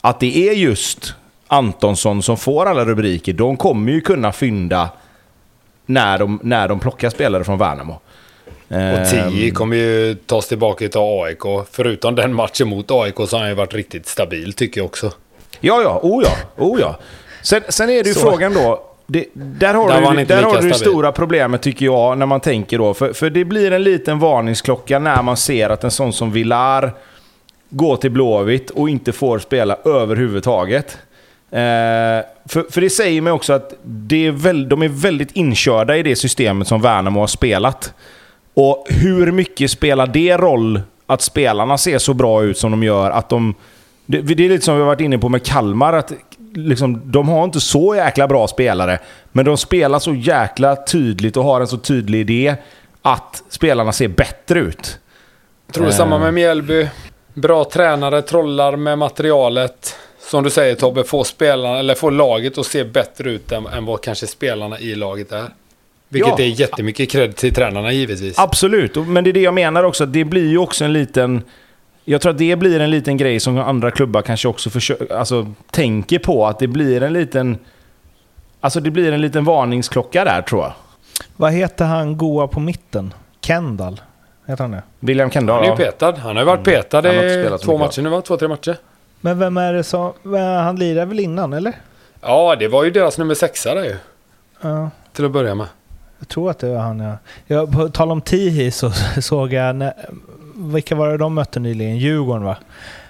att 0.00 0.20
det 0.20 0.48
är 0.48 0.52
just 0.52 1.14
Antonsson 1.48 2.22
som 2.22 2.36
får 2.36 2.66
alla 2.66 2.84
rubriker, 2.84 3.32
de 3.32 3.56
kommer 3.56 3.92
ju 3.92 4.00
kunna 4.00 4.32
fynda 4.32 4.88
när 5.86 6.18
de, 6.18 6.38
när 6.42 6.68
de 6.68 6.80
plockar 6.80 7.10
spelare 7.10 7.44
från 7.44 7.58
Värnamo. 7.58 8.00
Och 8.68 8.76
Ehm, 8.76 9.30
10 9.30 9.50
kommer 9.50 9.76
ju 9.76 10.14
tas 10.14 10.48
tillbaka 10.48 10.88
till 10.88 11.00
AIK. 11.00 11.66
Förutom 11.70 12.14
den 12.14 12.34
matchen 12.34 12.68
mot 12.68 12.90
AIK 12.90 13.16
så 13.16 13.36
har 13.36 13.38
han 13.38 13.48
ju 13.48 13.54
varit 13.54 13.74
riktigt 13.74 14.06
stabil 14.06 14.52
tycker 14.52 14.80
jag 14.80 14.86
också. 14.86 15.12
Ja, 15.60 15.82
ja. 15.82 16.00
Oh 16.02 16.24
ja. 16.24 16.64
Oh 16.64 16.80
ja. 16.80 16.98
Sen, 17.42 17.62
sen 17.68 17.90
är 17.90 18.02
det 18.02 18.08
ju 18.08 18.14
Så. 18.14 18.20
frågan 18.20 18.54
då. 18.54 18.82
Det, 19.06 19.26
där 19.32 19.74
har 19.74 19.88
Där 19.88 20.16
du, 20.16 20.24
där 20.24 20.42
har 20.42 20.62
du 20.62 20.68
det 20.68 20.74
stora 20.74 21.12
problemet 21.12 21.62
tycker 21.62 21.84
jag, 21.84 22.18
när 22.18 22.26
man 22.26 22.40
tänker 22.40 22.78
då. 22.78 22.94
För, 22.94 23.12
för 23.12 23.30
det 23.30 23.44
blir 23.44 23.70
en 23.72 23.82
liten 23.82 24.18
varningsklocka 24.18 24.98
när 24.98 25.22
man 25.22 25.36
ser 25.36 25.70
att 25.70 25.84
en 25.84 25.90
sån 25.90 26.12
som 26.12 26.32
Villar 26.32 26.92
går 27.70 27.96
till 27.96 28.10
Blåvitt 28.10 28.70
och 28.70 28.88
inte 28.88 29.12
får 29.12 29.38
spela 29.38 29.76
överhuvudtaget. 29.84 30.98
Eh, 31.54 32.24
för, 32.48 32.70
för 32.70 32.80
det 32.80 32.90
säger 32.90 33.20
mig 33.20 33.32
också 33.32 33.52
att 33.52 33.74
det 33.84 34.26
är 34.26 34.30
väl, 34.30 34.68
de 34.68 34.82
är 34.82 34.88
väldigt 34.88 35.32
inkörda 35.32 35.96
i 35.96 36.02
det 36.02 36.16
systemet 36.16 36.68
som 36.68 36.82
Värnamo 36.82 37.20
har 37.20 37.26
spelat. 37.26 37.92
Och 38.54 38.86
hur 38.88 39.32
mycket 39.32 39.70
spelar 39.70 40.06
det 40.06 40.36
roll 40.36 40.82
att 41.06 41.22
spelarna 41.22 41.78
ser 41.78 41.98
så 41.98 42.14
bra 42.14 42.42
ut 42.42 42.58
som 42.58 42.70
de 42.70 42.82
gör? 42.82 43.10
Att 43.10 43.28
de, 43.28 43.54
det, 44.06 44.20
det 44.20 44.44
är 44.44 44.48
lite 44.48 44.64
som 44.64 44.74
vi 44.74 44.80
har 44.80 44.86
varit 44.86 45.00
inne 45.00 45.18
på 45.18 45.28
med 45.28 45.42
Kalmar. 45.42 45.92
Att 45.92 46.12
liksom, 46.54 47.02
de 47.04 47.28
har 47.28 47.44
inte 47.44 47.60
så 47.60 47.94
jäkla 47.94 48.28
bra 48.28 48.48
spelare, 48.48 48.98
men 49.32 49.44
de 49.44 49.56
spelar 49.56 49.98
så 49.98 50.14
jäkla 50.14 50.76
tydligt 50.76 51.36
och 51.36 51.44
har 51.44 51.60
en 51.60 51.66
så 51.66 51.78
tydlig 51.78 52.20
idé 52.20 52.56
att 53.02 53.42
spelarna 53.48 53.92
ser 53.92 54.08
bättre 54.08 54.58
ut. 54.58 54.98
Jag 55.66 55.74
tror 55.74 55.84
det 55.84 55.90
är 55.90 55.96
samma 55.96 56.18
med 56.18 56.34
Mjällby. 56.34 56.88
Bra 57.34 57.64
tränare, 57.64 58.22
trollar 58.22 58.76
med 58.76 58.98
materialet. 58.98 59.96
Som 60.30 60.44
du 60.44 60.50
säger 60.50 60.74
Tobbe, 60.74 61.04
får, 61.04 61.24
spelarna, 61.24 61.78
eller 61.78 61.94
får 61.94 62.10
laget 62.10 62.58
att 62.58 62.66
se 62.66 62.84
bättre 62.84 63.30
ut 63.30 63.52
än, 63.52 63.66
än 63.66 63.84
vad 63.84 64.00
kanske 64.00 64.26
spelarna 64.26 64.78
i 64.80 64.94
laget 64.94 65.32
är. 65.32 65.44
Vilket 66.08 66.38
Ja. 66.38 66.44
är 66.44 66.48
jättemycket 66.48 67.10
cred 67.10 67.36
till 67.36 67.54
tränarna 67.54 67.92
givetvis. 67.92 68.38
Absolut, 68.38 68.96
men 68.96 69.24
det 69.24 69.30
är 69.30 69.32
det 69.32 69.40
jag 69.40 69.54
menar 69.54 69.84
också. 69.84 70.06
Det 70.06 70.24
blir 70.24 70.48
ju 70.48 70.58
också 70.58 70.84
en 70.84 70.92
liten... 70.92 71.42
Jag 72.04 72.20
tror 72.20 72.32
att 72.32 72.38
det 72.38 72.56
blir 72.56 72.80
en 72.80 72.90
liten 72.90 73.16
grej 73.16 73.40
som 73.40 73.58
andra 73.58 73.90
klubbar 73.90 74.22
kanske 74.22 74.48
också 74.48 74.70
försöker, 74.70 75.14
alltså, 75.16 75.52
tänker 75.70 76.18
på. 76.18 76.46
Att 76.46 76.58
det 76.58 76.66
blir 76.66 77.02
en 77.02 77.12
liten... 77.12 77.58
Alltså 78.60 78.80
det 78.80 78.90
blir 78.90 79.12
en 79.12 79.20
liten 79.20 79.44
varningsklocka 79.44 80.24
där 80.24 80.42
tror 80.42 80.62
jag. 80.62 80.72
Vad 81.36 81.52
heter 81.52 81.84
han 81.84 82.16
goa 82.16 82.46
på 82.46 82.60
mitten? 82.60 83.14
Kendall? 83.40 84.00
Heter 84.46 84.64
han 84.64 84.70
det? 84.70 84.82
William 85.00 85.30
Kendall. 85.30 85.56
Han 85.56 85.64
är 85.64 85.70
ju 85.70 85.76
petad. 85.76 86.12
Han 86.12 86.36
har 86.36 86.42
ju 86.42 86.46
varit 86.46 86.64
petad 86.64 87.00
har 87.02 87.12
inte 87.14 87.54
i 87.54 87.58
två 87.64 87.78
matcher 87.78 88.02
nu 88.02 88.08
va? 88.08 88.20
Två, 88.22 88.36
tre 88.36 88.48
matcher. 88.48 88.76
Men 89.24 89.38
vem 89.38 89.56
är 89.56 89.72
det 89.72 89.84
som... 89.84 90.12
Han 90.34 90.76
lirade 90.76 91.06
väl 91.06 91.20
innan, 91.20 91.52
eller? 91.52 91.72
Ja, 92.20 92.56
det 92.58 92.68
var 92.68 92.84
ju 92.84 92.90
deras 92.90 93.18
nummer 93.18 93.34
sexa 93.34 93.74
där 93.74 93.84
ju. 93.84 93.96
Ja. 94.60 94.90
Till 95.12 95.24
att 95.24 95.30
börja 95.30 95.54
med. 95.54 95.66
Jag 96.18 96.28
tror 96.28 96.50
att 96.50 96.58
det 96.58 96.70
var 96.70 96.80
han, 96.80 97.00
ja. 97.00 97.16
Jag, 97.46 97.72
på 97.72 97.88
tal 97.88 98.10
om 98.10 98.20
Tihi 98.20 98.70
så 98.70 98.90
såg 99.20 99.52
jag... 99.52 99.76
När, 99.76 99.92
vilka 100.56 100.94
var 100.94 101.08
det 101.08 101.16
de 101.16 101.34
mötte 101.34 101.60
nyligen? 101.60 101.96
Djurgården, 101.96 102.44
va? 102.44 102.56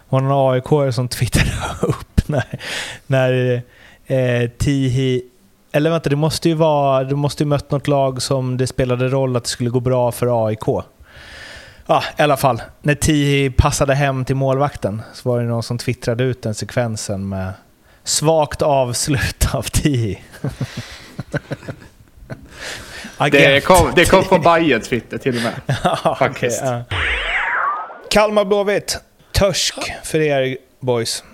var 0.08 0.20
någon 0.20 0.54
aik 0.54 0.94
som 0.94 1.08
twittrade 1.18 1.50
upp 1.82 2.28
när, 2.28 2.60
när 3.06 3.62
eh, 4.06 4.50
Tihi... 4.58 5.22
Eller 5.72 5.90
vänta, 5.90 6.10
det 6.10 6.16
måste 6.16 6.48
ju 6.48 6.54
vara... 6.54 7.04
Du 7.04 7.16
måste 7.16 7.42
ju 7.42 7.46
mött 7.46 7.70
något 7.70 7.88
lag 7.88 8.22
som 8.22 8.56
det 8.56 8.66
spelade 8.66 9.08
roll 9.08 9.36
att 9.36 9.44
det 9.44 9.50
skulle 9.50 9.70
gå 9.70 9.80
bra 9.80 10.12
för 10.12 10.46
AIK. 10.46 10.84
Ja, 11.86 12.04
i 12.18 12.22
alla 12.22 12.36
fall. 12.36 12.62
När 12.82 12.94
Tihi 12.94 13.50
passade 13.50 13.94
hem 13.94 14.24
till 14.24 14.36
målvakten 14.36 15.02
så 15.14 15.28
var 15.28 15.40
det 15.40 15.44
någon 15.46 15.62
som 15.62 15.78
twittrade 15.78 16.24
ut 16.24 16.42
den 16.42 16.54
sekvensen 16.54 17.28
med 17.28 17.52
svagt 18.04 18.62
avslut 18.62 19.46
av 19.54 19.62
Tihi. 19.62 20.22
Det 23.30 23.64
kom, 23.64 23.92
det 23.96 24.04
kom 24.04 24.24
från 24.24 24.42
Bayern 24.42 24.80
Twitter 24.80 25.18
till 25.18 25.36
och 25.36 25.42
med. 25.42 25.52
Ja, 26.04 26.16
Faktiskt. 26.18 26.62
okej, 26.62 26.84
ja. 26.90 26.96
Kalmar 28.10 28.44
Blåvitt. 28.44 28.98
Törsk 29.32 29.74
för 30.02 30.20
er 30.20 30.56
boys. 30.80 31.24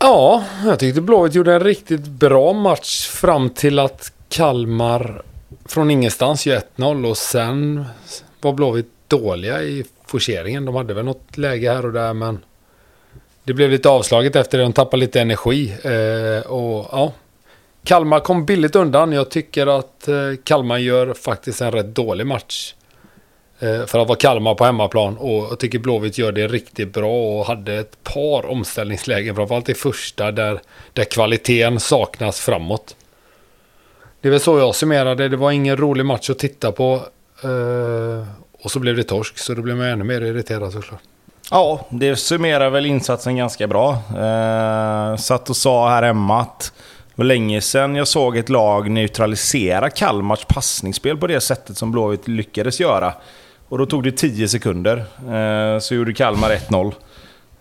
Ja, 0.00 0.44
jag 0.64 0.78
tyckte 0.78 1.00
Blåvitt 1.00 1.34
gjorde 1.34 1.54
en 1.54 1.60
riktigt 1.60 2.06
bra 2.06 2.52
match 2.52 3.06
fram 3.08 3.50
till 3.50 3.78
att 3.78 4.12
Kalmar 4.28 5.22
från 5.64 5.90
ingenstans 5.90 6.46
gör 6.46 6.62
1-0 6.76 7.10
och 7.10 7.16
sen 7.16 7.84
var 8.40 8.52
Blåvitt 8.52 8.88
dåliga 9.08 9.62
i 9.62 9.84
forceringen. 10.06 10.64
De 10.64 10.74
hade 10.74 10.94
väl 10.94 11.04
något 11.04 11.36
läge 11.36 11.72
här 11.72 11.86
och 11.86 11.92
där 11.92 12.14
men 12.14 12.44
det 13.44 13.54
blev 13.54 13.70
lite 13.70 13.88
avslaget 13.88 14.36
efter 14.36 14.58
det. 14.58 14.64
De 14.64 14.72
tappade 14.72 15.00
lite 15.00 15.20
energi. 15.20 15.74
Eh, 15.82 16.50
och 16.50 16.88
ja, 16.92 17.12
Kalmar 17.84 18.20
kom 18.20 18.46
billigt 18.46 18.76
undan. 18.76 19.12
Jag 19.12 19.30
tycker 19.30 19.78
att 19.78 20.08
eh, 20.08 20.14
Kalmar 20.44 20.78
gör 20.78 21.14
faktiskt 21.14 21.60
en 21.60 21.72
rätt 21.72 21.94
dålig 21.94 22.26
match. 22.26 22.74
Eh, 23.58 23.86
för 23.86 23.98
att 23.98 24.08
vara 24.08 24.18
Kalmar 24.18 24.54
på 24.54 24.64
hemmaplan. 24.64 25.16
Och 25.16 25.32
jag 25.50 25.58
tycker 25.58 25.78
Blåvitt 25.78 26.18
gör 26.18 26.32
det 26.32 26.48
riktigt 26.48 26.92
bra 26.92 27.38
och 27.38 27.46
hade 27.46 27.74
ett 27.74 28.04
par 28.04 28.46
omställningslägen. 28.46 29.36
Framförallt 29.36 29.68
i 29.68 29.74
första 29.74 30.32
där, 30.32 30.60
där 30.92 31.04
kvaliteten 31.04 31.80
saknas 31.80 32.40
framåt. 32.40 32.96
Det 34.20 34.28
är 34.28 34.30
väl 34.30 34.40
så 34.40 34.58
jag 34.58 34.74
summerade. 34.74 35.28
Det 35.28 35.36
var 35.36 35.50
ingen 35.50 35.76
rolig 35.76 36.06
match 36.06 36.30
att 36.30 36.38
titta 36.38 36.72
på. 36.72 37.00
Eh, 37.42 38.26
och 38.64 38.70
så 38.70 38.78
blev 38.78 38.96
det 38.96 39.04
torsk. 39.04 39.38
Så 39.38 39.54
då 39.54 39.62
blev 39.62 39.76
man 39.76 39.86
ännu 39.86 40.04
mer 40.04 40.20
irriterad 40.20 40.72
såklart. 40.72 41.00
Ja, 41.50 41.86
det 41.90 42.16
summerar 42.16 42.70
väl 42.70 42.86
insatsen 42.86 43.36
ganska 43.36 43.66
bra. 43.66 43.92
Eh, 43.92 45.16
satt 45.16 45.50
och 45.50 45.56
sa 45.56 45.88
här 45.88 46.02
hemma 46.02 46.40
att 46.40 46.72
det 47.06 47.14
var 47.14 47.24
länge 47.24 47.60
sedan 47.60 47.96
jag 47.96 48.08
såg 48.08 48.36
ett 48.36 48.48
lag 48.48 48.90
neutralisera 48.90 49.90
Kalmars 49.90 50.44
passningsspel 50.44 51.16
på 51.16 51.26
det 51.26 51.40
sättet 51.40 51.76
som 51.76 51.92
Blåvitt 51.92 52.28
lyckades 52.28 52.80
göra. 52.80 53.12
Och 53.68 53.78
då 53.78 53.86
tog 53.86 54.04
det 54.04 54.12
10 54.12 54.48
sekunder. 54.48 55.04
Eh, 55.32 55.78
så 55.78 55.94
gjorde 55.94 56.12
Kalmar 56.14 56.50
1-0. 56.50 56.92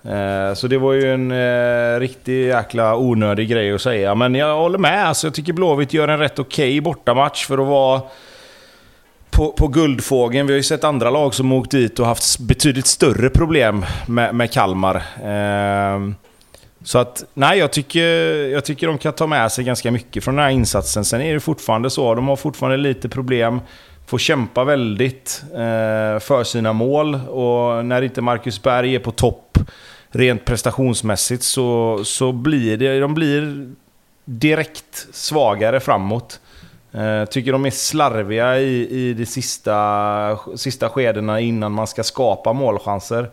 Eh, 0.04 0.54
så 0.54 0.68
det 0.68 0.78
var 0.78 0.94
ju 0.94 1.14
en 1.14 1.32
eh, 1.32 2.00
riktig 2.00 2.48
jäkla 2.48 2.96
onödig 2.96 3.50
grej 3.50 3.74
att 3.74 3.82
säga. 3.82 4.16
Men 4.16 4.36
jag 4.36 4.56
håller 4.56 4.78
med. 4.78 5.08
Alltså, 5.08 5.28
jag 5.28 5.34
tycker 5.34 5.54
Blåvitt 5.54 5.94
gör 5.94 6.08
en 6.08 6.20
rätt 6.20 6.40
okej 6.40 6.82
bortamatch 6.82 7.46
för 7.46 7.58
att 7.58 7.68
vara 7.68 8.02
på, 9.34 9.52
på 9.52 9.68
Guldfågeln. 9.68 10.48
Vi 10.48 10.54
har 10.54 10.58
ju 10.58 10.64
sett 10.64 10.84
andra 10.84 11.10
lag 11.10 11.34
som 11.34 11.52
åkt 11.52 11.72
dit 11.72 12.00
och 12.00 12.06
haft 12.06 12.40
betydligt 12.40 12.88
större 12.88 13.30
problem 13.30 13.86
med, 14.08 14.36
med 14.36 14.52
Kalmar. 14.52 14.96
Eh, 15.24 16.00
så 16.84 16.98
att, 16.98 17.24
nej, 17.34 17.60
jag 17.60 17.72
tycker, 17.72 18.08
jag 18.48 18.66
tycker 18.66 18.88
de 18.88 18.98
kan 18.98 19.14
ta 19.14 19.28
med 19.28 19.52
sig 19.52 19.64
ganska 19.64 19.92
mycket 19.92 20.24
från 20.24 20.36
den 20.36 20.44
här 20.44 20.52
insatsen. 20.52 21.06
Sen 21.06 21.22
är 21.22 21.34
det 21.34 21.40
fortfarande 21.40 21.90
så, 21.90 22.16
de 22.16 22.28
har 22.28 22.36
fortfarande 22.36 22.78
lite 22.78 23.10
problem. 23.10 23.60
Får 24.06 24.18
kämpa 24.18 24.64
väldigt 24.64 25.44
eh, 25.52 26.20
för 26.20 26.44
sina 26.44 26.74
mål. 26.74 27.16
Och 27.16 27.86
när 27.86 28.02
inte 28.02 28.22
Marcus 28.22 28.62
Berg 28.62 28.96
är 28.96 29.00
på 29.00 29.12
topp 29.12 29.58
rent 30.12 30.46
prestationsmässigt 30.46 31.44
så, 31.44 32.02
så 32.04 32.32
blir 32.32 32.78
det, 32.78 33.00
de 33.00 33.14
blir 33.14 33.72
direkt 34.26 35.08
svagare 35.12 35.80
framåt. 35.80 36.40
Eh, 36.94 37.26
tycker 37.26 37.52
de 37.52 37.66
är 37.66 37.72
slarviga 37.72 38.60
i, 38.60 38.88
i 38.90 39.14
de 39.14 39.26
sista, 39.26 40.40
sista 40.56 40.90
skedena 40.90 41.40
innan 41.40 41.72
man 41.72 41.88
ska 41.88 42.04
skapa 42.04 42.54
målchanser. 42.54 43.30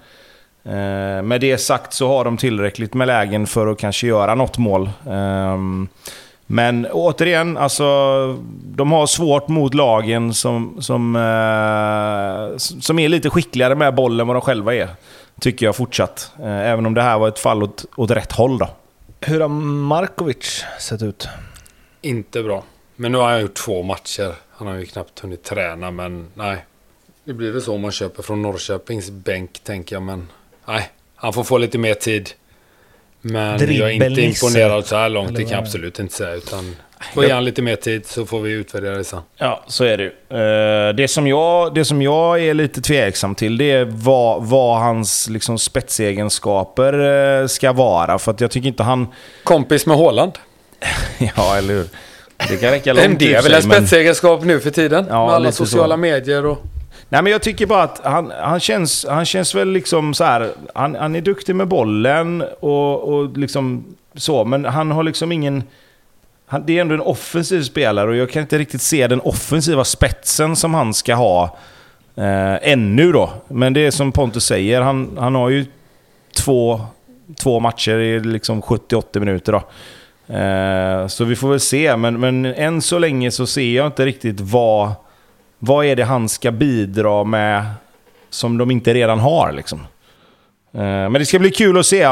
Eh, 0.65 1.23
med 1.23 1.41
det 1.41 1.59
sagt 1.59 1.93
så 1.93 2.09
har 2.09 2.24
de 2.24 2.37
tillräckligt 2.37 2.95
med 2.95 3.07
lägen 3.07 3.47
för 3.47 3.66
att 3.66 3.78
kanske 3.78 4.07
göra 4.07 4.35
något 4.35 4.59
mål. 4.59 4.91
Ehm, 5.11 5.89
men 6.47 6.87
återigen, 6.93 7.57
alltså, 7.57 7.85
de 8.65 8.93
har 8.93 9.07
svårt 9.07 9.49
mot 9.49 9.74
lagen 9.74 10.35
som, 10.35 10.77
som, 10.81 11.16
eh, 11.16 12.57
som 12.59 12.99
är 12.99 13.09
lite 13.09 13.31
skickligare 13.31 13.74
med 13.74 13.95
bollen 13.95 14.20
än 14.20 14.27
vad 14.27 14.37
de 14.37 14.41
själva 14.41 14.74
är. 14.74 14.89
Tycker 15.41 15.66
jag 15.66 15.77
fortsatt. 15.77 16.32
Även 16.43 16.87
om 16.87 16.95
det 16.95 17.03
här 17.03 17.19
var 17.19 17.28
ett 17.28 17.39
fall 17.39 17.62
åt, 17.62 17.85
åt 17.97 18.11
rätt 18.11 18.32
håll 18.32 18.59
då. 18.59 18.69
Hur 19.20 19.41
har 19.41 19.49
Markovic 19.49 20.65
sett 20.78 21.03
ut? 21.03 21.28
Inte 22.03 22.43
bra. 22.43 22.62
Men 23.01 23.12
nu 23.12 23.18
har 23.18 23.31
han 23.31 23.40
gjort 23.40 23.55
två 23.55 23.82
matcher. 23.82 24.35
Han 24.51 24.68
har 24.68 24.74
ju 24.74 24.86
knappt 24.86 25.20
hunnit 25.20 25.43
träna, 25.44 25.90
men 25.90 26.27
nej. 26.35 26.64
Det 27.24 27.32
blir 27.32 27.52
väl 27.52 27.62
så 27.62 27.74
om 27.74 27.81
man 27.81 27.93
köper 27.93 28.22
från 28.22 28.43
Norrköpings 28.43 29.10
bänk, 29.10 29.59
tänker 29.64 29.97
jag. 29.97 30.02
Men 30.02 30.28
nej, 30.66 30.90
han 31.14 31.32
får 31.32 31.44
få 31.44 31.59
lite 31.59 31.78
mer 31.78 31.94
tid. 31.94 32.31
Men 33.20 33.74
jag 33.77 33.90
är 33.90 34.06
inte 34.06 34.22
imponerad 34.22 34.86
så 34.86 34.97
här 34.97 35.09
långt, 35.09 35.35
det 35.35 35.43
kan 35.43 35.51
jag 35.51 35.60
absolut 35.60 35.98
inte 35.98 36.14
säga. 36.14 36.35
Utan 36.35 36.77
får 37.14 37.24
ge 37.24 37.32
han 37.32 37.44
lite 37.44 37.62
mer 37.62 37.77
tid 37.77 38.06
så 38.06 38.27
får 38.27 38.40
vi 38.40 38.52
utvärdera 38.52 38.97
det 38.97 39.05
sen. 39.05 39.20
Ja, 39.36 39.64
så 39.66 39.85
är 39.85 39.97
det 39.97 40.02
ju. 40.02 40.10
Eh, 40.89 40.94
det, 40.94 41.09
som 41.09 41.27
jag, 41.27 41.74
det 41.74 41.85
som 41.85 42.02
jag 42.02 42.40
är 42.44 42.55
lite 42.55 42.81
tveksam 42.81 43.35
till, 43.35 43.59
det 43.59 43.70
är 43.70 43.85
vad, 43.85 44.44
vad 44.44 44.81
hans 44.81 45.28
liksom, 45.28 45.59
spetsegenskaper 45.59 46.93
eh, 47.40 47.47
ska 47.47 47.72
vara. 47.72 48.18
För 48.18 48.31
att 48.31 48.40
jag 48.40 48.51
tycker 48.51 48.68
inte 48.68 48.82
han... 48.82 49.09
Kompis 49.44 49.86
med 49.86 49.97
Haaland. 49.97 50.32
Ja, 51.36 51.56
eller 51.56 51.74
hur? 51.74 51.86
Det 52.49 52.57
kan 52.57 52.71
räcka 52.71 52.93
långt 52.93 53.19
det 53.19 53.35
är 53.35 53.43
väl 53.43 53.55
en 53.55 53.62
spetsegenskap 53.62 54.45
nu 54.45 54.61
för 54.61 54.71
tiden. 54.71 55.07
Ja, 55.09 55.27
med 55.27 55.35
alla 55.35 55.39
lite 55.39 55.57
så. 55.57 55.67
sociala 55.67 55.97
medier 55.97 56.47
och... 56.47 56.62
Nej, 57.09 57.23
men 57.23 57.33
jag 57.33 57.43
tycker 57.43 57.67
bara 57.67 57.83
att 57.83 58.01
han, 58.05 58.33
han, 58.41 58.61
känns, 58.61 59.07
han 59.09 59.25
känns 59.25 59.55
väl 59.55 59.69
liksom 59.69 60.15
så 60.15 60.25
här. 60.25 60.51
Han, 60.75 60.95
han 60.95 61.17
är 61.17 61.21
duktig 61.21 61.57
med 61.57 61.69
bollen 61.69 62.45
och, 62.61 63.03
och 63.03 63.39
liksom 63.39 63.85
så, 64.15 64.45
men 64.45 64.65
han 64.65 64.91
har 64.91 65.03
liksom 65.03 65.33
ingen... 65.33 65.62
Han, 66.47 66.67
det 66.67 66.77
är 66.77 66.81
ändå 66.81 66.95
en 66.95 67.01
offensiv 67.01 67.62
spelare 67.62 68.11
och 68.11 68.17
jag 68.17 68.31
kan 68.31 68.43
inte 68.43 68.59
riktigt 68.59 68.83
se 68.83 69.07
den 69.07 69.21
offensiva 69.21 69.85
spetsen 69.85 70.57
som 70.57 70.75
han 70.75 70.95
ska 70.95 71.15
ha 71.15 71.59
eh, 72.17 72.73
ännu 72.73 73.12
då. 73.12 73.31
Men 73.49 73.73
det 73.73 73.87
är 73.87 73.91
som 73.91 74.12
Pontus 74.12 74.45
säger, 74.45 74.81
han, 74.81 75.17
han 75.19 75.35
har 75.35 75.49
ju 75.49 75.67
två, 76.37 76.81
två 77.39 77.61
matcher 77.61 77.99
i 77.99 78.21
liksom 78.21 78.62
70-80 78.62 79.21
minuter 79.21 79.53
då. 79.53 79.62
Eh, 80.32 81.07
så 81.07 81.24
vi 81.24 81.36
får 81.36 81.51
väl 81.51 81.61
se, 81.61 81.97
men, 81.97 82.20
men 82.20 82.44
än 82.44 82.82
så 82.82 82.98
länge 82.98 83.31
så 83.31 83.47
ser 83.47 83.77
jag 83.77 83.86
inte 83.86 84.07
riktigt 84.07 84.40
vad... 84.40 84.93
Vad 85.62 85.86
är 85.86 85.97
det 85.97 86.05
han 86.05 86.28
ska 86.28 86.51
bidra 86.51 87.24
med 87.24 87.65
som 88.31 88.59
de 88.59 88.70
inte 88.70 88.94
redan 88.94 89.19
har 89.19 89.52
liksom? 89.52 89.81
Eh, 90.73 90.81
men 90.82 91.12
det 91.12 91.27
ska 91.27 91.39
bli 91.39 91.51
kul 91.51 91.78
att 91.78 91.86
se. 91.86 92.09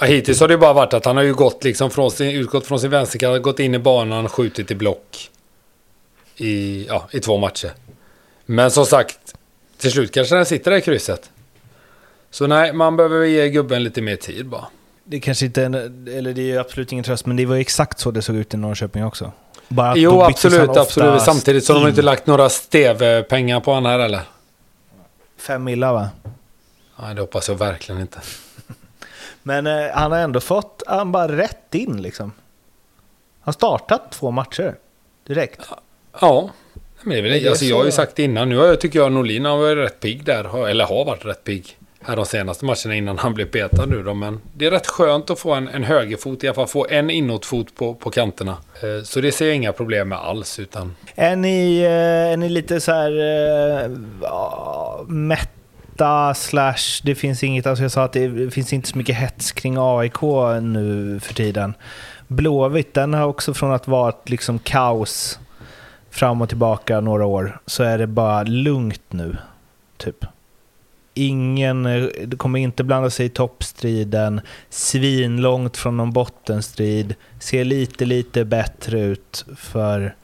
Hittills 0.00 0.40
har 0.40 0.48
det 0.48 0.58
bara 0.58 0.72
varit 0.72 0.94
att 0.94 1.04
han 1.04 1.16
har 1.16 1.24
ju 1.24 1.34
gått 1.34 1.64
liksom 1.64 1.90
från 1.90 2.10
sin, 2.10 2.30
utgått 2.30 2.66
från 2.66 2.80
sin 2.80 2.90
vänsterkant, 2.90 3.42
gått 3.42 3.60
in 3.60 3.74
i 3.74 3.78
banan, 3.78 4.28
skjutit 4.28 4.70
i 4.70 4.74
block. 4.74 5.30
I, 6.36 6.86
ja, 6.86 7.08
i 7.10 7.20
två 7.20 7.38
matcher. 7.38 7.70
Men 8.46 8.70
som 8.70 8.86
sagt, 8.86 9.34
till 9.78 9.90
slut 9.90 10.12
kanske 10.12 10.34
den 10.34 10.46
sitter 10.46 10.70
där 10.70 10.78
i 10.78 10.80
krysset. 10.80 11.30
Så 12.30 12.46
nej, 12.46 12.72
man 12.72 12.96
behöver 12.96 13.24
ge 13.24 13.48
gubben 13.48 13.82
lite 13.82 14.02
mer 14.02 14.16
tid 14.16 14.46
bara. 14.46 14.64
Det 15.04 15.20
kanske 15.20 15.46
inte, 15.46 15.64
en- 15.64 16.08
eller 16.08 16.32
det 16.32 16.52
är 16.52 16.58
absolut 16.60 16.92
ingen 16.92 17.04
tröst, 17.04 17.26
men 17.26 17.36
det 17.36 17.46
var 17.46 17.56
exakt 17.56 17.98
så 17.98 18.10
det 18.10 18.22
såg 18.22 18.36
ut 18.36 18.54
i 18.54 18.56
Norrköping 18.56 19.04
också. 19.04 19.32
Bara 19.68 19.96
Jo, 19.96 20.22
absolut, 20.22 20.76
absolut. 20.76 21.22
Samtidigt 21.22 21.64
så 21.64 21.72
har 21.72 21.80
de 21.80 21.86
in. 21.86 21.88
inte 21.90 22.02
lagt 22.02 22.26
några 22.26 22.48
steve-pengar 22.48 23.60
på 23.60 23.72
han 23.74 23.86
här 23.86 23.98
eller? 23.98 24.20
Fem 25.38 25.64
millar 25.64 25.92
va? 25.92 26.08
Nej, 27.00 27.14
det 27.14 27.20
hoppas 27.20 27.48
jag 27.48 27.54
verkligen 27.58 28.00
inte. 28.00 28.20
Men 29.42 29.66
eh, 29.66 29.90
han 29.94 30.12
har 30.12 30.18
ändå 30.18 30.40
fått, 30.40 30.82
han 30.86 31.12
bara 31.12 31.36
rätt 31.36 31.74
in 31.74 32.02
liksom. 32.02 32.24
Han 32.26 33.42
har 33.42 33.52
startat 33.52 34.12
två 34.12 34.30
matcher 34.30 34.74
direkt. 35.26 35.60
Ja, 36.20 36.50
men 37.02 37.10
det 37.12 37.18
är 37.18 37.22
väl, 37.22 37.48
alltså, 37.48 37.64
jag 37.64 37.76
har 37.76 37.84
ju 37.84 37.92
sagt 37.92 38.18
innan, 38.18 38.48
nu 38.48 38.56
har 38.56 38.66
jag, 38.66 38.80
tycker 38.80 38.98
jag 38.98 39.12
Norlin 39.12 39.44
har 39.44 39.56
varit 39.56 39.76
rätt 39.78 40.00
pigg 40.00 40.24
där, 40.24 40.44
har- 40.44 40.68
eller 40.68 40.84
har 40.84 41.04
varit 41.04 41.24
rätt 41.24 41.44
pigg. 41.44 41.78
Här 42.06 42.16
de 42.16 42.26
senaste 42.26 42.64
matcherna 42.64 42.94
innan 42.94 43.18
han 43.18 43.34
blev 43.34 43.46
petad 43.46 43.86
nu 43.86 44.02
då, 44.02 44.14
men 44.14 44.40
det 44.54 44.66
är 44.66 44.70
rätt 44.70 44.86
skönt 44.86 45.30
att 45.30 45.38
få 45.38 45.54
en, 45.54 45.68
en 45.68 45.84
högerfot, 45.84 46.44
i 46.44 46.46
alla 46.48 46.54
fall 46.54 46.66
få 46.66 46.86
en 46.90 47.10
inåtfot 47.10 47.74
på, 47.74 47.94
på 47.94 48.10
kanterna. 48.10 48.56
Eh, 48.82 49.04
Så 49.04 49.20
det 49.20 49.32
ser 49.32 49.46
jag 49.46 49.54
inga 49.56 49.72
problem 49.72 50.08
med 50.08 50.18
alls, 50.18 50.58
utan 50.58 50.96
Är 51.14 51.36
ni, 51.36 51.80
eh, 51.80 52.32
är 52.32 52.36
ni 52.36 52.48
lite 52.48 52.80
så 52.80 52.92
här 52.92 53.10
äh, 53.82 53.90
mätta 55.06 56.34
slash 56.34 57.00
det 57.02 57.14
finns 57.14 57.44
inget, 57.44 57.66
alltså 57.66 57.84
jag 57.84 57.92
sa 57.92 58.04
att 58.04 58.12
det 58.12 58.54
finns 58.54 58.72
inte 58.72 58.88
så 58.88 58.98
mycket 58.98 59.16
hets 59.16 59.52
kring 59.52 59.76
AIK 59.78 60.22
nu 60.62 61.20
för 61.22 61.34
tiden. 61.34 61.74
Blåvitt, 62.28 62.94
den 62.94 63.14
har 63.14 63.26
också 63.26 63.54
från 63.54 63.72
att 63.72 63.88
vara 63.88 64.08
ett 64.08 64.30
liksom 64.30 64.58
kaos 64.58 65.38
fram 66.10 66.42
och 66.42 66.48
tillbaka 66.48 67.00
några 67.00 67.26
år, 67.26 67.60
så 67.66 67.82
är 67.82 67.98
det 67.98 68.06
bara 68.06 68.42
lugnt 68.42 69.02
nu. 69.10 69.36
Typ. 69.96 70.24
Ingen 71.14 71.86
eh, 71.86 72.02
det 72.26 72.36
kommer 72.36 72.58
inte 72.58 72.84
blanda 72.84 73.10
sig 73.10 73.26
i 73.26 73.28
toppstriden, 73.28 74.40
svinlångt 74.70 75.76
från 75.76 75.96
någon 75.96 76.12
bottenstrid, 76.12 77.14
ser 77.40 77.64
lite, 77.64 78.04
lite 78.04 78.44
bättre 78.44 79.00
ut 79.00 79.44
för 79.58 80.14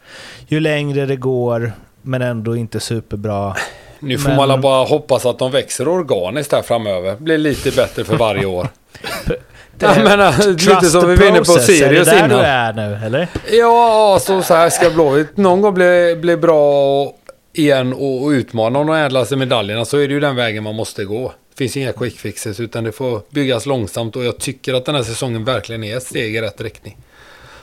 ju 0.49 0.61
längre 0.61 1.07
det 1.07 1.17
går, 1.17 1.73
men 2.03 2.23
ändå 2.23 2.57
inte 2.57 2.81
superbra. 2.81 3.55
nu 4.01 4.19
får 4.19 4.29
Men- 4.29 4.49
man 4.49 4.61
bara 4.61 4.85
hoppas 4.85 5.27
att 5.27 5.39
de 5.39 5.51
växer 5.51 5.89
organiskt 5.89 6.53
här 6.53 6.63
framöver. 6.63 7.17
Blir 7.17 7.39
lite 7.39 7.71
bättre 7.71 8.05
för 8.05 8.17
varje 8.17 8.47
år. 8.47 8.69
Jag 9.83 10.05
menar, 10.05 10.49
lite 10.53 10.87
som 10.91 11.09
vi 11.09 11.17
var 11.17 11.27
inne 11.27 11.39
på 11.39 11.45
Sirius 11.45 11.83
Är 11.83 11.91
det 11.93 12.05
där 12.05 12.17
innan. 12.27 12.29
du 12.29 12.37
är 12.45 12.73
nu, 12.73 13.07
eller? 13.07 13.29
Ja, 13.53 14.19
så, 14.21 14.43
så 14.43 14.55
här 14.55 14.71
ska 14.71 14.91
Blåvitt 14.91 15.37
någon 15.37 15.61
gång 15.61 15.75
bli, 15.75 16.19
bli 16.21 16.37
bra 16.37 17.03
och, 17.03 17.20
igen 17.61 17.93
och, 17.93 18.23
och 18.23 18.29
utmana 18.29 18.79
de 18.79 18.91
ädlaste 18.91 19.37
medaljerna 19.37 19.85
så 19.85 19.99
är 19.99 20.09
det 20.09 20.15
ju 20.15 20.21
den 20.21 20.37
vägen 20.37 20.65
man 20.65 20.75
måste 20.75 21.05
gå. 21.05 21.33
Det 21.51 21.57
finns 21.59 21.77
inga 21.77 21.93
quick 21.93 22.19
fixes 22.19 22.61
utan 22.61 22.85
det 22.85 22.93
får 22.93 23.23
byggas 23.31 23.67
långsamt 23.67 24.17
och 24.17 24.25
jag 24.25 24.39
tycker 24.39 24.75
att 24.75 24.85
den 24.85 24.95
här 24.95 25.03
säsongen 25.03 25.45
verkligen 25.45 25.85
är 25.85 25.97
ett 25.97 26.03
steg 26.03 26.37
i 26.37 26.41
rätt 26.41 26.61
riktning. 26.61 26.97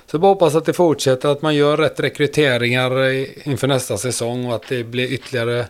Så 0.05 0.15
jag 0.15 0.21
bara 0.21 0.31
hoppas 0.33 0.55
att 0.55 0.65
det 0.65 0.73
fortsätter, 0.73 1.29
att 1.29 1.41
man 1.41 1.55
gör 1.55 1.77
rätt 1.77 1.99
rekryteringar 1.99 2.91
inför 3.47 3.67
nästa 3.67 3.97
säsong 3.97 4.45
och 4.45 4.55
att 4.55 4.67
det 4.69 4.83
blir 4.83 5.13
ytterligare 5.13 5.65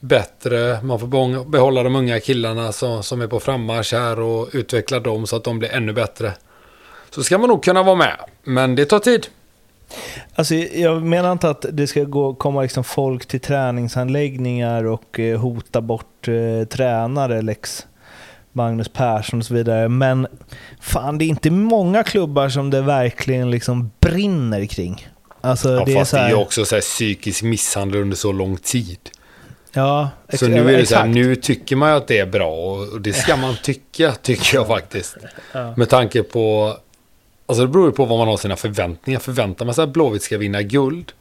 bättre. 0.00 0.78
Man 0.82 1.00
får 1.00 1.06
behålla- 1.06 1.44
behålla 1.44 1.82
de 1.82 1.96
unga 1.96 2.20
killarna 2.20 2.72
som, 2.72 3.02
som 3.02 3.20
är 3.20 3.26
på 3.26 3.40
frammarsch 3.40 3.92
här 3.92 4.20
och 4.20 4.48
utveckla 4.52 5.00
dem 5.00 5.26
så 5.26 5.36
att 5.36 5.44
de 5.44 5.58
blir 5.58 5.72
ännu 5.72 5.92
bättre. 5.92 6.32
Så 7.10 7.22
ska 7.22 7.38
man 7.38 7.48
nog 7.48 7.64
kunna 7.64 7.82
vara 7.82 7.96
med, 7.96 8.16
men 8.42 8.74
det 8.74 8.84
tar 8.84 8.98
tid. 8.98 9.26
Alltså, 10.34 10.54
jag 10.54 11.02
menar 11.02 11.32
inte 11.32 11.50
att 11.50 11.66
det 11.72 11.86
ska 11.86 12.04
gå, 12.04 12.34
komma 12.34 12.62
liksom 12.62 12.84
folk 12.84 13.26
till 13.26 13.40
träningsanläggningar 13.40 14.84
och 14.84 15.20
eh, 15.20 15.38
hota 15.40 15.80
bort 15.80 16.28
eh, 16.28 16.66
tränare, 16.68 17.42
lex 17.42 17.86
Magnus 18.52 18.88
Persson 18.88 19.38
och 19.38 19.44
så 19.46 19.54
vidare. 19.54 19.88
Men 19.88 20.26
fan, 20.80 21.18
det 21.18 21.24
är 21.24 21.26
inte 21.26 21.50
många 21.50 22.02
klubbar 22.02 22.48
som 22.48 22.70
det 22.70 22.80
verkligen 22.82 23.50
liksom 23.50 23.90
brinner 24.00 24.66
kring. 24.66 25.08
Alltså, 25.40 25.68
Ja, 25.72 25.84
det 25.84 25.92
är 25.92 25.98
fast 25.98 26.12
det 26.12 26.18
är 26.18 26.22
här, 26.22 26.28
ju 26.28 26.34
också 26.36 26.64
så 26.64 26.74
här 26.74 26.82
psykisk 26.82 27.42
misshandel 27.42 28.00
under 28.00 28.16
så 28.16 28.32
lång 28.32 28.56
tid. 28.56 28.98
Ja, 29.72 30.10
ex- 30.28 30.38
Så 30.40 30.48
nu 30.48 30.74
är 30.74 30.78
det 30.78 30.86
så 30.86 30.94
här, 30.96 31.06
nu 31.06 31.36
tycker 31.36 31.76
man 31.76 31.90
ju 31.90 31.96
att 31.96 32.06
det 32.06 32.18
är 32.18 32.26
bra 32.26 32.50
och 32.54 32.92
och 32.92 33.00
det 33.00 33.12
ska 33.12 33.36
man 33.36 33.54
tycka, 33.62 34.12
tycker 34.12 34.54
jag 34.56 34.66
faktiskt. 34.66 35.16
Ja. 35.52 35.74
Med 35.76 35.88
tanke 35.88 36.22
på, 36.22 36.76
alltså 37.48 37.62
det 37.62 37.68
beror 37.72 37.86
ju 37.86 37.92
på 37.92 38.04
vad 38.04 38.18
man 38.18 38.28
har 38.28 38.36
sina 38.36 38.56
förväntningar. 38.56 39.20
Förväntar 39.20 39.64
man 39.64 39.74
sig 39.74 39.84
att 39.84 39.90
Blåvitt 39.90 40.22
ska 40.22 40.38
vinna 40.38 40.62
guld, 40.62 41.12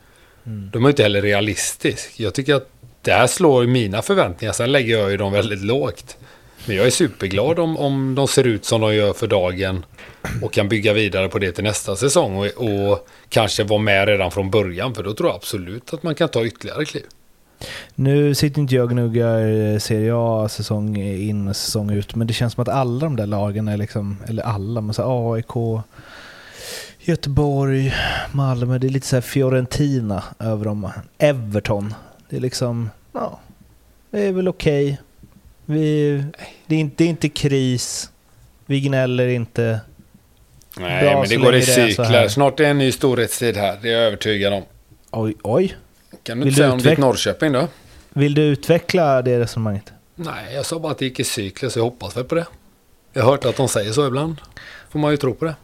Mm. 0.45 0.69
de 0.73 0.83
är 0.83 0.87
ju 0.87 0.91
inte 0.91 1.03
heller 1.03 1.21
realistisk. 1.21 2.19
Jag 2.19 2.33
tycker 2.33 2.55
att 2.55 2.69
det 3.01 3.11
här 3.11 3.27
slår 3.27 3.63
mina 3.67 4.01
förväntningar, 4.01 4.53
sen 4.53 4.71
lägger 4.71 4.97
jag 4.99 5.11
ju 5.11 5.17
dem 5.17 5.31
väldigt 5.33 5.61
lågt. 5.61 6.17
Men 6.65 6.75
jag 6.75 6.85
är 6.85 6.89
superglad 6.89 7.59
om, 7.59 7.77
om 7.77 8.15
de 8.15 8.27
ser 8.27 8.43
ut 8.47 8.65
som 8.65 8.81
de 8.81 8.95
gör 8.95 9.13
för 9.13 9.27
dagen 9.27 9.85
och 10.41 10.53
kan 10.53 10.69
bygga 10.69 10.93
vidare 10.93 11.29
på 11.29 11.39
det 11.39 11.51
till 11.51 11.63
nästa 11.63 11.95
säsong 11.95 12.37
och, 12.37 12.45
och 12.45 13.07
kanske 13.29 13.63
vara 13.63 13.79
med 13.79 14.07
redan 14.07 14.31
från 14.31 14.51
början, 14.51 14.95
för 14.95 15.03
då 15.03 15.13
tror 15.13 15.29
jag 15.29 15.35
absolut 15.35 15.93
att 15.93 16.03
man 16.03 16.15
kan 16.15 16.29
ta 16.29 16.45
ytterligare 16.45 16.85
kliv. 16.85 17.05
Nu 17.95 18.35
sitter 18.35 18.61
inte 18.61 18.75
jag 18.75 18.83
och 18.83 18.89
gnuggar 18.89 19.47
eh, 19.47 19.79
Serie 19.79 20.11
A 20.15 20.49
säsong 20.49 20.97
in 20.97 21.47
och 21.47 21.55
säsong 21.55 21.91
ut, 21.91 22.15
men 22.15 22.27
det 22.27 22.33
känns 22.33 22.53
som 22.53 22.61
att 22.61 22.69
alla 22.69 22.99
de 22.99 23.15
där 23.15 23.25
lagen 23.25 23.67
är 23.67 23.77
liksom, 23.77 24.17
eller 24.27 24.43
alla, 24.43 24.81
men 24.81 24.93
så 24.93 25.33
AIK, 25.33 25.83
Göteborg, 26.99 27.93
Malmö, 28.31 28.77
det 28.77 28.87
är 28.87 28.89
lite 28.89 29.07
så 29.07 29.15
här 29.15 29.21
Fiorentina 29.21 30.23
över 30.39 30.65
dem. 30.65 30.89
Everton, 31.17 31.93
det 32.29 32.35
är 32.35 32.41
liksom, 32.41 32.89
ja, 33.13 33.39
det 34.11 34.19
är 34.19 34.31
väl 34.31 34.47
okej. 34.47 34.99
Vi, 35.65 36.23
det, 36.67 36.75
är 36.75 36.79
inte, 36.79 36.95
det 36.97 37.03
är 37.03 37.09
inte 37.09 37.29
kris, 37.29 38.11
vi 38.65 38.79
gnäller 38.81 39.27
inte. 39.27 39.79
Nej, 40.79 41.03
Bra 41.03 41.19
men 41.19 41.29
det 41.29 41.35
går 41.35 41.55
i 41.55 41.61
cykler. 41.61 42.27
Snart 42.27 42.59
är 42.59 42.63
en 42.63 42.77
ny 42.77 42.91
storhetstid 42.91 43.57
här, 43.57 43.79
det 43.81 43.89
är 43.89 43.93
jag 43.93 44.03
övertygad 44.03 44.53
om. 44.53 44.63
Oj, 45.11 45.35
oj. 45.43 45.75
Kan 46.27 46.37
du 46.37 46.43
Vill 46.43 46.47
inte 46.53 46.57
säga 46.57 46.67
du 46.67 46.73
om 46.73 46.79
ditt 46.79 46.97
Norrköping 46.97 47.51
då? 47.51 47.67
Vill 48.09 48.33
du 48.33 48.41
utveckla 48.41 49.21
det 49.21 49.39
resonemanget? 49.39 49.93
Nej, 50.15 50.55
jag 50.55 50.65
sa 50.65 50.79
bara 50.79 50.91
att 50.91 50.97
det 50.97 51.05
gick 51.05 51.19
i 51.19 51.23
cykler, 51.23 51.69
så 51.69 51.79
jag 51.79 51.83
hoppas 51.83 52.17
väl 52.17 52.23
på 52.23 52.35
det. 52.35 52.45
Jag 53.13 53.23
har 53.23 53.31
hört 53.31 53.45
att 53.45 53.55
de 53.57 53.67
säger 53.67 53.91
så 53.91 54.07
ibland. 54.07 54.35
Får 54.89 54.99
man 54.99 55.11
ju 55.11 55.17
tro 55.17 55.33
på 55.33 55.45
det. 55.45 55.55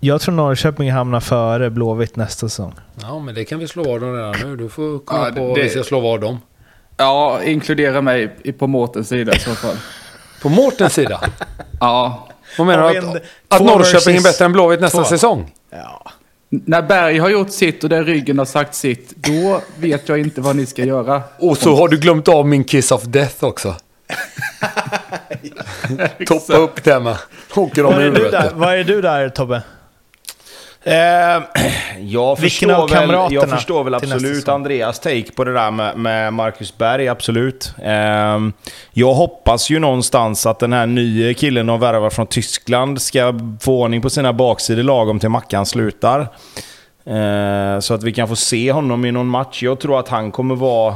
Jag 0.00 0.20
tror 0.20 0.34
Norrköping 0.34 0.92
hamnar 0.92 1.20
före 1.20 1.70
Blåvitt 1.70 2.16
nästa 2.16 2.48
säsong. 2.48 2.74
Ja, 3.02 3.18
men 3.18 3.34
det 3.34 3.44
kan 3.44 3.58
vi 3.58 3.68
slå 3.68 3.82
vad 3.84 4.00
dem 4.00 4.14
redan 4.16 4.34
nu. 4.44 4.56
Du 4.56 4.68
får 4.68 4.98
komma 4.98 5.28
Ja, 5.28 5.34
på 5.34 5.46
vad 5.48 5.56
det- 5.56 5.62
vi 5.62 5.68
ska 5.70 5.82
slå 5.82 6.00
vad 6.00 6.20
dem. 6.20 6.38
Ja, 6.96 7.42
inkludera 7.42 8.00
mig 8.00 8.34
i- 8.42 8.52
på 8.52 8.66
Mårtens 8.66 9.08
sida 9.08 9.32
i 9.36 9.38
så 9.38 9.54
fall. 9.54 9.76
På 10.42 10.48
Mårtens 10.48 10.92
sida? 10.94 11.20
Ja. 11.80 12.28
Vad 12.58 12.66
menar 12.66 12.92
du? 12.92 12.98
Att, 12.98 13.22
att 13.48 13.60
Norrköping 13.62 14.16
är 14.16 14.22
bättre 14.22 14.44
än 14.44 14.52
Blåvitt 14.52 14.80
nästa 14.80 14.98
två? 14.98 15.04
säsong? 15.04 15.52
Ja. 15.70 16.10
När 16.50 16.82
Berg 16.82 17.18
har 17.18 17.28
gjort 17.28 17.50
sitt 17.50 17.84
och 17.84 17.90
den 17.90 18.04
ryggen 18.04 18.38
har 18.38 18.44
sagt 18.44 18.74
sitt, 18.74 19.16
då 19.16 19.60
vet 19.78 20.08
jag 20.08 20.18
inte 20.18 20.40
vad 20.40 20.56
ni 20.56 20.66
ska 20.66 20.84
göra. 20.84 21.22
Och 21.38 21.58
så 21.58 21.76
har 21.76 21.88
du 21.88 21.98
glömt 21.98 22.28
av 22.28 22.46
min 22.46 22.64
Kiss 22.64 22.92
of 22.92 23.02
Death 23.02 23.44
också. 23.44 23.74
Toppa 26.26 26.56
upp 26.56 26.84
det 26.84 27.00
med. 27.00 27.16
Åker 27.54 28.00
huvudet. 28.00 28.32
där, 28.32 28.50
vad 28.54 28.74
är 28.74 28.84
du 28.84 29.02
där 29.02 29.28
Tobbe? 29.28 29.62
Eh, 30.82 31.42
jag, 32.00 32.38
förstår 32.38 32.88
väl, 32.88 33.34
jag 33.34 33.50
förstår 33.50 33.84
väl 33.84 33.94
absolut? 33.94 34.48
Andreas 34.48 35.00
take 35.00 35.32
på 35.32 35.44
det 35.44 35.52
där 35.52 35.70
med, 35.70 35.96
med 35.96 36.32
Marcus 36.32 36.78
Berg, 36.78 37.08
absolut. 37.08 37.72
Eh, 37.82 38.38
jag 38.92 39.14
hoppas 39.14 39.70
ju 39.70 39.78
någonstans 39.78 40.46
att 40.46 40.58
den 40.58 40.72
här 40.72 40.86
nya 40.86 41.34
killen 41.34 41.66
de 41.66 41.80
värvar 41.80 42.10
från 42.10 42.26
Tyskland 42.26 43.02
ska 43.02 43.34
få 43.60 43.82
ordning 43.82 44.02
på 44.02 44.10
sina 44.10 44.32
baksidor 44.32 44.82
lagom 44.82 45.18
till 45.18 45.28
Mackan 45.28 45.66
slutar. 45.66 46.20
Eh, 47.04 47.80
så 47.80 47.94
att 47.94 48.02
vi 48.02 48.12
kan 48.12 48.28
få 48.28 48.36
se 48.36 48.72
honom 48.72 49.04
i 49.04 49.12
någon 49.12 49.26
match. 49.28 49.62
Jag 49.62 49.80
tror 49.80 49.98
att 49.98 50.08
han 50.08 50.30
kommer 50.30 50.54
vara... 50.54 50.94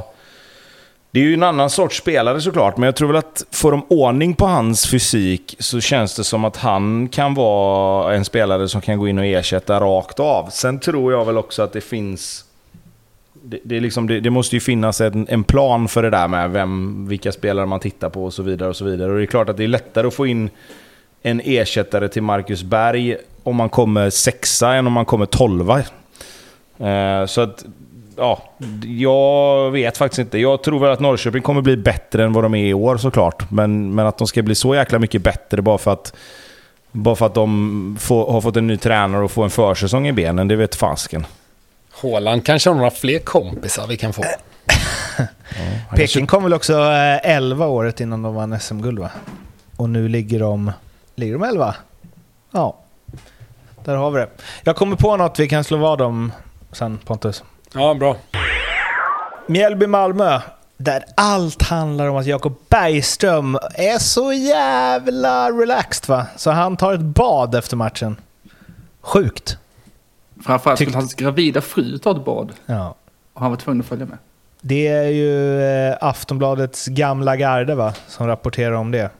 Det 1.14 1.20
är 1.20 1.24
ju 1.24 1.34
en 1.34 1.42
annan 1.42 1.70
sorts 1.70 1.98
spelare 1.98 2.40
såklart, 2.40 2.76
men 2.76 2.86
jag 2.86 2.96
tror 2.96 3.08
väl 3.08 3.16
att 3.16 3.44
får 3.50 3.70
de 3.70 3.82
ordning 3.88 4.34
på 4.34 4.46
hans 4.46 4.86
fysik 4.86 5.56
så 5.58 5.80
känns 5.80 6.16
det 6.16 6.24
som 6.24 6.44
att 6.44 6.56
han 6.56 7.08
kan 7.08 7.34
vara 7.34 8.14
en 8.14 8.24
spelare 8.24 8.68
som 8.68 8.80
kan 8.80 8.98
gå 8.98 9.08
in 9.08 9.18
och 9.18 9.24
ersätta 9.24 9.80
rakt 9.80 10.20
av. 10.20 10.48
Sen 10.50 10.80
tror 10.80 11.12
jag 11.12 11.24
väl 11.24 11.38
också 11.38 11.62
att 11.62 11.72
det 11.72 11.80
finns... 11.80 12.44
Det, 13.32 13.58
det, 13.64 13.76
är 13.76 13.80
liksom, 13.80 14.06
det, 14.06 14.20
det 14.20 14.30
måste 14.30 14.56
ju 14.56 14.60
finnas 14.60 15.00
en, 15.00 15.26
en 15.28 15.44
plan 15.44 15.88
för 15.88 16.02
det 16.02 16.10
där 16.10 16.28
med 16.28 16.50
vem, 16.50 17.06
vilka 17.08 17.32
spelare 17.32 17.66
man 17.66 17.80
tittar 17.80 18.08
på 18.08 18.24
och 18.24 18.34
så 18.34 18.42
vidare. 18.42 18.68
Och 18.68 18.76
så 18.76 18.84
vidare. 18.84 19.10
Och 19.12 19.18
det 19.18 19.24
är 19.24 19.26
klart 19.26 19.48
att 19.48 19.56
det 19.56 19.64
är 19.64 19.68
lättare 19.68 20.06
att 20.06 20.14
få 20.14 20.26
in 20.26 20.50
en 21.22 21.40
ersättare 21.44 22.08
till 22.08 22.22
Marcus 22.22 22.62
Berg 22.62 23.16
om 23.42 23.56
man 23.56 23.68
kommer 23.68 24.10
sexa 24.10 24.74
än 24.74 24.86
om 24.86 24.92
man 24.92 25.04
kommer 25.04 25.26
tolva. 25.26 25.78
Eh, 26.78 27.26
så 27.26 27.40
att, 27.40 27.64
ja, 28.22 28.42
jag 28.84 29.70
vet 29.70 29.96
faktiskt 29.96 30.18
inte. 30.18 30.38
Jag 30.38 30.62
tror 30.62 30.80
väl 30.80 30.90
att 30.90 31.00
Norrköping 31.00 31.42
kommer 31.42 31.60
bli 31.60 31.76
bättre 31.76 32.24
än 32.24 32.32
vad 32.32 32.44
de 32.44 32.54
är 32.54 32.66
i 32.66 32.74
år 32.74 32.96
såklart. 32.96 33.50
Men, 33.50 33.94
men 33.94 34.06
att 34.06 34.18
de 34.18 34.26
ska 34.26 34.42
bli 34.42 34.54
så 34.54 34.74
jäkla 34.74 34.98
mycket 34.98 35.22
bättre 35.22 35.62
bara 35.62 35.78
för 35.78 35.92
att, 35.92 36.14
bara 36.92 37.16
för 37.16 37.26
att 37.26 37.34
de 37.34 37.96
får, 38.00 38.32
har 38.32 38.40
fått 38.40 38.56
en 38.56 38.66
ny 38.66 38.76
tränare 38.76 39.24
och 39.24 39.30
får 39.30 39.44
en 39.44 39.50
försäsong 39.50 40.08
i 40.08 40.12
benen, 40.12 40.48
det 40.48 40.56
vet 40.56 40.74
fasken. 40.74 41.26
Håland 41.92 42.46
kanske 42.46 42.70
har 42.70 42.74
några 42.74 42.90
fler 42.90 43.18
kompisar 43.18 43.86
vi 43.86 43.96
kan 43.96 44.12
få. 44.12 44.24
Peking 45.96 46.26
kom 46.26 46.42
väl 46.42 46.54
också 46.54 46.72
eh, 46.72 47.30
11 47.36 47.66
året 47.66 48.00
innan 48.00 48.22
de 48.22 48.34
vann 48.34 48.60
SM-guld 48.60 48.98
va? 48.98 49.10
Och 49.76 49.90
nu 49.90 50.08
ligger 50.08 50.40
de... 50.40 50.72
Ligger 51.14 51.32
de 51.32 51.42
11? 51.42 51.74
Ja. 52.50 52.78
Där 53.84 53.94
har 53.94 54.10
vi 54.10 54.20
det. 54.20 54.28
Jag 54.62 54.76
kommer 54.76 54.96
på 54.96 55.16
något 55.16 55.38
vi 55.38 55.48
kan 55.48 55.64
slå 55.64 55.76
vad 55.76 56.00
om 56.00 56.32
sen 56.72 56.98
Pontus. 56.98 57.42
Ja, 57.74 57.94
bra. 57.94 58.16
Mjällby-Malmö. 59.46 60.40
Där 60.76 61.04
allt 61.16 61.62
handlar 61.62 62.06
om 62.06 62.16
att 62.16 62.26
Jakob 62.26 62.54
Bergström 62.68 63.58
är 63.74 63.98
så 63.98 64.32
jävla 64.32 65.50
relaxed 65.50 66.08
va? 66.08 66.26
Så 66.36 66.50
han 66.50 66.76
tar 66.76 66.92
ett 66.94 67.00
bad 67.00 67.54
efter 67.54 67.76
matchen. 67.76 68.16
Sjukt. 69.00 69.56
Framförallt 70.44 70.80
Tyck- 70.80 70.84
skulle 70.84 70.96
hans 70.96 71.14
gravida 71.14 71.60
fru 71.60 71.98
ta 71.98 72.10
ett 72.10 72.24
bad. 72.24 72.52
Ja. 72.66 72.94
Och 73.32 73.40
han 73.40 73.50
var 73.50 73.56
tvungen 73.58 73.80
att 73.80 73.86
följa 73.86 74.06
med. 74.06 74.18
Det 74.60 74.86
är 74.88 75.08
ju 75.08 75.62
eh, 75.62 75.96
Aftonbladets 76.00 76.86
gamla 76.86 77.36
garde 77.36 77.74
va? 77.74 77.92
Som 78.08 78.26
rapporterar 78.26 78.72
om 78.72 78.90
det. 78.90 79.10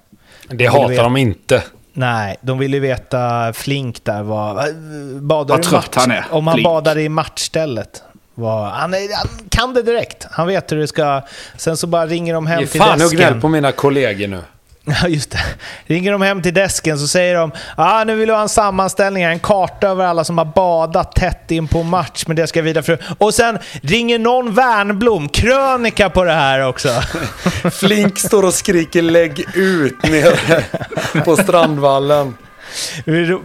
Det 0.49 0.67
hatar 0.67 1.03
de 1.03 1.17
inte. 1.17 1.63
Nej, 1.93 2.37
de 2.41 2.59
vill 2.59 2.75
ju 2.75 2.81
veta 2.81 3.53
Flink 3.53 4.05
där 4.05 4.23
var... 4.23 4.59
eh, 4.59 4.75
Vad 5.21 5.63
trött 5.63 5.95
han 5.95 6.11
är, 6.11 6.25
Om 6.31 6.47
han 6.47 6.55
Flink. 6.55 6.65
badade 6.67 7.03
i 7.03 7.09
matchstället. 7.09 8.03
Var, 8.35 8.71
han, 8.71 8.95
är, 8.95 9.17
han 9.17 9.29
kan 9.51 9.75
det 9.75 9.83
direkt. 9.83 10.27
Han 10.31 10.47
vet 10.47 10.73
hur 10.73 10.77
det 10.77 10.89
ska... 10.89 11.23
Sen 11.57 11.77
så 11.77 11.87
bara 11.87 12.07
ringer 12.07 12.35
de 12.35 12.47
hem 12.47 12.61
Ge 12.61 12.67
till 12.67 12.81
fan 12.81 12.93
och 12.93 12.99
gnäll 12.99 13.11
desken. 13.11 13.41
på 13.41 13.49
mina 13.49 13.73
kollegor 13.73 14.29
nu. 14.29 14.43
Ja, 14.85 15.09
just 15.09 15.31
det. 15.31 15.39
Ringer 15.87 16.13
de 16.13 16.23
hem 16.23 16.43
till 16.43 16.55
desken 16.55 16.99
så 16.99 17.07
säger 17.07 17.35
de 17.35 17.53
ah, 17.77 18.05
nu 18.05 18.17
vill 18.17 18.29
vi 18.29 18.35
ha 18.35 18.43
en 18.43 18.49
sammanställning, 18.49 19.23
en 19.23 19.39
karta 19.39 19.89
över 19.89 20.05
alla 20.05 20.25
som 20.25 20.39
har 20.39 20.45
badat 20.45 21.13
tätt 21.15 21.51
in 21.51 21.69
på 21.69 21.83
match, 21.83 22.25
men 22.27 22.37
det 22.37 22.47
ska 22.47 22.63
vidare 22.63 22.85
för... 22.85 22.99
Och 23.19 23.35
sen 23.35 23.59
ringer 23.83 24.19
någon 24.19 24.55
Värnblom, 24.55 25.29
krönika 25.29 26.11
på 26.11 26.25
det 26.25 26.33
här 26.33 26.67
också. 26.67 26.89
Flink 27.73 28.19
står 28.19 28.43
och 28.43 28.55
skriker 28.55 29.03
lägg 29.03 29.45
ut 29.55 30.03
nere 30.03 30.65
på 31.25 31.37
Strandvallen. 31.37 32.35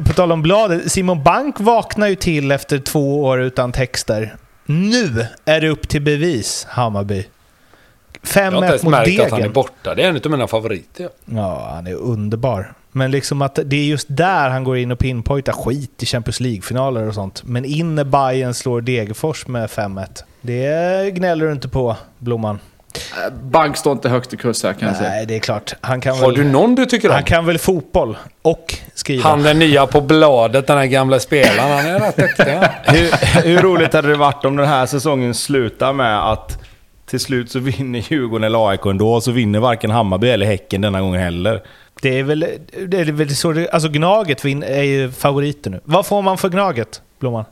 På 0.05 0.13
tal 0.13 0.31
om 0.31 0.41
bladet, 0.41 0.91
Simon 0.91 1.23
Bank 1.23 1.59
vaknar 1.59 2.07
ju 2.07 2.15
till 2.15 2.51
efter 2.51 2.79
två 2.79 3.23
år 3.23 3.41
utan 3.41 3.71
texter. 3.71 4.35
Nu 4.69 5.25
är 5.45 5.61
det 5.61 5.69
upp 5.69 5.87
till 5.87 6.01
bevis, 6.01 6.65
Hammarby. 6.69 7.25
Jag 8.35 8.41
har 8.41 8.47
inte 8.47 8.59
5-1 8.59 8.65
ens 8.69 8.83
mot 8.83 8.91
märkt 8.91 9.19
att 9.19 9.29
han 9.29 9.33
är 9.33 9.41
Degen. 9.41 9.53
borta. 9.53 9.95
Det 9.95 10.03
är 10.03 10.09
en 10.09 10.15
av 10.15 10.31
mina 10.31 10.47
favoriter. 10.47 11.09
Ja, 11.25 11.69
han 11.73 11.87
är 11.87 11.93
underbar. 11.93 12.73
Men 12.91 13.11
liksom 13.11 13.41
att 13.41 13.59
det 13.65 13.75
är 13.75 13.83
just 13.83 14.07
där 14.09 14.49
han 14.49 14.63
går 14.63 14.77
in 14.77 14.91
och 14.91 14.99
pinpointar 14.99 15.53
skit 15.53 16.03
i 16.03 16.05
Champions 16.05 16.39
League-finaler 16.39 17.07
och 17.07 17.13
sånt. 17.13 17.43
Men 17.45 17.65
in 17.65 17.95
när 17.95 18.03
Bayern 18.03 18.53
slår 18.53 18.81
Degerfors 18.81 19.47
med 19.47 19.69
5-1. 19.69 20.23
Det 20.41 21.13
gnäller 21.13 21.45
du 21.45 21.51
inte 21.51 21.69
på, 21.69 21.95
Blomman. 22.19 22.59
Eh, 22.97 23.33
Bank 23.43 23.77
står 23.77 23.93
inte 23.93 24.09
högst 24.09 24.33
i 24.33 24.37
kurs 24.37 24.63
här 24.63 24.73
kan 24.73 24.87
jag 24.87 24.97
säga. 24.97 25.09
Nej, 25.09 25.25
det 25.25 25.35
är 25.35 25.39
klart. 25.39 25.73
Han 25.81 26.01
kan, 26.01 26.17
Har 26.17 26.25
väl, 26.25 26.35
du 26.35 26.43
någon 26.43 26.75
du 26.75 26.85
tycker 26.85 27.09
han 27.09 27.17
om? 27.19 27.23
kan 27.25 27.45
väl 27.45 27.57
fotboll 27.57 28.17
och 28.41 28.75
skriva. 28.93 29.23
Han 29.29 29.43
den 29.43 29.59
nya 29.59 29.87
på 29.87 30.01
bladet, 30.01 30.67
den 30.67 30.77
här 30.77 30.85
gamla 30.85 31.19
spelaren. 31.19 31.71
Han 31.71 31.85
är 31.95 31.99
rätt 31.99 32.15
duktig. 32.17 32.45
Hur, 32.83 33.43
hur 33.43 33.57
roligt 33.61 33.93
hade 33.93 34.07
det 34.07 34.15
varit 34.15 34.45
om 34.45 34.55
den 34.57 34.67
här 34.67 34.85
säsongen 34.85 35.33
slutar 35.33 35.93
med 35.93 36.31
att 36.31 36.59
till 37.05 37.19
slut 37.19 37.51
så 37.51 37.59
vinner 37.59 38.03
Djurgården 38.07 38.43
eller 38.43 38.69
AIK 38.69 38.85
ändå, 38.85 39.13
och 39.13 39.23
så 39.23 39.31
vinner 39.31 39.59
varken 39.59 39.91
Hammarby 39.91 40.29
eller 40.29 40.45
Häcken 40.45 40.81
denna 40.81 41.01
gång 41.01 41.15
heller. 41.15 41.63
Det 42.01 42.19
är 42.19 42.23
väl, 42.23 42.45
det 42.87 42.99
är 42.99 43.05
väl 43.05 43.35
så 43.35 43.51
det, 43.51 43.69
Alltså 43.69 43.89
Gnaget 43.89 44.45
vin- 44.45 44.63
är 44.63 44.83
ju 44.83 45.11
favoriter 45.11 45.69
nu. 45.69 45.79
Vad 45.83 46.05
får 46.05 46.21
man 46.21 46.37
för 46.37 46.49
Gnaget, 46.49 47.01
Blomman? 47.19 47.45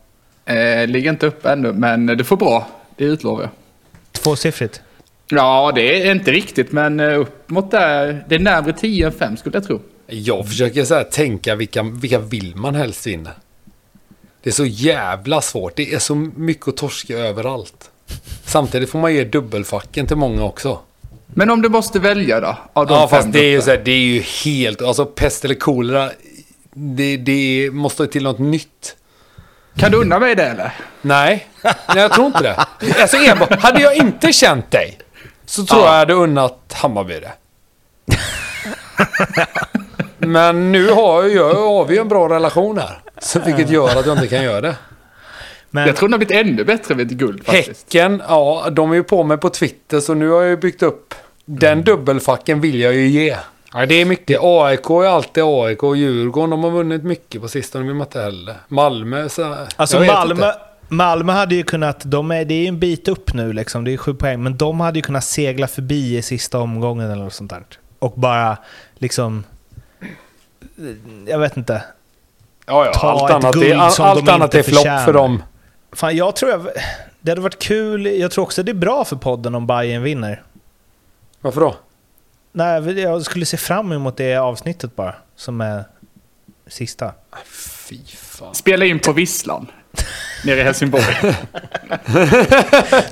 Eh, 0.46 0.88
ligger 0.88 1.10
inte 1.10 1.26
upp 1.28 1.46
ännu, 1.46 1.74
men 1.74 2.06
det 2.06 2.24
får 2.24 2.38
bra. 2.38 2.68
Det 2.96 3.04
utlovar 3.04 3.42
jag. 3.42 3.50
Tvåsiffrigt? 4.24 4.82
Ja, 5.28 5.72
det 5.76 6.08
är 6.08 6.12
inte 6.12 6.32
riktigt, 6.32 6.72
men 6.72 7.00
eh, 7.00 7.20
upp 7.20 7.50
mot 7.50 7.72
där. 7.72 8.26
Det 8.30 8.36
är 8.36 8.40
närmare 8.40 8.74
10 8.74 9.06
än 9.06 9.12
5 9.12 9.38
skulle 9.38 9.58
jag 9.58 9.68
tro. 9.68 9.82
Jag 10.08 10.48
försöker 10.48 10.86
så 10.86 11.04
tänka 11.04 11.56
vilka, 11.56 11.84
vilka 11.84 12.20
vill 12.20 12.56
man 12.56 12.76
helst 12.76 13.08
vinna. 13.08 13.32
Det 14.44 14.50
är 14.50 14.54
så 14.54 14.66
jävla 14.66 15.42
svårt. 15.42 15.76
Det 15.76 15.94
är 15.94 16.00
så 16.00 16.16
mycket 16.16 16.68
att 16.68 16.78
torska 16.78 17.18
överallt. 17.18 17.92
Samtidigt 18.46 18.90
får 18.90 19.00
man 19.00 19.14
ge 19.14 19.24
dubbelfacken 19.24 20.08
till 20.08 20.18
många 20.18 20.44
också. 20.44 20.80
Men 21.28 21.50
om 21.50 21.62
du 21.62 21.70
måste 21.70 22.00
välja 22.00 22.40
då? 22.40 22.58
Av 22.74 22.88
de 22.88 22.94
Ja, 22.94 23.08
fast 23.08 23.32
det 23.32 23.40
är 23.40 23.50
ju 23.50 23.62
så 23.62 23.70
här, 23.70 23.82
det 23.86 23.92
är 23.92 24.00
ju 24.00 24.20
helt... 24.20 24.82
Alltså 24.82 25.06
pest 25.06 25.46
eller 25.46 25.56
kolera. 25.56 26.10
Det, 26.74 27.18
det 27.18 27.70
måste 27.72 28.08
till 28.08 28.24
något 28.24 28.40
nytt. 28.40 28.96
Kan 29.78 29.92
du 29.92 29.98
unna 29.98 30.20
mig 30.20 30.36
det 30.36 30.44
eller? 30.44 30.74
Nej, 31.02 31.48
nej 31.64 31.76
jag 31.96 32.14
tror 32.14 32.28
inte 32.28 32.44
det. 32.44 32.66
Alltså 33.02 33.18
enbart, 33.18 33.62
hade 33.62 33.82
jag 33.82 33.96
inte 33.96 34.34
känt 34.34 34.72
dig 34.72 34.98
så 35.46 35.66
tror 35.66 35.82
Ja. 35.82 35.86
jag 35.92 35.94
hade 36.00 36.14
unnat 36.14 36.74
Hammarby 36.74 37.20
det. 37.20 37.32
Men 40.18 40.72
nu 40.72 40.90
har, 40.92 41.24
jag, 41.24 41.54
har 41.54 41.86
vi 41.86 41.96
ju 41.96 42.02
en 42.02 42.08
bra 42.08 42.30
relation 42.30 42.78
här. 42.78 43.00
Så 43.20 43.40
vilket 43.40 43.70
gör 43.70 44.00
att 44.00 44.06
jag 44.06 44.16
inte 44.18 44.28
kan 44.28 44.44
göra 44.44 44.62
det. 44.62 44.76
Men 45.70 45.88
Jag 45.88 45.96
tror 45.96 46.10
den 46.10 46.14
har 46.14 46.26
blivit 46.26 46.46
ännu 46.48 46.64
bättre 46.64 46.94
vid 46.96 47.12
ett 47.12 47.18
guld 47.18 47.46
faktiskt. 47.46 47.94
Häcken, 47.94 48.22
ja, 48.28 48.68
de 48.72 48.92
är 48.92 48.96
ju 48.96 49.04
på 49.04 49.24
mig 49.24 49.38
på 49.38 49.50
Twitter 49.50 50.00
så 50.00 50.14
nu 50.14 50.30
har 50.30 50.42
jag 50.42 50.50
ju 50.50 50.58
byggt 50.58 50.84
upp. 50.84 51.16
Den 51.46 51.84
dubbelfacken 51.84 52.62
vill 52.62 52.80
jag 52.80 52.94
ju 52.94 53.08
ge. 53.08 53.38
Ja, 53.74 53.86
det 53.86 53.96
är 53.96 54.06
mycket. 54.06 54.40
AIK 54.42 54.90
är 54.90 55.06
alltid 55.08 55.44
AIK 55.44 55.84
och 55.84 55.98
Djurgården, 55.98 56.50
de 56.50 56.64
har 56.64 56.72
vunnit 56.72 57.04
mycket 57.04 57.42
på 57.42 57.48
sistone, 57.48 57.86
man 57.86 58.02
inte 58.08 58.22
heller. 58.22 58.56
Malmö, 58.68 59.30
så... 59.30 59.56
Alltså 59.76 60.00
Malmö, 60.00 60.34
inte. 60.34 60.56
Malmö 60.88 61.34
hade 61.34 61.56
ju 61.56 61.64
kunnat, 61.64 62.02
de 62.06 62.32
är, 62.32 62.46
det 62.46 62.54
är 62.54 62.62
ju 62.62 62.68
en 62.68 62.80
bit 62.80 63.08
upp 63.08 63.34
nu 63.34 63.54
liksom, 63.54 63.84
det 63.84 63.94
är 63.94 63.98
sju 63.98 64.14
poäng, 64.14 64.44
men 64.44 64.58
de 64.58 64.80
hade 64.80 65.00
ju 65.00 65.04
kunnat 65.04 65.24
segla 65.24 65.68
förbi 65.68 66.18
i 66.18 66.22
sista 66.22 66.60
omgången 66.60 67.12
eller 67.12 67.24
något 67.24 67.34
sånt 67.34 67.50
där. 67.50 67.64
Och 68.00 68.14
bara 68.16 68.58
liksom, 68.96 69.44
jag 71.26 71.40
vet 71.40 71.58
inte. 71.58 71.84
Ja, 72.66 72.86
ja, 72.86 72.94
ta 72.94 73.12
allt 73.12 73.30
ett 73.30 73.36
annat 73.36 73.56
guld 73.56 73.66
är, 73.66 73.76
all, 73.76 73.92
som 73.92 74.06
allt 74.06 74.26
de 74.26 74.32
annat 74.32 74.56
inte 74.56 74.60
är 74.60 74.72
flopp 74.72 75.06
för 75.06 75.14
dem. 75.14 75.44
Fan, 75.92 76.16
jag 76.16 76.36
tror 76.36 76.52
jag, 76.52 76.68
det 77.20 77.32
hade 77.32 77.42
varit 77.42 77.60
kul, 77.60 78.06
jag 78.06 78.32
tror 78.32 78.44
också 78.44 78.64
det 78.64 78.72
är 78.72 78.74
bra 78.74 79.06
för 79.06 79.16
podden 79.16 79.56
om 79.56 79.68
Bayern 79.68 80.04
vinner. 80.04 80.44
Varför 81.42 81.62
då? 81.62 81.76
Nej, 82.52 83.02
jag 83.02 83.22
skulle 83.22 83.46
se 83.46 83.58
fram 83.58 83.92
emot 83.92 84.18
det 84.18 84.36
avsnittet 84.36 84.96
bara, 84.96 85.16
som 85.36 85.62
är 85.62 85.84
sista. 86.68 87.12
Fy 87.90 87.98
fan. 88.06 88.56
Spela 88.56 88.86
in 88.86 89.00
på 89.00 89.12
Visslan. 89.14 89.68
Nere 90.44 90.60
i 90.60 90.64
Helsingborg. 90.64 91.04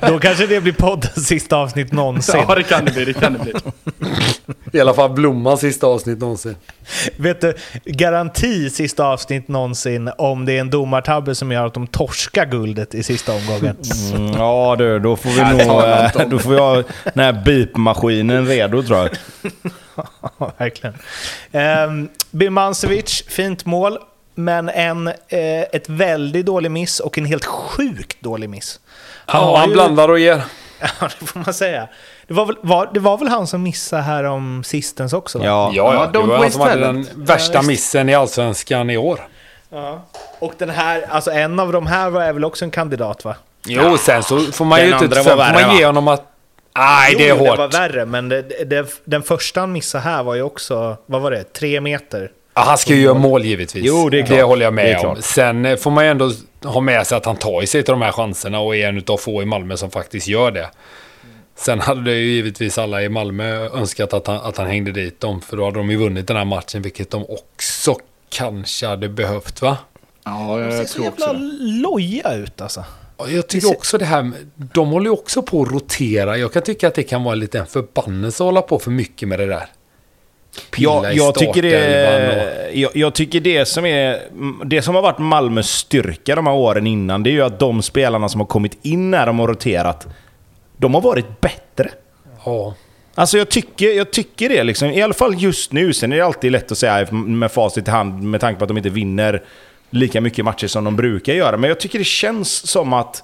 Då 0.01 0.19
kanske 0.19 0.47
det 0.47 0.61
blir 0.61 0.73
poddens 0.73 1.27
sista 1.27 1.55
avsnitt 1.57 1.91
någonsin. 1.91 2.45
ja, 2.47 2.55
det 2.55 2.63
kan 2.63 2.85
det 2.85 2.91
bli. 2.91 3.05
Det 3.05 3.13
kan 3.13 3.33
det 3.33 3.39
bli. 3.39 3.53
I 4.71 4.79
alla 4.79 4.93
fall 4.93 5.09
Blommans 5.09 5.59
sista 5.59 5.87
avsnitt 5.87 6.19
någonsin. 6.19 6.55
Vet 7.17 7.41
du, 7.41 7.53
garanti 7.85 8.69
sista 8.69 9.05
avsnitt 9.05 9.47
någonsin 9.47 10.09
om 10.17 10.45
det 10.45 10.53
är 10.53 10.59
en 10.59 10.69
domartabbe 10.69 11.35
som 11.35 11.51
gör 11.51 11.65
att 11.65 11.73
de 11.73 11.87
torskar 11.87 12.45
guldet 12.45 12.95
i 12.95 13.03
sista 13.03 13.33
omgången. 13.33 13.75
Mm, 14.15 14.27
ja 14.33 14.75
du, 14.77 14.99
då 14.99 15.15
får 15.15 15.29
vi 15.29 15.65
nog... 15.65 15.83
eh. 15.83 16.29
Då 16.29 16.39
får 16.39 16.49
vi 16.49 16.57
ha 16.57 16.75
den 17.13 17.23
här 17.23 17.41
beepmaskinen 17.45 18.47
redo 18.47 18.83
tror 18.83 18.99
jag. 18.99 19.09
Ja, 20.39 20.51
verkligen. 20.57 20.95
Um, 21.51 22.09
Birmancevic, 22.31 23.23
fint 23.27 23.65
mål, 23.65 23.97
men 24.35 24.69
en, 24.69 25.07
eh, 25.07 25.61
ett 25.71 25.89
väldigt 25.89 26.45
dålig 26.45 26.71
miss 26.71 26.99
och 26.99 27.17
en 27.17 27.25
helt 27.25 27.45
sjukt 27.45 28.21
dålig 28.21 28.49
miss. 28.49 28.79
Ja, 29.25 29.33
har 29.33 29.57
han 29.57 29.67
ju- 29.69 29.73
blandar 29.73 30.09
och 30.09 30.19
ger. 30.19 30.41
Ja, 31.01 31.09
det 31.19 31.25
får 31.25 31.39
man 31.39 31.53
säga. 31.53 31.87
Det 32.27 32.33
var 32.33 32.45
väl, 32.45 32.55
var, 32.61 32.89
det 32.93 32.99
var 32.99 33.17
väl 33.17 33.27
han 33.27 33.47
som 33.47 33.63
missade 33.63 34.01
här 34.01 34.23
om 34.23 34.63
sistens 34.63 35.13
också? 35.13 35.39
va? 35.39 35.45
Ja. 35.45 35.71
Ja, 35.73 35.93
ja. 35.93 36.03
Ja, 36.13 36.21
Det 36.21 36.27
var 36.27 36.37
han 36.37 36.51
som 36.51 36.61
hade 36.61 36.79
den 36.81 37.07
värsta 37.15 37.53
Ja, 37.57 37.61
missen 37.61 38.09
i 38.09 38.15
Allsvenskan 38.15 38.89
i 38.89 38.97
år. 38.97 39.27
Ja. 39.69 40.01
Och 40.39 40.53
den 40.57 40.69
här, 40.69 41.05
alltså 41.09 41.31
en 41.31 41.59
av 41.59 41.71
de 41.71 41.87
här 41.87 42.09
var 42.09 42.33
väl 42.33 42.45
också 42.45 42.65
en 42.65 42.71
kandidat 42.71 43.25
va? 43.25 43.35
Jo, 43.65 43.97
sen 43.97 44.23
så 44.23 44.39
får 44.39 44.65
man 44.65 44.79
Den 44.79 44.87
ju 44.87 44.93
inte... 44.93 45.15
Sen 45.15 45.23
får 45.23 45.35
värre, 45.35 45.67
man 45.67 45.77
ge 45.77 45.85
honom 45.85 46.07
att... 46.07 46.23
Nej, 46.77 47.15
det 47.17 47.29
är 47.29 47.33
hårt. 47.37 47.49
det 47.49 47.57
var 47.57 47.67
värre, 47.71 48.05
men 48.05 48.29
det, 48.29 48.41
det, 48.41 49.01
den 49.05 49.23
första 49.23 49.59
han 49.59 49.71
missade 49.71 50.03
här 50.03 50.23
var 50.23 50.35
ju 50.35 50.41
också, 50.41 50.97
vad 51.05 51.21
var 51.21 51.31
det, 51.31 51.43
tre 51.53 51.81
meter? 51.81 52.31
Ja, 52.53 52.61
han 52.61 52.77
ska 52.77 52.93
ju 52.95 53.01
göra 53.01 53.13
mål 53.13 53.45
givetvis. 53.45 53.83
Jo, 53.85 54.09
det 54.09 54.17
är 54.17 54.21
Det 54.21 54.27
klart. 54.27 54.41
håller 54.41 54.65
jag 54.65 54.75
Det 54.75 54.81
är 54.81 54.97
med 54.97 55.05
om. 55.05 55.21
Sen 55.21 55.65
eh, 55.65 55.75
får 55.77 55.91
man 55.91 56.03
ju 56.05 56.11
ändå 56.11 56.31
ha 56.63 56.81
med 56.81 57.07
sig 57.07 57.17
att 57.17 57.25
han 57.25 57.35
tar 57.35 57.61
i 57.63 57.67
sig 57.67 57.83
till 57.83 57.91
de 57.91 58.01
här 58.01 58.11
chanserna 58.11 58.59
och 58.59 58.75
är 58.75 58.87
en 58.89 59.03
av 59.07 59.17
få 59.17 59.41
i 59.41 59.45
Malmö 59.45 59.77
som 59.77 59.91
faktiskt 59.91 60.27
gör 60.27 60.51
det. 60.51 60.69
Sen 61.55 61.79
hade 61.79 62.03
det 62.03 62.15
ju 62.15 62.31
givetvis 62.31 62.77
alla 62.77 63.03
i 63.03 63.09
Malmö 63.09 63.69
önskat 63.69 64.13
att 64.13 64.27
han, 64.27 64.35
att 64.37 64.57
han 64.57 64.67
hängde 64.67 64.91
dit 64.91 65.19
dem. 65.19 65.41
För 65.41 65.57
då 65.57 65.65
hade 65.65 65.77
de 65.77 65.89
ju 65.91 65.97
vunnit 65.97 66.27
den 66.27 66.37
här 66.37 66.45
matchen, 66.45 66.81
vilket 66.81 67.11
de 67.11 67.25
också 67.29 67.95
kanske 68.29 68.87
hade 68.87 69.09
behövt 69.09 69.61
va? 69.61 69.77
Ja, 70.25 70.57
Det 70.57 70.71
ser 70.71 70.77
jag 70.77 70.89
så 70.89 70.95
tror 70.95 71.07
också 71.07 71.25
jävla 71.27 71.39
det. 71.39 71.49
loja 71.81 72.33
ut 72.33 72.61
alltså. 72.61 72.83
Jag 73.27 73.47
tycker 73.47 73.67
ser- 73.67 73.75
också 73.77 73.97
det 73.97 74.05
här, 74.05 74.31
de 74.55 74.89
håller 74.89 75.05
ju 75.05 75.11
också 75.13 75.41
på 75.41 75.61
att 75.61 75.71
rotera. 75.71 76.37
Jag 76.37 76.53
kan 76.53 76.61
tycka 76.61 76.87
att 76.87 76.95
det 76.95 77.03
kan 77.03 77.23
vara 77.23 77.35
lite 77.35 77.59
en 77.59 77.65
förbannelse 77.65 78.43
att 78.43 78.45
hålla 78.47 78.61
på 78.61 78.79
för 78.79 78.91
mycket 78.91 79.27
med 79.27 79.39
det 79.39 79.45
där. 79.45 79.65
Pilla 80.71 80.91
Ja, 80.91 81.11
i 81.11 81.15
jag, 81.15 81.35
tycker 81.35 81.61
det, 81.61 82.71
jag, 82.73 82.91
jag 82.95 83.13
tycker 83.13 83.39
det 83.39 83.65
som 83.65 83.85
är... 83.85 84.19
Det 84.65 84.81
som 84.81 84.95
har 84.95 85.01
varit 85.01 85.19
Malmös 85.19 85.69
styrka 85.69 86.35
de 86.35 86.47
här 86.47 86.53
åren 86.53 86.87
innan, 86.87 87.23
det 87.23 87.29
är 87.29 87.31
ju 87.31 87.41
att 87.41 87.59
de 87.59 87.81
spelarna 87.81 88.29
som 88.29 88.41
har 88.41 88.47
kommit 88.47 88.77
in 88.81 89.11
när 89.11 89.25
de 89.25 89.39
har 89.39 89.47
roterat, 89.47 90.07
de 90.77 90.93
har 90.93 91.01
varit 91.01 91.41
bättre. 91.41 91.89
Ja. 92.45 92.75
Alltså 93.15 93.37
jag 93.37 93.49
tycker, 93.49 93.89
jag 93.89 94.11
tycker 94.11 94.49
det 94.49 94.63
liksom. 94.63 94.89
I 94.89 95.01
alla 95.01 95.13
fall 95.13 95.35
just 95.37 95.71
nu. 95.71 95.93
Sen 95.93 96.11
är 96.11 96.17
det 96.17 96.25
alltid 96.25 96.51
lätt 96.51 96.71
att 96.71 96.77
säga 96.77 97.11
med 97.11 97.51
facit 97.51 97.87
i 97.87 97.91
hand 97.91 98.23
med 98.23 98.41
tanke 98.41 98.59
på 98.59 98.63
att 98.63 98.67
de 98.67 98.77
inte 98.77 98.89
vinner 98.89 99.43
lika 99.89 100.21
mycket 100.21 100.45
matcher 100.45 100.67
som 100.67 100.83
de 100.83 100.95
brukar 100.95 101.33
göra. 101.33 101.57
Men 101.57 101.67
jag 101.67 101.79
tycker 101.79 101.99
det 101.99 102.05
känns 102.05 102.67
som 102.67 102.93
att 102.93 103.23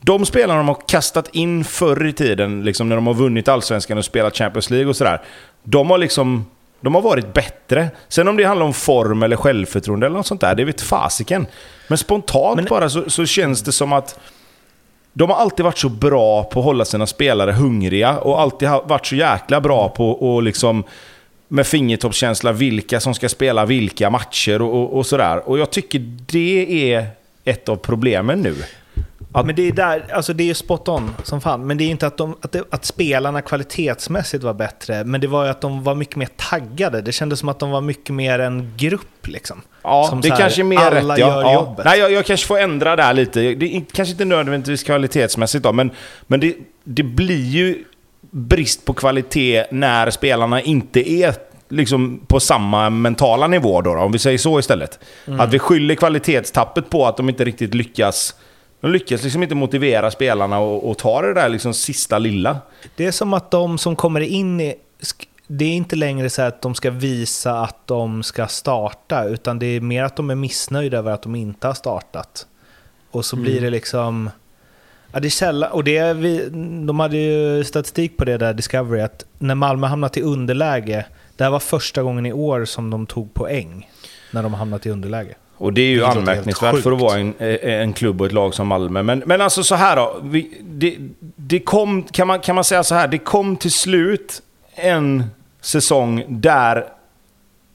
de 0.00 0.26
spelarna 0.26 0.58
de 0.58 0.68
har 0.68 0.78
kastat 0.88 1.28
in 1.32 1.64
förr 1.64 2.06
i 2.06 2.12
tiden, 2.12 2.64
liksom 2.64 2.88
när 2.88 2.96
de 2.96 3.06
har 3.06 3.14
vunnit 3.14 3.48
Allsvenskan 3.48 3.98
och 3.98 4.04
spelat 4.04 4.36
Champions 4.36 4.70
League 4.70 4.88
och 4.88 4.96
sådär. 4.96 5.20
De 5.62 5.90
har 5.90 5.98
liksom... 5.98 6.46
De 6.82 6.94
har 6.94 7.02
varit 7.02 7.34
bättre. 7.34 7.88
Sen 8.08 8.28
om 8.28 8.36
det 8.36 8.44
handlar 8.44 8.66
om 8.66 8.74
form 8.74 9.22
eller 9.22 9.36
självförtroende 9.36 10.06
eller 10.06 10.16
något 10.16 10.26
sånt 10.26 10.40
där, 10.40 10.54
det 10.54 10.64
vet 10.64 10.80
fasiken. 10.80 11.46
Men 11.88 11.98
spontant 11.98 12.56
Men- 12.56 12.64
bara 12.64 12.88
så, 12.90 13.10
så 13.10 13.26
känns 13.26 13.62
det 13.62 13.72
som 13.72 13.92
att 13.92 14.18
de 15.12 15.30
har 15.30 15.36
alltid 15.36 15.64
varit 15.64 15.78
så 15.78 15.88
bra 15.88 16.44
på 16.44 16.58
att 16.60 16.64
hålla 16.64 16.84
sina 16.84 17.06
spelare 17.06 17.52
hungriga 17.52 18.18
och 18.18 18.40
alltid 18.40 18.68
varit 18.68 19.06
så 19.06 19.14
jäkla 19.16 19.60
bra 19.60 19.88
på 19.88 20.38
att 20.38 20.44
liksom 20.44 20.84
med 21.48 21.66
fingertoppskänsla 21.66 22.52
vilka 22.52 23.00
som 23.00 23.14
ska 23.14 23.28
spela 23.28 23.66
vilka 23.66 24.10
matcher 24.10 24.62
och, 24.62 24.74
och, 24.74 24.98
och 24.98 25.06
sådär. 25.06 25.48
Och 25.48 25.58
jag 25.58 25.70
tycker 25.70 25.98
det 26.26 26.92
är 26.94 27.06
ett 27.44 27.68
av 27.68 27.76
problemen 27.76 28.40
nu. 28.40 28.56
Att- 29.32 29.46
Men 29.46 29.54
det 29.54 29.68
är 29.68 29.72
där, 29.72 30.04
alltså 30.12 30.32
det 30.32 30.50
är 30.50 30.54
spot 30.54 30.88
on 30.88 31.14
som 31.24 31.40
fan. 31.40 31.66
Men 31.66 31.78
det 31.78 31.84
är 31.84 31.88
inte 31.88 32.06
att, 32.06 32.16
de, 32.16 32.36
att, 32.40 32.52
det, 32.52 32.64
att 32.70 32.84
spelarna 32.84 33.42
kvalitetsmässigt 33.42 34.44
var 34.44 34.54
bättre, 34.54 35.04
men 35.04 35.20
det 35.20 35.26
var 35.26 35.44
ju 35.44 35.50
att 35.50 35.60
de 35.60 35.84
var 35.84 35.94
mycket 35.94 36.16
mer 36.16 36.28
taggade. 36.36 37.00
Det 37.00 37.12
kändes 37.12 37.38
som 37.38 37.48
att 37.48 37.58
de 37.58 37.70
var 37.70 37.80
mycket 37.80 38.14
mer 38.14 38.38
en 38.38 38.74
grupp 38.76 39.26
liksom. 39.26 39.62
Ja, 39.82 40.06
Som 40.10 40.20
det 40.20 40.30
här, 40.30 40.36
kanske 40.36 40.62
är 40.62 40.64
mer 40.64 40.78
alla 40.78 41.14
rätt. 41.14 41.18
Ja. 41.18 41.28
gör 41.28 41.42
ja. 41.42 41.54
jobbet. 41.54 41.84
Nej, 41.84 41.98
jag, 41.98 42.12
jag 42.12 42.26
kanske 42.26 42.46
får 42.46 42.58
ändra 42.58 42.96
där 42.96 43.12
lite. 43.12 43.40
Det 43.40 43.76
är 43.76 43.82
kanske 43.92 44.12
inte 44.12 44.24
nödvändigtvis 44.24 44.82
kvalitetsmässigt 44.82 45.64
då, 45.64 45.72
men, 45.72 45.90
men 46.26 46.40
det, 46.40 46.56
det 46.84 47.02
blir 47.02 47.44
ju 47.46 47.84
brist 48.30 48.84
på 48.84 48.94
kvalitet 48.94 49.64
när 49.70 50.10
spelarna 50.10 50.60
inte 50.62 51.10
är 51.10 51.34
liksom 51.68 52.20
på 52.26 52.40
samma 52.40 52.90
mentala 52.90 53.46
nivå 53.46 53.80
då, 53.80 53.94
då 53.94 54.00
om 54.00 54.12
vi 54.12 54.18
säger 54.18 54.38
så 54.38 54.58
istället. 54.58 54.98
Mm. 55.26 55.40
Att 55.40 55.54
vi 55.54 55.58
skyller 55.58 55.94
kvalitetstappet 55.94 56.90
på 56.90 57.06
att 57.06 57.16
de 57.16 57.28
inte 57.28 57.44
riktigt 57.44 57.74
lyckas 57.74 58.34
de 58.80 58.92
lyckas 58.92 59.22
liksom 59.22 59.42
inte 59.42 59.54
motivera 59.54 60.10
spelarna 60.10 60.58
och, 60.58 60.90
och 60.90 60.98
ta 60.98 61.22
det 61.22 61.34
där 61.34 61.48
liksom 61.48 61.74
sista 61.74 62.18
lilla. 62.18 62.58
Det 62.96 63.06
är 63.06 63.12
som 63.12 63.34
att 63.34 63.50
de 63.50 63.78
som 63.78 63.96
kommer 63.96 64.20
in 64.20 64.60
i... 64.60 64.74
Det 65.46 65.64
är 65.64 65.72
inte 65.72 65.96
längre 65.96 66.30
så 66.30 66.42
att 66.42 66.62
de 66.62 66.74
ska 66.74 66.90
visa 66.90 67.60
att 67.60 67.86
de 67.86 68.22
ska 68.22 68.46
starta, 68.46 69.24
utan 69.24 69.58
det 69.58 69.66
är 69.66 69.80
mer 69.80 70.04
att 70.04 70.16
de 70.16 70.30
är 70.30 70.34
missnöjda 70.34 70.98
över 70.98 71.12
att 71.12 71.22
de 71.22 71.34
inte 71.34 71.66
har 71.66 71.74
startat. 71.74 72.46
Och 73.10 73.24
så 73.24 73.36
blir 73.36 73.60
det 73.60 73.70
liksom... 73.70 74.30
Ja, 75.12 75.20
det 75.20 75.28
är 75.28 75.30
sällan, 75.30 75.72
och 75.72 75.84
det 75.84 76.12
vi, 76.12 76.48
de 76.86 77.00
hade 77.00 77.16
ju 77.16 77.64
statistik 77.64 78.16
på 78.16 78.24
det 78.24 78.36
där, 78.36 78.54
Discovery, 78.54 79.00
att 79.00 79.24
när 79.38 79.54
Malmö 79.54 79.86
hamnat 79.86 80.16
i 80.16 80.22
underläge, 80.22 81.06
det 81.36 81.44
här 81.44 81.50
var 81.50 81.58
första 81.58 82.02
gången 82.02 82.26
i 82.26 82.32
år 82.32 82.64
som 82.64 82.90
de 82.90 83.06
tog 83.06 83.34
poäng 83.34 83.90
när 84.30 84.42
de 84.42 84.54
hamnat 84.54 84.86
i 84.86 84.90
underläge. 84.90 85.34
Och 85.60 85.72
det 85.72 85.80
är 85.80 85.86
ju 85.86 86.00
låter 86.00 86.18
anmärkningsvärt 86.18 86.82
för 86.82 86.92
att 86.92 87.00
vara 87.00 87.18
en, 87.18 87.34
eh, 87.38 87.80
en 87.80 87.92
klubb 87.92 88.20
och 88.20 88.26
ett 88.26 88.32
lag 88.32 88.54
som 88.54 88.66
Malmö. 88.66 89.02
Men, 89.02 89.22
men 89.26 89.40
alltså 89.40 89.64
så 89.64 89.74
här 89.74 89.96
då. 89.96 90.20
Vi, 90.22 90.60
det, 90.62 90.96
det 91.36 91.60
kom, 91.60 92.02
kan, 92.02 92.26
man, 92.26 92.40
kan 92.40 92.54
man 92.54 92.64
säga 92.64 92.84
så 92.84 92.94
här, 92.94 93.08
det 93.08 93.18
kom 93.18 93.56
till 93.56 93.70
slut 93.70 94.42
en 94.74 95.24
säsong 95.60 96.24
där 96.28 96.84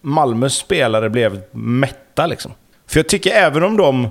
Malmös 0.01 0.53
spelare 0.53 1.09
blev 1.09 1.41
mätta 1.51 2.27
liksom. 2.27 2.51
För 2.87 2.99
jag 2.99 3.09
tycker 3.09 3.31
även 3.31 3.63
om 3.63 3.77
de 3.77 4.07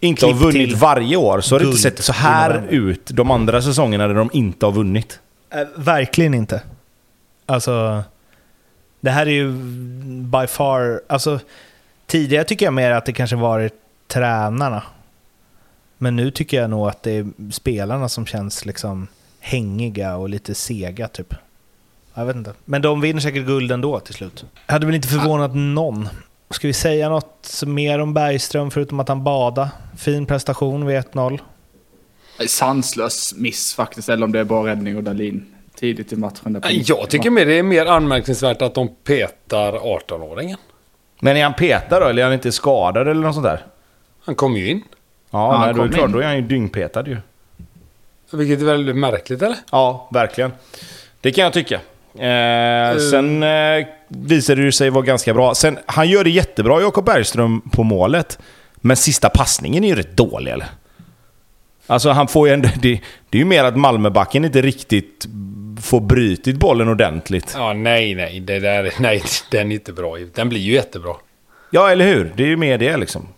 inte 0.00 0.26
har 0.26 0.32
Klipp 0.32 0.42
vunnit 0.42 0.68
till 0.68 0.76
varje 0.76 1.16
år 1.16 1.40
så 1.40 1.54
har 1.54 1.60
det 1.60 1.66
inte 1.66 1.78
sett 1.78 2.04
så 2.04 2.12
här 2.12 2.66
ut 2.70 3.06
de 3.06 3.30
andra 3.30 3.62
säsongerna 3.62 4.08
där 4.08 4.14
de 4.14 4.30
inte 4.32 4.66
har 4.66 4.72
vunnit. 4.72 5.20
Eh, 5.50 5.60
verkligen 5.74 6.34
inte. 6.34 6.62
Alltså, 7.46 8.02
det 9.00 9.10
här 9.10 9.26
är 9.26 9.30
ju 9.30 9.52
by 10.22 10.46
far... 10.46 11.00
Alltså, 11.06 11.40
tidigare 12.08 12.44
tycker 12.44 12.66
jag 12.66 12.74
mer 12.74 12.90
att 12.90 13.06
det 13.06 13.12
kanske 13.12 13.36
varit 13.36 13.74
tränarna. 14.06 14.82
Men 15.98 16.16
nu 16.16 16.30
tycker 16.30 16.60
jag 16.60 16.70
nog 16.70 16.88
att 16.88 17.02
det 17.02 17.10
är 17.10 17.26
spelarna 17.52 18.08
som 18.08 18.26
känns 18.26 18.66
liksom 18.66 19.08
hängiga 19.40 20.16
och 20.16 20.28
lite 20.28 20.54
sega 20.54 21.08
typ. 21.08 21.34
Jag 22.14 22.26
vet 22.26 22.36
inte. 22.36 22.52
Men 22.64 22.82
de 22.82 23.00
vinner 23.00 23.20
säkert 23.20 23.46
guld 23.46 23.72
ändå 23.72 24.00
till 24.00 24.14
slut. 24.14 24.44
Hade 24.66 24.86
väl 24.86 24.94
inte 24.94 25.08
förvånat 25.08 25.54
någon. 25.54 26.08
Ska 26.50 26.66
vi 26.66 26.72
säga 26.72 27.08
något 27.08 27.62
mer 27.66 27.98
om 27.98 28.14
Bergström 28.14 28.70
förutom 28.70 29.00
att 29.00 29.08
han 29.08 29.24
bada? 29.24 29.70
Fin 29.96 30.26
prestation 30.26 30.86
vid 30.86 30.96
1-0. 30.96 31.38
Sanslös 32.46 33.34
miss 33.36 33.74
faktiskt, 33.74 34.08
eller 34.08 34.24
om 34.24 34.32
det 34.32 34.40
är 34.40 34.44
bara 34.44 34.70
räddning 34.70 34.96
och 34.96 35.02
Dahlin 35.02 35.54
tidigt 35.74 36.12
i 36.12 36.16
matchen. 36.16 36.52
där 36.52 36.62
Jag 36.90 37.10
tycker 37.10 37.30
mer 37.30 37.46
det 37.46 37.58
är 37.58 37.62
mer 37.62 37.86
anmärkningsvärt 37.86 38.62
att 38.62 38.74
de 38.74 38.88
petar 39.04 39.72
18-åringen. 39.72 40.56
Men 41.20 41.36
är 41.36 41.42
han 41.42 41.54
petad 41.54 42.00
då, 42.00 42.06
eller 42.06 42.22
är 42.22 42.26
han 42.26 42.34
inte 42.34 42.52
skadad 42.52 43.08
eller 43.08 43.22
något 43.22 43.34
sånt 43.34 43.46
där? 43.46 43.66
Han 44.24 44.34
kom 44.34 44.56
ju 44.56 44.70
in. 44.70 44.82
Ja, 45.30 45.52
han 45.52 45.66
nej, 45.66 45.74
då 45.74 45.82
är 45.82 45.88
det 45.88 45.94
klart, 45.94 46.08
in. 46.08 46.12
då 46.12 46.18
är 46.18 46.26
han 46.26 46.36
ju 46.36 46.42
dyngpetad 46.42 47.08
ju. 47.08 47.16
Vilket 48.30 48.60
är 48.60 48.64
väldigt 48.64 48.96
märkligt 48.96 49.42
eller? 49.42 49.56
Ja, 49.72 50.08
verkligen. 50.12 50.52
Det 51.20 51.32
kan 51.32 51.44
jag 51.44 51.52
tycka. 51.52 51.74
Eh, 52.14 52.98
sen 52.98 53.42
eh, 53.42 53.86
visade 54.08 54.64
det 54.64 54.72
sig 54.72 54.90
vara 54.90 55.04
ganska 55.04 55.34
bra. 55.34 55.54
Sen, 55.54 55.78
han 55.86 56.08
gör 56.08 56.24
det 56.24 56.30
jättebra, 56.30 56.80
Jakob 56.80 57.04
Bergström, 57.04 57.60
på 57.60 57.82
målet. 57.82 58.38
Men 58.76 58.96
sista 58.96 59.28
passningen 59.28 59.84
är 59.84 59.88
ju 59.88 59.94
rätt 59.94 60.16
dålig, 60.16 60.52
eller? 60.52 60.68
Alltså, 61.86 62.10
han 62.10 62.28
får 62.28 62.48
ju 62.48 62.54
ändå... 62.54 62.68
Det, 62.82 63.00
det 63.30 63.38
är 63.38 63.40
ju 63.40 63.44
mer 63.44 63.64
att 63.64 63.76
Malmöbacken 63.76 64.44
inte 64.44 64.62
riktigt 64.62 65.26
får 65.80 66.00
brytit 66.00 66.56
bollen 66.56 66.88
ordentligt. 66.88 67.52
Ja, 67.56 67.72
nej, 67.72 68.14
nej. 68.14 68.40
Det 68.40 68.58
där, 68.58 68.92
nej, 69.00 69.22
den 69.50 69.70
är 69.72 69.74
inte 69.74 69.92
bra. 69.92 70.16
Den 70.34 70.48
blir 70.48 70.60
ju 70.60 70.72
jättebra. 70.72 71.14
Ja, 71.70 71.90
eller 71.90 72.06
hur? 72.06 72.32
Det 72.36 72.42
är 72.42 72.46
ju 72.46 72.56
mer 72.56 72.78
det 72.78 72.96
liksom. 72.96 73.28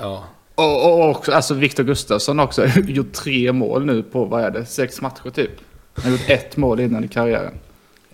Ja. 0.00 0.24
Och, 0.54 0.84
och 0.92 1.08
också, 1.10 1.32
alltså 1.32 1.54
Viktor 1.54 1.84
Gustafsson 1.84 2.40
också 2.40 2.66
gjort 2.88 3.12
tre 3.12 3.52
mål 3.52 3.86
nu 3.86 4.02
på, 4.02 4.24
vad 4.24 4.44
är 4.44 4.50
det, 4.50 4.64
sex 4.66 5.00
matcher 5.00 5.30
typ. 5.34 5.50
Han 5.94 6.04
har 6.04 6.10
gjort 6.18 6.30
ett 6.30 6.56
mål 6.56 6.80
innan 6.80 7.04
i 7.04 7.08
karriären. 7.08 7.52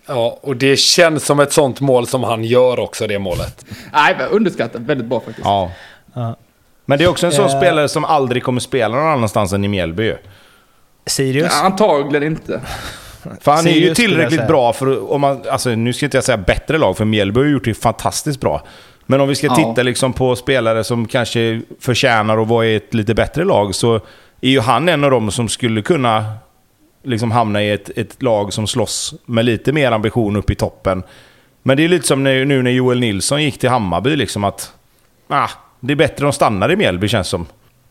ja, 0.07 0.39
och 0.43 0.57
det 0.57 0.77
känns 0.77 1.25
som 1.25 1.41
ett 1.41 1.53
sånt 1.53 1.81
mål 1.81 2.07
som 2.07 2.23
han 2.25 2.45
gör 2.45 2.79
också, 2.81 3.07
det 3.07 3.19
målet. 3.19 3.65
Nej, 3.93 4.17
underskattat. 4.31 4.81
Väldigt 4.81 5.07
bra 5.07 5.21
faktiskt. 5.21 5.45
Ja. 5.45 5.73
Ja. 6.15 6.37
Men 6.85 6.99
det 6.99 7.05
är 7.05 7.09
också 7.09 7.27
en 7.27 7.33
sån 7.33 7.45
Eh. 7.51 7.59
spelare 7.59 7.89
som 7.89 8.05
aldrig 8.05 8.43
kommer 8.43 8.61
spela 8.61 8.97
någon 8.97 9.13
annanstans 9.13 9.53
än 9.53 9.65
i 9.65 9.69
Mjällby 9.69 10.03
ju. 10.05 10.17
Sirius? 11.07 11.53
Ja, 11.53 11.65
antagligen 11.67 12.23
inte. 12.33 12.61
För 13.41 13.53
han 13.53 13.67
är 13.67 13.71
ju 13.71 13.95
tillräckligt 13.95 14.47
bra 14.49 14.73
för 14.73 15.13
om 15.13 15.21
man, 15.21 15.43
alltså 15.51 15.71
nu 15.71 15.93
ska 15.93 16.07
inte 16.07 16.17
jag 16.17 16.25
säga 16.25 16.37
bättre 16.39 16.79
lag, 16.79 16.97
för 16.97 17.05
Mjällby 17.05 17.41
har 17.41 17.47
gjort 17.47 17.65
det 17.65 17.75
fantastiskt 17.75 18.41
bra. 18.41 18.63
Men 19.07 19.21
om 19.21 19.29
vi 19.29 19.35
ska 19.35 19.47
Ja. 19.47 19.55
titta 19.55 19.83
liksom 19.83 20.13
på 20.13 20.37
spelare 20.37 20.85
som 20.85 21.09
kanske 21.09 21.61
förtjänar 21.81 22.39
att 22.43 22.49
vara 22.49 22.67
i 22.67 22.75
ett 22.77 22.95
lite 22.95 23.15
bättre 23.15 23.45
lag, 23.45 23.75
så 23.75 23.95
är 24.41 24.51
ju 24.51 24.61
han 24.61 24.89
en 24.89 25.05
av 25.05 25.11
dem 25.11 25.31
som 25.31 25.49
skulle 25.49 25.83
kunna 25.83 26.25
liksom 27.03 27.31
hamna 27.31 27.63
i 27.63 27.71
ett, 27.71 27.91
ett 27.99 28.23
lag 28.23 28.53
som 28.53 28.67
slåss 28.67 29.15
med 29.27 29.45
lite 29.45 29.73
mer 29.73 29.93
ambition 29.93 30.37
upp 30.37 30.51
i 30.51 30.55
toppen. 30.55 31.03
Men 31.63 31.77
det 31.77 31.85
är 31.85 31.89
lite 31.89 32.07
som 32.07 32.25
nu 32.25 32.63
när 32.63 32.71
Joel 32.71 33.01
Nilsson 33.01 33.43
gick 33.43 33.59
till 33.59 33.69
Hammarby, 33.71 34.17
liksom 34.17 34.45
att 34.45 34.73
ah, 35.29 35.49
det 35.81 35.93
är 35.93 35.97
bättre 35.97 36.15
att 36.15 36.21
de 36.21 36.33
stannar 36.33 36.73
i 36.73 36.77
Mjällby 36.77 37.09
känns 37.09 37.29
som. 37.29 37.47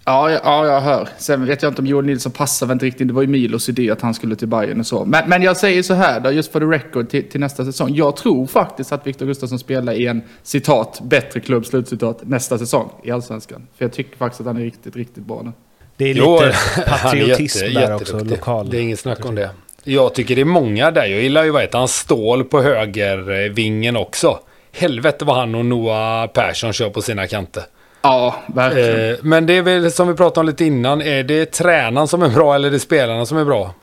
Ja, 0.07 0.32
ja, 0.32 0.40
ja, 0.44 0.65
jag 0.68 0.82
hör. 0.82 1.10
Sen 1.18 1.45
vet 1.45 1.61
jag 1.64 1.69
inte 1.72 1.82
om 1.82 1.88
Joel 1.88 2.06
Nilsson 2.06 2.32
passar 2.32 2.68
väl 2.68 2.73
inte 2.73 2.86
riktigt. 2.86 3.07
Det 3.07 3.14
var 3.14 3.22
ju 3.22 3.27
Milos 3.27 3.69
idé 3.69 3.91
att 3.91 4.02
han 4.02 4.14
skulle 4.14 4.36
till 4.36 4.48
Bayern 4.48 4.80
och 4.80 4.86
så. 4.86 5.06
Men, 5.06 5.30
men 5.30 5.41
jag 5.41 5.57
säger 5.57 5.84
så 5.84 5.94
här 5.94 6.19
då, 6.19 6.32
just 6.32 6.52
för 6.52 6.60
the 6.60 6.65
record 6.65 7.10
till, 7.10 7.30
till 7.30 7.40
nästa 7.40 7.65
säsong. 7.65 7.95
Jag 7.95 8.15
tror 8.15 8.48
faktiskt 8.48 8.91
att 8.91 9.07
Viktor 9.07 9.26
Gustafsson 9.26 9.60
spelar 9.60 9.94
i 9.94 10.07
en, 10.07 10.22
citat, 10.44 10.99
bättre 11.03 11.40
klubb, 11.40 11.65
slutcitat, 11.65 12.19
nästa 12.23 12.57
säsong 12.57 12.90
i 13.03 13.11
Allsvenskan. 13.11 13.68
För 13.77 13.86
jag 13.86 13.94
tycker 13.94 14.18
faktiskt 14.18 14.41
att 14.41 14.48
han 14.48 14.57
är 14.57 14.61
riktigt, 14.61 14.95
riktigt 14.95 15.26
bra 15.26 15.41
nu. 15.44 15.52
Det 15.98 16.06
är 16.06 16.14
lite 16.14 16.26
Jo, 16.77 16.84
patriotism 16.88 17.65
jätte- 17.65 17.80
där 17.80 17.95
också, 17.95 18.19
lokal. 18.23 18.69
Det 18.69 18.77
är 18.77 18.82
inget 18.82 18.99
snack 18.99 19.26
om 19.26 19.36
det. 19.36 19.49
Jag 19.84 20.14
tycker 20.14 20.36
det 20.36 20.41
är 20.41 20.45
många 20.45 20.91
där. 20.91 21.06
Jag 21.06 21.22
gillar 21.22 21.44
ju 21.44 21.52
vad 21.52 21.61
heter 21.61 21.77
han, 21.77 21.88
Stål 21.88 22.44
på 22.44 22.61
högervingen 22.61 23.95
också. 23.95 24.40
Helvete 24.72 25.26
vad 25.26 25.36
han 25.36 25.56
och 25.56 25.65
Noah 25.65 26.27
Persson 26.27 26.73
kör 26.73 26.90
på 26.90 27.02
sina 27.02 27.27
kanter. 27.27 27.64
Ja, 28.06 28.36
verkligen. 28.48 29.11
Eh, 29.11 29.18
men 29.22 29.45
det 29.45 29.53
är 29.53 29.61
väl 29.61 29.91
som 29.91 30.07
vi 30.07 30.14
pratade 30.14 30.40
om 30.40 30.48
lite 30.48 30.65
innan. 30.65 31.02
Är 31.02 31.23
det 31.23 31.45
tränaren 31.45 32.07
som 32.07 32.22
är 32.23 32.30
bra 32.30 32.56
eller 32.56 32.68
är 32.68 32.72
det 32.72 32.80
spelarna 32.80 33.26
som 33.26 33.38
är 33.38 33.45
bra? 33.45 33.73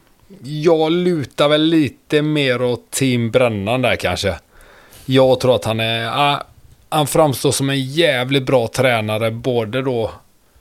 Jag 0.42 0.92
lutar 0.92 1.48
väl 1.48 1.62
lite 1.62 2.22
mer 2.22 2.62
åt 2.62 2.90
Team 2.90 3.30
Brännan 3.30 3.82
där 3.82 3.96
kanske. 3.96 4.34
Jag 5.04 5.40
tror 5.40 5.54
att 5.54 5.64
han 5.64 5.80
är... 5.80 6.06
ah, 6.06 6.42
han 6.88 7.06
framstår 7.06 7.52
som 7.52 7.70
en 7.70 7.84
jävligt 7.84 8.46
bra 8.46 8.68
tränare. 8.68 9.30
Både 9.30 9.82
då 9.82 10.10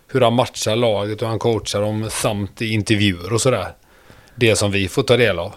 hur 0.07 0.21
han 0.21 0.33
matchar 0.33 0.75
laget 0.75 1.21
och 1.21 1.27
han 1.27 1.39
coachar 1.39 1.81
dem 1.81 2.09
samt 2.09 2.61
i 2.61 2.73
intervjuer 2.73 3.33
och 3.33 3.41
sådär. 3.41 3.67
Det 4.35 4.55
som 4.55 4.71
vi 4.71 4.87
får 4.87 5.03
ta 5.03 5.17
del 5.17 5.39
av. 5.39 5.53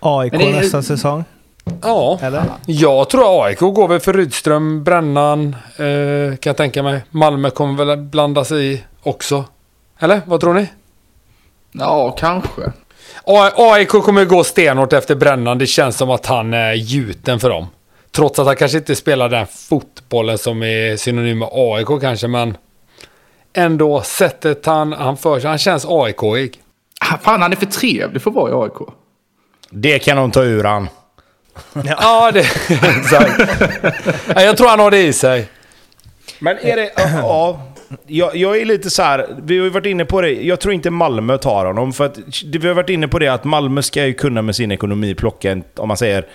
AIK 0.00 0.32
det 0.32 0.38
nästa 0.38 0.82
säsong, 0.82 1.24
Ja, 1.82 2.18
eller? 2.22 2.42
jag 2.66 3.10
tror 3.10 3.44
AIK 3.44 3.58
går 3.58 3.88
väl 3.88 4.00
för 4.00 4.12
Rydström, 4.12 4.84
Brännan, 4.84 5.56
eh, 5.76 6.36
kan 6.36 6.50
jag 6.50 6.56
tänka 6.56 6.82
mig. 6.82 7.00
Malmö 7.10 7.50
kommer 7.50 7.84
väl 7.84 7.96
blanda 7.96 8.44
sig 8.44 8.72
i 8.72 8.84
också. 9.02 9.44
Eller 9.98 10.20
vad 10.26 10.40
tror 10.40 10.54
ni? 10.54 10.66
Ja, 11.72 12.10
kanske. 12.18 12.62
A- 13.24 13.50
AIK 13.56 13.88
kommer 13.88 14.24
gå 14.24 14.44
stenhårt 14.44 14.92
efter 14.92 15.14
Brännan. 15.14 15.58
Det 15.58 15.66
känns 15.66 15.96
som 15.96 16.10
att 16.10 16.26
han 16.26 16.54
är 16.54 16.72
gjuten 16.72 17.40
för 17.40 17.50
dem. 17.50 17.66
Trots 18.10 18.38
att 18.38 18.46
han 18.46 18.56
kanske 18.56 18.78
inte 18.78 18.94
spelar 18.96 19.28
den 19.28 19.46
fotbollen 19.46 20.38
som 20.38 20.62
är 20.62 20.96
synonym 20.96 21.38
med 21.38 21.48
AIK 21.52 22.00
kanske, 22.00 22.28
men 22.28 22.56
ändå 23.52 24.00
sättet 24.02 24.66
han, 24.66 24.92
han 24.92 25.16
för 25.16 25.40
sig. 25.40 25.48
Han 25.48 25.58
känns 25.58 25.86
AIK-ig. 25.88 26.52
Ah, 27.00 27.18
Fan, 27.22 27.42
han 27.42 27.52
är 27.52 27.56
för 27.56 27.66
trevlig 27.66 28.22
för 28.22 28.30
att 28.30 28.36
vara 28.36 28.50
i 28.50 28.54
AIK. 28.64 28.88
Det 29.70 29.98
kan 29.98 30.16
de 30.16 30.30
ta 30.30 30.42
ur 30.42 30.64
han. 30.64 30.88
Ja, 31.84 32.30
det 32.34 32.40
exakt. 32.98 33.40
Jag 34.34 34.56
tror 34.56 34.68
han 34.68 34.80
har 34.80 34.90
det 34.90 35.02
i 35.02 35.12
sig. 35.12 35.48
Men 36.38 36.58
är 36.58 36.76
det... 36.76 36.90
Ja, 36.96 37.60
jag, 38.06 38.36
jag 38.36 38.60
är 38.60 38.64
lite 38.64 38.90
så 38.90 39.02
här, 39.02 39.26
vi 39.42 39.58
har 39.58 39.64
ju 39.64 39.70
varit 39.70 39.86
inne 39.86 40.04
på 40.04 40.20
det, 40.20 40.32
jag 40.32 40.60
tror 40.60 40.74
inte 40.74 40.90
Malmö 40.90 41.38
tar 41.38 41.66
honom. 41.66 41.92
För 41.92 42.06
att 42.06 42.18
vi 42.44 42.68
har 42.68 42.74
varit 42.74 42.90
inne 42.90 43.08
på 43.08 43.18
det 43.18 43.28
att 43.28 43.44
Malmö 43.44 43.82
ska 43.82 44.06
ju 44.06 44.14
kunna 44.14 44.42
med 44.42 44.56
sin 44.56 44.72
ekonomi 44.72 45.14
plocka 45.14 45.52
en, 45.52 45.64
om 45.76 45.88
man 45.88 45.96
säger... 45.96 46.26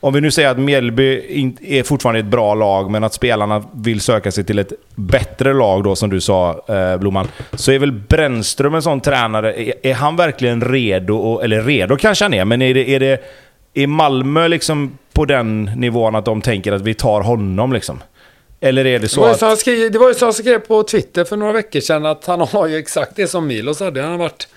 Om 0.00 0.14
vi 0.14 0.20
nu 0.20 0.30
säger 0.30 0.48
att 0.48 0.58
Mjällby 0.58 1.22
är 1.62 1.82
fortfarande 1.82 2.20
ett 2.20 2.26
bra 2.26 2.54
lag, 2.54 2.90
men 2.90 3.04
att 3.04 3.14
spelarna 3.14 3.64
vill 3.72 4.00
söka 4.00 4.32
sig 4.32 4.44
till 4.44 4.58
ett 4.58 4.72
bättre 4.94 5.54
lag 5.54 5.84
då, 5.84 5.96
som 5.96 6.10
du 6.10 6.20
sa 6.20 6.64
eh, 6.68 6.96
Blomman. 6.96 7.28
Så 7.52 7.72
är 7.72 7.78
väl 7.78 7.92
Brännström 7.92 8.74
en 8.74 8.82
sån 8.82 9.00
tränare, 9.00 9.62
är, 9.62 9.74
är 9.82 9.94
han 9.94 10.16
verkligen 10.16 10.60
redo? 10.60 11.16
Och, 11.16 11.44
eller 11.44 11.62
redo 11.62 11.96
kanske 11.96 12.24
han 12.24 12.34
är, 12.34 12.44
men 12.44 12.62
är 12.62 12.74
det... 12.74 12.90
Är 12.90 13.00
det 13.00 13.24
är 13.74 13.86
Malmö 13.86 14.48
liksom 14.48 14.98
på 15.12 15.24
den 15.24 15.64
nivån 15.76 16.14
att 16.14 16.24
de 16.24 16.40
tänker 16.40 16.72
att 16.72 16.82
vi 16.82 16.94
tar 16.94 17.20
honom 17.20 17.72
liksom? 17.72 18.02
Eller 18.60 18.86
är 18.86 18.92
det 18.92 18.98
Det 18.98 19.08
så 19.08 19.20
var, 19.20 19.28
ju 19.28 19.34
att... 19.34 19.40
han 19.40 19.56
skrev, 19.56 19.90
det 19.92 19.98
var 19.98 20.08
ju 20.08 20.14
som 20.14 20.26
han 20.26 20.32
skrev 20.32 20.58
på 20.58 20.82
Twitter 20.82 21.24
för 21.24 21.36
några 21.36 21.52
veckor 21.52 21.80
sedan 21.80 22.06
att 22.06 22.26
han 22.26 22.40
har 22.52 22.66
ju 22.66 22.76
exakt 22.76 23.16
det 23.16 23.26
som 23.28 23.46
Milos 23.46 23.80
hade. 23.80 24.02
Han 24.02 24.10
har 24.10 24.18
varit 24.18 24.48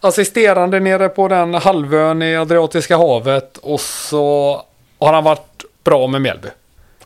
assisterande 0.00 0.80
nere 0.80 1.08
på 1.08 1.28
den 1.28 1.54
halvön 1.54 2.22
i 2.22 2.36
Adriatiska 2.36 2.96
havet 2.96 3.56
och 3.58 3.80
så 3.80 4.62
har 4.98 5.12
han 5.12 5.24
varit 5.24 5.64
bra 5.84 6.06
med 6.06 6.22
Mjällby. 6.22 6.48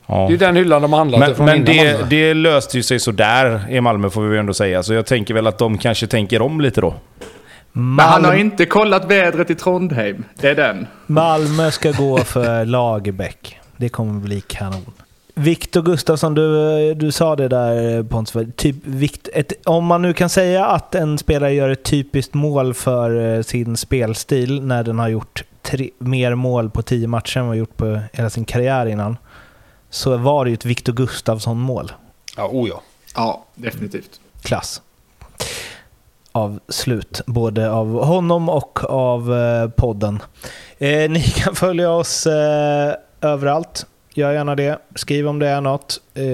Ja. 0.06 0.14
Det 0.14 0.22
är 0.24 0.30
ju 0.30 0.36
den 0.36 0.56
hyllan 0.56 0.82
de 0.82 0.92
har 0.92 0.98
handlat 0.98 1.20
Men, 1.20 1.30
ifrån 1.30 1.46
men 1.46 1.56
innan 1.56 1.66
det, 1.86 1.92
Malmö. 1.92 2.06
det 2.10 2.34
löste 2.34 2.76
ju 2.76 2.82
sig 2.82 3.00
sådär 3.00 3.60
i 3.70 3.80
Malmö 3.80 4.10
får 4.10 4.22
vi 4.22 4.38
ändå 4.38 4.54
säga. 4.54 4.82
Så 4.82 4.94
jag 4.94 5.06
tänker 5.06 5.34
väl 5.34 5.46
att 5.46 5.58
de 5.58 5.78
kanske 5.78 6.06
tänker 6.06 6.42
om 6.42 6.60
lite 6.60 6.80
då. 6.80 6.94
Men 7.72 8.06
han 8.06 8.24
har 8.24 8.34
inte 8.34 8.66
kollat 8.66 9.10
vädret 9.10 9.50
i 9.50 9.54
Trondheim. 9.54 10.24
Det 10.40 10.48
är 10.48 10.54
den. 10.54 10.86
Malmö 11.06 11.70
ska 11.70 11.92
gå 11.92 12.18
för 12.18 12.64
Lagerbäck. 12.64 13.58
Det 13.76 13.88
kommer 13.88 14.20
bli 14.20 14.40
kanon. 14.40 14.92
Viktor 15.34 15.82
Gustafsson, 15.82 16.34
du, 16.34 16.94
du 16.94 17.12
sa 17.12 17.36
det 17.36 17.48
där 17.48 18.02
Pontus. 18.02 18.46
Typ, 18.56 18.76
vikt, 18.84 19.28
ett, 19.34 19.52
om 19.66 19.84
man 19.84 20.02
nu 20.02 20.12
kan 20.12 20.28
säga 20.28 20.66
att 20.66 20.94
en 20.94 21.18
spelare 21.18 21.54
gör 21.54 21.68
ett 21.68 21.84
typiskt 21.84 22.34
mål 22.34 22.74
för 22.74 23.36
eh, 23.36 23.42
sin 23.42 23.76
spelstil 23.76 24.62
när 24.62 24.82
den 24.82 24.98
har 24.98 25.08
gjort 25.08 25.44
tre, 25.62 25.90
mer 25.98 26.34
mål 26.34 26.70
på 26.70 26.82
tio 26.82 27.08
matcher 27.08 27.38
än 27.38 27.46
vad 27.46 27.56
gjort 27.56 27.76
på 27.76 28.00
hela 28.12 28.30
sin 28.30 28.44
karriär 28.44 28.86
innan. 28.86 29.16
Så 29.90 30.16
var 30.16 30.44
det 30.44 30.50
ju 30.50 30.54
ett 30.54 30.64
Viktor 30.64 30.92
Gustafsson-mål. 30.92 31.92
Ja, 32.36 32.48
oh 32.52 32.68
ja. 32.68 32.82
Ja, 33.14 33.44
definitivt. 33.54 34.20
Klass. 34.42 34.82
Av 36.32 36.60
slut, 36.68 37.20
både 37.26 37.70
av 37.70 38.04
honom 38.04 38.48
och 38.48 38.84
av 38.90 39.34
eh, 39.34 39.68
podden. 39.70 40.22
Eh, 40.78 41.10
ni 41.10 41.22
kan 41.36 41.54
följa 41.54 41.90
oss 41.90 42.26
eh, 42.26 42.94
överallt. 43.20 43.86
Gör 44.14 44.32
gärna 44.32 44.54
det. 44.54 44.78
Skriv 44.94 45.28
om 45.28 45.38
det 45.38 45.48
är 45.48 45.60
något. 45.60 46.00
Eh, 46.14 46.24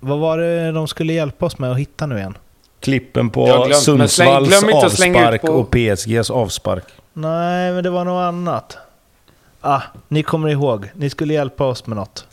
vad 0.00 0.18
var 0.18 0.38
det 0.38 0.72
de 0.72 0.88
skulle 0.88 1.12
hjälpa 1.12 1.46
oss 1.46 1.58
med 1.58 1.70
att 1.72 1.78
hitta 1.78 2.06
nu 2.06 2.18
igen? 2.18 2.36
Klippen 2.80 3.30
på 3.30 3.44
glömt, 3.44 3.58
men 3.60 3.72
släng- 3.72 3.78
Sundsvalls 3.78 4.48
glöm 4.60 4.74
avspark 4.76 5.40
på- 5.42 5.52
och 5.52 5.70
PSGs 5.70 6.30
avspark. 6.30 6.84
Nej, 7.12 7.72
men 7.72 7.84
det 7.84 7.90
var 7.90 8.04
något 8.04 8.22
annat. 8.22 8.78
Ah, 9.60 9.80
ni 10.08 10.22
kommer 10.22 10.48
ihåg. 10.48 10.90
Ni 10.94 11.10
skulle 11.10 11.34
hjälpa 11.34 11.64
oss 11.64 11.86
med 11.86 11.96
något. 11.96 12.26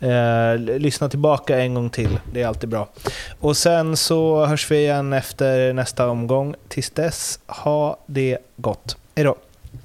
Eh, 0.00 0.58
lyssna 0.58 1.08
tillbaka 1.08 1.58
en 1.58 1.74
gång 1.74 1.90
till. 1.90 2.18
Det 2.32 2.42
är 2.42 2.46
alltid 2.46 2.68
bra. 2.68 2.88
Och 3.40 3.56
sen 3.56 3.96
så 3.96 4.46
hörs 4.46 4.70
vi 4.70 4.76
igen 4.76 5.12
efter 5.12 5.72
nästa 5.72 6.08
omgång. 6.08 6.54
Tills 6.68 6.90
dess, 6.90 7.38
ha 7.46 7.98
det 8.06 8.38
gott. 8.56 8.96
Hej 9.16 9.24
då! 9.24 9.36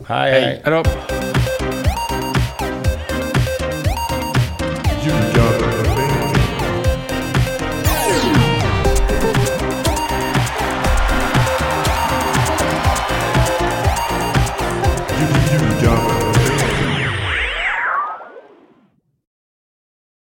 Hej 0.08 0.32
hej. 0.32 0.62
Hej 0.64 0.74
då. 0.74 0.84